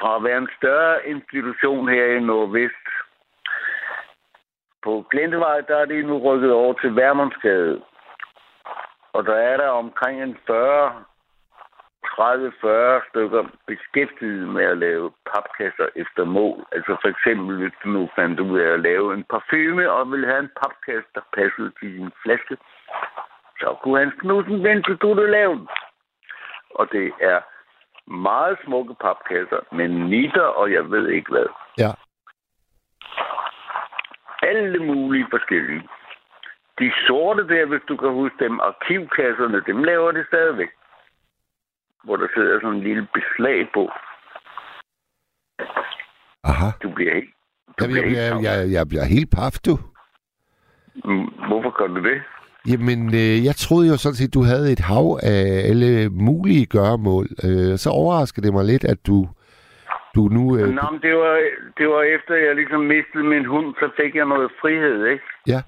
Fra 0.00 0.16
at 0.16 0.24
være 0.24 0.38
en 0.38 0.48
større 0.58 1.08
institution 1.08 1.88
her 1.88 2.04
i 2.04 2.20
Nordvest, 2.20 2.84
på 4.84 5.06
Glentevej, 5.10 5.60
der 5.60 5.76
er 5.76 5.84
det 5.84 6.04
nu 6.04 6.18
rykket 6.18 6.52
over 6.52 6.72
til 6.72 6.96
Værmundsgade. 6.96 7.82
Og 9.12 9.24
der 9.24 9.34
er 9.34 9.56
der 9.56 9.68
omkring 9.68 10.22
en 10.22 10.36
40, 10.46 11.04
30-40 12.04 13.08
stykker 13.08 13.42
beskæftiget 13.66 14.48
med 14.48 14.64
at 14.64 14.78
lave 14.78 15.12
papkasser 15.32 15.88
efter 15.96 16.24
mål. 16.24 16.66
Altså 16.72 16.96
for 17.02 17.08
eksempel, 17.08 17.56
hvis 17.56 17.72
du 17.84 17.88
nu 17.88 18.10
fandt 18.16 18.40
ud 18.40 18.58
af 18.58 18.72
at 18.72 18.80
lave 18.80 19.14
en 19.14 19.24
parfume 19.24 19.90
og 19.90 20.10
ville 20.10 20.26
have 20.26 20.38
en 20.38 20.50
papkasse, 20.62 21.08
der 21.14 21.20
passede 21.36 21.70
til 21.80 21.98
din 21.98 22.12
flaske, 22.22 22.56
så 23.60 23.76
kunne 23.82 23.98
Hans 23.98 24.14
Knudsen 24.20 24.64
vente, 24.64 24.96
du 24.96 25.14
lave 25.14 25.54
den. 25.54 25.68
Og 26.74 26.92
det 26.92 27.12
er 27.20 27.40
meget 28.10 28.58
smukke 28.64 28.94
papkasser 29.00 29.60
med 29.72 29.88
nitter, 29.88 30.48
og 30.60 30.72
jeg 30.72 30.90
ved 30.90 31.08
ikke 31.08 31.30
hvad. 31.30 31.46
Ja. 31.78 31.90
Alle 34.42 34.78
mulige 34.78 35.26
forskellige. 35.30 35.88
De 36.78 36.92
sorte 37.06 37.48
der, 37.48 37.64
hvis 37.66 37.82
du 37.88 37.96
kan 37.96 38.08
huske 38.08 38.44
dem, 38.44 38.60
arkivkasserne, 38.60 39.62
dem 39.66 39.84
laver 39.84 40.12
det 40.12 40.26
stadigvæk. 40.26 40.70
Hvor 42.04 42.16
der 42.16 42.28
sidder 42.34 42.60
sådan 42.60 42.76
en 42.76 42.82
lille 42.82 43.06
beslag 43.14 43.68
på. 43.74 43.90
Aha. 46.44 46.68
Du 46.82 46.90
bliver 46.94 47.14
helt... 47.14 47.30
Du 47.78 47.84
Jamen, 47.84 47.96
jeg, 47.96 48.04
helt 48.04 48.16
jeg, 48.16 48.42
jeg, 48.42 48.72
jeg 48.72 48.88
bliver 48.88 49.04
helt 49.04 49.30
paf, 49.36 49.54
du. 49.66 49.74
Mm, 51.04 51.26
Hvorfor 51.48 51.70
gør 51.78 51.86
du 51.86 52.02
det? 52.10 52.22
Jamen, 52.70 53.00
øh, 53.22 53.36
jeg 53.48 53.54
troede 53.64 53.88
jo 53.88 53.96
sådan 53.96 54.20
set, 54.20 54.34
du 54.34 54.42
havde 54.42 54.72
et 54.72 54.82
hav 54.90 55.06
af 55.22 55.42
alle 55.70 56.08
mulige 56.10 56.66
gøremål. 56.66 57.26
Øh, 57.46 57.72
så 57.82 57.88
overrasker 57.90 58.42
det 58.42 58.52
mig 58.52 58.64
lidt, 58.64 58.84
at 58.84 59.06
du, 59.06 59.28
du 60.14 60.22
nu... 60.36 60.42
Øh, 60.58 60.68
Nå, 60.78 60.86
men 60.92 61.00
det 61.06 61.14
var, 61.22 61.34
det 61.78 61.86
var 61.88 62.02
efter, 62.16 62.34
jeg 62.34 62.54
ligesom 62.54 62.80
mistede 62.80 63.24
min 63.34 63.44
hund, 63.44 63.74
så 63.80 63.86
fik 64.00 64.14
jeg 64.14 64.26
noget 64.26 64.50
frihed, 64.60 65.06
ikke? 65.06 65.24
Ja. 65.46 65.60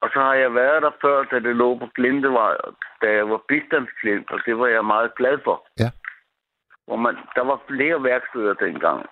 Og 0.00 0.08
så 0.12 0.18
har 0.20 0.34
jeg 0.34 0.54
været 0.54 0.82
der 0.82 0.90
før, 1.00 1.24
da 1.24 1.36
det 1.38 1.56
lå 1.56 1.78
på 1.78 1.86
Glintevej, 1.94 2.56
da 3.02 3.06
jeg 3.12 3.30
var 3.30 3.40
bistandsklient, 3.48 4.30
og 4.30 4.40
det 4.46 4.58
var 4.58 4.66
jeg 4.66 4.84
meget 4.84 5.14
glad 5.14 5.38
for. 5.44 5.66
Ja. 5.78 5.90
Hvor 6.86 6.96
man, 6.96 7.16
der 7.34 7.44
var 7.44 7.62
flere 7.66 8.02
værksteder 8.02 8.54
dengang. 8.54 9.06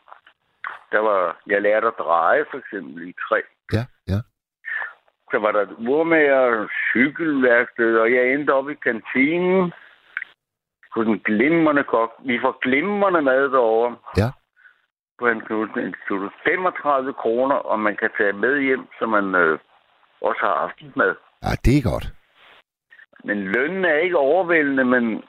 Der 0.92 0.98
var, 0.98 1.40
jeg 1.46 1.62
lærte 1.62 1.86
at 1.86 1.98
dreje, 1.98 2.44
for 2.50 2.58
eksempel, 2.58 3.08
i 3.08 3.14
træ. 3.28 3.40
Ja, 3.72 3.84
ja. 4.08 4.18
Så 5.30 5.38
var 5.38 5.52
der 5.52 5.62
et 5.62 5.76
urmager, 5.88 6.68
cykelværksted, 6.92 7.98
og 7.98 8.12
jeg 8.12 8.32
endte 8.32 8.50
op 8.50 8.70
i 8.70 8.74
kantinen 8.74 9.72
hos 10.94 11.06
en 11.06 11.18
glimrende 11.18 11.84
kok. 11.84 12.12
Vi 12.24 12.38
får 12.42 12.58
glimrende 12.66 13.22
mad 13.22 13.42
derovre. 13.42 13.96
Ja. 14.16 14.30
På 15.18 15.26
Hans 15.28 15.44
Knudsen 15.46 15.80
Institut. 15.86 16.32
35 16.44 17.12
kroner, 17.12 17.54
og 17.54 17.78
man 17.78 17.96
kan 17.96 18.10
tage 18.18 18.32
med 18.32 18.60
hjem, 18.60 18.86
så 18.98 19.06
man 19.06 19.34
øh, 19.34 19.58
også 20.20 20.40
har 20.40 20.54
aftensmad. 20.66 21.14
Ja, 21.42 21.48
det 21.64 21.78
er 21.78 21.82
godt. 21.92 22.06
Men 23.24 23.38
lønnen 23.44 23.84
er 23.84 23.94
ikke 23.96 24.18
overvældende, 24.18 24.84
men 24.84 25.22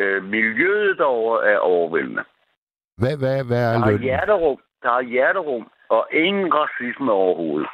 øh, 0.00 0.24
miljøet 0.24 0.98
derovre 0.98 1.46
er 1.52 1.58
overvældende. 1.58 2.24
Hvad, 2.96 3.16
hvad, 3.18 3.44
hvad 3.44 3.62
Der 3.62 3.68
er 3.68 3.82
er 3.82 3.86
lønnen? 3.86 4.02
hjerterum, 4.02 4.58
der 4.82 4.90
er 4.90 5.02
hjerterum, 5.02 5.70
og 5.88 6.08
ingen 6.12 6.54
racisme 6.54 7.12
overhovedet. 7.12 7.68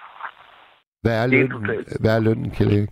Hvad 1.02 1.12
er 1.18 1.22
er 1.22 1.26
lønnen, 1.26 1.84
hvad 2.00 2.16
er 2.16 2.20
lønnen 2.20 2.50
Kjell? 2.50 2.88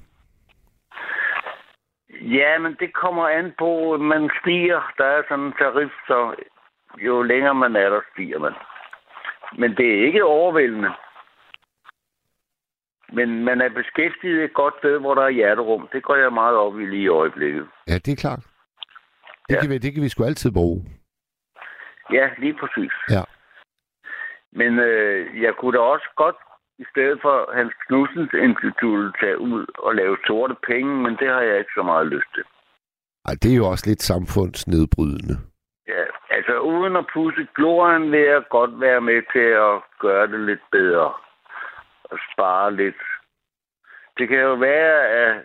Ja, 2.20 2.58
men 2.58 2.76
det 2.80 2.94
kommer 2.94 3.28
an 3.28 3.52
på, 3.58 3.94
at 3.94 4.00
man 4.00 4.30
stiger. 4.40 4.92
Der 4.98 5.04
er 5.04 5.22
sådan 5.28 5.44
en 5.44 5.52
tarif, 5.52 5.90
så 6.06 6.34
jo 6.98 7.22
længere 7.22 7.54
man 7.54 7.76
er, 7.76 7.88
der 7.88 8.00
stiger 8.12 8.38
man. 8.38 8.52
Men 9.58 9.76
det 9.76 9.86
er 9.94 10.06
ikke 10.06 10.24
overvældende. 10.24 10.90
Men 13.12 13.44
man 13.44 13.60
er 13.60 13.68
beskæftiget 13.68 14.44
et 14.44 14.54
godt 14.54 14.74
sted, 14.78 14.98
hvor 14.98 15.14
der 15.14 15.22
er 15.22 15.28
hjerterum. 15.38 15.88
Det 15.92 16.02
går 16.02 16.16
jeg 16.16 16.32
meget 16.32 16.56
op 16.56 16.80
i 16.80 16.86
lige 16.86 17.02
i 17.02 17.08
øjeblikket. 17.08 17.66
Ja, 17.88 17.94
det 17.94 18.12
er 18.12 18.16
klart. 18.16 18.42
Det, 19.48 19.54
Ja. 19.54 19.60
kan 19.60 19.70
vi, 19.70 19.78
det 19.78 19.94
kan 19.94 20.02
vi 20.02 20.08
sgu 20.08 20.24
altid 20.24 20.52
bruge. 20.52 20.78
Ja, 22.12 22.30
lige 22.38 22.54
præcis. 22.60 22.92
Ja. 23.10 23.22
Men 24.52 24.78
øh, 24.78 25.42
jeg 25.42 25.54
kunne 25.54 25.72
da 25.78 25.82
også 25.82 26.08
godt, 26.16 26.36
i 26.78 26.84
stedet 26.90 27.18
for 27.22 27.54
Hans 27.54 27.72
Knudsens 27.86 28.32
Institut, 28.32 29.16
tage 29.20 29.38
ud 29.38 29.66
og 29.78 29.94
lave 29.94 30.16
sorte 30.26 30.54
penge, 30.66 30.94
men 31.02 31.16
det 31.20 31.28
har 31.28 31.40
jeg 31.40 31.58
ikke 31.58 31.70
så 31.76 31.82
meget 31.82 32.06
lyst 32.06 32.30
til. 32.34 32.44
Ej, 33.28 33.34
det 33.42 33.52
er 33.52 33.56
jo 33.56 33.66
også 33.66 33.84
lidt 33.90 34.02
samfundsnedbrydende. 34.02 35.34
Ja, 35.88 36.02
altså 36.30 36.58
uden 36.58 36.96
at 36.96 37.06
pusse 37.14 37.46
glorien 37.54 38.12
vil 38.12 38.20
jeg 38.20 38.42
godt 38.50 38.80
være 38.80 39.00
med 39.00 39.22
til 39.32 39.48
at 39.68 39.74
gøre 39.98 40.26
det 40.26 40.40
lidt 40.40 40.60
bedre. 40.72 41.12
Og 42.10 42.18
spare 42.32 42.74
lidt. 42.76 43.00
Det 44.18 44.28
kan 44.28 44.38
jo 44.38 44.54
være, 44.54 45.06
at 45.08 45.42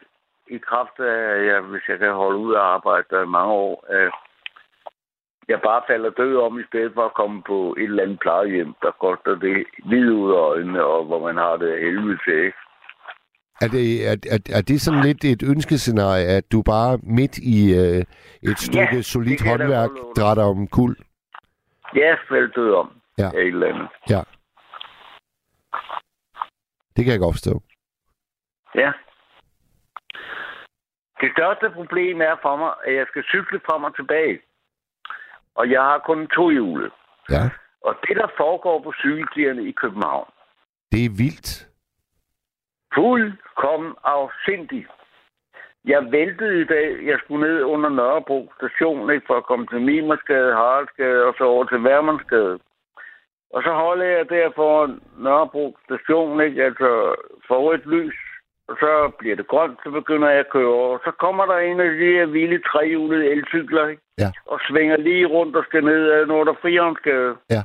i 0.48 0.58
kraft 0.58 1.00
af, 1.00 1.18
at 1.36 1.46
jeg, 1.46 1.62
hvis 1.62 1.82
jeg 1.90 2.00
kan 2.00 2.14
holde 2.14 2.38
ud 2.38 2.54
og 2.54 2.74
arbejde 2.74 3.06
der 3.10 3.22
i 3.24 3.34
mange 3.38 3.54
år, 3.54 3.86
at 3.90 4.12
jeg 5.48 5.60
bare 5.62 5.82
falder 5.88 6.10
død 6.10 6.38
om, 6.38 6.60
i 6.60 6.64
stedet 6.68 6.92
for 6.94 7.06
at 7.06 7.14
komme 7.14 7.44
på 7.48 7.76
et 7.78 7.84
eller 7.84 8.04
andet 8.04 8.20
plejehjem, 8.20 8.74
der 8.82 8.92
koster 8.92 9.36
det 9.36 9.66
hvid 9.86 10.10
ud 10.12 10.32
af 10.32 10.38
øjnene, 10.38 10.84
og 10.84 11.06
hvor 11.06 11.20
man 11.28 11.38
har 11.38 11.58
det 11.58 11.80
helvede 11.82 12.18
til, 12.26 12.38
ikke? 12.46 12.58
Er 13.62 13.68
det, 13.68 14.08
er, 14.10 14.16
er, 14.36 14.40
er 14.58 14.62
det 14.62 14.82
sådan 14.82 15.02
lidt 15.02 15.26
et 15.26 15.44
ønskescenarie, 15.44 16.26
at 16.26 16.52
du 16.52 16.62
bare 16.62 17.00
midt 17.04 17.38
i 17.38 17.74
øh, 17.82 18.04
et 18.52 18.60
stykke 18.60 18.96
det 18.96 19.06
solidt 19.06 19.48
håndværk 19.50 19.90
drætter 20.18 20.44
om 20.44 20.68
kul? 20.68 20.96
Ja, 21.96 22.16
falder 22.30 22.48
død 22.48 22.74
om 22.74 22.92
Ja. 23.18 23.26
af 23.36 23.42
et 23.42 23.48
eller 23.48 23.68
andet. 23.68 23.88
Ja. 24.10 24.22
Det 26.96 27.06
kan 27.06 27.12
jeg 27.12 27.20
godt 27.20 27.36
forstå. 27.36 27.62
Ja. 28.76 28.92
Det 31.22 31.30
største 31.38 31.70
problem 31.74 32.22
er 32.22 32.36
for 32.42 32.56
mig, 32.56 32.72
at 32.86 32.94
jeg 32.96 33.06
skal 33.10 33.24
cykle 33.24 33.60
frem 33.66 33.84
og 33.84 33.96
tilbage. 33.96 34.40
Og 35.56 35.72
jeg 35.72 35.82
har 35.82 36.00
kun 36.00 36.28
to 36.28 36.50
hjul. 36.50 36.92
Ja. 37.30 37.44
Og 37.88 37.96
det, 38.08 38.16
der 38.18 38.28
foregår 38.38 38.82
på 38.84 38.94
cykelstierne 39.00 39.64
i 39.68 39.72
København, 39.72 40.28
Det 40.92 41.06
er 41.06 41.10
vildt. 41.18 41.68
fuldkommen 42.96 43.94
afsindigt. 44.04 44.92
Jeg 45.86 46.12
væltede 46.12 46.62
i 46.62 46.66
dag. 46.66 47.06
Jeg 47.06 47.20
skulle 47.24 47.48
ned 47.48 47.64
under 47.64 47.90
Nørrebro 47.90 48.52
station, 48.58 49.12
ikke, 49.12 49.28
for 49.28 49.38
at 49.38 49.46
komme 49.46 49.68
til 49.68 49.82
Mimersgade, 49.82 50.54
Haraldsgade 50.54 51.24
og 51.26 51.34
så 51.38 51.44
over 51.44 51.66
til 51.66 51.84
Værmandsgade. 51.84 52.60
Og 53.54 53.64
så 53.64 53.72
holder 53.74 54.06
jeg 54.06 54.30
der 54.30 54.50
for 54.56 54.96
Nørrebro 55.18 55.78
station, 55.86 56.42
ikke, 56.42 56.64
altså 56.64 57.16
for 57.48 57.74
et 57.74 57.86
lys. 57.86 58.16
Og 58.68 58.78
så 58.80 59.12
bliver 59.20 59.36
det 59.36 59.48
grønt, 59.48 59.80
så 59.84 59.90
begynder 59.92 60.30
jeg 60.30 60.40
at 60.40 60.50
køre 60.50 60.74
over. 60.74 60.98
Så 61.06 61.12
kommer 61.12 61.46
der 61.46 61.58
en 61.58 61.80
af 61.80 61.90
de 61.90 62.14
her 62.16 62.26
vilde 62.26 62.60
trehjulede 62.70 63.30
elcykler, 63.32 63.88
ikke? 63.88 64.02
Ja. 64.18 64.30
Og 64.46 64.60
svinger 64.70 64.98
lige 64.98 65.26
rundt 65.26 65.56
og 65.56 65.64
skal 65.64 65.84
ned 65.84 66.12
ad 66.12 66.26
Nordre 66.26 66.56
Frihavnsgade. 66.62 67.36
Ja. 67.50 67.64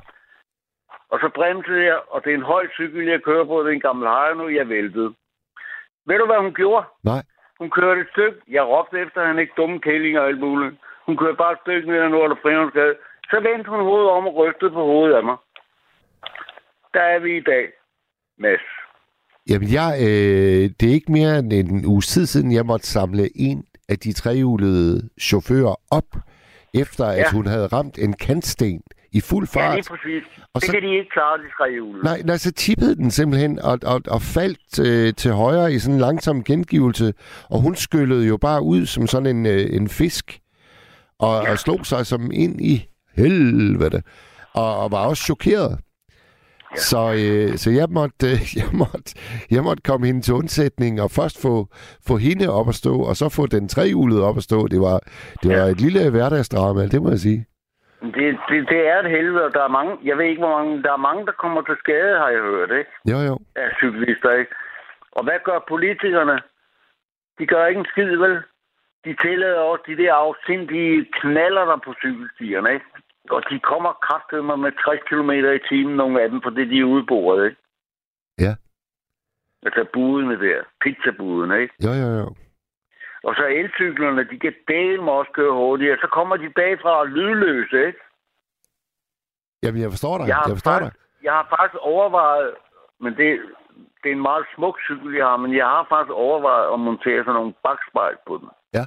Og 1.10 1.18
så 1.20 1.28
bremsede 1.34 1.84
jeg, 1.84 1.98
og 2.10 2.24
det 2.24 2.30
er 2.30 2.34
en 2.34 2.52
høj 2.54 2.66
cykel, 2.74 3.06
jeg 3.08 3.22
kører 3.22 3.44
på. 3.44 3.62
Det 3.62 3.68
er 3.68 3.72
en 3.72 3.88
gammel 3.88 4.08
Hejno, 4.08 4.48
jeg 4.48 4.68
væltede. 4.68 5.14
Ved 6.06 6.18
du, 6.18 6.26
hvad 6.26 6.36
hun 6.36 6.54
gjorde? 6.54 6.84
Nej. 7.04 7.22
Hun 7.58 7.70
kørte 7.70 8.00
et 8.00 8.08
stykke. 8.12 8.38
Jeg 8.48 8.64
råbte 8.66 9.00
efter, 9.00 9.24
han 9.24 9.38
ikke 9.38 9.52
dumme 9.56 9.80
kællinger 9.80 10.20
og 10.20 10.26
alt 10.26 10.40
muligt. 10.40 10.74
Hun 11.06 11.16
kørte 11.16 11.36
bare 11.36 11.52
et 11.52 11.58
stykke 11.62 11.88
ned 11.88 11.98
ad 11.98 12.08
Nordre 12.08 12.36
Frihavnsgade. 12.42 12.94
Så 13.30 13.40
vendte 13.40 13.70
hun 13.70 13.80
hovedet 13.80 14.10
om 14.10 14.26
og 14.26 14.34
rystede 14.34 14.70
på 14.70 14.82
hovedet 14.84 15.14
af 15.14 15.24
mig. 15.24 15.36
Der 16.96 17.02
er 17.14 17.18
vi 17.26 17.36
i 17.36 17.40
dag, 17.52 17.64
Mads. 18.38 18.60
Jamen, 19.50 19.68
jeg, 19.72 19.90
øh, 20.00 20.70
det 20.80 20.88
er 20.88 20.94
ikke 20.98 21.12
mere 21.12 21.38
end 21.38 21.52
en 21.52 21.86
uges 21.86 22.06
tid 22.06 22.26
siden, 22.26 22.52
jeg 22.52 22.66
måtte 22.66 22.86
samle 22.86 23.28
en 23.34 23.64
af 23.88 23.98
de 23.98 24.12
trehjulede 24.12 25.08
chauffører 25.20 25.74
op, 25.90 26.10
efter 26.74 27.04
at 27.04 27.18
Ja. 27.18 27.30
hun 27.32 27.46
havde 27.46 27.66
ramt 27.66 27.98
en 27.98 28.12
kantsten 28.12 28.80
i 29.12 29.20
fuld 29.20 29.48
Ja, 29.54 29.60
fart. 29.60 29.74
lige 29.74 29.84
præcis. 29.90 30.22
Og 30.54 30.60
det 30.60 30.66
så- 30.66 30.72
kan 30.72 30.82
de 30.82 30.90
ikke 30.98 31.10
klare, 31.10 31.38
de 31.38 31.48
tre 31.58 31.72
hjul. 31.72 32.02
Nej, 32.04 32.22
nej, 32.24 32.36
så 32.36 32.52
tippede 32.52 32.96
den 32.96 33.10
simpelthen 33.10 33.58
og, 33.58 33.78
og, 33.82 34.00
og 34.08 34.22
faldt 34.22 34.78
øh, 34.88 35.14
til 35.14 35.32
højre 35.32 35.72
i 35.72 35.78
sådan 35.78 35.94
en 35.94 36.00
langsom 36.00 36.44
gengivelse, 36.44 37.14
og 37.50 37.60
hun 37.60 37.74
skyllede 37.74 38.26
jo 38.26 38.36
bare 38.36 38.62
ud 38.62 38.86
som 38.86 39.06
sådan 39.06 39.36
en, 39.36 39.46
øh, 39.46 39.66
en 39.76 39.88
fisk, 39.88 40.38
og, 41.18 41.44
ja. 41.44 41.50
og 41.50 41.58
slog 41.58 41.86
sig 41.86 42.06
som 42.06 42.30
ind 42.32 42.60
i 42.60 42.88
helvede, 43.16 44.02
og, 44.52 44.78
og 44.78 44.90
var 44.90 45.06
også 45.06 45.22
chokeret. 45.24 45.78
Ja. 46.76 46.80
Så, 46.90 47.02
øh, 47.22 47.48
så 47.62 47.68
jeg, 47.80 47.88
måtte, 47.98 48.26
øh, 48.32 48.38
jeg, 48.60 48.68
måtte, 48.82 49.08
jeg 49.54 49.62
måtte 49.68 49.82
komme 49.90 50.04
hende 50.06 50.20
til 50.26 50.34
undsætning, 50.34 50.92
og 51.04 51.08
først 51.18 51.36
få, 51.46 51.54
få 52.08 52.14
hende 52.26 52.46
op 52.58 52.68
at 52.72 52.74
stå, 52.82 52.94
og 53.08 53.14
så 53.20 53.26
få 53.38 53.42
den 53.56 53.64
trehjulede 53.74 54.22
op 54.28 54.36
at 54.36 54.42
stå. 54.50 54.58
Det 54.74 54.80
var, 54.88 54.98
det 55.42 55.48
var 55.56 55.64
Ja. 55.66 55.72
et 55.74 55.80
lille 55.86 56.10
hverdagsdrama, 56.10 56.80
det 56.94 57.02
må 57.02 57.08
jeg 57.10 57.18
sige. 57.28 57.40
Det, 58.16 58.28
det, 58.48 58.58
det 58.72 58.80
er 58.92 58.98
et 59.04 59.10
helvede, 59.16 59.44
og 59.48 59.52
der 59.54 59.62
er 59.64 59.68
mange, 59.78 59.92
jeg 60.04 60.18
ved 60.18 60.24
ikke, 60.30 60.42
hvor 60.44 60.54
mange, 60.58 60.82
der 60.82 60.92
er 60.92 61.02
mange, 61.08 61.26
der 61.26 61.32
kommer 61.42 61.60
til 61.62 61.76
skade, 61.78 62.18
har 62.22 62.28
jeg 62.36 62.42
hørt, 62.50 62.70
ikke? 62.80 62.90
Jo, 63.12 63.18
jo. 63.28 63.34
Af 63.56 63.70
cyklister, 63.80 64.32
ikke? 64.40 64.52
Og 65.12 65.24
hvad 65.24 65.38
gør 65.44 65.58
politikerne? 65.68 66.36
De 67.38 67.46
gør 67.46 67.66
ikke 67.66 67.78
en 67.84 67.90
skid, 67.92 68.12
vel? 68.24 68.36
De 69.04 69.16
tillader 69.24 69.60
også 69.70 69.84
de 69.86 69.96
der 70.02 70.12
afsindige 70.14 71.06
knaller 71.20 71.64
der 71.70 71.78
på 71.86 71.90
cykelstierne, 72.02 72.68
ikke? 72.74 72.86
Og 73.30 73.42
de 73.50 73.58
kommer 73.60 73.92
kraftedeme 73.92 74.56
med 74.56 74.72
60 74.72 75.00
km 75.08 75.30
i 75.30 75.58
timen, 75.68 75.96
nogle 75.96 76.22
af 76.22 76.28
dem, 76.30 76.40
fordi 76.42 76.62
de 76.70 76.80
er 76.80 76.84
udboret, 76.84 77.44
ikke? 77.44 77.60
Ja. 78.38 78.54
Altså 79.62 79.86
budene 79.92 80.40
der, 80.40 80.62
pizzabudene, 80.80 81.60
ikke? 81.62 81.74
Jo, 81.84 81.92
jo, 82.02 82.08
jo. 82.22 82.34
Og 83.24 83.34
så 83.34 83.44
elcyklerne, 83.46 84.24
de 84.30 84.38
kan 84.38 84.54
dele 84.68 85.02
med 85.04 85.12
også 85.12 85.30
køre 85.34 85.52
hurtigere. 85.52 85.98
Så 86.00 86.08
kommer 86.12 86.36
de 86.36 86.50
bagfra 86.50 87.04
lydløse, 87.04 87.86
ikke? 87.86 87.98
Jamen, 89.62 89.80
jeg 89.82 89.90
forstår 89.90 90.18
dig. 90.18 90.28
Jeg 90.28 90.42
Jeg 90.46 90.56
forstår 90.56 90.70
dig. 90.72 90.80
faktisk, 90.80 91.22
jeg 91.22 91.32
har 91.32 91.46
faktisk 91.56 91.78
overvejet, 91.80 92.54
men 93.00 93.16
det, 93.16 93.28
det 94.02 94.08
er 94.10 94.16
en 94.16 94.22
meget 94.30 94.46
smuk 94.54 94.76
cykel, 94.86 95.14
jeg 95.14 95.26
har, 95.26 95.36
men 95.36 95.56
jeg 95.56 95.66
har 95.66 95.86
faktisk 95.88 96.12
overvejet 96.12 96.72
at 96.72 96.80
montere 96.80 97.20
sådan 97.24 97.34
nogle 97.34 97.54
bagspejl 97.62 98.16
på 98.26 98.36
den. 98.38 98.48
Ja. 98.74 98.84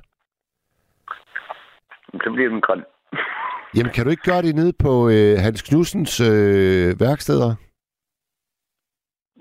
Så 2.24 2.32
bliver 2.36 2.49
den 2.49 2.61
grøn. 2.61 2.84
Jamen, 3.76 3.91
kan 3.95 4.03
du 4.06 4.11
ikke 4.11 4.30
gøre 4.31 4.41
det 4.41 4.56
nede 4.56 4.73
på 4.86 4.94
øh, 5.10 5.34
Hans 5.45 5.61
Knudsens 5.61 6.14
øh, 6.19 6.99
værksteder? 6.99 7.52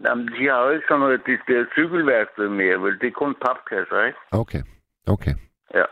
Jamen, 0.05 0.27
de 0.27 0.43
har 0.49 0.59
jo 0.65 0.71
ikke 0.71 0.87
sådan 0.89 1.01
noget 1.01 1.27
decideret 1.27 1.69
cykelværksted 1.73 2.49
mere, 2.49 2.83
vel? 2.83 3.01
Det 3.01 3.07
er 3.07 3.21
kun 3.23 3.35
papkasser, 3.47 4.05
ikke? 4.09 4.19
Okay, 4.33 4.63
okay. 5.07 5.35
Ja. 5.75 5.85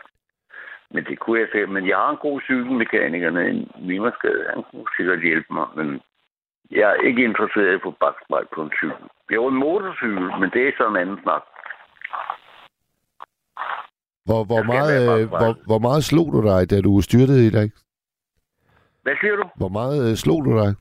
Men 0.91 1.03
det 1.05 1.19
kunne 1.19 1.39
jeg 1.39 1.47
se. 1.51 1.65
Men 1.65 1.87
jeg 1.87 1.97
har 1.97 2.09
en 2.11 2.25
god 2.27 2.41
cykelmekaniker 2.41 3.29
nede 3.31 3.51
i 3.53 3.67
Mimersgade. 3.87 4.45
Han 4.53 4.63
kunne 4.71 4.87
sikkert 4.97 5.21
hjælpe 5.21 5.53
mig, 5.53 5.67
men 5.75 6.01
jeg 6.71 6.89
er 6.89 7.07
ikke 7.07 7.23
interesseret 7.23 7.71
i 7.71 7.77
at 7.77 7.81
få 7.83 7.91
bagspejl 7.91 8.47
på 8.55 8.61
en 8.63 8.71
cykel. 8.79 9.05
Jo, 9.35 9.47
en 9.47 9.61
motorcykel, 9.65 10.27
men 10.39 10.49
det 10.53 10.61
er 10.67 10.71
sådan 10.77 10.91
en 10.95 11.01
anden 11.01 11.19
snak. 11.23 11.43
Hvor, 14.27 14.41
hvor, 14.51 14.63
meget, 14.63 14.93
være 15.09 15.21
øh, 15.21 15.27
hvor, 15.27 15.51
hvor 15.65 15.79
meget 15.87 16.03
slog 16.03 16.27
du 16.35 16.39
dig, 16.51 16.69
da 16.71 16.81
du 16.81 17.01
styrtede 17.01 17.47
i 17.47 17.49
dag? 17.49 17.69
Hvad 19.03 19.15
siger 19.21 19.35
du? 19.35 19.45
Hvor 19.55 19.67
meget 19.79 20.09
øh, 20.11 20.15
slog 20.15 20.45
du 20.45 20.51
dig? 20.61 20.71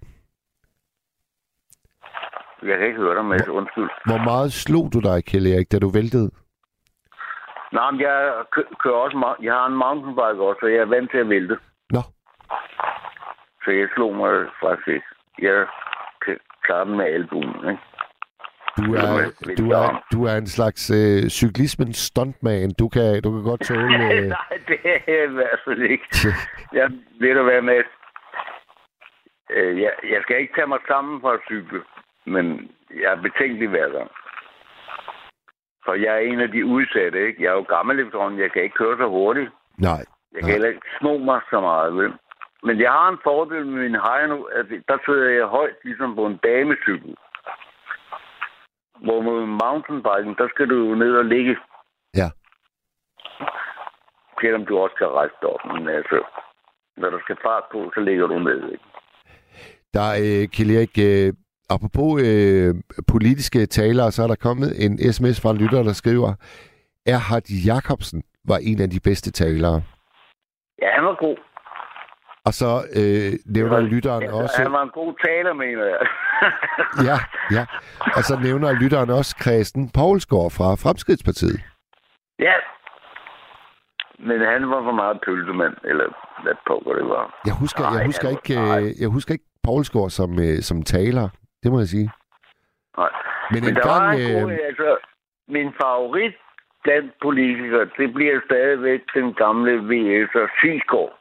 Jeg 2.69 2.79
kan 2.79 2.87
ikke 2.87 3.01
høre 3.01 3.15
dig, 3.17 3.25
Mads. 3.25 3.49
Undskyld. 3.49 3.89
Hvor 4.07 4.19
meget 4.31 4.53
slog 4.53 4.93
du 4.93 5.01
dig, 5.01 5.25
Kjell 5.25 5.47
Erik, 5.47 5.73
da 5.73 5.79
du 5.79 5.89
væltede? 5.89 6.31
Nej, 7.73 7.91
men 7.91 8.01
jeg 8.01 8.45
kø- 8.53 8.73
kører 8.83 8.95
også 8.95 9.35
Jeg 9.43 9.53
har 9.53 9.67
en 9.67 9.77
mountainbike 9.85 10.43
også, 10.49 10.59
så 10.61 10.67
jeg 10.67 10.79
er 10.81 10.93
vant 10.95 11.11
til 11.11 11.19
at 11.19 11.29
vælte. 11.29 11.57
Nå, 11.91 12.03
Så 13.65 13.71
jeg 13.71 13.89
slog 13.95 14.15
mig 14.17 14.33
faktisk 14.63 14.89
ikke. 14.89 15.07
Jeg 15.39 15.67
kan 16.25 16.39
klare 16.65 16.85
den 16.85 16.97
med 16.97 17.05
albuen, 17.05 17.55
ikke? 17.71 17.83
Du 18.77 18.95
er, 18.95 19.33
du 19.59 19.71
er, 19.71 20.05
du 20.13 20.25
er 20.25 20.37
en 20.37 20.47
slags 20.47 20.91
øh, 20.91 21.29
cyklismens 21.29 21.97
stuntman. 21.97 22.71
Du 22.79 22.89
kan, 22.89 23.23
du 23.23 23.31
kan 23.35 23.43
godt 23.51 23.61
tåle... 23.61 23.97
Øh, 24.15 24.27
Nej, 24.29 24.59
det 24.69 24.79
er 24.85 24.99
jeg 25.15 25.25
i 25.25 25.35
hvert 25.35 25.61
fald 25.65 25.83
ikke. 25.83 26.05
Jeg 26.73 26.91
ved 27.21 27.35
du 27.35 27.43
hvad 27.43 27.63
med. 27.63 27.83
Øh, 29.51 29.81
jeg, 29.83 29.93
jeg 30.13 30.21
skal 30.23 30.41
ikke 30.41 30.55
tage 30.57 30.67
mig 30.67 30.79
sammen 30.89 31.21
for 31.21 31.31
at 31.31 31.41
cykle, 31.47 31.81
men 32.27 32.71
jeg 33.03 33.13
er 33.13 33.23
betænkelig 33.23 33.69
hver 33.69 33.89
gang. 33.99 34.11
For 35.85 35.95
jeg 35.95 36.15
er 36.15 36.19
en 36.33 36.41
af 36.41 36.51
de 36.51 36.65
udsatte, 36.67 37.27
ikke? 37.27 37.43
Jeg 37.43 37.49
er 37.51 37.55
jo 37.61 37.67
gammel 37.77 38.01
efterhånden. 38.01 38.41
Jeg 38.41 38.53
kan 38.53 38.63
ikke 38.63 38.75
køre 38.83 38.97
så 38.99 39.09
hurtigt. 39.09 39.51
nej, 39.79 40.03
Jeg 40.35 40.41
kan 40.43 40.51
heller 40.53 40.69
ikke 40.69 40.89
sno 40.99 41.19
mig 41.19 41.41
så 41.51 41.61
meget, 41.61 41.97
vel? 41.97 42.13
Men 42.63 42.81
jeg 42.81 42.91
har 42.91 43.09
en 43.09 43.19
fordel 43.25 43.67
med 43.67 43.83
min 43.83 43.95
hej 44.07 44.27
nu, 44.27 44.43
at 44.59 44.67
der 44.89 44.99
sidder 45.07 45.29
jeg 45.31 45.47
højt, 45.47 45.77
ligesom 45.85 46.15
på 46.15 46.27
en 46.27 46.37
damecykel. 46.45 47.15
Hvor 49.05 49.21
med 49.29 49.47
mountainbiken, 49.63 50.35
der 50.41 50.49
skal 50.49 50.69
du 50.69 50.77
jo 50.89 50.95
ned 50.95 51.13
og 51.17 51.25
ligge. 51.25 51.57
Ja. 52.17 52.29
Selvom 54.41 54.67
du 54.67 54.79
også 54.79 54.97
kan 54.99 55.07
rejse 55.07 55.35
dig 55.43 55.49
op, 55.49 55.65
men 55.73 55.89
altså, 55.89 56.19
når 56.97 57.11
der 57.11 57.19
skal 57.25 57.37
fart 57.43 57.65
på, 57.73 57.91
så 57.95 58.01
ligger 58.01 58.27
du 58.27 58.39
ned, 58.39 58.73
ikke? 58.73 58.85
Der 59.95 60.01
er, 60.01 60.17
øh, 60.27 60.49
Kjell 60.49 60.77
Erik, 60.77 60.95
øh, 61.09 61.33
apropos 61.71 62.23
øh, 62.29 62.75
politiske 63.13 63.67
talere, 63.67 64.11
så 64.13 64.23
er 64.23 64.27
der 64.27 64.45
kommet 64.47 64.85
en 64.85 65.13
sms 65.13 65.41
fra 65.43 65.51
en 65.51 65.57
lytter, 65.57 65.83
der 65.83 65.93
skriver, 65.93 66.31
Erhard 67.07 67.49
Jacobsen 67.67 68.23
var 68.51 68.59
en 68.71 68.81
af 68.81 68.91
de 68.91 69.01
bedste 69.01 69.31
talere. 69.33 69.83
Ja, 70.83 70.89
han 70.97 71.05
var 71.05 71.17
god. 71.27 71.37
Og 72.47 72.53
så 72.61 72.71
øh, 73.01 73.33
nævner 73.57 73.81
lytteren 73.81 74.23
ja, 74.23 74.33
også... 74.43 74.63
Han 74.63 74.73
var 74.73 74.83
en 74.83 74.91
god 75.01 75.15
taler, 75.27 75.53
mener 75.53 75.85
jeg. 75.85 76.01
Ja, 77.09 77.17
ja. 77.57 77.65
Og 78.17 78.23
så 78.29 78.35
nævner 78.43 78.73
lytteren 78.83 79.11
også 79.11 79.33
Christen 79.43 79.91
Poulsgaard 79.99 80.51
fra 80.59 80.69
Fremskridtspartiet. 80.85 81.61
ja. 82.39 82.55
Men 84.19 84.41
han 84.41 84.71
var 84.71 84.81
for 84.89 84.93
meget 85.03 85.19
pølsemand, 85.27 85.75
eller 85.85 86.07
hvad 86.43 86.55
pokker 86.67 86.93
det 87.01 87.09
var. 87.09 87.25
Jeg 87.47 87.55
husker, 87.63 87.83
Nej, 87.83 87.93
jeg 87.99 88.07
husker, 88.07 88.29
ikke, 88.37 88.55
var- 88.57 88.79
øh, 88.79 89.01
jeg 89.03 89.09
husker 89.09 89.33
ikke 89.33 89.45
Poulsgaard 89.67 90.11
som, 90.11 90.31
øh, 90.47 90.59
som 90.69 90.83
taler. 90.83 91.29
Det 91.63 91.73
må 91.73 91.79
jeg 91.79 91.89
sige. 91.97 92.09
Nej. 92.99 93.11
Men, 93.53 93.61
Men 93.65 93.69
en 93.71 93.75
der 93.77 93.87
var 93.93 94.01
gang... 94.07 94.21
en 94.21 94.43
god, 94.43 94.53
Øh, 94.53 94.59
altså, 94.71 94.97
min 95.49 95.69
favorit 95.83 96.35
blandt 96.85 97.13
politikere, 97.23 97.85
det 97.99 98.09
bliver 98.15 98.37
stadigvæk 98.49 99.01
den 99.15 99.35
gamle 99.43 99.73
VS'er 99.91 100.47
Sisgaard. 100.61 101.13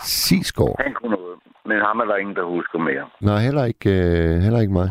Sisgaard. 0.00 0.76
Han 0.84 0.94
kunne 0.94 1.16
noget. 1.16 1.38
Men 1.64 1.80
ham 1.80 2.00
er 2.00 2.04
der 2.04 2.16
ingen, 2.16 2.36
der 2.36 2.44
husker 2.44 2.78
mere. 2.78 3.04
Nej, 3.20 3.38
heller 3.38 3.64
ikke, 3.64 3.90
øh, 3.90 4.34
heller 4.44 4.60
ikke 4.60 4.72
mig. 4.72 4.88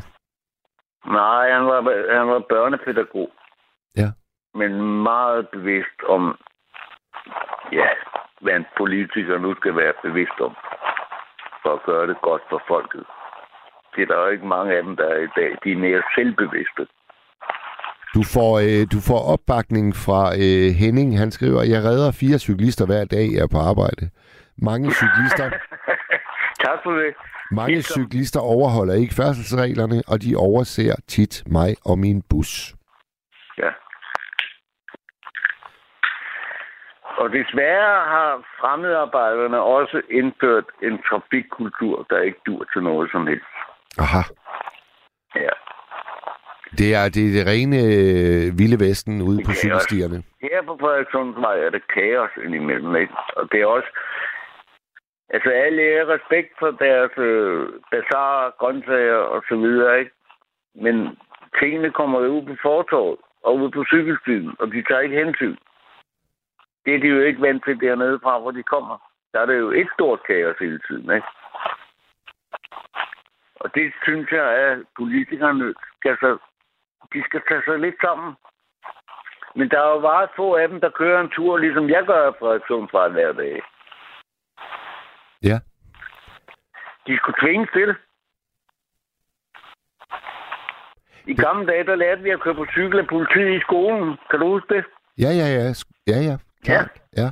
Nej, 1.05 1.45
han 1.55 1.65
var, 1.71 1.79
han 2.17 2.27
var 2.27 2.39
børnepædagog. 2.49 3.29
Ja. 3.97 4.09
Men 4.59 4.71
meget 5.09 5.49
bevidst 5.49 5.99
om, 6.09 6.37
ja, 7.71 7.89
hvad 8.41 8.53
en 8.53 8.65
politiker 8.77 9.37
nu 9.37 9.55
skal 9.55 9.75
være 9.75 9.93
bevidst 10.03 10.39
om, 10.47 10.53
for 11.63 11.71
at 11.77 11.83
gøre 11.85 12.07
det 12.07 12.17
godt 12.21 12.41
for 12.49 12.61
folket. 12.67 13.03
Det 13.95 14.01
er 14.01 14.07
der 14.07 14.19
jo 14.23 14.27
ikke 14.27 14.47
mange 14.47 14.75
af 14.77 14.83
dem, 14.83 14.95
der 14.95 15.07
er 15.15 15.21
i 15.27 15.31
dag. 15.39 15.51
De 15.63 15.71
er 15.71 15.83
mere 15.87 16.03
selvbevidste. 16.15 16.83
Du 18.15 18.21
får, 18.35 18.51
øh, 18.65 18.83
du 18.93 18.99
får 19.09 19.21
opbakning 19.33 19.95
fra 20.05 20.21
øh, 20.43 20.69
Henning. 20.81 21.17
Han 21.17 21.31
skriver, 21.31 21.61
jeg 21.63 21.83
redder 21.89 22.11
fire 22.11 22.39
cyklister 22.39 22.85
hver 22.85 23.05
dag, 23.05 23.25
jeg 23.33 23.43
er 23.43 23.51
på 23.55 23.59
arbejde. 23.71 24.03
Mange 24.61 24.91
cyklister, 24.91 25.49
tak 26.65 26.79
for 26.83 26.91
det. 26.91 27.13
mange 27.51 27.73
Helt 27.73 27.85
cyklister 27.85 28.39
overholder 28.39 28.93
ikke 28.93 29.13
færdselsreglerne, 29.13 30.01
og 30.07 30.21
de 30.21 30.35
overser 30.35 30.95
tit 31.07 31.43
mig 31.47 31.75
og 31.85 31.99
min 31.99 32.23
bus. 32.29 32.73
Ja. 33.57 33.69
Og 37.17 37.29
desværre 37.31 37.95
har 38.13 38.31
fremmedarbejderne 38.59 39.61
også 39.61 40.01
indført 40.09 40.65
en 40.81 40.99
trafikkultur, 41.09 42.05
der 42.09 42.21
ikke 42.21 42.39
dur 42.45 42.65
til 42.73 42.83
noget 42.83 43.11
som 43.11 43.27
helst. 43.27 43.53
Aha. 43.99 44.21
Ja. 45.35 45.55
Det 46.79 46.89
er 46.95 47.09
det, 47.15 47.23
er 47.27 47.33
det 47.35 47.47
rene 47.51 47.77
øh, 47.77 48.59
vilde 48.59 48.79
vesten 48.87 49.21
ude 49.21 49.37
Det 49.37 49.45
på 49.45 49.51
cykelstierne. 49.51 50.17
Her 50.41 50.59
på 50.69 50.77
Frederikssundsvej 50.81 51.57
er 51.65 51.69
det 51.69 51.83
kaos 51.93 52.33
indimellem, 52.45 52.95
ikke? 52.95 53.13
Og 53.37 53.43
det 53.51 53.61
er 53.61 53.65
også... 53.65 53.89
Altså, 55.29 55.49
alle 55.49 55.81
er 55.93 56.09
respekt 56.09 56.59
for 56.59 56.71
deres 56.71 57.11
øh, 57.17 57.69
bazaar, 57.91 58.49
grøntsager 58.59 59.15
og 59.15 59.43
så 59.49 59.55
videre, 59.55 59.99
ikke? 59.99 60.11
Men 60.75 61.17
tingene 61.59 61.91
kommer 61.91 62.19
jo 62.21 62.27
ud 62.27 62.45
på 62.45 62.55
fortorvet 62.61 63.19
og 63.43 63.55
ud 63.55 63.71
på 63.71 63.85
cykelstien, 63.85 64.55
og 64.59 64.67
de 64.71 64.83
tager 64.83 65.01
ikke 65.01 65.23
hensyn. 65.23 65.55
Det 66.85 66.95
er 66.95 66.99
de 66.99 67.07
jo 67.07 67.19
ikke 67.21 67.41
vant 67.41 67.63
til 67.63 67.81
dernede 67.81 68.19
fra, 68.23 68.39
hvor 68.39 68.51
de 68.51 68.63
kommer. 68.63 68.97
Der 69.33 69.39
er 69.39 69.45
det 69.45 69.59
jo 69.59 69.71
et 69.71 69.87
stort 69.93 70.23
kaos 70.23 70.57
hele 70.59 70.79
tiden, 70.87 71.11
ikke? 71.15 71.27
Og 73.55 73.75
det 73.75 73.93
synes 74.03 74.31
jeg, 74.31 74.45
at 74.45 74.77
politikerne 74.97 75.73
skal 75.99 76.17
så, 76.19 76.37
de 77.13 77.23
skal 77.23 77.41
tage 77.47 77.61
sig 77.65 77.79
lidt 77.79 77.95
sammen. 78.01 78.35
Men 79.55 79.69
der 79.69 79.79
er 79.81 79.89
jo 79.89 79.99
meget 79.99 80.29
få 80.35 80.55
af 80.55 80.67
dem, 80.67 80.81
der 80.81 80.89
kører 80.89 81.21
en 81.21 81.29
tur, 81.29 81.57
ligesom 81.57 81.89
jeg 81.89 82.05
gør 82.05 82.31
fra 82.31 82.37
Frederikssundsvej 82.39 83.07
hver 83.09 83.31
dag. 83.33 83.61
Ja. 85.43 85.59
De 87.07 87.17
skulle 87.17 87.39
tvinges 87.41 87.69
til. 87.73 87.95
I 91.25 91.33
gamle 91.33 91.67
dage, 91.67 91.83
der 91.83 91.95
lærte 91.95 92.21
vi 92.21 92.29
at 92.29 92.39
køre 92.39 92.55
på 92.55 92.65
cykel 92.71 92.99
af 92.99 93.07
politiet 93.07 93.57
i 93.57 93.59
skolen. 93.59 94.17
Kan 94.29 94.39
du 94.39 94.47
huske 94.47 94.73
det? 94.75 94.85
Ja, 95.17 95.29
ja, 95.39 95.47
ja. 95.57 95.63
Ja, 96.07 96.19
ja. 96.29 96.37
Klart. 96.63 96.91
Ja. 97.17 97.27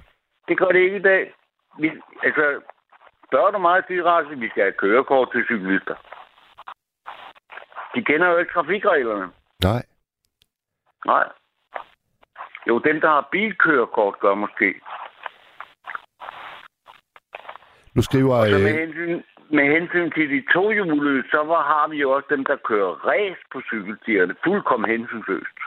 Det 0.48 0.57
gør 0.57 0.68
det 0.68 0.80
ikke 0.80 0.98
i 0.98 1.02
dag. 1.02 1.34
Vi, 1.80 1.91
altså, 2.23 2.61
børn 3.32 3.56
og 3.56 3.61
meget 3.61 3.86
direkte, 3.88 4.40
vi 4.40 4.49
skal 4.49 4.64
have 4.64 4.73
kørekort 4.73 5.32
til 5.32 5.44
cyklister. 5.45 5.95
De 7.95 8.03
kender 8.03 8.27
jo 8.27 8.38
ikke 8.38 8.53
trafikreglerne. 8.53 9.32
Nej. 9.64 9.84
Nej. 11.06 11.26
Jo, 12.68 12.80
dem, 12.80 13.02
der 13.02 13.07
har 13.07 13.27
bilkørekort, 13.32 14.19
gør 14.19 14.34
måske. 14.34 14.82
Nu 17.96 18.02
skriver... 18.02 18.36
Så 18.46 18.58
med 18.60 18.74
Øh, 18.74 18.80
hensyn, 18.80 19.22
med 19.58 19.66
hensyn 19.76 20.10
til 20.16 20.26
de 20.34 20.42
tohjulede, 20.54 21.24
så 21.34 21.40
var, 21.52 21.62
har 21.74 21.86
vi 21.92 21.98
jo 22.04 22.12
også 22.12 22.28
dem, 22.30 22.46
der 22.46 22.58
kører 22.70 22.92
race 23.12 23.42
på 23.54 23.62
cykelstierne. 23.70 24.36
Fuldkommen 24.46 24.90
hensynsløst. 24.96 25.60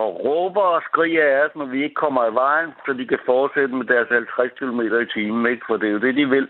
Og 0.00 0.08
råber 0.24 0.66
og 0.76 0.82
skriger 0.88 1.24
af 1.24 1.44
os, 1.44 1.56
når 1.56 1.64
vi 1.64 1.78
ikke 1.84 1.94
kommer 1.94 2.22
i 2.30 2.34
vejen, 2.34 2.70
så 2.86 2.92
de 2.92 3.06
kan 3.06 3.18
fortsætte 3.26 3.74
med 3.74 3.86
deres 3.86 4.08
50 4.10 4.52
km 4.58 4.80
i 4.80 5.06
timen, 5.14 5.46
ikke? 5.52 5.64
For 5.66 5.76
det 5.76 5.88
er 5.88 5.92
jo 5.92 6.00
det, 6.06 6.14
de 6.14 6.28
vil. 6.28 6.48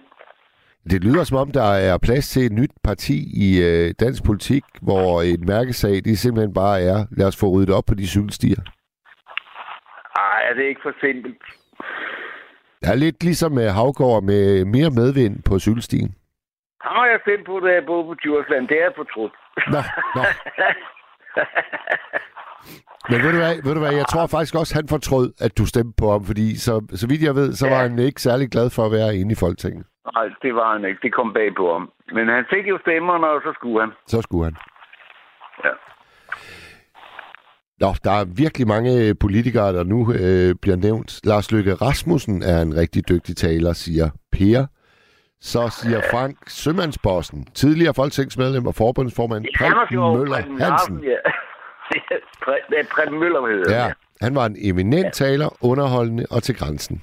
det 0.91 1.05
lyder 1.05 1.25
som 1.25 1.39
om, 1.39 1.51
der 1.53 1.71
er 1.89 1.99
plads 2.07 2.29
til 2.29 2.43
et 2.47 2.53
nyt 2.53 2.75
parti 2.85 3.17
i 3.47 3.49
øh, 3.69 3.95
dansk 4.01 4.25
politik, 4.27 4.65
hvor 4.83 5.23
et 5.35 5.43
mærkesag, 5.55 5.95
det 6.05 6.19
simpelthen 6.19 6.55
bare 6.55 6.81
er, 6.81 6.99
lad 7.19 7.27
os 7.27 7.41
få 7.41 7.47
ryddet 7.55 7.75
op 7.77 7.85
på 7.89 7.95
de 7.95 8.07
cykelstier. 8.15 8.61
Ej, 10.17 10.41
er 10.49 10.55
det 10.55 10.65
ikke 10.65 10.83
for 10.83 10.95
simpelt? 11.01 11.43
Det 12.81 12.89
er 12.91 12.95
lidt 12.95 13.23
ligesom 13.23 13.53
med 13.53 13.69
Havgård 13.71 14.23
med 14.23 14.65
mere 14.65 14.91
medvind 15.01 15.35
på 15.49 15.59
cykelstien. 15.59 16.11
Ham 16.85 16.97
har 16.97 17.07
jeg 17.07 17.19
stemt 17.23 17.47
på, 17.47 17.61
da 17.61 17.69
jeg 17.73 17.85
boede 17.87 18.05
på 18.09 18.15
Djursland. 18.15 18.69
Det 18.69 18.77
er 18.81 18.85
jeg 18.89 18.93
fortrudt. 18.97 19.35
Nå, 19.75 19.81
nå. 20.17 20.23
Men 23.11 23.19
ved 23.25 23.31
du, 23.35 23.39
hvad, 23.45 23.55
ved 23.65 23.75
du 23.75 23.81
hvad, 23.85 23.95
jeg 24.01 24.07
tror 24.13 24.27
faktisk 24.27 24.55
også, 24.61 24.73
han 24.79 24.87
fortrød, 24.89 25.27
at 25.47 25.53
du 25.59 25.65
stemte 25.67 25.95
på 26.01 26.07
ham, 26.15 26.23
fordi 26.31 26.47
så, 26.67 26.75
så 27.01 27.05
vidt 27.11 27.23
jeg 27.29 27.35
ved, 27.41 27.53
så 27.61 27.65
var 27.69 27.81
Ja. 27.83 27.89
han 27.89 27.99
ikke 27.99 28.21
særlig 28.29 28.47
glad 28.55 28.71
for 28.77 28.83
at 28.87 28.93
være 28.99 29.17
inde 29.21 29.33
i 29.33 29.41
Folketinget. 29.45 29.85
Nej, 30.15 30.27
det 30.43 30.53
var 30.55 30.69
han 30.75 30.85
ikke. 30.89 31.01
Det 31.03 31.13
kom 31.19 31.33
bag 31.39 31.49
på 31.61 31.67
ham. 31.75 31.85
Men 32.17 32.29
han 32.29 32.45
fik 32.55 32.65
jo 32.73 32.79
stemmerne, 32.85 33.27
og 33.35 33.41
så 33.47 33.51
skulle 33.59 33.81
han. 33.85 33.91
Så 34.07 34.19
skulle 34.23 34.45
han. 34.49 34.57
Ja. 35.65 35.73
Nå, 37.81 37.89
der 38.05 38.11
er 38.11 38.25
virkelig 38.37 38.67
mange 38.67 39.15
politikere, 39.15 39.73
der 39.73 39.85
nu 39.85 40.13
øh, 40.13 40.55
bliver 40.63 40.77
nævnt. 40.77 41.21
Lars 41.25 41.53
Løkke 41.53 41.75
Rasmussen 41.75 42.43
er 42.43 42.63
en 42.63 42.77
rigtig 42.77 43.09
dygtig 43.09 43.37
taler, 43.37 43.73
siger 43.73 44.09
Per. 44.33 44.67
Så 45.41 45.63
siger 45.81 46.01
Frank 46.11 46.37
Sømandsbossen, 46.47 47.45
tidligere 47.55 47.95
folketingsmedlem 47.95 48.67
og 48.67 48.75
forbundsformand 48.75 49.45
Preben 49.59 50.19
Møller 50.19 50.37
Hansen. 50.65 50.97
Ja. 51.11 51.19
Preben 52.95 53.19
Møller, 53.19 53.41
hedder 53.47 53.77
Ja, 53.77 53.93
han. 54.21 54.35
var 54.35 54.47
en 54.47 54.57
eminent 54.71 55.13
taler, 55.15 55.49
underholdende 55.71 56.25
og 56.31 56.43
til 56.43 56.55
grænsen. 56.61 56.97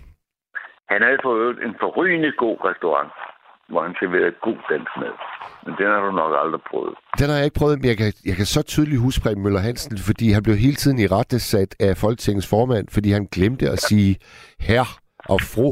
Han 0.89 1.01
havde 1.01 1.19
fået 1.23 1.55
en 1.65 1.73
forrygende 1.79 2.31
god 2.43 2.57
restaurant, 2.69 3.11
hvor 3.69 3.81
han 3.85 3.93
serverede 3.99 4.35
god 4.47 4.57
dansk 4.71 4.91
mad. 5.01 5.15
Men 5.65 5.73
den 5.79 5.87
har 5.93 6.01
du 6.05 6.11
nok 6.11 6.33
aldrig 6.43 6.61
prøvet. 6.71 6.93
Den 7.19 7.29
har 7.29 7.35
jeg 7.35 7.45
ikke 7.45 7.59
prøvet, 7.59 7.79
men 7.79 7.87
jeg 7.87 7.97
kan, 7.97 8.13
jeg 8.25 8.35
kan 8.35 8.45
så 8.45 8.61
tydeligt 8.61 9.01
huske 9.01 9.21
Preben 9.23 9.43
Møller 9.43 9.59
Hansen, 9.59 9.97
fordi 9.97 10.31
han 10.31 10.43
blev 10.43 10.55
hele 10.55 10.75
tiden 10.75 10.99
i 10.99 11.07
rette 11.07 11.39
sat 11.39 11.75
af 11.79 11.97
Folketingets 11.97 12.49
formand, 12.49 12.87
fordi 12.91 13.11
han 13.11 13.25
glemte 13.31 13.69
at 13.69 13.79
sige 13.79 14.17
herr 14.59 14.99
og 15.29 15.41
fru. 15.41 15.67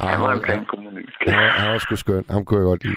Ah, 0.00 0.08
Han 0.08 0.20
var 0.20 0.32
en 0.32 0.64
kommunist. 0.66 1.16
han, 1.26 1.50
han 1.50 1.72
var 1.72 1.78
sgu 1.78 1.96
skøn. 1.96 2.24
Ham 2.30 2.44
kunne 2.44 2.60
jeg 2.60 2.64
godt 2.64 2.84
lide. 2.84 2.96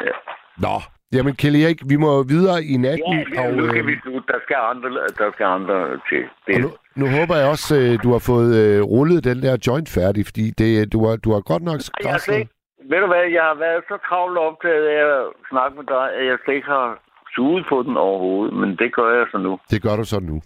Ja. 0.00 0.14
Nå, 0.58 0.76
jamen 1.12 1.34
Kjell 1.36 1.56
Erik, 1.62 1.80
vi 1.88 1.96
må 1.96 2.22
videre 2.22 2.64
i 2.64 2.76
natten. 2.76 3.12
Ja, 3.12 3.42
ja, 3.42 3.50
nu 3.50 3.62
og, 3.66 3.68
kan 3.74 3.80
øh, 3.82 3.86
vi 3.86 3.94
slutte. 4.02 4.32
Der 4.32 4.38
skal 4.44 4.56
andre, 4.72 4.88
der 5.18 5.30
skal 5.34 5.46
andre 5.46 5.76
til. 6.08 6.22
Det, 6.46 6.54
og 6.54 6.60
nu, 6.60 6.70
nu 6.96 7.06
håber 7.18 7.36
jeg 7.36 7.48
også, 7.48 7.76
øh, 7.76 7.98
du 8.02 8.12
har 8.12 8.18
fået 8.18 8.56
øh, 8.62 8.82
rullet 8.82 9.24
den 9.24 9.42
der 9.42 9.56
joint 9.66 9.88
færdig, 9.88 10.26
fordi 10.26 10.50
det, 10.50 10.92
du, 10.92 11.06
har, 11.06 11.16
du 11.16 11.32
har 11.32 11.40
godt 11.40 11.62
nok 11.62 11.80
jeg 12.04 12.46
ved 12.90 12.98
du 13.00 13.06
hvad, 13.06 13.24
jeg 13.38 13.44
har 13.50 13.54
været 13.66 13.82
så 13.88 13.96
travlt 14.08 14.38
optaget 14.38 14.86
af 14.96 15.02
at 15.18 15.22
snakke 15.50 15.76
med 15.78 15.86
dig, 15.94 16.04
at 16.18 16.24
jeg 16.26 16.38
slet 16.44 16.54
ikke 16.54 16.68
har 16.78 16.88
suget 17.34 17.64
på 17.68 17.76
den 17.86 17.96
overhovedet. 17.96 18.54
Men 18.60 18.70
det 18.80 18.94
gør 18.94 19.10
jeg 19.18 19.26
så 19.32 19.38
nu. 19.38 19.52
Det 19.70 19.82
gør 19.82 19.96
du 20.00 20.04
så 20.04 20.20
nu. 20.30 20.36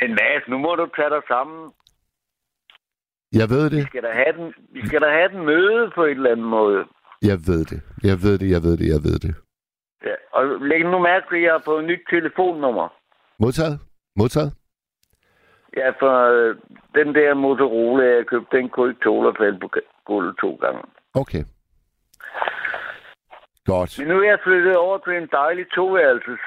Men 0.00 0.10
Mads, 0.18 0.44
nu 0.48 0.58
må 0.58 0.74
du 0.74 0.86
tage 0.96 1.10
dig 1.10 1.22
sammen. 1.28 1.60
Jeg 3.40 3.46
ved 3.54 3.70
Vi 3.70 3.76
det. 3.76 3.86
skal 3.86 4.02
da 4.02 4.12
have 4.22 4.32
den, 4.38 4.54
vi 4.76 4.86
skal 4.88 5.00
da 5.00 5.10
have 5.18 5.28
den 5.34 5.42
møde 5.46 5.90
på 5.94 6.02
et 6.04 6.10
eller 6.10 6.30
andet 6.30 6.46
måde. 6.46 6.84
Jeg 7.30 7.38
ved 7.50 7.64
det. 7.72 7.80
Jeg 8.10 8.16
ved 8.24 8.38
det, 8.38 8.50
jeg 8.50 8.62
ved 8.66 8.76
det, 8.80 8.88
jeg 8.94 9.00
ved 9.08 9.18
det. 9.26 9.34
Ja, 10.08 10.14
og 10.32 10.42
læg 10.60 10.84
nu 10.84 10.98
mærke 10.98 11.26
til, 11.30 11.36
at 11.36 11.42
jeg 11.42 11.52
har 11.52 11.62
fået 11.64 11.80
et 11.82 11.88
nyt 11.90 12.02
telefonnummer. 12.10 12.88
Modtaget? 13.38 13.80
Modtaget? 14.16 14.52
Ja, 15.76 15.90
for 16.00 16.14
øh, 16.32 16.56
den 16.94 17.14
der 17.14 17.34
Motorola, 17.34 18.04
jeg 18.16 18.26
købte, 18.26 18.56
den 18.56 18.68
kunne 18.68 18.90
ikke 18.90 19.04
tåle 19.04 19.28
at 19.28 19.36
falde 19.38 19.58
på 19.60 19.68
gulvet 20.06 20.36
to 20.40 20.50
gange. 20.54 20.82
Okay. 21.14 21.44
Godt. 23.66 23.98
Men 23.98 24.08
nu 24.08 24.16
er 24.22 24.28
jeg 24.28 24.38
flyttet 24.44 24.76
over 24.76 24.98
til 24.98 25.12
en 25.16 25.28
dejlig 25.32 25.66
toværelses 25.74 26.40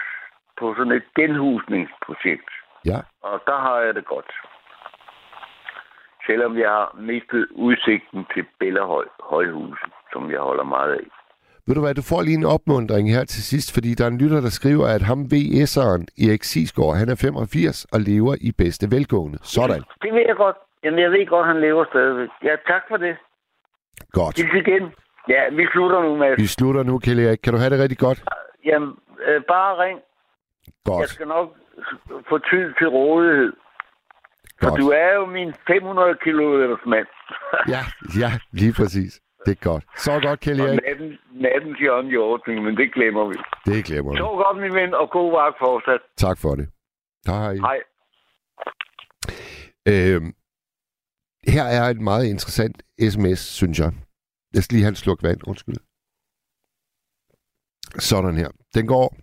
på 0.59 0.75
sådan 0.77 0.91
et 0.91 1.07
genhusningsprojekt. 1.15 2.49
Ja. 2.85 2.99
Og 3.21 3.41
der 3.47 3.57
har 3.65 3.79
jeg 3.79 3.95
det 3.95 4.05
godt. 4.05 4.31
Selvom 6.27 6.57
jeg 6.57 6.69
har 6.69 6.95
mistet 6.99 7.47
udsigten 7.51 8.25
til 8.33 8.45
Bellahøj 8.59 9.05
Højhus, 9.19 9.79
som 10.13 10.31
jeg 10.31 10.39
holder 10.39 10.63
meget 10.63 10.93
af. 10.93 11.07
Ved 11.67 11.75
du 11.75 11.81
hvad, 11.81 11.95
du 11.95 12.05
får 12.11 12.21
lige 12.21 12.37
en 12.37 12.51
opmundring 12.55 13.05
her 13.15 13.23
til 13.33 13.43
sidst, 13.51 13.73
fordi 13.73 13.89
der 13.97 14.03
er 14.05 14.07
en 14.07 14.17
lytter, 14.17 14.41
der 14.41 14.53
skriver, 14.59 14.85
at 14.95 15.01
ham 15.01 15.19
VS'eren 15.33 16.03
Erik 16.25 16.43
Sisgaard, 16.43 16.95
han 17.01 17.09
er 17.09 17.15
85 17.15 17.85
og 17.93 17.99
lever 17.99 18.35
i 18.41 18.51
bedste 18.51 18.85
velgående. 18.95 19.37
Sådan. 19.41 19.81
Det 20.03 20.13
ved 20.13 20.23
jeg 20.27 20.35
godt. 20.35 20.57
Jamen, 20.83 20.99
jeg 20.99 21.11
ved 21.11 21.27
godt, 21.27 21.47
han 21.47 21.61
lever 21.61 21.85
stadigvæk. 21.85 22.29
Ja, 22.43 22.55
tak 22.71 22.83
for 22.89 22.97
det. 22.97 23.15
Godt. 24.11 24.35
Hils 24.37 24.67
igen. 24.67 24.83
Ja, 25.29 25.41
vi 25.59 25.63
slutter 25.73 26.01
nu, 26.01 26.15
Mads. 26.15 26.37
Vi 26.37 26.47
slutter 26.47 26.83
nu, 26.83 26.99
Kjell 26.99 27.19
Erik. 27.19 27.39
Kan 27.43 27.53
du 27.53 27.59
have 27.59 27.69
det 27.69 27.79
rigtig 27.79 27.97
godt? 27.97 28.23
Jamen, 28.65 28.89
øh, 29.27 29.41
bare 29.47 29.83
ring. 29.83 29.99
Jeg 30.67 30.73
Godt. 30.85 31.09
skal 31.09 31.27
nok 31.27 31.47
få 32.29 32.37
tid 32.37 32.73
til 32.79 32.87
rådighed. 32.87 33.53
Godt. 34.59 34.79
du 34.81 34.87
er 34.89 35.13
jo 35.13 35.25
min 35.25 35.53
500 35.67 36.17
kilo 36.23 36.77
mand. 36.85 37.07
Ja, 37.73 37.81
ja, 38.19 38.31
lige 38.51 38.73
præcis. 38.73 39.21
Det 39.45 39.51
er 39.51 39.69
godt. 39.69 39.83
Så 39.97 40.19
godt, 40.23 40.39
Kjell 40.39 40.59
Erik. 40.59 40.79
natten, 40.85 41.17
nattens 41.31 41.79
Jørgen 41.81 42.07
Jorting, 42.07 42.63
men 42.63 42.77
det 42.77 42.93
glemmer 42.93 43.25
vi. 43.27 43.35
Det 43.65 43.85
glemmer 43.85 44.11
vi. 44.11 44.17
Så 44.17 44.23
godt, 44.23 44.57
min 44.61 44.73
ven, 44.73 44.93
og 44.93 45.09
god 45.09 45.31
vagt 45.31 45.55
fortsat. 45.59 45.99
Tak 46.17 46.37
for 46.41 46.55
det. 46.55 46.67
Hej. 47.27 47.53
Hej. 47.55 47.79
Øhm, 49.87 50.33
her 51.47 51.63
er 51.63 51.83
et 51.89 52.01
meget 52.01 52.25
interessant 52.25 52.83
sms, 53.11 53.39
synes 53.39 53.79
jeg. 53.79 53.91
Jeg 54.55 54.63
skal 54.63 54.75
lige 54.75 54.83
have 54.83 54.89
en 54.89 54.95
sluk 54.95 55.23
vand, 55.23 55.39
undskyld. 55.47 55.77
Sådan 57.99 58.37
her. 58.37 58.49
Den 58.73 58.87
går. 58.87 59.17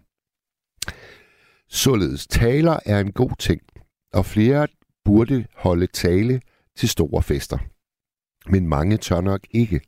Således 1.69 2.27
taler 2.27 2.79
er 2.87 3.01
en 3.01 3.13
god 3.13 3.37
ting, 3.39 3.61
og 4.13 4.27
flere 4.27 4.69
burde 5.05 5.47
holde 5.55 5.87
tale 5.87 6.41
til 6.77 6.89
store 6.89 7.23
fester. 7.23 7.59
Men 8.51 8.69
mange 8.69 8.97
tør 8.97 9.21
nok 9.21 9.47
ikke. 9.51 9.81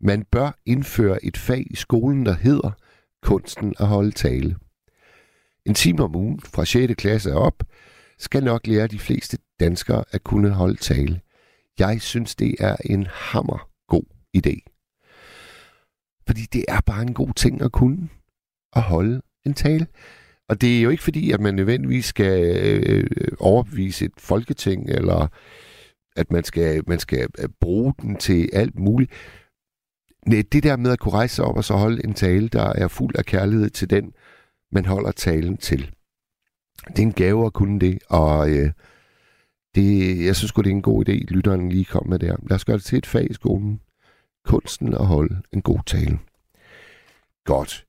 Man 0.00 0.24
bør 0.24 0.60
indføre 0.66 1.24
et 1.24 1.36
fag 1.36 1.66
i 1.70 1.76
skolen, 1.76 2.26
der 2.26 2.34
hedder 2.34 2.70
kunsten 3.22 3.74
at 3.78 3.86
holde 3.86 4.10
tale. 4.10 4.56
En 5.66 5.74
time 5.74 6.02
om 6.02 6.16
ugen 6.16 6.40
fra 6.40 6.64
6. 6.64 6.94
klasse 6.94 7.34
op 7.34 7.62
skal 8.18 8.44
nok 8.44 8.66
lære 8.66 8.86
de 8.86 8.98
fleste 8.98 9.38
danskere 9.60 10.04
at 10.10 10.24
kunne 10.24 10.50
holde 10.50 10.76
tale. 10.76 11.20
Jeg 11.78 12.02
synes, 12.02 12.36
det 12.36 12.54
er 12.60 12.76
en 12.84 13.06
hammer 13.06 13.70
god 13.88 14.17
idé. 14.36 14.56
Fordi 16.26 16.42
det 16.52 16.64
er 16.68 16.80
bare 16.86 17.02
en 17.02 17.14
god 17.14 17.34
ting 17.34 17.62
at 17.62 17.72
kunne 17.72 18.08
at 18.76 18.82
holde 18.82 19.22
en 19.46 19.54
tale. 19.54 19.86
Og 20.48 20.60
det 20.60 20.78
er 20.78 20.82
jo 20.82 20.90
ikke 20.90 21.02
fordi, 21.02 21.30
at 21.30 21.40
man 21.40 21.54
nødvendigvis 21.54 22.04
skal 22.04 22.56
øh, 22.86 23.06
overbevise 23.38 24.04
et 24.04 24.12
folketing, 24.18 24.90
eller 24.90 25.28
at 26.16 26.32
man 26.32 26.44
skal, 26.44 26.82
man 26.86 26.98
skal 26.98 27.28
øh, 27.38 27.48
bruge 27.60 27.94
den 28.02 28.16
til 28.16 28.48
alt 28.52 28.78
muligt. 28.78 29.12
Nej, 30.26 30.42
det 30.52 30.62
der 30.62 30.76
med 30.76 30.90
at 30.92 30.98
kunne 30.98 31.12
rejse 31.12 31.34
sig 31.34 31.44
op 31.44 31.56
og 31.56 31.64
så 31.64 31.74
holde 31.74 32.04
en 32.04 32.14
tale, 32.14 32.48
der 32.48 32.72
er 32.72 32.88
fuld 32.88 33.16
af 33.16 33.24
kærlighed 33.24 33.70
til 33.70 33.90
den, 33.90 34.12
man 34.72 34.86
holder 34.86 35.10
talen 35.10 35.56
til. 35.56 35.90
Det 36.88 36.98
er 36.98 37.02
en 37.02 37.12
gave 37.12 37.46
at 37.46 37.52
kunne 37.52 37.80
det, 37.80 37.98
og 38.08 38.50
øh, 38.50 38.70
det, 39.74 40.24
jeg 40.24 40.36
synes 40.36 40.52
godt 40.52 40.64
det 40.64 40.70
er 40.70 40.76
en 40.76 40.82
god 40.82 41.08
idé, 41.08 41.12
lytteren 41.12 41.68
lige 41.68 41.84
kom 41.84 42.08
med 42.08 42.18
der. 42.18 42.36
Lad 42.42 42.54
os 42.54 42.64
gøre 42.64 42.76
det 42.76 42.84
til 42.84 42.98
et 42.98 43.06
fag 43.06 43.30
i 43.30 43.34
skolen. 43.34 43.80
Kunsten 44.44 44.94
at 44.94 45.06
holde 45.06 45.42
en 45.52 45.62
god 45.62 45.80
tale. 45.86 46.18
Godt. 47.44 47.86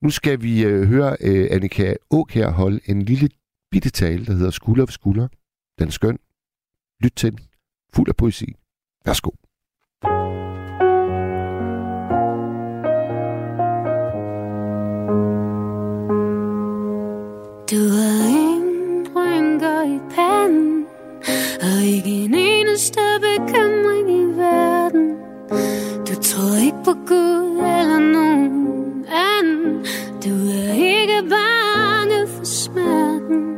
Nu 0.00 0.10
skal 0.10 0.42
vi 0.42 0.64
øh, 0.64 0.88
høre 0.88 1.16
øh, 1.20 1.48
Annika 1.50 1.94
Åkær 2.10 2.50
holde 2.50 2.80
en 2.86 3.02
lille 3.02 3.28
bitte 3.70 3.90
tale, 3.90 4.26
der 4.26 4.32
hedder 4.32 4.50
Skulder 4.50 4.84
ved 4.84 4.92
skulder. 4.92 5.28
Den 5.78 5.86
er 5.86 5.92
skøn. 5.92 6.18
Lyt 7.02 7.12
til 7.16 7.30
den. 7.30 7.40
Fuld 7.94 8.08
af 8.08 8.16
poesi. 8.16 8.54
Værsgo. 9.04 9.30
Du 17.70 17.82
har 17.96 18.28
ingen 18.28 19.06
rynker 19.16 19.82
i 19.96 19.98
panden 20.14 20.86
Og 21.62 21.82
ikke 21.84 22.24
en 22.24 22.34
eneste 22.34 23.00
bekymring 23.20 23.87
tror 26.88 26.94
på 26.94 27.00
Gud 27.06 27.56
eller 27.58 27.98
nogen 27.98 29.06
anden 29.08 29.84
Du 30.24 30.48
er 30.48 30.72
ikke 30.72 31.28
bange 31.28 32.28
for 32.28 32.44
smerten 32.44 33.56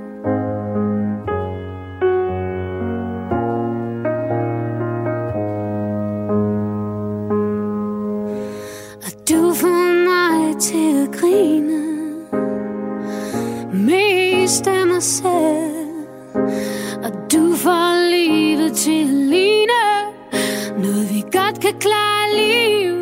Og 9.05 9.28
du 9.28 9.55
får 9.55 9.94
mig 10.11 10.61
til 10.61 11.02
at 11.02 11.20
grine 11.20 11.81
mest 13.73 14.66
af 14.66 14.86
mig 14.86 15.02
selv 15.02 16.36
Og 17.05 17.12
du 17.32 17.55
får 17.57 18.11
livet 18.11 18.73
til 18.73 19.02
at 19.02 19.09
ligne 19.09 19.82
Noget 20.78 21.11
vi 21.15 21.20
godt 21.20 21.61
kan 21.61 21.74
klare 21.81 22.36
livet 22.36 23.00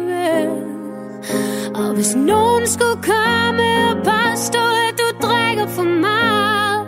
og 1.75 1.95
hvis 1.95 2.15
nogen 2.17 2.67
skulle 2.67 3.03
komme 3.03 3.69
og 3.91 3.97
påstå 3.97 4.59
At 4.59 4.95
du 5.01 5.27
drikker 5.27 5.67
for 5.67 5.83
meget 5.83 6.87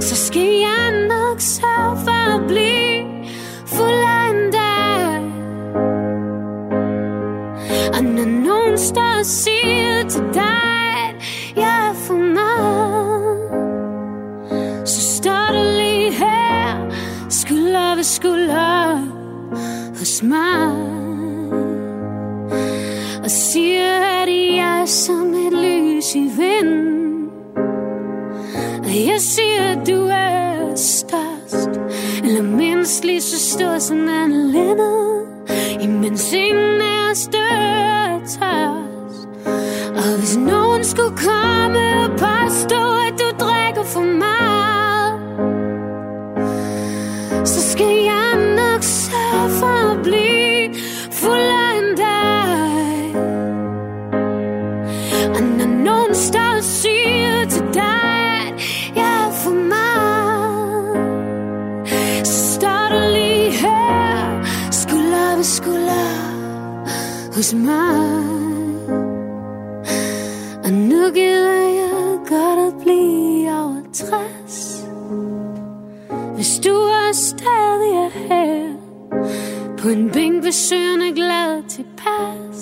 Så 0.00 0.16
skal 0.16 0.48
jeg 0.66 1.06
nok 1.08 1.40
sørge 1.40 1.96
for 2.04 2.34
at 2.34 2.46
blive 2.46 3.26
fuldere 3.66 4.30
end 4.30 4.52
dig 4.52 4.74
og 7.96 8.04
når 8.04 8.24
nogen 8.24 8.78
står 8.78 9.18
og 9.18 9.26
siger 9.26 10.08
til 10.08 10.22
dig, 10.34 10.63
mig. 20.24 20.72
Og 23.24 23.30
siger, 23.30 24.22
at 24.22 24.28
jeg 24.28 24.80
er 24.80 24.86
som 24.86 25.34
et 25.34 25.52
lys 25.52 26.14
i 26.14 26.30
vinden. 26.38 27.28
Og 28.78 29.06
jeg 29.06 29.20
siger, 29.20 29.62
at 29.62 29.86
du 29.86 30.06
er 30.10 30.74
størst, 30.76 31.80
eller 32.24 32.42
mindst 32.42 33.04
lige 33.04 33.20
så 33.20 33.38
stor 33.50 33.78
som 33.78 34.08
Anne 34.08 34.52
Lennon. 34.52 35.14
Imens 35.80 36.32
ingen 36.32 36.80
er 36.80 37.10
os 37.10 37.28
dør 37.32 38.18
tørst 38.18 39.28
Og 39.96 40.18
hvis 40.18 40.36
nogen 40.36 40.84
skulle 40.84 41.16
komme 41.16 42.04
og 42.04 42.10
påstå 42.10 42.93
hos 67.44 67.54
mig. 67.54 68.24
Og 70.64 70.72
nu 70.72 71.10
gider 71.14 71.62
jeg 71.80 72.18
godt 72.28 72.58
at 72.68 72.74
blive 72.82 73.50
over 73.50 73.82
60. 73.92 74.86
Hvis 76.34 76.60
du 76.64 76.74
er 76.74 77.12
stadig 77.12 77.92
er 78.04 78.10
her, 78.28 78.76
på 79.78 79.88
en 79.88 80.10
bænk 80.10 80.44
ved 80.44 80.52
søen 80.52 81.00
er 81.02 81.14
glad 81.14 81.62
tilpas. 81.68 82.58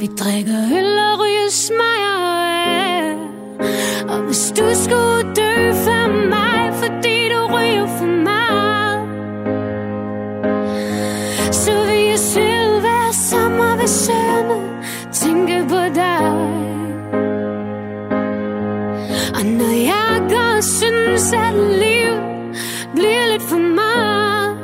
Vi 0.00 0.06
drikker 0.06 0.58
øl 0.78 0.98
og 0.98 1.20
ryger 1.20 1.50
smager 1.50 2.16
og 2.30 2.48
er 2.48 3.16
Og 4.08 4.22
hvis 4.26 4.52
du 4.58 4.64
skulle 4.84 5.34
dø 5.36 5.72
for 5.72 6.28
mig, 6.28 6.74
fordi 6.74 7.28
du 7.28 7.40
ryger 7.56 7.86
for 7.98 8.06
mig 8.06 8.37
sommer 13.88 14.60
tænke 15.12 15.64
på 15.68 15.80
dig. 15.94 16.24
Og 19.34 19.44
når 19.58 19.74
jeg 19.92 20.28
går 20.30 20.56
og 20.56 20.64
synes, 20.64 21.32
at 21.32 21.54
liv 21.54 22.12
bliver 22.94 23.26
lidt 23.32 23.42
for 23.42 23.58
meget, 23.58 24.58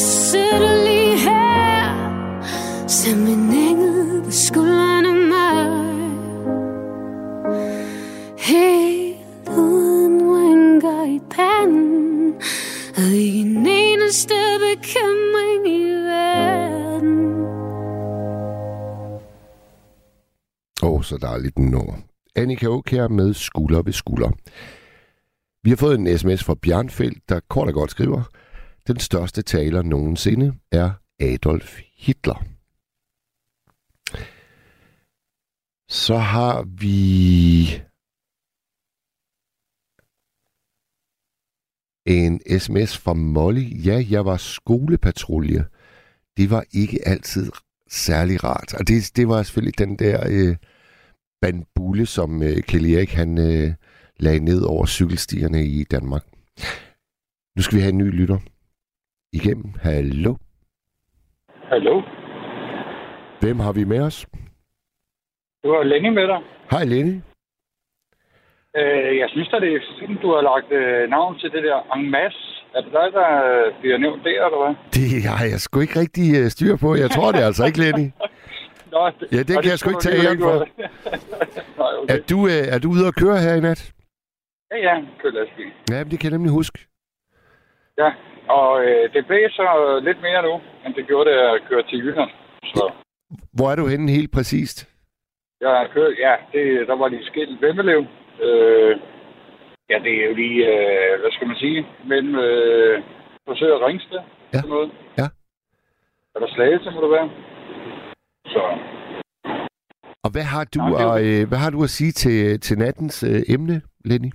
så 0.00 0.30
sidder 0.30 0.58
du 0.58 0.84
lige 0.84 1.18
her, 1.18 1.82
som 2.86 3.18
en 3.26 3.52
engel 3.68 4.22
på 4.24 4.30
skulderen 4.30 5.06
af 5.06 5.16
mig. 5.16 5.66
Helt 8.38 9.16
uden 9.58 10.14
rynker 10.32 11.04
i 11.04 11.20
panden 11.30 12.34
Og 12.96 13.12
ikke 13.14 13.40
en 13.40 13.66
eneste 13.66 14.35
så 21.06 21.16
dejligt 21.16 21.56
den 21.56 21.70
når. 21.70 21.98
Annika 22.36 22.66
Åkær 22.66 23.08
med 23.08 23.34
skulder 23.34 23.82
ved 23.82 23.92
skulder. 23.92 24.30
Vi 25.62 25.70
har 25.70 25.76
fået 25.76 25.98
en 25.98 26.18
sms 26.18 26.44
fra 26.44 26.54
Bjørnfeldt, 26.62 27.28
der 27.28 27.40
kort 27.48 27.68
og 27.68 27.74
godt 27.74 27.90
skriver, 27.90 28.22
den 28.86 28.98
største 29.00 29.42
taler 29.42 29.82
nogensinde 29.82 30.54
er 30.72 30.90
Adolf 31.20 31.80
Hitler. 31.96 32.44
Så 35.88 36.16
har 36.16 36.62
vi 36.62 37.82
en 42.06 42.60
sms 42.60 42.98
fra 42.98 43.14
Molly. 43.14 43.86
Ja, 43.86 44.04
jeg 44.10 44.24
var 44.24 44.36
skolepatrulje. 44.36 45.64
Det 46.36 46.50
var 46.50 46.64
ikke 46.72 47.08
altid 47.08 47.52
særlig 47.90 48.44
rart. 48.44 48.74
Og 48.74 48.88
det, 48.88 49.16
det 49.16 49.28
var 49.28 49.42
selvfølgelig 49.42 49.78
den 49.78 49.98
der 49.98 50.24
øh, 50.28 50.56
bandbulle, 51.42 52.06
som 52.06 52.42
øh, 52.42 52.62
Kelly 52.68 52.90
Erik 52.96 53.12
han 53.14 53.38
øh, 53.38 53.68
lagde 54.20 54.44
ned 54.44 54.62
over 54.72 54.86
cykelstierne 54.86 55.60
i 55.64 55.84
Danmark. 55.84 56.24
Nu 57.56 57.62
skal 57.62 57.76
vi 57.76 57.82
have 57.82 57.92
en 57.92 57.98
ny 57.98 58.10
lytter. 58.20 58.38
Igennem. 59.32 59.72
Hallo. 59.82 60.34
Hallo? 61.72 62.02
Hvem 63.40 63.58
har 63.60 63.72
vi 63.72 63.84
med 63.84 64.00
os? 64.00 64.26
Du 65.64 65.68
har 65.74 65.82
Lenny 65.82 66.08
med 66.08 66.26
dig. 66.32 66.40
Hej 66.70 66.84
Lenny. 66.84 67.16
Øh, 68.78 69.12
jeg 69.22 69.28
synes, 69.30 69.48
at 69.52 69.62
det 69.62 69.72
er 69.74 69.80
fint, 70.00 70.22
du 70.22 70.28
har 70.34 70.42
lagt 70.50 70.70
øh, 70.80 71.10
navn 71.10 71.38
til 71.38 71.50
det 71.50 71.62
der 71.68 71.78
en 71.96 72.10
masse. 72.10 72.38
Er 72.74 72.80
det 72.80 72.92
dig, 72.92 73.08
der 73.18 73.28
øh, 73.50 73.80
bliver 73.80 73.98
nævnt 73.98 74.24
der, 74.24 74.44
eller 74.46 74.60
hvad? 74.64 74.74
Det 74.96 75.22
har 75.38 75.46
jeg 75.52 75.60
sgu 75.60 75.80
ikke 75.80 76.00
rigtig 76.00 76.26
øh, 76.40 76.48
styr 76.56 76.76
på. 76.76 76.88
Jeg 76.94 77.10
tror 77.10 77.32
det 77.32 77.42
altså 77.48 77.64
ikke, 77.66 77.80
Lenny. 77.84 78.08
Nå, 78.96 79.02
det, 79.20 79.26
Ja, 79.36 79.40
det 79.48 79.56
og 79.56 79.62
kan 79.62 79.70
jeg 79.72 79.78
sgu 79.78 79.88
ikke 79.90 80.04
du 80.04 80.06
tage 80.08 80.18
æren 80.26 80.40
for. 80.46 80.56
Nej, 81.80 81.92
okay. 82.00 82.14
Er 82.14 82.18
du, 82.30 82.38
øh, 82.52 82.64
er 82.74 82.78
du 82.82 82.88
ude 82.94 83.06
at 83.10 83.14
køre 83.22 83.38
her 83.44 83.54
i 83.60 83.62
nat? 83.68 83.80
Ja, 84.70 84.76
ja, 84.88 84.94
kør 85.20 85.30
lastbil. 85.30 85.70
Ja, 85.90 85.98
men 86.02 86.10
det 86.10 86.18
kan 86.20 86.26
jeg 86.30 86.36
nemlig 86.38 86.52
huske. 86.60 86.78
Ja, 88.02 88.10
og 88.58 88.70
øh, 88.86 89.12
det 89.14 89.26
blæser 89.26 90.00
lidt 90.08 90.20
mere 90.26 90.42
nu, 90.48 90.54
end 90.84 90.94
det 90.94 91.06
gjorde, 91.06 91.30
da 91.30 91.34
jeg 91.42 91.60
kørte 91.68 91.88
til 91.90 91.98
Jylland. 91.98 92.30
Så 92.64 92.92
Hvor 93.56 93.70
er 93.70 93.76
du 93.76 93.86
henne 93.86 94.10
helt 94.18 94.32
præcist? 94.32 94.78
jeg 95.60 95.88
kørt, 95.94 96.12
ja, 96.18 96.34
det, 96.52 96.88
der 96.88 96.96
var 96.96 97.08
lige 97.08 97.26
skilt 97.26 97.62
Vemmelev. 97.62 98.00
Øh, 98.46 98.92
ja, 99.90 99.96
det 100.04 100.12
er 100.20 100.26
jo 100.28 100.34
lige, 100.34 100.58
øh, 100.72 101.20
hvad 101.20 101.32
skal 101.32 101.46
man 101.46 101.56
sige, 101.56 101.86
mellem 102.06 102.34
øh, 102.34 103.02
Forsøg 103.48 103.72
og 103.72 103.86
Ringsted. 103.86 104.18
Ja. 104.54 104.60
Noget. 104.60 104.90
Ja. 105.18 105.26
Eller 106.34 106.48
Slagelse, 106.54 106.90
må 106.90 107.00
det 107.02 107.10
være. 107.10 107.30
Så 108.52 108.62
Og 110.24 110.30
hvad 110.34 110.46
har 110.54 110.64
du, 110.74 110.78
Nå, 110.78 110.98
det 110.98 111.06
og, 111.06 111.16
øh, 111.26 111.48
hvad 111.48 111.58
har 111.64 111.70
du 111.70 111.82
at 111.82 111.90
sige 111.90 112.12
til, 112.12 112.60
til 112.60 112.78
nattens 112.78 113.16
øh, 113.30 113.42
emne, 113.54 113.76
Lenny? 114.04 114.30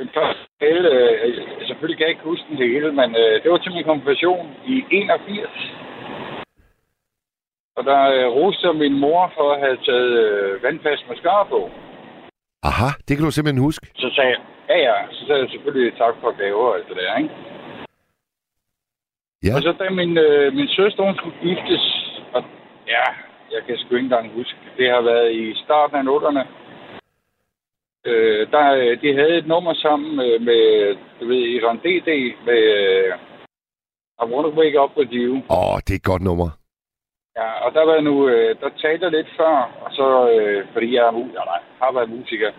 Den 0.00 0.10
første 0.16 0.44
del, 0.60 0.82
øh, 0.94 1.66
selvfølgelig 1.68 1.98
kan 1.98 2.06
jeg 2.06 2.14
ikke 2.14 2.30
huske 2.30 2.44
den 2.50 2.56
hele, 2.56 2.88
men 3.00 3.08
øh, 3.22 3.34
det 3.42 3.48
var 3.50 3.58
til 3.58 3.72
min 3.72 3.84
konfirmation 3.84 4.46
i 4.66 4.84
81. 4.90 5.48
Og 7.76 7.82
der 7.90 8.00
øh, 8.16 8.26
roste 8.38 8.72
min 8.72 8.98
mor 9.04 9.32
for 9.36 9.46
at 9.54 9.60
have 9.64 9.78
taget 9.88 10.12
øh, 10.24 10.62
vandfast 10.62 11.02
mascara 11.08 11.44
på. 11.54 11.60
Aha, 12.68 12.90
det 13.06 13.12
kan 13.16 13.24
du 13.24 13.30
simpelthen 13.30 13.64
huske. 13.68 13.86
Så 14.02 14.08
sagde 14.16 14.30
jeg, 14.34 14.40
ja 14.70 14.78
ja, 14.88 14.96
så 15.16 15.20
sagde 15.26 15.40
jeg 15.42 15.50
selvfølgelig 15.50 15.98
tak 16.02 16.14
for 16.20 16.30
gaver 16.42 16.66
og 16.70 16.76
alt 16.76 16.88
det 16.88 16.96
der, 16.96 17.16
ikke? 17.22 17.34
Ja. 19.46 19.54
Og 19.56 19.60
så 19.62 19.72
da 19.80 19.90
min, 20.00 20.18
øh, 20.26 20.46
min 20.58 20.68
søster, 20.78 21.02
hun 21.08 21.16
skulle 21.16 21.38
giftes, 21.46 21.84
ja, 22.88 23.04
jeg 23.52 23.60
kan 23.66 23.78
sgu 23.78 23.94
ikke 23.94 24.04
engang 24.04 24.32
huske, 24.34 24.58
det 24.78 24.90
har 24.90 25.00
været 25.00 25.32
i 25.32 25.54
starten 25.64 25.96
af 25.96 26.02
0'erne. 26.12 26.44
Øh, 28.06 28.50
der, 28.50 28.72
øh, 28.74 29.00
de 29.02 29.14
havde 29.14 29.36
et 29.38 29.46
nummer 29.46 29.74
sammen 29.74 30.12
øh, 30.26 30.40
med, 30.42 30.62
du 31.20 31.26
ved, 31.26 31.36
Iran 31.56 31.76
DD 31.78 32.08
med 32.46 32.62
øh, 32.86 33.14
I 34.22 34.24
Wanna 34.32 34.48
Wake 34.58 34.80
Up 34.82 34.96
With 34.96 35.12
You. 35.12 35.34
Åh, 35.34 35.76
det 35.86 35.92
er 35.92 36.00
et 36.02 36.10
godt 36.12 36.22
nummer. 36.22 36.48
Ja, 37.36 37.50
og 37.64 37.74
der 37.74 37.84
var 37.86 38.00
nu, 38.00 38.28
der 38.60 38.68
talte 38.82 39.04
jeg 39.04 39.12
lidt 39.12 39.30
før, 39.36 39.56
og 39.84 39.90
så, 39.92 40.30
øh, 40.30 40.66
fordi 40.72 40.94
jeg 40.94 41.04
er 41.06 41.12
mu- 41.12 41.32
ja, 41.38 41.44
nej, 41.52 41.60
har 41.82 41.92
været 41.92 42.08
musiker, 42.10 42.50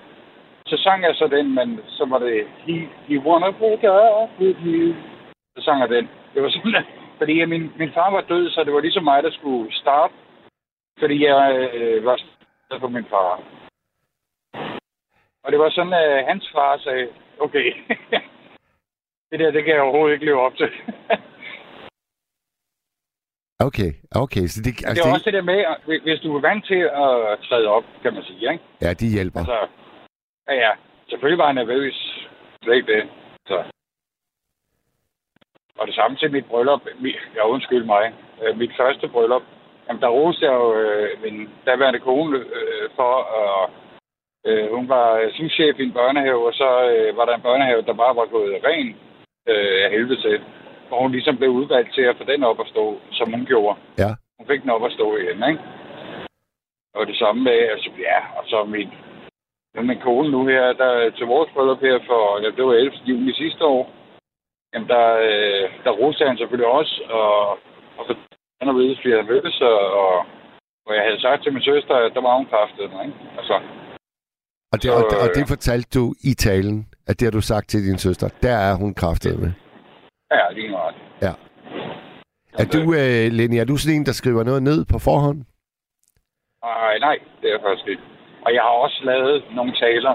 så 0.65 0.77
sang 0.77 1.03
jeg 1.03 1.15
så 1.15 1.27
den, 1.27 1.55
men 1.55 1.79
så 1.87 2.05
var 2.05 2.19
det 2.19 2.47
He, 2.57 2.73
he 3.07 3.19
Wanna 3.19 3.49
Wake 3.61 3.91
Up 4.23 4.29
With 4.39 4.59
You. 4.65 4.93
Så 5.57 5.63
sang 5.63 5.79
jeg 5.81 5.89
den. 5.89 6.09
Det 6.33 6.43
var 6.43 6.49
sådan, 6.49 6.85
fordi 7.19 7.45
min, 7.45 7.71
min 7.77 7.91
far 7.93 8.09
var 8.11 8.21
død, 8.21 8.49
så 8.49 8.63
det 8.63 8.73
var 8.73 8.79
ligesom 8.79 9.03
mig, 9.03 9.23
der 9.23 9.31
skulle 9.31 9.73
starte, 9.73 10.13
fordi 10.99 11.25
jeg 11.25 11.69
øh, 11.73 12.05
var 12.05 12.17
på 12.79 12.87
min 12.87 13.05
far. 13.09 13.43
Og 15.43 15.51
det 15.51 15.59
var 15.59 15.69
sådan, 15.69 15.93
at 15.93 16.25
hans 16.25 16.49
far 16.55 16.77
sagde, 16.77 17.07
okay, 17.39 17.67
det 19.31 19.39
der, 19.39 19.51
det 19.51 19.63
kan 19.63 19.73
jeg 19.73 19.81
overhovedet 19.81 20.13
ikke 20.13 20.25
leve 20.25 20.41
op 20.41 20.55
til. 20.57 20.69
Okay, 23.61 23.91
okay. 24.11 24.45
Så 24.47 24.61
det, 24.61 24.79
det 24.79 24.85
altså, 24.87 25.03
er 25.03 25.07
det, 25.07 25.13
også 25.13 25.25
det 25.25 25.33
der 25.33 25.41
med, 25.51 25.59
at 25.71 25.77
hvis- 25.85 26.19
du 26.19 26.35
er 26.37 26.41
vant 26.41 26.65
til 26.65 26.81
at 27.05 27.39
træde 27.47 27.67
op, 27.67 27.83
kan 28.01 28.13
man 28.13 28.23
sige, 28.23 28.51
ikke? 28.51 28.63
ja, 28.81 28.93
de 28.93 29.07
hjælper. 29.15 29.39
Altså, 29.39 29.67
ja, 30.47 30.53
ja. 30.55 30.71
Selvfølgelig 31.09 31.37
var 31.37 31.45
jeg 31.45 31.53
nervøs. 31.53 32.27
Slet 32.63 32.87
det. 32.87 33.09
Så. 33.47 33.63
Og 35.79 35.87
det 35.87 35.95
samme 35.95 36.17
til 36.17 36.31
mit 36.31 36.45
bryllup. 36.45 36.81
Ja, 37.35 37.47
undskyld 37.47 37.85
mig. 37.85 38.13
Øh, 38.41 38.57
Mit 38.57 38.71
første 38.77 39.07
bryllup. 39.07 39.43
Jamen, 39.87 40.01
der 40.01 40.07
roste 40.07 40.45
jeg 40.45 40.53
jo 40.53 40.73
øh, 40.81 41.09
min 41.23 41.49
daværende 41.65 41.99
kone 41.99 42.37
øh, 42.37 42.89
for, 42.95 43.13
og 43.39 43.69
øh, 44.47 44.75
hun 44.75 44.89
var 44.89 45.07
øh, 45.17 45.31
souschef 45.33 45.79
i 45.79 45.83
en 45.83 45.93
børnehave, 45.93 46.47
og 46.47 46.53
så 46.53 46.69
øh, 46.91 47.17
var 47.17 47.25
der 47.25 47.35
en 47.35 47.47
børnehave, 47.47 47.81
der 47.81 47.93
bare 48.03 48.15
var 48.15 48.25
gået 48.25 48.63
ren 48.67 48.87
øh, 49.51 49.85
af 49.85 49.89
helvede 49.91 50.21
til. 50.21 50.41
Og 50.91 51.01
hun 51.01 51.11
ligesom 51.11 51.37
blev 51.37 51.49
udvalgt 51.49 51.93
til 51.93 52.01
at 52.01 52.17
få 52.17 52.23
den 52.23 52.43
op 52.43 52.59
at 52.59 52.67
stå, 52.67 52.99
som 53.11 53.31
hun 53.33 53.45
gjorde. 53.45 53.79
Ja. 53.97 54.11
Hun 54.37 54.47
fik 54.47 54.61
den 54.61 54.69
op 54.69 54.85
at 54.85 54.91
stå 54.91 55.17
igen, 55.17 55.43
ikke? 55.49 55.61
Og 56.95 57.07
det 57.07 57.17
samme 57.17 57.43
med, 57.43 57.59
altså, 57.73 57.89
ja, 57.99 58.19
og 58.37 58.43
så 58.47 58.63
min, 58.63 58.89
min 59.89 59.99
kone 59.99 60.31
nu 60.31 60.45
her, 60.47 60.73
der 60.73 61.09
til 61.09 61.25
vores 61.25 61.49
bryllup 61.53 61.81
her 61.81 61.99
for, 62.07 62.41
ja, 62.43 62.47
det 62.57 62.65
var 62.65 62.73
11. 62.73 62.91
juni 63.05 63.33
sidste 63.33 63.65
år, 63.65 63.98
jamen 64.73 64.87
der, 64.93 65.05
øh, 65.27 65.63
der 65.85 65.91
roste 66.01 66.27
han 66.27 66.37
selvfølgelig 66.37 66.71
også, 66.79 66.95
og, 67.09 67.49
og 67.97 68.03
for 68.07 68.13
han 68.61 68.75
ved, 68.75 68.95
fordi 68.95 69.09
jeg 69.09 69.25
mødtes, 69.25 69.61
og, 69.61 69.79
og, 70.01 70.13
og 70.87 70.91
jeg 70.95 71.03
havde 71.07 71.21
sagt 71.21 71.43
til 71.43 71.53
min 71.53 71.61
søster, 71.71 71.95
at 71.95 72.11
der 72.15 72.21
var 72.21 72.35
hun 72.37 72.45
kraftet, 72.53 72.83
ikke? 72.83 73.17
Altså, 73.39 73.55
Og 74.73 74.77
det, 74.81 74.89
Så, 74.91 74.93
og, 74.97 75.03
og 75.23 75.27
det 75.35 75.43
øh, 75.45 75.47
fortalte 75.53 75.99
du 75.99 76.05
i 76.31 76.33
talen, 76.47 76.77
at 77.07 77.19
det 77.19 77.25
har 77.25 77.31
du 77.31 77.41
sagt 77.41 77.69
til 77.69 77.79
din 77.87 77.97
søster. 77.97 78.27
Der 78.41 78.55
er 78.69 78.73
hun 78.81 78.93
kraftet 78.93 79.39
med. 79.39 79.51
ja, 80.31 80.45
lige 80.57 80.69
meget. 80.69 80.95
Ja. 81.21 81.33
Er 82.61 82.65
du, 82.75 82.81
øh, 82.99 83.25
Lenny, 83.37 83.57
er 83.61 83.65
du 83.71 83.77
sådan 83.77 83.95
en, 83.95 84.05
der 84.05 84.11
skriver 84.21 84.43
noget 84.43 84.63
ned 84.63 84.79
på 84.91 84.97
forhånd? 84.99 85.39
Nej, 86.63 86.97
nej, 87.07 87.17
det 87.41 87.49
er 87.53 87.59
faktisk 87.65 87.87
ikke. 87.87 88.01
Og 88.45 88.53
jeg 88.53 88.61
har 88.61 88.75
også 88.85 88.99
lavet 89.03 89.43
nogle 89.57 89.73
taler, 89.85 90.13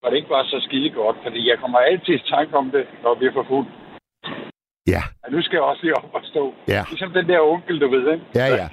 hvor 0.00 0.08
det 0.10 0.16
ikke 0.16 0.30
var 0.36 0.44
så 0.44 0.58
skide 0.66 0.90
godt, 0.90 1.16
fordi 1.26 1.40
jeg 1.50 1.56
kommer 1.62 1.78
altid 1.78 2.14
i 2.14 2.22
tanke 2.34 2.56
om 2.62 2.70
det, 2.70 2.84
når 3.02 3.14
vi 3.20 3.26
er 3.26 3.32
for 3.32 3.46
fuld. 3.52 3.66
Ja. 4.94 5.02
Ja, 5.22 5.26
nu 5.34 5.42
skal 5.42 5.56
jeg 5.56 5.62
også 5.70 5.82
lige 5.82 5.96
op 5.96 6.14
og 6.18 6.20
stå. 6.32 6.54
Ja. 6.68 6.82
Ligesom 6.90 7.10
den 7.18 7.26
der 7.28 7.40
onkel, 7.40 7.80
du 7.80 7.88
ved, 7.90 8.12
ikke? 8.12 8.24
Ja, 8.34 8.46
ja. 8.60 8.66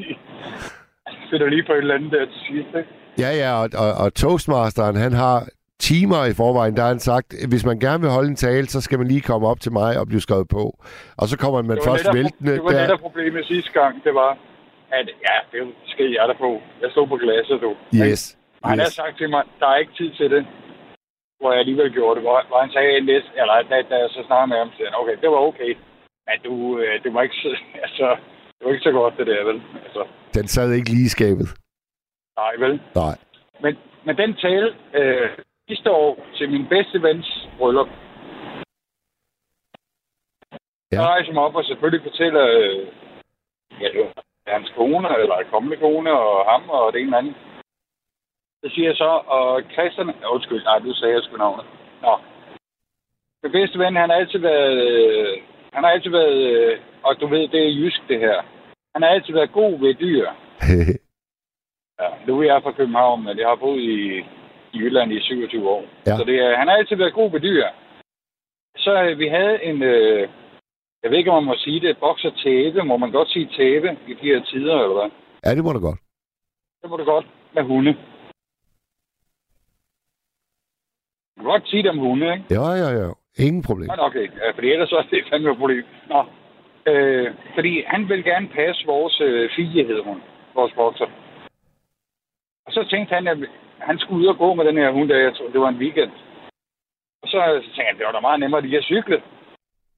Finder 1.29 1.47
lige 1.53 1.63
på 1.67 1.73
et 1.73 1.77
eller 1.77 1.95
andet 1.95 2.11
der 2.11 2.25
til 2.25 2.41
sidst, 2.49 2.69
ikke? 2.79 2.89
Ja, 3.23 3.31
ja, 3.43 3.49
og, 3.61 3.67
og, 3.83 3.91
og 4.03 4.13
Toastmasteren, 4.13 4.95
han 4.95 5.13
har 5.13 5.37
timer 5.79 6.25
i 6.31 6.33
forvejen, 6.33 6.75
der 6.75 6.81
har 6.81 6.89
han 6.95 6.99
sagt, 6.99 7.27
hvis 7.51 7.65
man 7.65 7.79
gerne 7.79 8.01
vil 8.01 8.09
holde 8.17 8.29
en 8.29 8.35
tale, 8.35 8.65
så 8.67 8.81
skal 8.81 8.97
man 8.99 9.07
lige 9.07 9.21
komme 9.21 9.47
op 9.47 9.59
til 9.59 9.71
mig 9.71 9.99
og 9.99 10.07
blive 10.07 10.21
skrevet 10.21 10.47
på. 10.47 10.63
Og 11.17 11.25
så 11.27 11.37
kommer 11.37 11.61
man 11.61 11.77
Det 11.77 11.85
først 11.89 12.07
væltende 12.13 12.51
det 12.53 12.63
var 12.63 12.69
der. 12.69 12.81
netop 12.81 12.99
problemet 12.99 13.45
sidste 13.45 13.71
gang, 13.79 14.03
det 14.03 14.13
var, 14.13 14.31
at 14.99 15.07
ja, 15.27 15.35
det 15.51 15.61
skal 15.85 16.05
jeg 16.17 16.25
der 16.27 16.37
på. 16.45 16.61
Jeg 16.81 16.89
stod 16.91 17.07
på 17.07 17.17
glasset, 17.23 17.57
du. 17.65 17.71
Yes. 18.03 18.37
Og 18.61 18.69
han 18.69 18.79
har 18.79 18.85
yes. 18.85 18.93
sagt 18.93 19.17
til 19.17 19.29
mig, 19.29 19.43
der 19.59 19.67
er 19.67 19.77
ikke 19.77 19.93
tid 19.97 20.11
til 20.19 20.29
det. 20.31 20.45
Hvor 21.39 21.51
jeg 21.51 21.59
alligevel 21.59 21.93
gjorde 21.93 22.15
det. 22.15 22.23
Hvor, 22.23 22.43
hvor 22.47 22.59
han 22.63 22.71
sagde 22.71 23.01
næste, 23.01 23.29
eller 23.39 23.53
da, 23.69 23.81
da 23.81 23.95
jeg 24.03 24.09
så 24.09 24.23
snakkede 24.27 24.47
med 24.47 24.57
ham, 24.57 24.71
så 24.71 24.83
han, 24.83 24.95
okay, 25.01 25.15
det 25.21 25.29
var 25.29 25.37
okay. 25.49 25.71
Men 26.27 26.37
du, 26.45 26.53
øh, 26.79 27.03
det 27.03 27.13
var 27.13 27.21
ikke 27.21 27.35
så, 27.35 27.49
altså, 27.85 28.07
det 28.55 28.61
var 28.65 28.71
ikke 28.71 28.83
så 28.89 28.91
godt, 28.91 29.17
det 29.17 29.27
der, 29.27 29.43
vel? 29.43 29.61
Altså, 29.85 30.01
Den 30.33 30.47
sad 30.47 30.71
ikke 30.71 30.89
lige 30.89 31.05
i 31.11 31.15
skabet. 31.17 31.47
nej, 32.37 32.53
vel? 32.63 32.81
Nej. 32.95 33.15
Men, 33.63 33.77
men 34.05 34.17
den 34.17 34.33
tale 34.35 34.75
øh, 34.93 35.29
sidste 35.69 35.91
år 35.91 36.25
til 36.37 36.49
min 36.51 36.65
bedste 36.67 37.01
vens 37.01 37.47
bryllup, 37.57 37.89
Ja. 40.91 40.97
så 40.97 41.03
rejser 41.03 41.27
jeg 41.29 41.33
mig 41.33 41.43
op 41.43 41.55
og 41.55 41.65
selvfølgelig 41.65 42.03
fortæller, 42.09 42.43
øh, 42.59 42.87
ja, 43.81 43.89
hans 44.47 44.71
kone, 44.75 45.07
eller 45.21 45.35
kommende 45.51 45.77
kone, 45.77 46.11
og 46.11 46.51
ham, 46.51 46.69
og 46.69 46.93
det 46.93 46.99
ene 47.01 47.07
eller 47.07 47.17
andet. 47.17 47.35
Så 48.65 48.71
siger 48.73 48.87
jeg 48.89 48.95
så, 48.97 49.09
og 49.27 49.61
Christian, 49.73 50.07
undskyld, 50.33 50.63
nej, 50.63 50.79
du 50.79 50.93
sagde 50.93 51.13
jeg 51.13 51.23
sgu 51.23 51.37
navnet. 51.37 51.65
Nå. 52.01 52.13
Min 53.43 53.51
bedste 53.51 53.79
ven, 53.79 53.95
han 53.95 54.09
har 54.09 54.17
altid 54.17 54.39
været, 54.39 54.77
øh, 54.89 55.37
han 55.73 55.83
har 55.83 55.91
altid 55.91 56.11
været, 56.11 56.37
øh, 56.51 56.79
og 57.03 57.19
du 57.21 57.27
ved, 57.27 57.47
det 57.47 57.61
er 57.65 57.77
jysk 57.81 58.01
det 58.07 58.19
her. 58.19 58.41
Han 58.93 59.01
har 59.03 59.09
altid 59.09 59.33
været 59.33 59.51
god 59.51 59.79
ved 59.79 59.93
dyr. 59.93 60.27
Ja, 62.01 62.07
nu 62.27 62.39
er 62.39 62.43
jeg 62.43 62.63
fra 62.63 62.71
København, 62.71 63.23
men 63.23 63.37
jeg 63.39 63.47
har 63.47 63.55
boet 63.55 63.81
i, 63.81 64.17
i 64.73 64.77
Jylland 64.79 65.11
i 65.13 65.21
27 65.21 65.69
år. 65.69 65.83
Ja. 66.07 66.17
Så 66.17 66.23
det, 66.23 66.35
er- 66.39 66.57
han 66.57 66.67
har 66.67 66.75
altid 66.75 66.95
været 66.95 67.13
god 67.13 67.31
ved 67.31 67.39
dyr. 67.39 67.65
Så 68.77 69.03
øh, 69.03 69.19
vi 69.19 69.27
havde 69.27 69.63
en, 69.63 69.83
øh, 69.83 70.29
jeg 71.03 71.11
ved 71.11 71.17
ikke, 71.17 71.31
om 71.31 71.43
man 71.43 71.49
må 71.51 71.55
sige 71.57 71.79
det, 71.79 71.97
bokser 71.97 72.31
tæve. 72.43 72.83
Må 72.83 72.97
man 72.97 73.11
godt 73.11 73.29
sige 73.29 73.49
tæve 73.57 73.97
i 74.07 74.13
de 74.13 74.27
her 74.31 74.43
tider, 74.43 74.75
eller 74.83 74.93
hvad? 74.99 75.09
ja, 75.45 75.55
det 75.55 75.63
må 75.63 75.73
du 75.73 75.79
godt. 75.79 75.99
Det 76.81 76.89
må 76.89 76.97
du 76.97 77.03
godt 77.03 77.27
med 77.55 77.63
hunde. 77.63 77.95
Du 81.35 81.41
kan 81.41 81.51
godt 81.51 81.69
sige 81.69 81.83
det 81.83 81.89
om 81.89 81.97
hunde, 81.97 82.33
ikke? 82.33 82.45
Ja, 82.49 82.67
ja, 82.83 82.89
ja. 83.01 83.09
Ingen 83.45 83.63
problem. 83.63 83.87
Nå, 83.87 84.03
okay. 84.03 84.27
Fordi 84.55 84.67
ellers 84.71 84.89
så 84.89 84.95
er 84.95 85.03
det 85.11 85.27
fandme 85.29 85.51
et 85.51 85.57
problem. 85.57 85.85
Nå. 86.09 86.25
Øh, 86.91 87.33
fordi 87.53 87.83
han 87.87 88.09
vil 88.09 88.23
gerne 88.23 88.47
passe 88.47 88.85
vores 88.85 89.21
øh, 89.21 89.49
fie, 89.55 89.83
hed 89.87 90.03
hun. 90.03 90.21
Vores 90.55 90.73
bokser. 90.75 91.05
Og 92.65 92.71
så 92.71 92.87
tænkte 92.89 93.15
han, 93.15 93.27
at 93.27 93.37
han 93.79 93.99
skulle 93.99 94.21
ud 94.21 94.27
og 94.33 94.37
gå 94.37 94.53
med 94.53 94.65
den 94.65 94.77
her 94.77 94.91
hund, 94.91 95.09
der 95.09 95.17
jeg 95.17 95.35
tror, 95.35 95.49
det 95.49 95.61
var 95.61 95.69
en 95.69 95.83
weekend. 95.83 96.11
Og 97.23 97.27
så, 97.27 97.39
så 97.63 97.67
tænkte 97.67 97.89
han, 97.89 97.97
det 97.97 98.05
var 98.05 98.11
da 98.11 98.19
meget 98.19 98.39
nemmere 98.39 98.61
lige 98.61 98.77
at 98.77 98.83
cykle. 98.83 99.21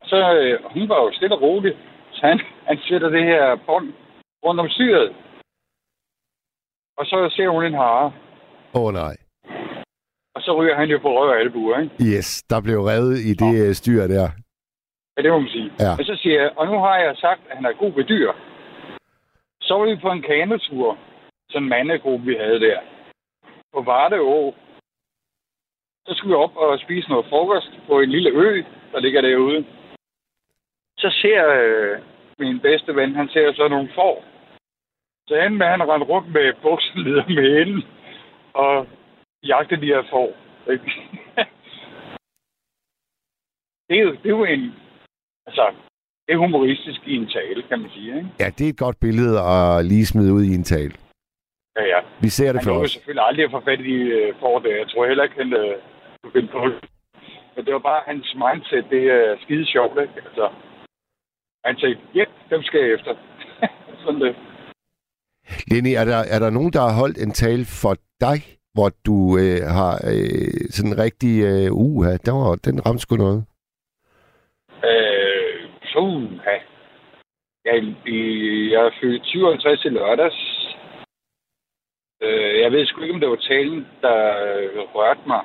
Og 0.02 0.08
så, 0.10 0.34
øh, 0.34 0.60
hun 0.74 0.90
var 0.90 1.00
jo 1.04 1.12
stille 1.14 1.36
og 1.36 1.42
rolig. 1.42 1.78
Så 2.12 2.28
han, 2.28 2.40
han 2.68 2.78
sætter 2.88 3.10
det 3.10 3.24
her 3.24 3.56
bånd 3.56 3.94
rundt 4.46 4.60
om 4.60 4.70
styret. 4.70 5.16
Og 6.98 7.06
så 7.06 7.30
ser 7.36 7.50
hun 7.50 7.66
en 7.66 7.74
hare. 7.74 8.14
Åh 8.74 8.82
oh, 8.82 8.94
nej. 8.94 9.27
Og 10.38 10.44
så 10.44 10.52
ryger 10.60 10.76
han 10.76 10.90
jo 10.90 10.98
på 10.98 11.10
røv 11.18 11.30
og 11.30 11.40
albuer, 11.40 11.80
ikke? 11.80 12.18
Yes, 12.18 12.44
der 12.50 12.62
blev 12.62 12.80
revet 12.92 13.18
i 13.30 13.34
det 13.44 13.68
øh, 13.68 13.74
styr 13.74 14.02
der. 14.16 14.28
Ja, 15.14 15.22
det 15.24 15.32
må 15.32 15.40
man 15.40 15.50
sige. 15.50 15.72
Ja. 15.80 15.92
Og 16.00 16.04
så 16.10 16.16
siger 16.22 16.42
jeg, 16.42 16.52
og 16.58 16.66
nu 16.68 16.78
har 16.86 16.98
jeg 16.98 17.16
sagt, 17.18 17.42
at 17.50 17.56
han 17.58 17.66
er 17.66 17.74
god 17.74 17.92
ved 17.96 18.04
dyr. 18.04 18.32
Så 19.62 19.74
var 19.78 19.86
vi 19.86 19.96
på 20.02 20.12
en 20.12 20.22
kanotur, 20.22 20.98
sådan 21.50 21.64
en 21.64 21.70
mandegruppe, 21.70 22.26
vi 22.26 22.36
havde 22.36 22.60
der, 22.60 22.80
på 23.74 23.82
Varde 23.82 24.20
Å. 24.20 24.56
Så 26.08 26.14
skulle 26.14 26.36
vi 26.36 26.44
op 26.46 26.56
og 26.56 26.80
spise 26.80 27.10
noget 27.10 27.26
frokost 27.30 27.72
på 27.88 28.00
en 28.00 28.10
lille 28.10 28.30
ø, 28.30 28.64
der 28.92 29.00
ligger 29.00 29.22
derude. 29.22 29.66
Så 30.98 31.10
ser 31.22 31.42
øh, 31.62 32.00
min 32.40 32.60
bedste 32.60 32.96
ven, 32.96 33.16
han 33.16 33.30
ser 33.30 33.54
så 33.54 33.68
nogle 33.68 33.90
får. 33.96 34.24
Så 35.28 35.36
han 35.42 35.58
med, 35.58 35.68
han 35.68 35.90
rendte 35.90 36.08
rundt 36.08 36.34
med 36.34 36.54
bukseleder 36.62 37.26
med 37.38 37.48
hende, 37.58 37.82
og 38.54 38.88
jagte 39.48 39.76
de 39.82 39.86
her 39.94 40.04
får. 40.14 40.30
det, 43.88 43.96
er 44.00 44.04
jo, 44.04 44.12
det 44.12 44.26
er 44.26 44.36
jo 44.40 44.44
en... 44.46 44.74
Altså, 45.48 45.66
det 46.26 46.34
er 46.34 46.38
humoristisk 46.38 47.02
i 47.08 47.16
en 47.16 47.28
tale, 47.28 47.64
kan 47.70 47.80
man 47.80 47.90
sige, 47.90 48.18
ikke? 48.18 48.30
Ja, 48.40 48.50
det 48.58 48.66
er 48.66 48.70
et 48.70 48.84
godt 48.86 49.00
billede 49.00 49.36
at 49.54 49.86
lige 49.86 50.06
smide 50.06 50.34
ud 50.34 50.44
i 50.44 50.56
en 50.56 50.64
tale. 50.64 50.94
Ja, 51.78 51.84
ja. 51.94 52.00
Vi 52.22 52.30
ser 52.30 52.52
det 52.52 52.62
Han 52.62 52.68
for 52.68 52.82
os. 52.82 52.92
selvfølgelig 52.92 53.26
aldrig 53.30 53.46
at 53.46 53.52
få 53.52 53.62
fat 53.70 53.80
i 53.80 53.98
øh, 54.18 54.36
for 54.40 54.60
det. 54.60 54.70
Jeg 54.82 54.88
tror 54.90 55.08
heller 55.08 55.24
ikke, 55.24 55.36
han 55.44 55.54
øh, 55.54 55.76
kunne 56.24 56.34
finde 56.36 56.52
på 56.52 56.60
det. 56.70 56.78
Men 57.56 57.66
det 57.66 57.74
var 57.74 57.80
bare 57.92 58.02
hans 58.06 58.36
mindset, 58.44 58.86
det 58.90 59.04
er 59.18 59.38
skide 59.44 59.66
sjovt, 59.66 59.98
ikke? 60.02 60.14
Altså, 60.28 60.46
han 61.66 61.78
sagde, 61.80 61.98
ja, 62.16 62.26
dem 62.50 62.62
skal 62.64 62.80
jeg 62.82 62.94
efter. 62.94 63.14
Sådan 64.04 64.22
det. 64.22 64.36
Lenny, 65.72 65.94
er 66.02 66.06
der, 66.06 66.22
er 66.36 66.40
der 66.40 66.50
nogen, 66.50 66.74
der 66.74 66.82
har 66.88 66.94
holdt 67.02 67.18
en 67.26 67.32
tale 67.32 67.66
for 67.82 67.94
dig, 68.26 68.40
hvor 68.78 68.90
du 69.08 69.18
øh, 69.42 69.62
har 69.78 69.94
øh, 70.12 70.60
sådan 70.76 70.96
rigtig 71.06 71.34
øh, 71.50 71.70
uha, 71.86 72.12
der 72.26 72.34
var, 72.40 72.56
den 72.68 72.86
ramte 72.86 73.02
sgu 73.02 73.16
noget. 73.16 73.40
Øh, 74.90 75.56
ja. 76.50 76.58
Jeg, 77.68 77.78
jeg 78.74 78.82
er 78.88 78.98
fyldt 79.02 79.26
57 79.26 79.86
i 79.86 79.90
lørdags. 79.90 80.40
Øh, 82.22 82.60
jeg 82.64 82.72
ved 82.72 82.86
sgu 82.86 83.02
ikke, 83.02 83.14
om 83.14 83.20
det 83.20 83.30
var 83.30 83.42
talen, 83.52 83.88
der 84.02 84.18
øh, 84.48 84.80
rørte 84.96 85.24
mig. 85.28 85.44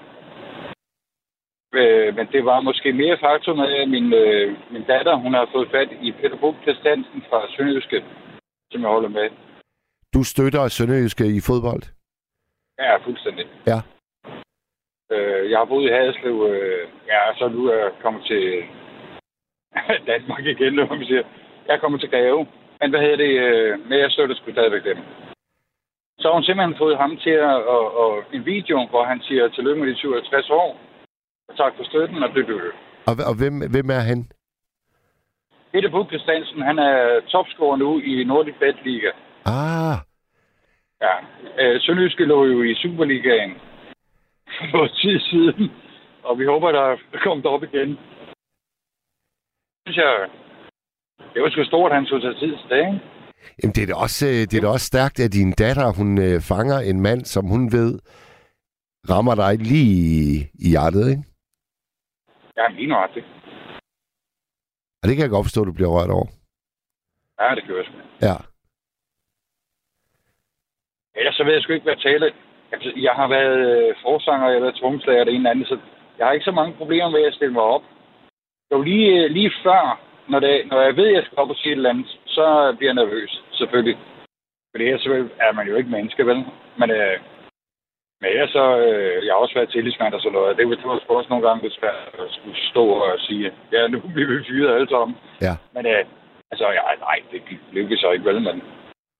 Øh, 1.80 2.16
men 2.16 2.26
det 2.32 2.44
var 2.44 2.60
måske 2.60 2.92
mere 2.92 3.18
faktum 3.26 3.60
af, 3.60 3.82
at 3.82 3.88
min, 3.88 4.12
øh, 4.12 4.56
min 4.72 4.84
datter, 4.92 5.14
hun 5.24 5.34
har 5.34 5.48
fået 5.54 5.68
fat 5.70 5.88
i 6.02 6.12
Peter 6.12 6.54
Christiansen 6.62 7.22
fra 7.28 7.38
Sønderjyske, 7.56 8.04
som 8.72 8.80
jeg 8.82 8.90
holder 8.90 9.09
med. 9.09 9.28
Du 10.14 10.22
støtter 10.24 10.68
Sønderjyske 10.68 11.26
i 11.36 11.40
fodbold? 11.48 12.02
Ja, 12.78 12.97
fuldstændig. 12.97 13.47
Ja. 13.66 13.78
Øh, 15.12 15.51
jeg 15.51 15.59
har 15.59 15.65
boet 15.65 15.89
i 15.89 15.93
Haderslev, 15.93 16.36
øh, 16.51 16.89
ja, 17.07 17.20
så 17.39 17.49
nu 17.49 17.66
er 17.66 17.74
jeg 17.74 17.90
kommet 18.03 18.23
til 18.24 18.44
Danmark 20.12 20.44
igen, 20.44 20.73
nu, 20.73 20.86
man 20.86 21.07
siger. 21.07 21.23
Jeg 21.66 21.74
er 21.74 21.81
kommet 21.81 22.01
til 22.01 22.11
Greve. 22.11 22.47
Men 22.81 22.90
hvad 22.90 23.01
hedder 23.01 23.16
det? 23.16 23.32
Øh, 23.47 23.81
men 23.89 23.99
jeg 23.99 24.11
støtter 24.11 24.36
sgu 24.36 24.53
stadigvæk 24.53 24.85
dem. 24.85 24.99
Så 26.19 26.28
har 26.28 26.35
hun 26.35 26.44
simpelthen 26.44 26.78
fået 26.78 26.97
ham 26.99 27.16
til 27.16 27.36
at, 27.51 27.57
og, 27.74 27.85
og 28.03 28.24
en 28.32 28.44
video, 28.47 28.86
hvor 28.90 29.05
han 29.05 29.20
siger 29.23 29.49
tillykke 29.49 29.81
med 29.81 29.90
de 29.93 29.99
67 29.99 30.51
år. 30.51 30.81
Og 31.49 31.57
tak 31.57 31.73
for 31.77 31.85
støtten, 31.85 32.23
og 32.23 32.31
det 32.35 32.44
Og, 33.09 33.15
og 33.31 33.35
hvem, 33.40 33.55
hvem 33.74 33.89
er 33.99 34.03
han? 34.11 34.19
Peter 35.73 35.90
Buk 35.90 36.07
Christiansen, 36.07 36.62
han 36.62 36.78
er 36.78 37.20
topscorer 37.32 37.77
nu 37.77 38.01
i 38.01 38.24
Nordic 38.24 38.55
Bet 38.61 38.77
Liga. 38.85 39.11
Ah, 39.44 39.97
Ja. 41.07 41.15
Øh, 41.61 41.81
Sønderjyske 41.81 42.24
lå 42.24 42.45
jo 42.45 42.62
i 42.62 42.74
Superligaen 42.74 43.53
for 44.57 44.66
noget 44.77 44.93
tid 45.03 45.20
siden, 45.20 45.70
og 46.23 46.39
vi 46.39 46.45
håber, 46.45 46.73
der 46.73 46.97
kommer 47.24 47.51
op 47.51 47.62
igen. 47.62 47.99
Synes 49.87 49.97
jeg, 49.97 50.29
det 51.35 51.43
var 51.43 51.51
sgu 51.51 51.65
stort, 51.65 51.93
at 51.93 51.97
han 51.99 52.07
tog 52.07 52.20
sig 52.20 52.37
tid 52.37 52.53
til 52.57 52.69
det, 52.70 52.79
ikke? 52.79 53.01
jamen 53.59 53.74
det 53.74 53.83
er 53.83 53.87
da 53.87 53.95
også, 54.07 54.27
øh, 54.27 54.43
det 54.49 54.55
er 54.55 54.61
da 54.61 54.69
også 54.69 54.87
stærkt, 54.87 55.20
at 55.20 55.33
din 55.33 55.53
datter, 55.53 55.87
hun 55.99 56.11
øh, 56.27 56.41
fanger 56.51 56.79
en 56.91 57.01
mand, 57.01 57.24
som 57.24 57.45
hun 57.47 57.73
ved, 57.73 57.91
rammer 59.11 59.35
dig 59.35 59.53
lige 59.70 59.91
i, 60.11 60.12
i 60.65 60.69
hjertet, 60.74 61.05
ikke? 61.12 61.23
Ja, 62.57 62.66
lige 62.69 62.89
nøjagtigt. 62.89 63.27
Og 65.01 65.05
det 65.09 65.15
kan 65.16 65.23
jeg 65.23 65.31
godt 65.31 65.47
forstå, 65.47 65.61
at 65.62 65.66
du 65.66 65.73
bliver 65.73 65.93
rørt 65.97 66.11
over. 66.11 66.27
Ja, 67.41 67.55
det 67.55 67.65
gør 67.66 67.77
jeg 67.77 67.87
sgu. 67.89 67.97
Ja. 68.29 68.37
Ellers 71.16 71.34
så 71.34 71.44
ved 71.44 71.52
jeg 71.52 71.62
sgu 71.62 71.72
ikke, 71.72 71.84
hvad 71.84 71.94
jeg 71.97 72.12
taler. 72.12 72.30
Altså, 72.72 72.93
jeg 72.97 73.12
har 73.12 73.28
været 73.28 73.59
øh, 73.70 73.94
forsanger, 74.02 74.48
jeg 74.48 74.60
har 74.60 74.66
været 74.66 75.20
og 75.20 75.26
det 75.26 75.34
ene 75.34 75.48
og 75.48 75.51
andet, 75.51 75.68
så 75.68 75.78
jeg 76.18 76.26
har 76.26 76.32
ikke 76.32 76.51
så 76.51 76.56
mange 76.60 76.74
problemer 76.80 77.10
med 77.10 77.22
at 77.22 77.34
stille 77.34 77.55
mig 77.55 77.62
op. 77.62 77.82
Var 78.70 78.82
lige, 78.82 79.24
øh, 79.24 79.30
lige 79.30 79.52
før, 79.62 80.01
når, 80.28 80.40
det, 80.40 80.66
når 80.70 80.80
jeg 80.80 80.97
ved, 80.97 81.09
at 81.09 81.14
jeg 81.14 81.24
skal 81.24 81.39
op 81.39 81.51
og 81.51 81.56
sige 81.56 81.72
et 81.72 81.76
eller 81.76 81.90
andet, 81.90 82.18
så 82.26 82.74
bliver 82.78 82.90
jeg 82.93 83.01
nervøs, 83.02 83.43
selvfølgelig. 83.52 83.98
Fordi 84.70 84.84
ellers 84.84 85.02
så 85.02 85.28
er 85.40 85.52
man 85.52 85.68
jo 85.68 85.76
ikke 85.76 85.90
menneske, 85.90 86.26
vel? 86.26 86.44
Men, 86.80 86.90
øh, 86.90 87.16
men 88.20 88.30
ellers 88.30 88.51
så, 88.51 88.64
øh, 88.78 89.26
jeg 89.26 89.32
har 89.32 89.40
også 89.44 89.55
været 89.55 89.72
tillidsmand 89.72 90.14
og 90.14 90.20
sådan 90.20 90.32
noget. 90.32 90.56
Det, 90.56 90.78
det 90.78 90.89
var 90.89 90.98
sgu 90.98 91.14
også 91.16 91.30
nogle 91.30 91.48
gange 91.48 91.62
lidt 91.62 91.78
svært 91.78 91.98
at 92.18 92.28
skulle 92.36 92.56
stå 92.70 92.84
og 92.86 93.18
sige, 93.18 93.52
ja, 93.72 93.89
nu 93.89 93.98
bliver 94.14 94.28
vi 94.28 94.44
fyret 94.48 94.74
alle 94.74 94.89
sammen. 94.89 95.16
Ja. 95.40 95.55
Men 95.74 95.86
øh, 95.86 96.05
altså, 96.51 96.66
ja, 96.78 96.82
nej, 97.06 97.18
det 97.32 97.43
lykkes 97.72 98.01
så 98.01 98.10
ikke, 98.10 98.24
vel? 98.24 98.40
Men, 98.40 98.62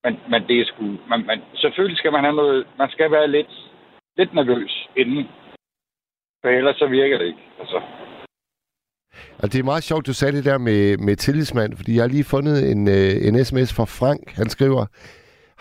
men, 0.05 0.13
men 0.31 0.41
det 0.49 0.61
er 0.61 0.65
sgu... 0.65 0.85
Man, 1.09 1.27
man, 1.27 1.39
selvfølgelig 1.55 1.99
skal 1.99 2.13
man 2.13 2.25
have 2.25 2.37
noget... 2.37 2.67
Man 2.79 2.91
skal 2.91 3.11
være 3.11 3.29
lidt, 3.31 3.53
lidt 4.17 4.35
nervøs 4.35 4.89
inden. 4.97 5.25
For 6.41 6.49
ellers 6.49 6.77
så 6.77 6.87
virker 6.87 7.19
det 7.19 7.27
ikke. 7.27 7.45
Altså, 7.61 7.81
Og 9.43 9.53
det 9.53 9.59
er 9.59 9.71
meget 9.73 9.83
sjovt, 9.83 10.07
du 10.07 10.13
sagde 10.13 10.37
det 10.37 10.45
der 10.45 10.59
med, 10.59 10.97
med 10.97 11.17
tillidsmand, 11.17 11.77
fordi 11.77 11.95
jeg 11.95 12.03
har 12.03 12.09
lige 12.09 12.25
fundet 12.25 12.71
en, 12.73 12.89
øh, 12.89 13.27
en 13.29 13.45
sms 13.45 13.75
fra 13.77 13.85
Frank. 13.85 14.33
Han 14.37 14.49
skriver, 14.49 14.87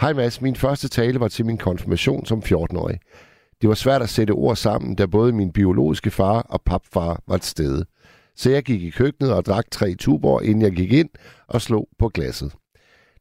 Hej 0.02 0.14
Mads, 0.14 0.42
min 0.42 0.56
første 0.56 0.88
tale 0.90 1.20
var 1.20 1.28
til 1.28 1.46
min 1.46 1.58
konfirmation 1.58 2.26
som 2.26 2.40
14-årig. 2.40 3.00
Det 3.62 3.70
var 3.70 3.76
svært 3.76 4.02
at 4.02 4.10
sætte 4.10 4.32
ord 4.32 4.56
sammen, 4.56 4.96
da 4.96 5.06
både 5.06 5.34
min 5.34 5.54
biologiske 5.54 6.12
far 6.12 6.42
og 6.50 6.62
papfar 6.66 7.22
var 7.28 7.38
til 7.38 7.52
stede. 7.52 7.86
Så 8.36 8.52
jeg 8.52 8.64
gik 8.64 8.82
i 8.84 8.90
køkkenet 8.90 9.34
og 9.34 9.46
drak 9.46 9.66
tre 9.72 9.96
tuber, 9.96 10.42
inden 10.42 10.62
jeg 10.62 10.72
gik 10.72 10.94
ind 10.94 11.10
og 11.48 11.62
slog 11.62 11.88
på 12.00 12.10
glasset. 12.10 12.54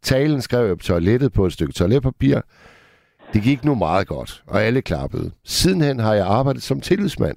Talen 0.03 0.41
skrev 0.41 0.67
jeg 0.67 0.79
på 0.79 0.85
toilettet 0.85 1.33
på 1.33 1.47
et 1.47 1.53
stykke 1.53 1.73
toiletpapir. 1.73 2.41
Det 3.33 3.43
gik 3.43 3.65
nu 3.65 3.75
meget 3.75 4.07
godt, 4.07 4.43
og 4.47 4.63
alle 4.63 4.83
klappede. 4.83 5.31
Sidenhen 5.45 5.99
har 5.99 6.15
jeg 6.15 6.27
arbejdet 6.27 6.63
som 6.63 6.81
tillidsmand 6.81 7.37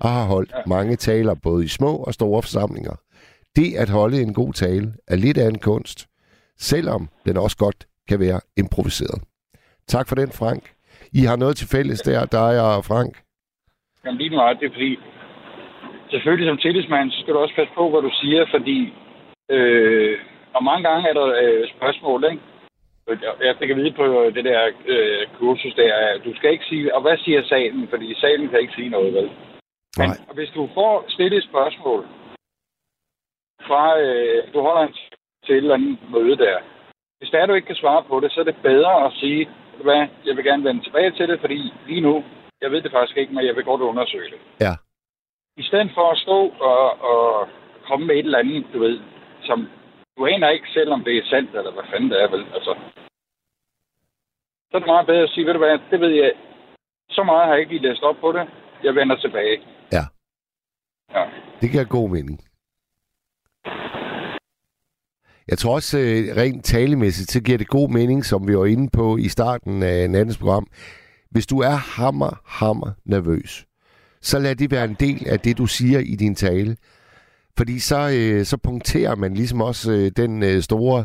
og 0.00 0.08
har 0.08 0.24
holdt 0.24 0.52
mange 0.66 0.96
taler 0.96 1.34
både 1.42 1.64
i 1.64 1.68
små 1.68 1.96
og 1.96 2.14
store 2.14 2.42
forsamlinger. 2.42 2.94
Det 3.56 3.74
at 3.76 3.90
holde 3.90 4.22
en 4.22 4.34
god 4.34 4.52
tale 4.52 4.92
er 5.08 5.16
lidt 5.16 5.38
af 5.38 5.48
en 5.48 5.58
kunst, 5.58 6.06
selvom 6.58 7.08
den 7.26 7.36
også 7.36 7.56
godt 7.56 7.86
kan 8.08 8.20
være 8.20 8.40
improviseret. 8.56 9.22
Tak 9.86 10.08
for 10.08 10.14
den, 10.14 10.30
Frank. 10.32 10.62
I 11.12 11.20
har 11.20 11.36
noget 11.36 11.56
til 11.56 11.68
fælles 11.68 12.00
der, 12.00 12.24
dig 12.24 12.76
og 12.76 12.84
Frank. 12.84 13.12
jamen 14.04 14.18
lige 14.18 14.30
nu 14.30 14.36
er 14.36 14.52
det, 14.52 14.72
fordi 14.72 14.98
selvfølgelig 16.10 16.48
som 16.50 16.58
tillidsmand, 16.58 17.10
så 17.10 17.20
skal 17.20 17.34
du 17.34 17.38
også 17.38 17.54
passe 17.54 17.72
på, 17.74 17.90
hvad 17.90 18.02
du 18.02 18.10
siger, 18.20 18.46
fordi 18.54 18.78
øh, 19.50 20.18
og 20.58 20.64
mange 20.64 20.88
gange 20.88 21.08
er 21.08 21.12
der 21.20 21.26
øh, 21.42 21.68
spørgsmål, 21.76 22.24
ikke? 22.30 22.42
Jeg- 23.44 23.56
fik 23.58 23.70
at 23.70 23.76
vide 23.76 23.92
på 24.00 24.04
det 24.36 24.44
der 24.44 24.60
øh, 24.86 25.26
kursus 25.38 25.74
der, 25.74 25.94
at 25.94 26.20
du 26.24 26.36
skal 26.36 26.50
ikke 26.52 26.64
sige, 26.64 26.94
og 26.94 27.00
hvad 27.02 27.16
siger 27.18 27.42
salen? 27.44 27.88
Fordi 27.88 28.14
salen 28.14 28.48
kan 28.48 28.60
ikke 28.60 28.74
sige 28.78 28.88
noget, 28.96 29.14
vel? 29.14 29.30
Men 29.98 30.08
Nej. 30.08 30.16
hvis 30.34 30.50
du 30.54 30.68
får 30.74 31.04
stillet 31.08 31.38
et 31.38 31.44
spørgsmål 31.50 32.00
fra, 33.68 33.98
øh, 34.00 34.52
du 34.54 34.60
holder 34.60 34.82
en 34.82 34.92
til 35.46 35.54
et 35.54 35.56
eller 35.56 35.74
andet 35.74 35.98
møde 36.10 36.36
der, 36.36 36.58
hvis 37.18 37.30
der 37.30 37.46
du 37.46 37.54
ikke 37.54 37.66
kan 37.66 37.82
svare 37.82 38.02
på 38.08 38.20
det, 38.20 38.32
så 38.32 38.40
er 38.40 38.44
det 38.44 38.56
bedre 38.62 39.06
at 39.06 39.12
sige, 39.12 39.38
"Ved 39.72 39.78
du 39.78 39.82
hvad, 39.82 40.06
jeg 40.26 40.36
vil 40.36 40.44
gerne 40.44 40.64
vende 40.64 40.84
tilbage 40.84 41.10
til 41.10 41.28
det, 41.28 41.40
fordi 41.40 41.72
lige 41.86 42.00
nu, 42.00 42.24
jeg 42.62 42.70
ved 42.70 42.82
det 42.82 42.92
faktisk 42.92 43.16
ikke, 43.18 43.34
men 43.34 43.46
jeg 43.46 43.56
vil 43.56 43.64
godt 43.64 43.80
undersøge 43.80 44.30
det. 44.30 44.40
Ja. 44.60 44.72
I 45.56 45.62
stedet 45.62 45.90
for 45.94 46.10
at 46.10 46.18
stå 46.18 46.38
og, 46.60 47.02
og 47.12 47.48
komme 47.88 48.06
med 48.06 48.14
et 48.14 48.24
eller 48.24 48.38
andet, 48.38 48.66
du 48.72 48.78
ved, 48.78 49.00
som 49.42 49.68
du 50.18 50.26
aner 50.26 50.48
ikke 50.48 50.68
selv, 50.76 50.90
om 50.92 51.04
det 51.04 51.16
er 51.16 51.24
sandt, 51.32 51.50
eller 51.50 51.72
hvad 51.72 51.86
fanden 51.90 52.10
det 52.10 52.22
er, 52.22 52.28
vel? 52.34 52.44
Altså, 52.56 52.72
så 54.68 54.76
er 54.76 54.78
det 54.78 54.86
meget 54.94 55.06
bedre 55.06 55.22
at 55.22 55.30
sige, 55.30 55.46
ved 55.46 55.52
du 55.52 55.58
hvad, 55.58 55.78
det 55.90 56.00
ved 56.00 56.12
jeg, 56.22 56.32
så 57.10 57.22
meget 57.22 57.46
har 57.46 57.52
jeg 57.52 57.60
ikke 57.60 57.72
lige 57.72 57.88
læst 57.88 58.02
op 58.02 58.16
på 58.20 58.32
det, 58.32 58.44
jeg 58.84 58.94
vender 58.94 59.16
tilbage. 59.16 59.56
Ja. 59.92 60.04
Ja. 61.14 61.24
Det 61.60 61.70
giver 61.70 61.84
god 61.84 62.08
mening. 62.10 62.38
Jeg 65.48 65.58
tror 65.58 65.74
også, 65.74 65.98
øh, 65.98 66.36
rent 66.42 66.64
talemæssigt, 66.64 67.30
så 67.30 67.42
giver 67.42 67.58
det 67.58 67.68
god 67.68 67.88
mening, 67.90 68.24
som 68.24 68.48
vi 68.48 68.56
var 68.56 68.66
inde 68.66 68.90
på 68.92 69.16
i 69.16 69.28
starten 69.28 69.82
af 69.82 70.10
nattens 70.10 70.38
program. 70.38 70.66
Hvis 71.30 71.46
du 71.46 71.58
er 71.58 71.76
hammer, 71.96 72.42
hammer 72.46 72.90
nervøs, 73.04 73.66
så 74.20 74.38
lad 74.38 74.54
det 74.56 74.70
være 74.70 74.84
en 74.84 74.96
del 75.00 75.28
af 75.28 75.40
det, 75.40 75.58
du 75.58 75.66
siger 75.66 75.98
i 75.98 76.16
din 76.16 76.34
tale. 76.34 76.76
Fordi 77.58 77.78
så, 77.90 78.00
øh, 78.18 78.40
så 78.50 78.56
punkterer 78.68 79.14
man 79.16 79.34
ligesom 79.34 79.60
også 79.70 79.86
øh, 79.96 80.06
den 80.22 80.32
øh, 80.42 80.58
store 80.68 81.00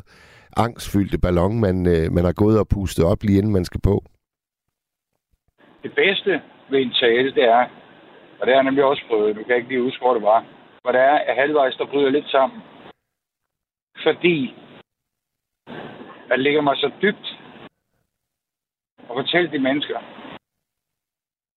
angstfyldte 0.57 1.17
ballon, 1.23 1.59
man, 1.65 1.77
øh, 1.93 2.05
man 2.15 2.23
har 2.29 2.35
gået 2.43 2.59
og 2.59 2.67
pustet 2.75 3.05
op 3.11 3.23
lige 3.23 3.37
inden 3.39 3.53
man 3.53 3.65
skal 3.65 3.81
på. 3.89 3.95
Det 5.83 5.95
bedste 5.95 6.31
ved 6.69 6.79
en 6.81 6.93
tale, 7.03 7.33
det 7.37 7.43
er, 7.43 7.63
og 8.39 8.41
det 8.41 8.51
har 8.53 8.59
jeg 8.61 8.63
nemlig 8.63 8.83
også 8.83 9.03
prøvet, 9.07 9.35
du 9.35 9.43
kan 9.43 9.55
ikke 9.55 9.67
lige 9.69 9.81
huske, 9.87 10.01
hvor 10.03 10.13
det 10.13 10.23
var, 10.23 10.45
hvor 10.81 10.91
det 10.91 11.01
er, 11.01 11.17
at 11.29 11.35
halvvejs, 11.35 11.75
der 11.75 11.85
bryder 11.85 12.09
lidt 12.09 12.29
sammen. 12.29 12.61
Fordi 14.03 14.55
at 16.31 16.39
ligger 16.39 16.61
mig 16.61 16.75
så 16.77 16.91
dybt 17.01 17.27
og 19.09 19.13
fortælle 19.19 19.51
de 19.51 19.59
mennesker, 19.59 19.99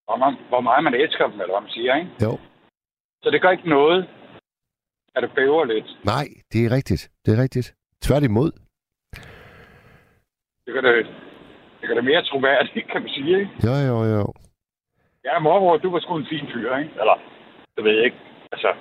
hvor, 0.05 0.17
man, 0.17 0.33
hvor 0.49 0.61
meget 0.61 0.83
man 0.83 0.93
elsker 0.93 1.27
dem, 1.27 1.41
eller 1.41 1.53
hvad 1.53 1.61
man 1.61 1.75
siger, 1.77 1.95
ikke? 1.95 2.11
Jo. 2.23 2.33
Så 3.23 3.29
det 3.29 3.41
gør 3.41 3.49
ikke 3.49 3.69
noget, 3.69 4.09
at 5.17 5.23
det 5.23 5.31
bæver 5.35 5.65
lidt. 5.65 5.89
Nej, 6.05 6.25
det 6.51 6.59
er 6.65 6.71
rigtigt. 6.77 7.03
Det 7.25 7.37
er 7.37 7.41
rigtigt. 7.43 7.67
Tværtimod. 8.01 8.51
Det 10.65 10.73
gør 10.73 10.81
det, 10.81 11.05
det 11.79 11.87
gør 11.87 11.95
det 11.95 12.03
mere 12.03 12.23
troværdigt, 12.23 12.91
kan 12.91 13.01
man 13.01 13.09
sige, 13.09 13.39
ikke? 13.39 13.51
Jo, 13.65 13.73
jo, 13.89 13.97
jo. 14.15 14.33
Ja, 15.25 15.39
mormor, 15.39 15.77
du 15.77 15.91
var 15.91 15.99
sgu 15.99 16.17
en 16.17 16.27
fin 16.29 16.47
fyr, 16.53 16.77
ikke? 16.77 16.91
Eller, 17.01 17.17
det 17.75 17.83
ved 17.83 17.91
jeg 17.95 18.05
ikke. 18.05 18.17
Altså, 18.51 18.73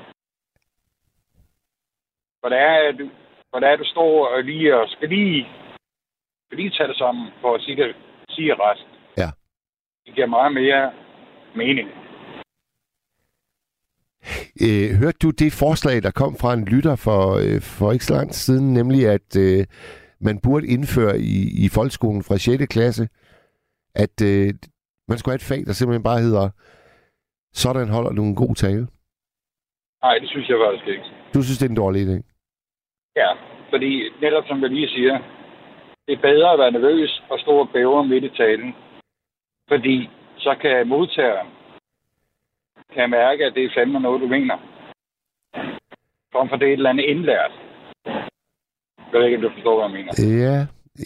hvor 2.40 2.48
det 2.48 2.58
er, 2.58 2.92
du, 2.92 3.10
hvor 3.50 3.60
det 3.60 3.68
er, 3.68 3.76
du 3.76 3.84
står 3.84 4.28
og 4.28 4.42
lige 4.44 4.76
og 4.76 4.88
skal 4.88 5.08
lige, 5.08 5.48
skal 6.46 6.58
lige 6.58 6.70
tage 6.70 6.88
det 6.88 6.98
sammen 6.98 7.28
for 7.40 7.54
at 7.54 7.62
sige 7.62 7.76
det, 7.82 7.96
sige 8.28 8.54
ret. 8.54 8.86
Ja. 9.16 9.28
Det 10.06 10.14
giver 10.14 10.26
meget 10.26 10.52
mere 10.52 10.92
mening. 11.54 11.88
Øh, 14.64 14.88
hørte 15.00 15.18
du 15.22 15.30
det 15.30 15.52
forslag, 15.52 16.02
der 16.02 16.10
kom 16.10 16.32
fra 16.40 16.52
en 16.54 16.64
lytter 16.64 16.96
for, 17.06 17.22
øh, 17.44 17.60
for 17.76 17.92
ikke 17.92 18.04
så 18.04 18.14
lang 18.14 18.28
tid 18.30 18.40
siden, 18.48 18.74
nemlig 18.74 19.08
at 19.16 19.28
øh, 19.44 19.64
man 20.20 20.40
burde 20.44 20.66
indføre 20.74 21.18
i, 21.18 21.36
i 21.64 21.68
folkeskolen 21.76 22.22
fra 22.22 22.38
6. 22.38 22.66
klasse, 22.74 23.04
at 23.94 24.16
øh, 24.30 24.48
man 25.08 25.18
skulle 25.18 25.32
have 25.32 25.42
et 25.42 25.50
fag, 25.50 25.62
der 25.66 25.72
simpelthen 25.72 26.08
bare 26.10 26.24
hedder, 26.26 26.46
sådan 27.52 27.88
holder 27.88 28.12
du 28.12 28.22
en 28.22 28.40
god 28.44 28.54
tale. 28.54 28.86
Nej, 30.02 30.14
det 30.22 30.28
synes 30.28 30.48
jeg 30.48 30.58
faktisk 30.66 30.88
ikke. 30.88 31.06
Du 31.34 31.42
synes, 31.42 31.58
det 31.58 31.66
er 31.66 31.74
en 31.74 31.82
dårlig 31.84 32.00
idé? 32.06 32.16
Ja, 33.16 33.30
fordi 33.70 33.90
netop 34.24 34.44
som 34.46 34.62
jeg 34.62 34.70
lige 34.70 34.88
siger, 34.88 35.18
det 36.06 36.12
er 36.14 36.26
bedre 36.30 36.52
at 36.52 36.58
være 36.58 36.72
nervøs 36.72 37.22
og 37.30 37.38
stå 37.38 37.50
og 37.50 37.68
bæve 37.72 38.06
midt 38.06 38.24
i 38.24 38.36
talen. 38.36 38.74
Fordi 39.68 40.10
så 40.38 40.54
kan 40.62 40.88
modtageren 40.88 41.48
kan 42.96 43.10
mærke, 43.10 43.44
at 43.44 43.52
det 43.54 43.64
er 43.64 43.70
fandme 43.76 44.00
noget, 44.00 44.20
du 44.20 44.28
mener. 44.36 44.56
Frem 46.32 46.48
for 46.48 46.56
det 46.56 46.66
er 46.68 46.72
et 46.72 46.80
eller 46.80 46.90
andet 46.90 47.04
indlært. 47.12 47.52
Jeg 49.12 49.20
ved 49.20 49.24
ikke, 49.24 49.36
om 49.36 49.42
du 49.42 49.50
forstår, 49.56 49.74
hvad 49.76 49.84
jeg 49.88 49.96
mener. 49.98 50.12
Ja, 50.44 50.56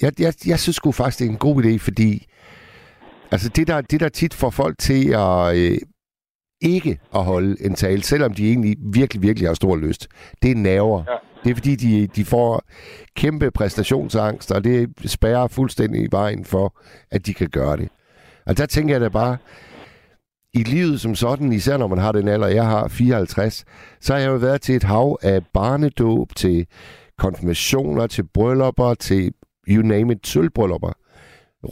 jeg, 0.02 0.12
jeg, 0.24 0.32
jeg 0.46 0.58
synes 0.58 0.76
sgu 0.76 0.92
faktisk, 0.92 1.18
det 1.18 1.26
er 1.26 1.30
en 1.30 1.46
god 1.48 1.56
idé, 1.62 1.72
fordi 1.88 2.10
altså 3.32 3.48
det, 3.56 3.66
der, 3.68 3.80
det 3.80 4.00
der 4.00 4.08
tit 4.08 4.34
får 4.34 4.50
folk 4.50 4.78
til 4.78 5.02
at 5.14 5.56
øh, 5.56 5.78
ikke 6.60 6.98
at 7.14 7.24
holde 7.24 7.56
en 7.66 7.74
tale, 7.74 8.02
selvom 8.02 8.34
de 8.34 8.48
egentlig 8.48 8.76
virkelig, 8.92 9.22
virkelig 9.22 9.48
har 9.48 9.54
stor 9.54 9.76
lyst, 9.76 10.08
det 10.42 10.50
er 10.50 10.54
nerver. 10.54 11.02
Ja. 11.08 11.16
Det 11.44 11.50
er 11.50 11.54
fordi, 11.54 11.76
de, 11.76 12.06
de 12.06 12.24
får 12.24 12.62
kæmpe 13.16 13.50
præstationsangst, 13.50 14.52
og 14.52 14.64
det 14.64 14.94
spærrer 15.06 15.48
fuldstændig 15.48 16.02
i 16.02 16.08
vejen 16.10 16.44
for, 16.44 16.80
at 17.10 17.26
de 17.26 17.34
kan 17.34 17.48
gøre 17.50 17.76
det. 17.76 17.88
Og 18.46 18.58
der 18.58 18.66
tænker 18.66 18.94
jeg 18.94 19.00
da 19.00 19.08
bare, 19.08 19.36
i 20.55 20.62
livet 20.62 21.01
som 21.01 21.14
sådan, 21.14 21.52
især 21.52 21.77
når 21.77 21.86
man 21.86 21.98
har 21.98 22.12
den 22.12 22.28
alder, 22.28 22.47
jeg 22.47 22.66
har 22.66 22.89
54, 22.89 23.64
så 24.01 24.12
har 24.12 24.20
jeg 24.20 24.28
jo 24.28 24.36
været 24.36 24.60
til 24.60 24.77
et 24.77 24.82
hav 24.82 25.18
af 25.22 25.47
barnedåb, 25.55 26.35
til 26.36 26.66
konfirmationer, 27.18 28.06
til 28.06 28.24
bryllupper, 28.35 28.94
til 28.94 29.32
you 29.68 29.82
name 29.82 30.12
it, 30.12 30.27
sølvbryllupper. 30.27 30.93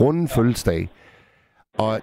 Runden 0.00 0.28
fødselsdag. 0.28 0.88
Og 1.78 2.00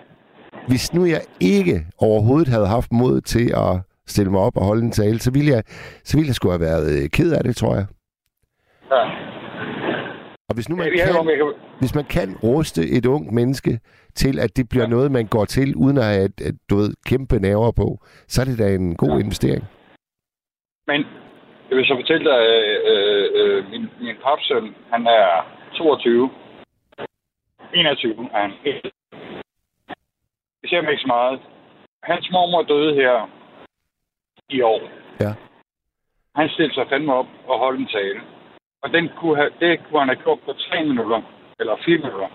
hvis 0.67 0.93
nu 0.93 1.05
jeg 1.05 1.21
ikke 1.39 1.85
overhovedet 1.97 2.47
havde 2.47 2.67
haft 2.67 2.91
mod 2.91 3.21
til 3.21 3.53
at 3.57 3.81
stille 4.07 4.31
mig 4.31 4.41
op 4.41 4.57
og 4.57 4.65
holde 4.65 4.83
en 4.83 4.91
tale, 4.91 5.19
så 5.19 5.31
ville 5.31 5.51
jeg, 5.51 5.63
så 6.03 6.17
ville 6.17 6.27
jeg 6.27 6.35
skulle 6.35 6.53
have 6.53 6.61
været 6.61 7.03
øh, 7.03 7.09
ked 7.09 7.31
af 7.31 7.43
det, 7.43 7.55
tror 7.55 7.75
jeg. 7.75 7.85
Ja. 8.91 9.03
Og 10.49 10.55
hvis 10.55 10.69
nu 10.69 10.75
man 10.75 10.87
jeg, 10.97 11.07
kan, 11.07 11.53
hvis 11.79 11.95
man 11.95 12.05
kan 12.05 12.35
ruste 12.43 12.89
et 12.89 13.05
ungt 13.05 13.31
menneske 13.31 13.79
til, 14.15 14.39
at 14.39 14.57
det 14.57 14.69
bliver 14.69 14.83
ja. 14.83 14.89
noget, 14.89 15.11
man 15.11 15.27
går 15.27 15.45
til, 15.45 15.75
uden 15.75 15.97
at 15.97 16.03
have 16.03 16.29
du 16.69 16.75
ved, 16.75 16.93
kæmpe 17.09 17.39
nerver 17.39 17.71
på, 17.71 17.87
så 18.27 18.41
er 18.41 18.45
det 18.45 18.57
da 18.59 18.67
en 18.75 18.95
god 18.95 19.13
ja. 19.17 19.23
investering. 19.23 19.63
men 20.87 21.05
jeg 21.69 21.77
vil 21.77 21.85
så 21.85 21.95
fortælle 21.95 22.25
dig, 22.31 22.41
øh, 22.91 23.27
øh, 23.39 23.69
min, 23.71 23.81
min 24.01 24.15
papsøn, 24.23 24.75
han 24.91 25.07
er 25.07 25.25
22. 25.77 26.29
21 27.73 28.29
er 28.33 28.41
han. 28.41 28.51
Det 30.61 30.69
ser 30.69 30.81
mig 30.81 30.91
ikke 30.91 31.01
så 31.01 31.07
meget. 31.07 31.39
Hans 32.03 32.29
mormor 32.31 32.63
døde 32.63 32.95
her 32.95 33.29
i 34.49 34.61
år. 34.61 34.81
Ja. 35.19 35.33
Han 36.35 36.49
stillede 36.49 36.73
sig 36.73 36.85
fandme 36.89 37.13
op 37.13 37.27
og 37.47 37.59
holdt 37.59 37.79
en 37.79 37.87
tale. 37.87 38.21
Og 38.83 38.93
den 38.93 39.09
kunne 39.17 39.35
have, 39.35 39.51
det 39.59 39.79
kunne 39.83 39.99
han 39.99 40.09
have 40.09 40.23
gjort 40.23 40.39
på 40.45 40.53
tre 40.53 40.83
minutter, 40.83 41.21
eller 41.59 41.75
fire 41.85 41.97
minutter, 41.97 42.29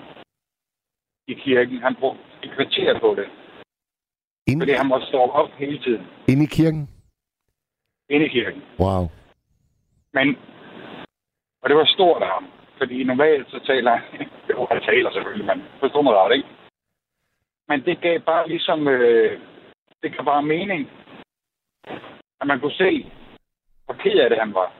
i 1.30 1.34
kirken. 1.34 1.82
Han 1.82 1.94
brugte 1.94 2.22
et 2.42 2.50
kvarter 2.56 2.98
på 3.00 3.14
det, 3.18 3.28
Inde, 4.46 4.60
fordi 4.62 4.72
han 4.72 4.86
måtte 4.86 5.06
stå 5.06 5.18
op 5.18 5.50
hele 5.50 5.78
tiden 5.78 6.06
inde 6.28 6.44
i 6.44 6.46
kirken? 6.46 6.88
inde 8.10 8.26
i 8.26 8.28
kirken. 8.28 8.62
Wow. 8.78 9.02
Men, 10.12 10.38
og 11.62 11.68
det 11.68 11.76
var 11.76 11.84
stort 11.84 12.22
af 12.22 12.28
ham, 12.28 12.46
fordi 12.78 13.04
normalt 13.04 13.50
så 13.50 13.60
taler 13.66 13.96
han, 13.96 14.28
jo, 14.50 14.66
han 14.70 14.82
taler 14.82 15.12
selvfølgelig, 15.12 15.46
men 15.46 15.64
forstår 15.80 16.02
mig 16.02 16.14
ret, 16.14 16.36
ikke? 16.36 16.48
Men 17.68 17.84
det 17.84 18.00
gav 18.00 18.20
bare 18.20 18.48
ligesom, 18.48 18.88
øh, 18.88 19.40
det 20.02 20.12
gav 20.16 20.24
bare 20.24 20.42
mening, 20.42 20.90
at 22.40 22.46
man 22.46 22.60
kunne 22.60 22.80
se, 22.84 23.12
hvor 23.84 23.94
ked 23.94 24.18
af 24.18 24.30
det 24.30 24.38
han 24.38 24.54
var. 24.54 24.72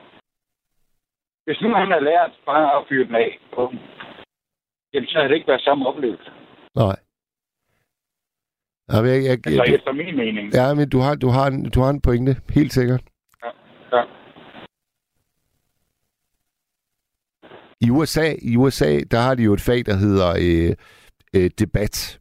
Hvis 1.45 1.61
nu 1.61 1.73
han 1.73 1.91
havde 1.91 2.03
lært 2.03 2.31
bare 2.45 2.77
at 2.77 2.87
fyre 2.89 3.05
den 3.07 3.15
af, 3.15 3.39
bum, 3.55 3.79
jamen 4.93 5.07
så 5.07 5.17
havde 5.17 5.29
det 5.29 5.35
ikke 5.35 5.47
været 5.47 5.61
samme 5.61 5.87
oplevelse. 5.87 6.31
Nej. 6.75 6.95
Ja, 8.91 9.01
men 9.01 9.09
jeg, 9.11 9.23
jeg, 9.23 9.31
Altså 9.31 9.63
jeg, 9.67 9.75
efter 9.75 9.91
min 9.91 10.15
mening. 10.15 10.53
ja, 10.53 10.73
men 10.73 10.89
du 10.89 10.99
har, 10.99 11.15
du, 11.15 11.27
har 11.27 11.47
en, 11.47 11.69
du 11.69 11.81
har 11.81 11.89
en 11.89 12.01
pointe, 12.01 12.35
helt 12.49 12.73
sikkert. 12.73 13.01
Ja. 13.93 14.01
I 17.81 17.89
USA, 17.89 18.33
I 18.41 18.55
USA, 18.57 18.99
der 19.11 19.19
har 19.19 19.35
de 19.35 19.43
jo 19.43 19.53
et 19.53 19.61
fag, 19.61 19.85
der 19.85 19.95
hedder 19.95 20.29
øh, 20.45 20.75
øh, 21.35 21.49
debat. 21.59 22.19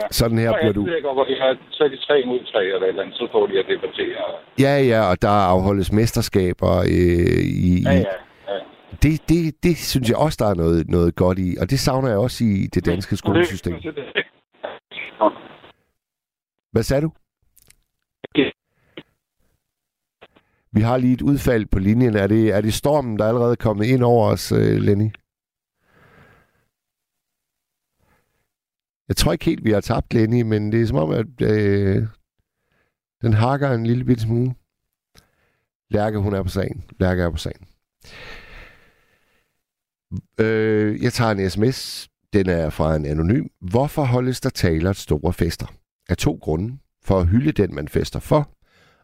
Ja. 0.00 0.06
Sådan 0.10 0.38
her 0.38 0.52
bliver 0.60 0.72
du... 0.72 0.82
hvor 1.14 1.24
de 1.24 1.34
har 1.40 1.56
så 1.70 1.84
er 1.84 1.88
de 1.88 1.96
tre 2.06 2.24
mod 2.26 2.40
tre 2.52 2.64
eller 2.64 2.80
et 2.82 2.88
eller 2.88 3.02
andet, 3.02 3.16
så 3.16 3.28
får 3.32 3.46
de 3.46 3.58
at 3.58 3.66
debattere. 3.68 4.24
Ja, 4.58 4.78
ja, 4.92 5.10
og 5.10 5.22
der 5.22 5.28
afholdes 5.28 5.92
mesterskaber 5.92 6.78
øh, 6.78 7.42
i, 7.68 7.82
Ja, 7.84 7.92
ja. 7.92 8.04
Det, 9.02 9.28
det, 9.28 9.62
det 9.62 9.76
synes 9.76 10.08
jeg 10.08 10.16
også, 10.16 10.36
der 10.40 10.50
er 10.50 10.54
noget, 10.54 10.88
noget 10.88 11.14
godt 11.14 11.38
i, 11.38 11.56
og 11.60 11.70
det 11.70 11.80
savner 11.80 12.08
jeg 12.08 12.18
også 12.18 12.44
i 12.44 12.66
det 12.74 12.86
danske 12.86 13.16
skolesystem. 13.16 13.74
Hvad 16.72 16.82
sagde 16.82 17.02
du? 17.02 17.12
Vi 20.72 20.80
har 20.80 20.96
lige 20.96 21.14
et 21.14 21.22
udfald 21.22 21.66
på 21.66 21.78
linjen. 21.78 22.16
Er 22.16 22.26
det, 22.26 22.48
er 22.48 22.60
det 22.60 22.74
stormen, 22.74 23.18
der 23.18 23.24
er 23.24 23.28
allerede 23.28 23.56
kommet 23.56 23.86
ind 23.86 24.02
over 24.02 24.26
os, 24.32 24.52
øh, 24.52 24.76
Lenny? 24.86 25.10
Jeg 29.08 29.16
tror 29.16 29.32
ikke 29.32 29.44
helt, 29.44 29.64
vi 29.64 29.70
har 29.70 29.80
tabt 29.80 30.14
Lenny, 30.14 30.42
men 30.42 30.72
det 30.72 30.82
er 30.82 30.86
som 30.86 30.96
om, 30.96 31.10
at 31.10 31.42
øh, 31.42 32.02
den 33.22 33.32
hakker 33.32 33.70
en 33.70 33.86
lille 33.86 34.04
bitte 34.04 34.22
smule. 34.22 34.54
Lærke, 35.90 36.18
hun 36.18 36.34
er 36.34 36.42
på 36.42 36.48
sagen. 36.48 36.84
Lærke 37.00 37.22
er 37.22 37.30
på 37.30 37.36
sagen. 37.36 37.66
Øh, 40.40 41.02
jeg 41.02 41.12
tager 41.12 41.30
en 41.30 41.50
sms. 41.50 42.08
Den 42.32 42.48
er 42.48 42.70
fra 42.70 42.96
en 42.96 43.06
anonym. 43.06 43.46
Hvorfor 43.60 44.04
holdes 44.04 44.40
der 44.40 44.50
taler 44.50 44.92
store 44.92 45.32
fester? 45.32 45.66
Af 46.08 46.16
to 46.16 46.38
grunde. 46.42 46.78
For 47.04 47.20
at 47.20 47.26
hylde 47.26 47.52
den, 47.52 47.74
man 47.74 47.88
fester 47.88 48.18
for, 48.18 48.50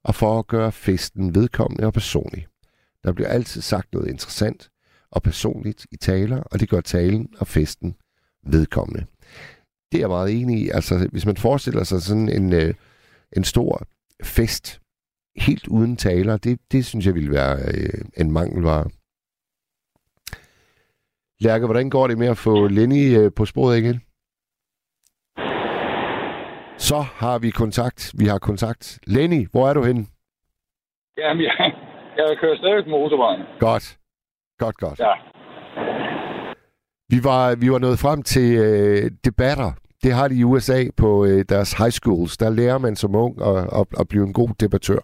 og 0.03 0.15
for 0.15 0.39
at 0.39 0.47
gøre 0.47 0.73
festen 0.73 1.35
vedkommende 1.35 1.87
og 1.87 1.93
personlig. 1.93 2.47
Der 3.05 3.13
bliver 3.13 3.29
altid 3.29 3.61
sagt 3.61 3.93
noget 3.93 4.09
interessant 4.09 4.71
og 5.11 5.23
personligt 5.23 5.87
i 5.93 5.97
taler, 5.97 6.41
og 6.41 6.61
det 6.61 6.69
gør 6.69 6.81
talen 6.81 7.29
og 7.39 7.47
festen 7.47 7.95
vedkommende. 8.47 9.07
Det 9.93 9.99
er 9.99 10.03
jeg 10.03 10.09
meget 10.09 10.41
enig 10.41 10.61
i. 10.61 10.69
Altså, 10.69 11.09
hvis 11.13 11.27
man 11.27 11.37
forestiller 11.37 11.85
sig 11.85 12.03
sådan 12.03 12.29
en, 12.29 12.53
øh, 12.53 12.75
en 13.37 13.45
stor 13.45 13.87
fest, 14.23 14.81
helt 15.37 15.69
uden 15.69 15.97
taler, 15.97 16.37
det, 16.37 16.59
det 16.73 16.85
synes 16.87 17.07
jeg 17.07 17.15
ville 17.15 17.31
være 17.31 17.59
øh, 17.75 18.05
en 18.17 18.33
mangelvare. 18.33 18.91
Lærke, 21.41 21.65
hvordan 21.67 21.91
går 21.91 22.07
det 22.07 22.19
med 22.19 22.27
at 22.27 22.39
få 22.39 22.69
Lenny 22.69 23.19
øh, 23.19 23.31
på 23.37 23.45
sporet 23.45 23.79
igen? 23.79 24.01
Så 26.77 27.01
har 27.23 27.39
vi 27.39 27.51
kontakt. 27.51 28.13
Vi 28.19 28.25
har 28.25 28.39
kontakt. 28.39 28.99
Lenny, 29.07 29.49
hvor 29.53 29.69
er 29.69 29.75
du 29.75 29.83
henne? 29.83 30.07
Jamen, 31.19 31.43
jeg, 31.45 31.73
jeg 32.17 32.37
kører 32.41 32.57
stadig 32.57 32.85
på 32.85 32.91
motorvejen. 32.91 33.43
Godt. 33.61 33.99
Godt, 34.59 34.77
godt. 34.77 34.99
Ja. 35.01 35.15
Vi 37.09 37.19
var, 37.25 37.57
vi 37.63 37.71
var 37.73 37.79
nået 37.79 37.99
frem 37.99 38.23
til 38.23 38.49
øh, 38.67 39.11
debatter. 39.25 39.71
Det 40.03 40.13
har 40.13 40.29
de 40.29 40.35
i 40.41 40.45
USA 40.45 40.81
på 40.97 41.25
øh, 41.25 41.45
deres 41.49 41.73
high 41.73 41.95
schools. 42.01 42.37
Der 42.37 42.51
lærer 42.51 42.79
man 42.79 42.97
som 42.97 43.15
ung 43.15 43.35
at, 43.51 43.57
at, 43.81 43.87
at 44.01 44.09
blive 44.09 44.25
en 44.25 44.33
god 44.33 44.51
debattør. 44.61 45.03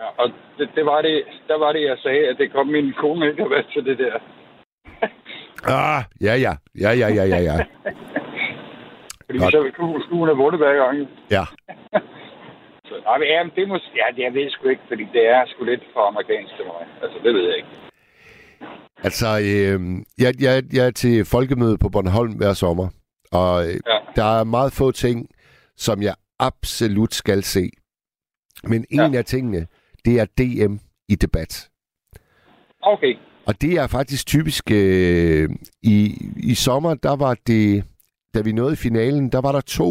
ja 0.00 0.08
og 0.22 0.26
det, 0.58 0.68
det, 0.76 0.84
var 0.86 1.02
det, 1.02 1.24
der 1.48 1.58
var 1.58 1.72
det, 1.72 1.82
jeg 1.82 1.98
sagde, 1.98 2.28
at 2.30 2.36
det 2.38 2.52
kom 2.52 2.66
min 2.66 2.92
kone 2.92 3.30
ikke 3.30 3.42
at 3.42 3.50
være 3.50 3.66
til 3.74 3.84
det 3.84 3.98
der. 3.98 4.14
Ah, 5.64 6.02
ja, 6.20 6.34
ja. 6.34 6.52
Ja, 6.80 6.90
ja, 6.90 7.08
ja, 7.08 7.24
ja, 7.24 7.38
ja. 7.50 7.56
Fordi 9.26 9.38
Godt. 9.38 9.52
så 9.52 9.58
ville 9.62 9.74
kone- 9.80 10.08
kone 10.10 10.26
have 10.30 10.36
vundet 10.42 10.60
hver 10.60 10.74
gang. 10.84 11.08
Ja. 11.30 11.44
Så, 12.88 12.94
nej, 13.04 13.18
men, 13.18 13.28
jamen, 13.28 13.52
det 13.56 13.68
må, 13.68 13.74
ja, 14.00 14.06
det 14.16 14.22
jeg 14.22 14.34
ved 14.34 14.50
sgu 14.50 14.68
ikke, 14.68 14.82
fordi 14.88 15.04
det 15.12 15.26
er 15.28 15.42
sgu 15.46 15.64
lidt 15.64 15.82
for 15.92 16.00
amerikansk 16.08 16.56
til 16.56 16.64
mig. 16.66 16.82
Altså, 17.02 17.18
det 17.24 17.34
ved 17.34 17.44
jeg 17.48 17.56
ikke. 17.56 17.68
Altså, 19.04 19.26
øh, 19.26 19.80
jeg, 20.24 20.32
jeg, 20.42 20.62
jeg 20.76 20.86
er 20.86 20.90
til 20.90 21.24
folkemøde 21.24 21.78
på 21.78 21.88
Bornholm 21.88 22.32
hver 22.32 22.52
sommer, 22.52 22.88
og 23.32 23.66
øh, 23.66 23.74
Ja. 23.86 23.98
der 24.16 24.40
er 24.40 24.44
meget 24.44 24.72
få 24.72 24.90
ting, 24.90 25.28
som 25.76 26.02
jeg 26.02 26.14
absolut 26.38 27.14
skal 27.14 27.42
se. 27.42 27.70
Men 28.64 28.84
en 28.90 29.12
Ja. 29.12 29.18
af 29.18 29.24
tingene, 29.24 29.66
det 30.04 30.20
er 30.20 30.24
DM 30.38 30.74
i 31.08 31.14
debat. 31.14 31.68
Okay. 32.82 33.14
Og 33.48 33.54
det 33.62 33.72
er 33.72 33.86
faktisk 33.86 34.26
typisk 34.26 34.64
øh, 34.70 35.48
i, 35.82 35.98
i 36.50 36.54
sommer, 36.54 36.94
der 36.94 37.16
var 37.16 37.34
det, 37.46 37.84
da 38.34 38.40
vi 38.40 38.52
nåede 38.52 38.76
finalen, 38.76 39.32
der 39.32 39.40
var 39.40 39.52
der 39.52 39.60
to 39.60 39.90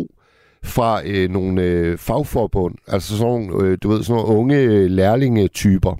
fra 0.75 1.01
øh, 1.11 1.29
nogle 1.29 1.61
øh, 1.61 1.97
fagforbund, 1.97 2.75
altså 2.87 3.17
sådan 3.17 3.33
nogle, 3.33 3.47
øh, 3.63 3.77
du 3.83 3.87
ved, 3.89 4.03
sådan 4.03 4.21
nogle 4.21 4.39
unge 4.39 4.87
lærlingetyper, 4.87 5.93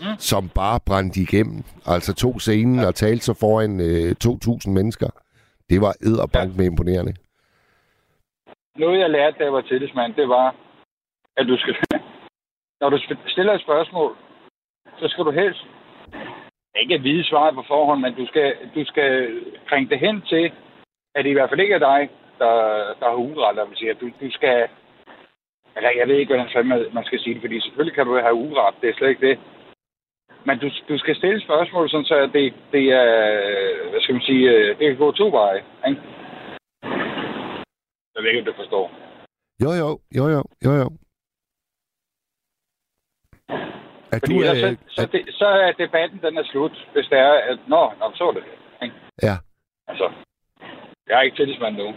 mm. 0.00 0.18
som 0.18 0.48
bare 0.48 0.80
brændte 0.86 1.20
igennem. 1.20 1.58
Altså 1.86 2.14
tog 2.14 2.40
scenen 2.40 2.80
ja. 2.80 2.86
og 2.86 2.94
talte 2.94 3.24
så 3.24 3.34
foran 3.40 3.80
øh, 3.88 4.14
2.000 4.24 4.70
mennesker. 4.70 5.10
Det 5.70 5.80
var 5.80 5.92
edderbank 6.06 6.56
med 6.56 6.64
imponerende. 6.66 7.14
Noget, 8.78 9.00
jeg 9.00 9.10
lærte, 9.10 9.38
da 9.38 9.44
jeg 9.44 9.52
var 9.52 9.60
tillidsmand, 9.60 10.14
det 10.14 10.28
var, 10.28 10.54
at 11.36 11.46
du 11.46 11.56
skal... 11.56 11.74
Når 12.80 12.88
du 12.90 12.98
stiller 13.26 13.52
et 13.52 13.60
spørgsmål, 13.60 14.16
så 14.98 15.08
skal 15.08 15.24
du 15.24 15.30
helst 15.30 15.66
ikke 16.80 17.02
vide 17.02 17.24
svaret 17.24 17.54
på 17.54 17.62
forhånd, 17.68 18.00
men 18.00 18.14
du 18.14 18.26
skal, 18.26 18.56
du 18.74 18.84
skal 18.84 19.10
kringe 19.68 19.90
det 19.90 19.98
hen 19.98 20.22
til, 20.22 20.52
at 21.14 21.24
det 21.24 21.30
i 21.30 21.32
hvert 21.32 21.50
fald 21.50 21.60
ikke 21.60 21.74
er 21.74 21.78
dig, 21.78 22.10
der, 22.38 22.52
der 23.00 23.08
har 23.10 23.16
uret, 23.28 23.56
der 23.56 23.64
vil 23.66 23.76
sige, 23.76 23.90
at 23.90 24.00
du, 24.00 24.06
du 24.20 24.30
skal... 24.30 24.68
Eller 25.76 25.90
jeg 25.98 26.08
ved 26.08 26.16
ikke, 26.16 26.34
hvordan 26.34 26.92
man 26.92 27.04
skal 27.04 27.20
sige 27.20 27.34
det, 27.34 27.42
fordi 27.42 27.60
selvfølgelig 27.60 27.94
kan 27.94 28.06
du 28.06 28.20
have 28.20 28.34
uret, 28.34 28.74
det 28.80 28.88
er 28.88 28.94
slet 28.94 29.08
ikke 29.08 29.28
det. 29.28 29.38
Men 30.46 30.58
du, 30.58 30.68
du 30.88 30.98
skal 30.98 31.16
stille 31.16 31.40
spørgsmål, 31.40 31.90
sådan 31.90 32.04
så 32.04 32.30
det, 32.32 32.54
det 32.72 32.84
er, 32.92 33.08
hvad 33.90 34.00
skal 34.00 34.14
man 34.14 34.22
sige, 34.22 34.68
det 34.68 34.84
kan 34.88 34.96
gå 34.96 35.12
to 35.12 35.28
veje. 35.28 35.62
Ikke? 35.88 36.00
Jeg 38.14 38.22
ved 38.22 38.30
ikke, 38.30 38.40
om 38.40 38.44
du 38.44 38.52
forstår. 38.52 38.90
Jo, 39.62 39.70
jo, 39.80 39.88
jo, 40.16 40.24
jo, 40.34 40.42
jo, 40.64 40.72
jo. 40.82 40.88
Er 44.12 44.18
Fordi 44.18 44.34
du, 44.34 44.40
ellers, 44.40 44.62
øh, 44.62 44.76
så, 44.88 45.02
så, 45.02 45.08
det, 45.12 45.20
så 45.40 45.46
er 45.46 45.72
debatten, 45.72 46.18
den 46.22 46.38
er 46.38 46.44
slut, 46.44 46.88
hvis 46.92 47.06
det 47.10 47.18
er, 47.18 47.32
at 47.50 47.58
nå, 47.68 47.82
nå 48.00 48.06
så 48.14 48.32
det. 48.36 48.44
Ikke? 48.82 48.94
Ja. 49.22 49.36
Altså, 49.88 50.06
jeg 51.08 51.18
er 51.18 51.22
ikke 51.22 51.36
tillidsmand 51.36 51.76
nu. 51.76 51.94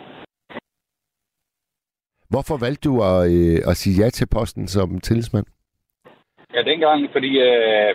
hvorfor 2.33 2.57
valgte 2.65 2.89
du 2.89 2.93
at, 3.11 3.19
øh, 3.31 3.57
at 3.69 3.77
sige 3.81 4.03
ja 4.03 4.09
til 4.09 4.27
posten 4.35 4.67
som 4.67 4.99
tillidsmand? 4.99 5.45
Ja, 6.55 6.61
dengang, 6.71 7.09
fordi, 7.11 7.31
øh, 7.49 7.91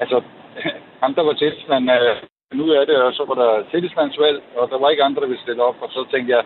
altså, 0.00 0.22
ham 1.02 1.14
der 1.14 1.22
var 1.22 1.32
tillidsmand, 1.32 1.90
øh, 1.90 2.16
nu 2.60 2.64
er 2.78 2.84
det, 2.84 2.96
og 3.02 3.12
så 3.12 3.24
var 3.28 3.34
der 3.42 3.70
tillidsmandsvalg, 3.70 4.42
og 4.56 4.70
der 4.70 4.78
var 4.78 4.90
ikke 4.90 5.02
andre, 5.04 5.20
der 5.20 5.26
ville 5.26 5.42
stille 5.42 5.62
op, 5.62 5.76
og 5.80 5.88
så 5.90 6.06
tænkte 6.12 6.32
jeg, 6.36 6.44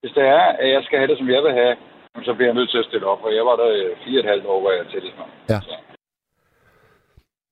hvis 0.00 0.12
det 0.12 0.24
er, 0.38 0.44
at 0.62 0.68
jeg 0.74 0.82
skal 0.84 0.98
have 0.98 1.10
det, 1.10 1.18
som 1.18 1.30
jeg 1.30 1.42
vil 1.42 1.52
have, 1.52 1.76
så 2.24 2.34
bliver 2.34 2.48
jeg 2.48 2.54
nødt 2.54 2.70
til 2.70 2.78
at 2.78 2.88
stille 2.90 3.06
op, 3.06 3.22
og 3.26 3.34
jeg 3.34 3.44
var 3.46 3.56
der 3.56 3.68
øh, 3.68 3.96
fire 4.04 4.20
og 4.20 4.24
et 4.24 4.30
halvt 4.32 4.46
år, 4.46 4.60
hvor 4.60 4.70
jeg 4.70 4.80
er 4.80 4.90
tillidsmand. 4.90 5.30
Ja. 5.48 5.60
Så. 5.60 5.89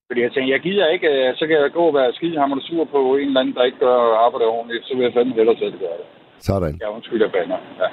Fordi 0.09 0.21
jeg 0.21 0.33
tænkte, 0.33 0.53
jeg 0.53 0.61
gider 0.61 0.87
ikke, 0.89 1.09
øh, 1.09 1.37
så 1.37 1.47
kan 1.47 1.57
jeg 1.57 1.73
gå 1.73 1.83
og 1.87 1.95
være 1.95 2.13
skidehammerende 2.13 2.67
sur 2.67 2.85
på 2.85 3.17
en 3.17 3.29
eller 3.29 3.41
anden, 3.41 3.55
der 3.55 3.65
ikke 3.65 3.79
gør 3.79 3.97
arbejde 4.27 4.47
ordentligt, 4.47 4.85
så 4.87 4.95
vil 4.95 5.05
jeg 5.05 5.13
fandme 5.13 5.35
hellere 5.35 5.59
selv 5.59 5.79
gøre 5.79 5.99
det. 6.01 6.07
Sådan. 6.39 6.81
Ja, 6.81 6.89
jeg 7.25 7.33
bander. 7.33 7.59
Ja. 7.81 7.89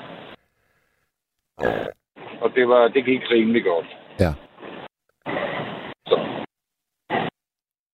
Og 2.42 2.50
det, 2.56 2.68
var, 2.68 2.88
det 2.88 3.06
gik 3.06 3.22
rimelig 3.32 3.64
godt. 3.64 3.88
Ja. 4.20 4.32
Så. 6.08 6.18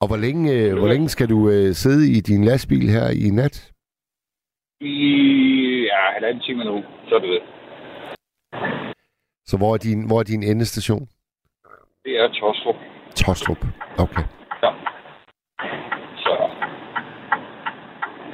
Og 0.02 0.08
hvor 0.08 0.18
længe, 0.18 0.54
øh, 0.54 0.78
hvor 0.78 0.88
længe 0.88 1.10
skal 1.10 1.30
du 1.30 1.50
øh, 1.50 1.72
sidde 1.74 2.12
i 2.18 2.20
din 2.20 2.44
lastbil 2.44 2.90
her 2.90 3.08
i 3.26 3.30
nat? 3.30 3.72
I 4.82 4.96
ja, 5.92 6.14
halvanden 6.14 6.44
time 6.44 6.64
nu, 6.64 6.84
så 7.08 7.16
er 7.16 7.20
det 7.20 7.30
det. 7.30 7.42
Så 9.46 9.58
hvor 9.58 9.74
er 9.74 9.78
din, 9.78 10.08
hvor 10.08 10.20
er 10.20 10.24
din 10.24 10.44
endestation? 10.44 11.08
Det 12.06 12.14
er 12.20 12.28
Tostrup. 12.28 12.91
Tostrup. 13.16 13.58
Okay. 13.98 14.24
Ja. 14.64 14.72
Så 16.24 16.34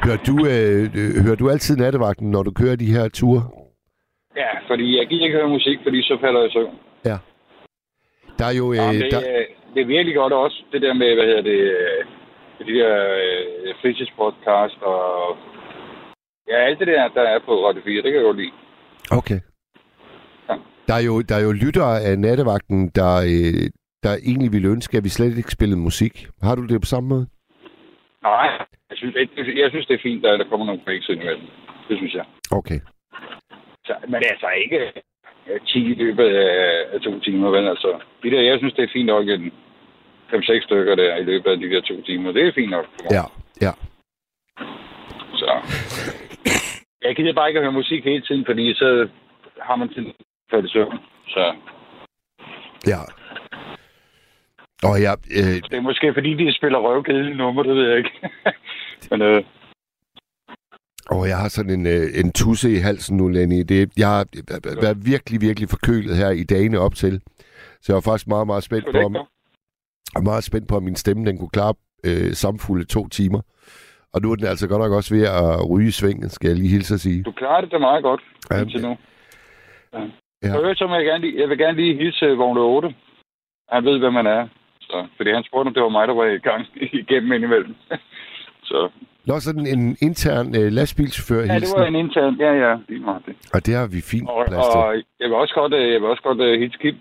Hører 0.05 0.17
du, 0.27 0.35
øh, 0.53 0.83
øh, 0.99 1.23
hører 1.25 1.35
du 1.35 1.49
altid 1.49 1.75
nattevagten, 1.77 2.31
når 2.31 2.43
du 2.43 2.51
kører 2.51 2.75
de 2.75 2.93
her 2.95 3.09
ture? 3.09 3.41
ja, 4.35 4.51
fordi 4.69 4.97
jeg 4.97 5.07
gider 5.07 5.25
ikke 5.25 5.37
høre 5.37 5.49
musik, 5.49 5.77
fordi 5.83 6.01
så 6.01 6.17
falder 6.21 6.39
jeg 6.41 6.49
i 6.49 6.53
søvn. 6.53 6.75
Ja. 7.05 7.17
Der 8.39 8.45
er 8.45 8.55
jo... 8.61 8.71
Øh, 8.71 8.77
Ja, 8.77 8.93
det, 8.93 9.11
der, 9.11 9.19
er, 9.19 9.43
det 9.73 9.81
er 9.81 9.85
virkelig 9.85 10.15
godt 10.15 10.33
også, 10.33 10.63
det 10.71 10.81
der 10.81 10.93
med, 10.93 11.15
hvad 11.15 11.25
hedder 11.25 11.41
det, 11.41 11.59
øh, 11.79 12.05
de 12.67 12.73
der 12.79 12.91
øh, 13.25 13.75
fritidspodcast 13.81 14.79
og 14.81 15.37
ja, 16.49 16.55
alt 16.67 16.79
det 16.79 16.87
der, 16.87 17.07
der 17.07 17.21
er 17.21 17.39
på 17.45 17.53
Radio 17.67 17.81
4, 17.85 17.95
det 17.95 18.03
kan 18.03 18.15
jeg 18.15 18.23
godt 18.23 18.37
lide. 18.37 18.51
okay. 19.19 19.39
Der 20.87 20.93
er, 20.93 21.03
jo, 21.09 21.21
der 21.21 21.35
er 21.35 21.43
jo 21.43 21.51
lyttere 21.51 22.01
af 22.01 22.19
nattevagten, 22.19 22.89
der, 22.95 23.13
øh, 23.17 23.65
der 24.03 24.13
egentlig 24.29 24.51
ville 24.51 24.69
ønske, 24.69 24.97
at 24.97 25.03
vi 25.03 25.09
slet 25.09 25.37
ikke 25.37 25.51
spillede 25.57 25.79
musik. 25.79 26.27
Har 26.41 26.55
du 26.55 26.65
det 26.65 26.81
på 26.81 26.85
samme 26.93 27.09
måde? 27.09 27.27
Nej, 28.23 28.49
jeg 28.89 28.97
synes, 28.97 29.15
jeg, 29.15 29.27
jeg 29.63 29.69
synes 29.69 29.85
det 29.85 29.93
er 29.95 30.05
fint, 30.09 30.25
at 30.25 30.39
der 30.39 30.49
kommer 30.49 30.65
nogle 30.65 30.81
breaks 30.85 31.09
ind 31.09 31.21
imellem. 31.21 31.47
Det 31.89 31.97
synes 31.97 32.13
jeg. 32.13 32.25
Okay. 32.51 32.79
Så, 33.85 33.93
men 34.07 34.15
altså 34.31 34.47
ikke 34.63 34.79
øh, 35.49 35.59
10 35.67 35.79
i 35.79 35.93
løbet 36.03 36.23
af, 36.93 37.01
to 37.01 37.19
timer, 37.19 37.49
vel? 37.49 37.67
Altså, 37.67 37.99
de 38.23 38.31
der, 38.31 38.41
jeg 38.41 38.57
synes, 38.59 38.73
det 38.73 38.83
er 38.83 38.93
fint 38.93 39.05
nok 39.05 39.27
en 39.27 39.51
5-6 40.33 40.63
stykker 40.63 40.95
der 40.95 41.15
i 41.15 41.23
løbet 41.23 41.49
af 41.51 41.57
de 41.57 41.69
der 41.69 41.81
to 41.81 42.01
timer. 42.01 42.31
Det 42.31 42.47
er 42.47 42.51
fint 42.55 42.71
nok. 42.71 42.85
Ja, 43.11 43.23
ja. 43.61 43.71
Så. 45.41 45.51
Jeg 47.01 47.15
gider 47.15 47.33
bare 47.33 47.47
ikke 47.49 47.59
at 47.59 47.63
høre 47.63 47.79
musik 47.81 48.03
hele 48.03 48.21
tiden, 48.21 48.45
fordi 48.45 48.73
så 48.73 49.07
har 49.61 49.75
man 49.75 49.89
til 49.89 50.13
falde 50.51 50.67
i 50.67 50.71
søvn. 50.71 50.97
Så 51.27 51.55
Ja. 52.87 53.01
Og 54.83 55.01
jeg, 55.01 55.17
øh, 55.39 55.55
det 55.69 55.73
er 55.73 55.81
måske 55.81 56.13
fordi, 56.13 56.33
de 56.33 56.53
spiller 56.53 56.79
røvkedelige 56.79 57.37
nummer, 57.37 57.63
det 57.63 57.75
ved 57.75 57.89
jeg 57.89 57.97
ikke. 57.97 58.11
men 59.11 59.21
øh, 59.21 59.43
og 61.09 61.27
jeg 61.27 61.37
har 61.37 61.49
sådan 61.49 61.79
en, 61.79 61.85
øh, 61.85 62.05
en 62.21 62.31
tusse 62.31 62.71
i 62.71 62.75
halsen 62.75 63.17
nu, 63.17 63.27
Lenny. 63.27 63.61
Det, 63.69 63.91
jeg 63.97 64.07
har 64.07 64.25
været 64.81 65.05
virkelig, 65.05 65.41
virkelig 65.41 65.69
forkølet 65.69 66.15
her 66.17 66.29
i 66.29 66.43
dagene 66.43 66.79
op 66.79 66.95
til. 66.95 67.21
Så 67.81 67.85
jeg 67.87 67.95
var 67.95 68.01
faktisk 68.01 68.27
meget, 68.27 68.47
meget 68.47 68.63
spændt 68.63 68.85
på, 68.91 68.97
om, 68.97 69.15
er 70.15 70.21
meget 70.21 70.43
spændt 70.43 70.67
på, 70.67 70.75
om 70.75 70.83
min 70.83 70.95
stemme 70.95 71.25
den 71.25 71.37
kunne 71.37 71.49
klare 71.49 71.73
øh, 72.05 72.31
samfulde 72.33 72.85
to 72.85 73.07
timer. 73.07 73.41
Og 74.13 74.21
nu 74.21 74.31
er 74.31 74.35
den 74.35 74.47
altså 74.47 74.67
godt 74.67 74.81
nok 74.81 74.91
også 74.91 75.15
ved 75.15 75.23
at 75.27 75.69
ryge 75.69 75.87
i 75.87 75.91
svinget, 75.91 76.31
skal 76.31 76.47
jeg 76.47 76.57
lige 76.57 76.69
hilse 76.69 76.93
at 76.93 76.99
sige. 76.99 77.23
du 77.23 77.31
klarer 77.31 77.61
det 77.61 77.71
da 77.71 77.77
meget 77.77 78.03
godt 78.03 78.21
Ja, 78.51 78.61
indtil 78.61 78.81
nu. 78.81 78.97
Ja. 79.93 79.99
Ja. 79.99 80.07
Ja. 80.43 80.51
Så 80.53 80.87
vil 80.87 80.95
jeg, 80.97 81.05
gerne 81.05 81.21
lige, 81.25 81.41
jeg 81.41 81.49
vil 81.49 81.57
gerne 81.57 81.77
lige 81.77 81.97
hilse 81.97 82.25
Vogn 82.25 82.57
8. 82.57 82.95
Han 83.69 83.85
ved, 83.85 83.99
hvem 83.99 84.13
man 84.13 84.27
er. 84.27 84.47
Så, 84.89 85.07
fordi 85.17 85.29
han 85.31 85.43
spurgte, 85.43 85.67
om 85.67 85.73
det 85.73 85.83
var 85.83 85.89
mig, 85.89 86.07
der 86.07 86.13
var 86.13 86.25
i 86.25 86.37
gang 86.49 86.65
igennem 87.01 87.31
indimellem. 87.31 87.75
så 88.63 88.89
Nå, 89.25 89.39
sådan 89.39 89.67
en 89.67 89.97
intern 90.01 90.47
øh, 90.59 90.71
lastbilchauffør 90.71 91.41
ja, 91.53 91.59
det 91.59 91.69
var 91.77 91.85
en 91.85 91.95
intern. 91.95 92.35
Ja, 92.39 92.51
ja, 92.65 92.77
lige 92.89 92.99
meget 93.01 93.23
det. 93.25 93.35
Og 93.53 93.65
det 93.65 93.73
har 93.75 93.87
vi 93.87 94.01
fint 94.01 94.29
Og, 94.29 94.45
plads 94.47 94.65
til. 94.73 94.79
og 94.81 94.95
jeg 95.19 95.27
vil 95.29 95.33
også 95.43 95.53
godt, 95.53 95.73
øh, 95.73 95.91
jeg 95.93 96.01
vil 96.01 96.09
også 96.09 96.23
godt 96.23 96.41
uh, 96.41 96.59
hilse 96.61 96.77
Kim. 96.81 96.95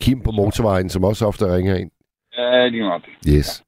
Kim 0.00 0.18
på 0.22 0.30
motorvejen, 0.30 0.88
som 0.88 1.04
også 1.04 1.26
ofte 1.26 1.44
ringer 1.56 1.74
ind. 1.76 1.90
Ja, 2.38 2.66
lige 2.66 2.82
meget 2.82 3.02
det. 3.04 3.34
Yes. 3.36 3.64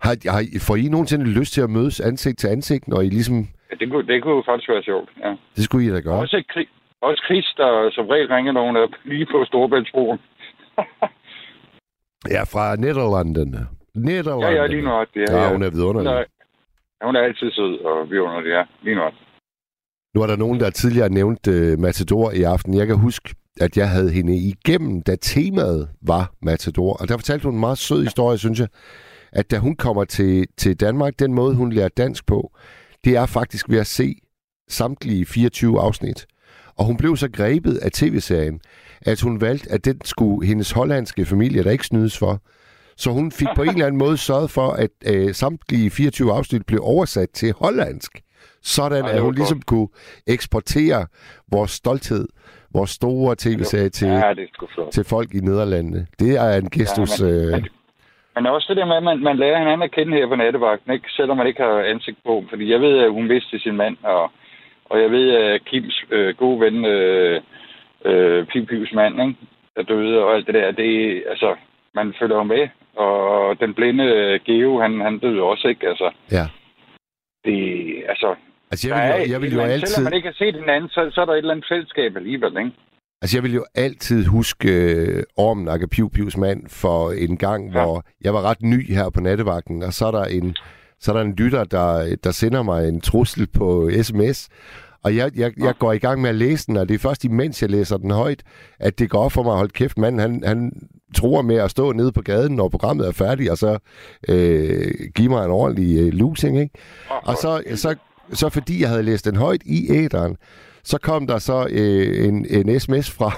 Har, 0.00 0.14
har, 0.34 0.40
I- 0.40 0.58
får 0.68 0.76
I 0.76 0.88
nogensinde 0.88 1.38
lyst 1.38 1.52
til 1.54 1.60
at 1.62 1.70
mødes 1.70 2.00
ansigt 2.00 2.38
til 2.38 2.48
ansigt, 2.48 2.88
når 2.88 3.00
I 3.00 3.08
ligesom... 3.08 3.36
Ja, 3.70 3.74
det, 3.80 3.90
kunne, 3.90 4.06
det 4.06 4.22
kunne 4.22 4.42
faktisk 4.46 4.68
være 4.68 4.82
sjovt, 4.82 5.08
ja. 5.24 5.30
Det 5.56 5.64
skulle 5.64 5.86
I 5.86 5.90
da 5.90 6.00
gøre. 6.00 6.18
Også, 6.20 6.64
Også 7.02 7.22
Chris, 7.26 7.46
der 7.56 7.90
som 7.92 8.06
regel 8.06 8.28
ringer, 8.28 8.52
hun 8.66 8.76
er 8.76 8.86
lige 9.04 9.26
på 9.26 9.44
Storbæltsbroen. 9.44 10.18
Ja, 12.30 12.42
fra 12.42 12.76
Nederlandene. 12.76 13.66
Nederlandene. 13.94 14.46
ja, 14.46 14.62
ja, 14.62 14.66
lige 14.66 14.82
nu. 14.82 15.04
Det 15.14 15.28
Ja, 15.30 15.52
hun 15.52 15.62
er 15.62 15.70
vidunderlig. 15.70 16.10
Hun 16.10 16.18
er, 16.18 16.24
ja, 17.00 17.06
hun 17.06 17.16
er 17.16 17.20
altid 17.20 17.50
sød 17.50 17.78
og 17.84 18.10
vidunderlig, 18.10 18.50
ja. 18.50 18.62
Lige 18.82 18.96
nu. 18.96 19.02
Nu 20.14 20.22
er 20.22 20.26
der 20.26 20.36
nogen, 20.36 20.60
der 20.60 20.70
tidligere 20.70 21.08
nævnt 21.08 21.46
uh, 21.48 21.78
Matador 21.78 22.30
i 22.30 22.42
aften. 22.42 22.74
Jeg 22.74 22.86
kan 22.86 22.96
huske, 22.96 23.34
at 23.60 23.76
jeg 23.76 23.88
havde 23.90 24.10
hende 24.10 24.36
igennem, 24.36 25.02
da 25.02 25.16
temaet 25.16 25.88
var 26.02 26.32
Matador. 26.42 26.92
Og 27.00 27.08
der 27.08 27.16
fortalte 27.16 27.44
hun 27.44 27.54
en 27.54 27.60
meget 27.60 27.78
sød 27.78 28.02
historie, 28.02 28.38
synes 28.38 28.60
jeg, 28.60 28.68
at 29.32 29.50
da 29.50 29.58
hun 29.58 29.76
kommer 29.76 30.04
til, 30.04 30.46
til 30.56 30.80
Danmark, 30.80 31.18
den 31.18 31.34
måde, 31.34 31.54
hun 31.54 31.72
lærer 31.72 31.88
dansk 31.88 32.26
på, 32.26 32.52
det 33.04 33.16
er 33.16 33.26
faktisk 33.26 33.68
ved 33.68 33.78
at 33.78 33.86
se 33.86 34.14
samtlige 34.68 35.26
24 35.26 35.80
afsnit. 35.80 36.26
Og 36.78 36.84
hun 36.84 36.96
blev 36.96 37.16
så 37.16 37.30
grebet 37.30 37.76
af 37.76 37.90
tv-serien, 37.92 38.60
at 39.04 39.20
hun 39.20 39.40
valgte, 39.40 39.72
at 39.72 39.84
den 39.84 40.00
skulle 40.04 40.46
hendes 40.46 40.70
hollandske 40.70 41.24
familie 41.24 41.64
der 41.64 41.70
ikke 41.70 41.86
snydes 41.86 42.18
for. 42.18 42.38
Så 42.96 43.10
hun 43.10 43.32
fik 43.32 43.48
på 43.56 43.62
en 43.62 43.68
eller 43.68 43.86
anden 43.86 43.98
måde 43.98 44.16
sørget 44.16 44.50
for, 44.50 44.68
at 44.70 44.90
øh, 45.06 45.34
samtlige 45.34 45.90
24 45.90 46.32
afsnit 46.32 46.66
blev 46.66 46.80
oversat 46.82 47.30
til 47.30 47.54
hollandsk. 47.58 48.12
Sådan, 48.62 49.04
Ej, 49.04 49.10
at 49.10 49.20
hun 49.20 49.34
ligesom 49.34 49.62
kunne 49.62 49.88
eksportere 50.26 51.06
vores 51.52 51.70
stolthed, 51.70 52.28
vores 52.74 52.90
store 52.90 53.34
tv-serie 53.38 53.88
til, 53.88 54.08
Ja, 54.08 54.32
til 54.92 55.04
folk 55.04 55.34
i 55.34 55.38
Nederlandene. 55.40 56.06
Det 56.20 56.36
er 56.36 56.56
en 56.58 56.70
gestus... 56.70 57.20
Ja, 57.20 57.26
øh, 57.26 57.52
men- 57.52 57.68
Men 58.36 58.46
også 58.46 58.66
det 58.68 58.76
der 58.76 58.86
med, 58.86 58.96
at 58.96 59.02
man, 59.02 59.18
man 59.22 59.36
lærer 59.36 59.58
hinanden 59.58 59.82
at 59.82 59.90
kende 59.96 60.12
her 60.16 60.26
på 60.28 60.34
nattevagten, 60.36 60.92
ikke? 60.92 61.08
selvom 61.10 61.36
man 61.36 61.46
ikke 61.46 61.62
har 61.62 61.78
ansigt 61.94 62.18
på. 62.26 62.44
Fordi 62.50 62.72
jeg 62.72 62.80
ved, 62.80 62.98
at 62.98 63.10
hun 63.12 63.28
vidste 63.28 63.58
sin 63.58 63.76
mand, 63.76 63.96
og, 64.02 64.30
og 64.90 65.02
jeg 65.02 65.10
ved, 65.10 65.26
at 65.34 65.64
Kims 65.64 66.04
øh, 66.10 66.34
gode 66.36 66.60
ven, 66.60 66.84
øh, 66.84 67.40
øh, 68.04 68.46
Piv 68.46 68.66
Pivs 68.66 68.92
mand, 68.92 69.20
ikke? 69.20 69.36
der 69.76 69.82
døde 69.82 70.24
og 70.24 70.34
alt 70.34 70.46
det 70.46 70.54
der, 70.54 70.70
det 70.70 71.22
altså, 71.28 71.56
man 71.94 72.14
følger 72.20 72.36
jo 72.36 72.42
med. 72.42 72.68
Og 72.96 73.60
den 73.60 73.74
blinde 73.74 74.04
øh, 74.04 74.40
Geo, 74.46 74.80
han, 74.80 75.00
han 75.00 75.18
døde 75.18 75.42
også, 75.42 75.68
ikke? 75.68 75.88
Altså, 75.88 76.10
ja. 76.30 76.46
det, 77.44 77.58
altså, 78.08 78.34
Altså, 78.70 78.88
jeg 78.88 78.96
vil, 78.96 79.26
jo, 79.26 79.32
jeg 79.32 79.42
vil 79.42 79.52
jo 79.52 79.60
altid... 79.60 79.86
Selvom 79.86 80.04
man 80.04 80.12
ikke 80.12 80.28
har 80.28 80.34
set 80.44 80.54
hinanden, 80.54 80.88
så, 80.90 81.10
så 81.12 81.20
er 81.20 81.24
der 81.24 81.32
et 81.32 81.38
eller 81.38 81.50
andet 81.50 81.66
fællesskab 81.68 82.16
alligevel, 82.16 82.58
ikke? 82.58 82.72
Altså, 83.22 83.36
jeg 83.36 83.42
vil 83.44 83.54
jo 83.54 83.64
altid 83.74 84.26
huske 84.26 84.68
øh, 84.68 85.22
Ormen 85.36 85.68
Akke 85.68 85.88
Piv 85.88 86.10
Pivs 86.10 86.36
mand 86.36 86.60
for 86.68 87.10
en 87.10 87.36
gang, 87.36 87.66
ja. 87.66 87.72
hvor 87.72 88.04
jeg 88.24 88.34
var 88.34 88.42
ret 88.42 88.62
ny 88.62 88.94
her 88.94 89.10
på 89.14 89.20
nattevagten, 89.20 89.82
og 89.82 89.92
så 89.92 90.06
er 90.06 90.10
der 90.10 90.24
en, 90.24 90.56
så 91.00 91.12
er 91.12 91.16
der 91.16 91.24
en 91.24 91.34
lytter, 91.34 91.64
der, 91.64 92.16
der 92.24 92.30
sender 92.30 92.62
mig 92.62 92.88
en 92.88 93.00
trussel 93.00 93.46
på 93.58 93.90
sms, 94.02 94.48
og 95.04 95.16
jeg, 95.16 95.30
jeg, 95.36 95.52
jeg 95.56 95.74
går 95.78 95.92
i 95.92 95.98
gang 95.98 96.20
med 96.20 96.30
at 96.30 96.36
læse 96.36 96.66
den, 96.66 96.76
og 96.76 96.88
det 96.88 96.94
er 96.94 96.98
først 96.98 97.24
imens 97.24 97.62
jeg 97.62 97.70
læser 97.70 97.96
den 97.96 98.10
højt, 98.10 98.42
at 98.80 98.98
det 98.98 99.10
går 99.10 99.18
op 99.18 99.32
for 99.32 99.42
mig 99.42 99.50
at 99.52 99.56
holde 99.56 99.72
kæft. 99.72 99.98
Manden, 99.98 100.20
han, 100.20 100.42
han 100.46 100.72
tror 101.14 101.42
med 101.42 101.56
at 101.56 101.70
stå 101.70 101.92
nede 101.92 102.12
på 102.12 102.22
gaden, 102.22 102.56
når 102.56 102.68
programmet 102.68 103.06
er 103.06 103.12
færdigt, 103.12 103.50
og 103.50 103.58
så 103.58 103.78
øh, 104.28 104.92
give 105.14 105.28
mig 105.28 105.44
en 105.44 105.50
ordentlig 105.50 105.98
øh, 106.00 106.12
losing, 106.12 106.60
ikke? 106.60 106.74
Og 107.22 107.36
så, 107.36 107.62
så, 107.74 107.94
så 108.32 108.48
fordi 108.48 108.80
jeg 108.80 108.88
havde 108.88 109.02
læst 109.02 109.24
den 109.24 109.36
højt 109.36 109.62
i 109.64 109.90
æderen, 109.90 110.36
så 110.84 110.98
kom 110.98 111.26
der 111.26 111.38
så 111.38 111.66
øh, 111.70 112.28
en, 112.28 112.46
en 112.50 112.80
sms 112.80 113.10
fra, 113.10 113.30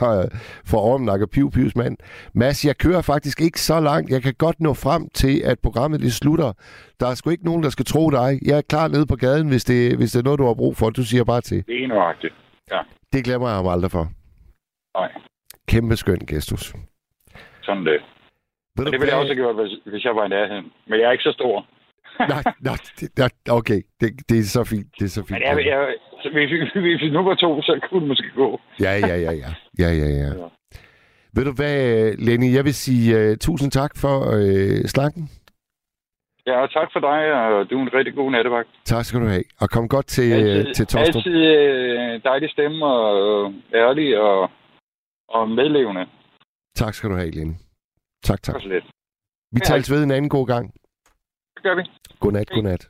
fra 0.70 0.78
Ormen 0.78 1.09
og 1.09 1.31
Piv 1.31 1.51
Pivs 1.51 1.77
mand. 1.77 1.97
Mads, 2.35 2.64
jeg 2.64 2.77
kører 2.78 3.02
faktisk 3.02 3.40
ikke 3.40 3.60
så 3.60 3.81
langt. 3.81 4.10
Jeg 4.10 4.23
kan 4.23 4.35
godt 4.39 4.60
nå 4.60 4.74
frem 4.74 5.09
til, 5.14 5.43
at 5.44 5.59
programmet 5.62 6.01
det 6.01 6.12
slutter. 6.12 6.52
Der 7.01 7.06
er 7.06 7.14
sgu 7.14 7.31
ikke 7.31 7.44
nogen, 7.44 7.62
der 7.62 7.70
skal 7.70 7.85
tro 7.85 8.10
dig. 8.10 8.39
Jeg 8.47 8.56
er 8.59 8.62
klar 8.62 8.89
nede 8.89 9.06
på 9.06 9.16
gaden, 9.16 9.48
hvis 9.48 9.64
det, 9.64 9.97
hvis 9.97 10.10
det 10.12 10.18
er 10.18 10.24
noget, 10.24 10.39
du 10.39 10.47
har 10.47 10.55
brug 10.55 10.77
for. 10.77 10.90
Du 10.90 11.02
siger 11.05 11.24
bare 11.24 11.40
til. 11.40 11.66
Det 11.66 11.82
er 11.85 11.89
nøjagtigt. 11.89 12.35
Ja, 12.73 12.81
Det 13.12 13.24
glemmer 13.24 13.48
jeg 13.48 13.56
ham 13.56 13.66
aldrig 13.68 13.90
for. 13.90 14.09
nej, 14.98 15.10
Kæmpe 15.68 15.97
skøn 15.97 16.18
gestus. 16.27 16.74
sådan 17.62 17.86
det. 17.86 18.01
Ved 18.77 18.85
det 18.85 18.93
ville 18.93 19.06
jeg 19.06 19.16
også 19.16 19.35
have 19.35 19.43
gjort, 19.43 19.55
hvis, 19.55 19.73
hvis 19.93 20.05
jeg 20.05 20.16
var 20.16 20.24
i 20.24 20.28
nærheden. 20.28 20.64
Men 20.89 21.01
jeg 21.01 21.06
er 21.09 21.12
ikke 21.12 21.24
så 21.24 21.32
stor. 21.32 21.66
Nej, 22.18 22.43
nej, 22.60 22.77
nej, 23.18 23.28
okay. 23.51 23.81
Det, 24.01 24.10
det 24.28 24.39
er 24.39 24.43
så 24.43 24.64
fint. 24.64 24.86
Det 24.98 25.05
er 25.05 25.09
så 25.09 25.20
fint. 25.23 25.31
Men 25.31 25.43
jeg, 25.43 25.66
jeg, 25.66 25.94
så 26.27 26.32
hvis, 26.32 26.51
vi- 26.53 26.81
hvis 26.81 27.01
vi 27.03 27.11
nu 27.11 27.23
var 27.23 27.35
to, 27.35 27.62
så 27.62 27.81
kunne 27.90 28.01
det 28.01 28.09
måske 28.09 28.31
gå. 28.35 28.61
Ja, 28.81 28.93
ja, 29.09 29.16
ja, 29.27 29.32
ja. 29.44 29.51
Ja, 29.78 29.89
ja, 30.03 30.09
ja. 30.23 30.31
Ja. 30.43 30.48
Ved 31.35 31.44
du 31.44 31.53
hvad, 31.53 31.77
Lenny? 32.27 32.55
Jeg 32.57 32.65
vil 32.65 32.74
sige 32.74 33.31
uh, 33.31 33.36
tusind 33.47 33.70
tak 33.73 33.90
for 34.03 34.16
uh, 34.36 34.85
snakken. 34.94 35.23
Ja, 36.47 36.57
og 36.62 36.70
tak 36.73 36.89
for 36.93 37.01
dig, 37.01 37.20
og 37.32 37.70
du 37.70 37.78
er 37.78 37.82
en 37.82 37.94
rigtig 37.94 38.15
god 38.15 38.31
nattevagt. 38.31 38.69
Tak 38.85 39.05
skal 39.05 39.20
du 39.20 39.27
have. 39.27 39.44
Og 39.61 39.70
kom 39.70 39.89
godt 39.89 40.07
til, 40.07 40.32
Altid, 40.32 40.69
øh, 40.69 40.74
til 40.74 40.86
Tostrup. 40.86 41.16
altid 41.16 41.35
øh, 41.35 42.23
dejlig 42.24 42.51
stemme 42.51 42.86
og 42.86 43.07
øh, 43.27 43.55
ærlig 43.74 44.19
og, 44.20 44.51
og 45.28 45.48
medlevende. 45.48 46.07
Tak 46.74 46.94
skal 46.94 47.11
du 47.11 47.15
have, 47.15 47.31
Lenny. 47.31 47.55
Tak, 48.23 48.43
tak. 48.43 48.57
Vi 48.65 49.61
Ja. 49.61 49.65
tales 49.65 49.90
ved 49.90 50.03
en 50.05 50.11
anden 50.11 50.28
god 50.28 50.47
gang. 50.47 50.74
Det 51.55 51.62
gør 51.62 51.74
vi. 51.74 51.82
Godnat, 52.20 52.51
godnat. 52.51 52.89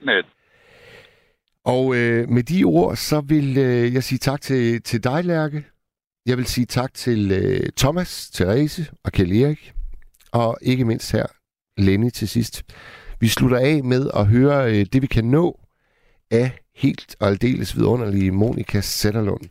Net. 0.00 0.26
Og 1.68 1.96
øh, 1.96 2.28
med 2.28 2.42
de 2.42 2.64
ord, 2.64 2.96
så 2.96 3.20
vil 3.20 3.58
øh, 3.58 3.94
jeg 3.94 4.04
sige 4.04 4.18
tak 4.18 4.40
til, 4.40 4.82
til 4.82 5.04
dig, 5.04 5.24
Lærke. 5.24 5.64
Jeg 6.26 6.36
vil 6.36 6.46
sige 6.46 6.66
tak 6.66 6.94
til 6.94 7.32
øh, 7.32 7.70
Thomas, 7.76 8.30
Therese 8.30 8.86
og 9.04 9.12
Kjell 9.12 9.42
Erik. 9.42 9.72
Og 10.32 10.58
ikke 10.62 10.84
mindst 10.84 11.12
her, 11.12 11.26
Lenny 11.76 12.10
til 12.10 12.28
sidst. 12.28 12.62
Vi 13.20 13.28
slutter 13.28 13.58
af 13.58 13.84
med 13.84 14.10
at 14.14 14.26
høre 14.26 14.72
øh, 14.72 14.86
det, 14.92 15.02
vi 15.02 15.06
kan 15.06 15.24
nå 15.24 15.60
af 16.30 16.50
helt 16.74 17.16
og 17.20 17.28
aldeles 17.28 17.76
vidunderlige 17.76 18.30
Monika 18.30 18.80
Sætterlund. 18.80 19.44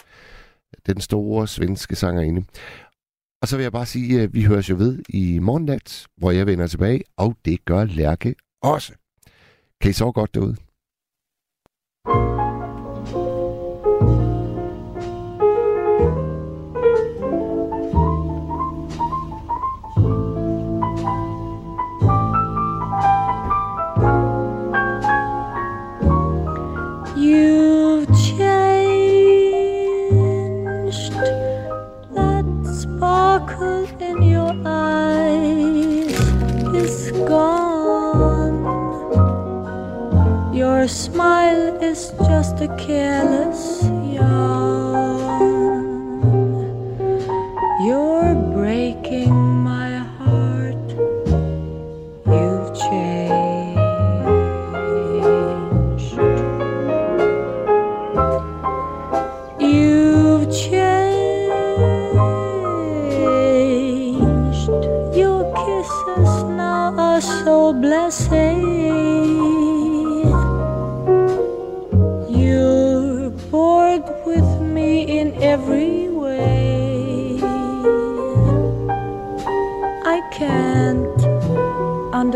Den 0.86 1.02
store 1.02 1.48
svenske 1.48 1.96
sangerinde. 1.96 2.44
Og 3.42 3.48
så 3.48 3.56
vil 3.58 3.64
jeg 3.64 3.72
bare 3.72 3.86
sige, 3.86 4.22
at 4.22 4.34
vi 4.34 4.44
høres 4.44 4.70
jo 4.70 4.76
ved 4.76 5.04
i 5.10 5.40
morgennat, 5.40 6.08
hvor 6.18 6.32
jeg 6.32 6.48
vender 6.48 6.68
tilbage, 6.68 7.04
og 7.18 7.36
det 7.46 7.66
gør 7.66 7.86
Lærke 7.86 8.36
også. 8.62 8.94
Kan 9.82 9.90
I 9.90 9.94
så 9.94 10.12
godt 10.12 10.34
derude? 10.34 10.67
Smile 40.88 41.84
is 41.84 42.12
just 42.28 42.62
a 42.62 42.68
careless 42.78 43.84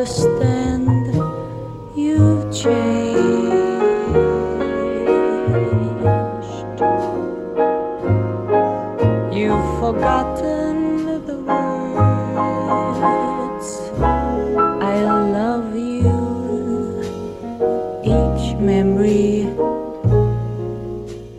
understand. 0.01 1.13
You've 1.95 2.51
changed. 2.51 3.21
You've 9.31 9.69
forgotten 9.79 11.05
the 11.27 11.37
words. 11.45 12.89
I 14.81 15.03
love 15.37 15.75
you. 15.75 16.17
Each 18.03 18.55
memory 18.57 19.53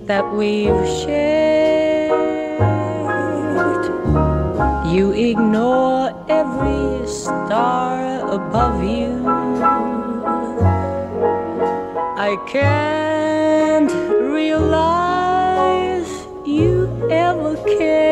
that 0.07 0.25
we've 0.33 0.87
I 12.33 12.37
can't 12.47 13.93
realize 14.33 16.09
you 16.47 16.89
ever 17.11 17.57
cared. 17.77 18.12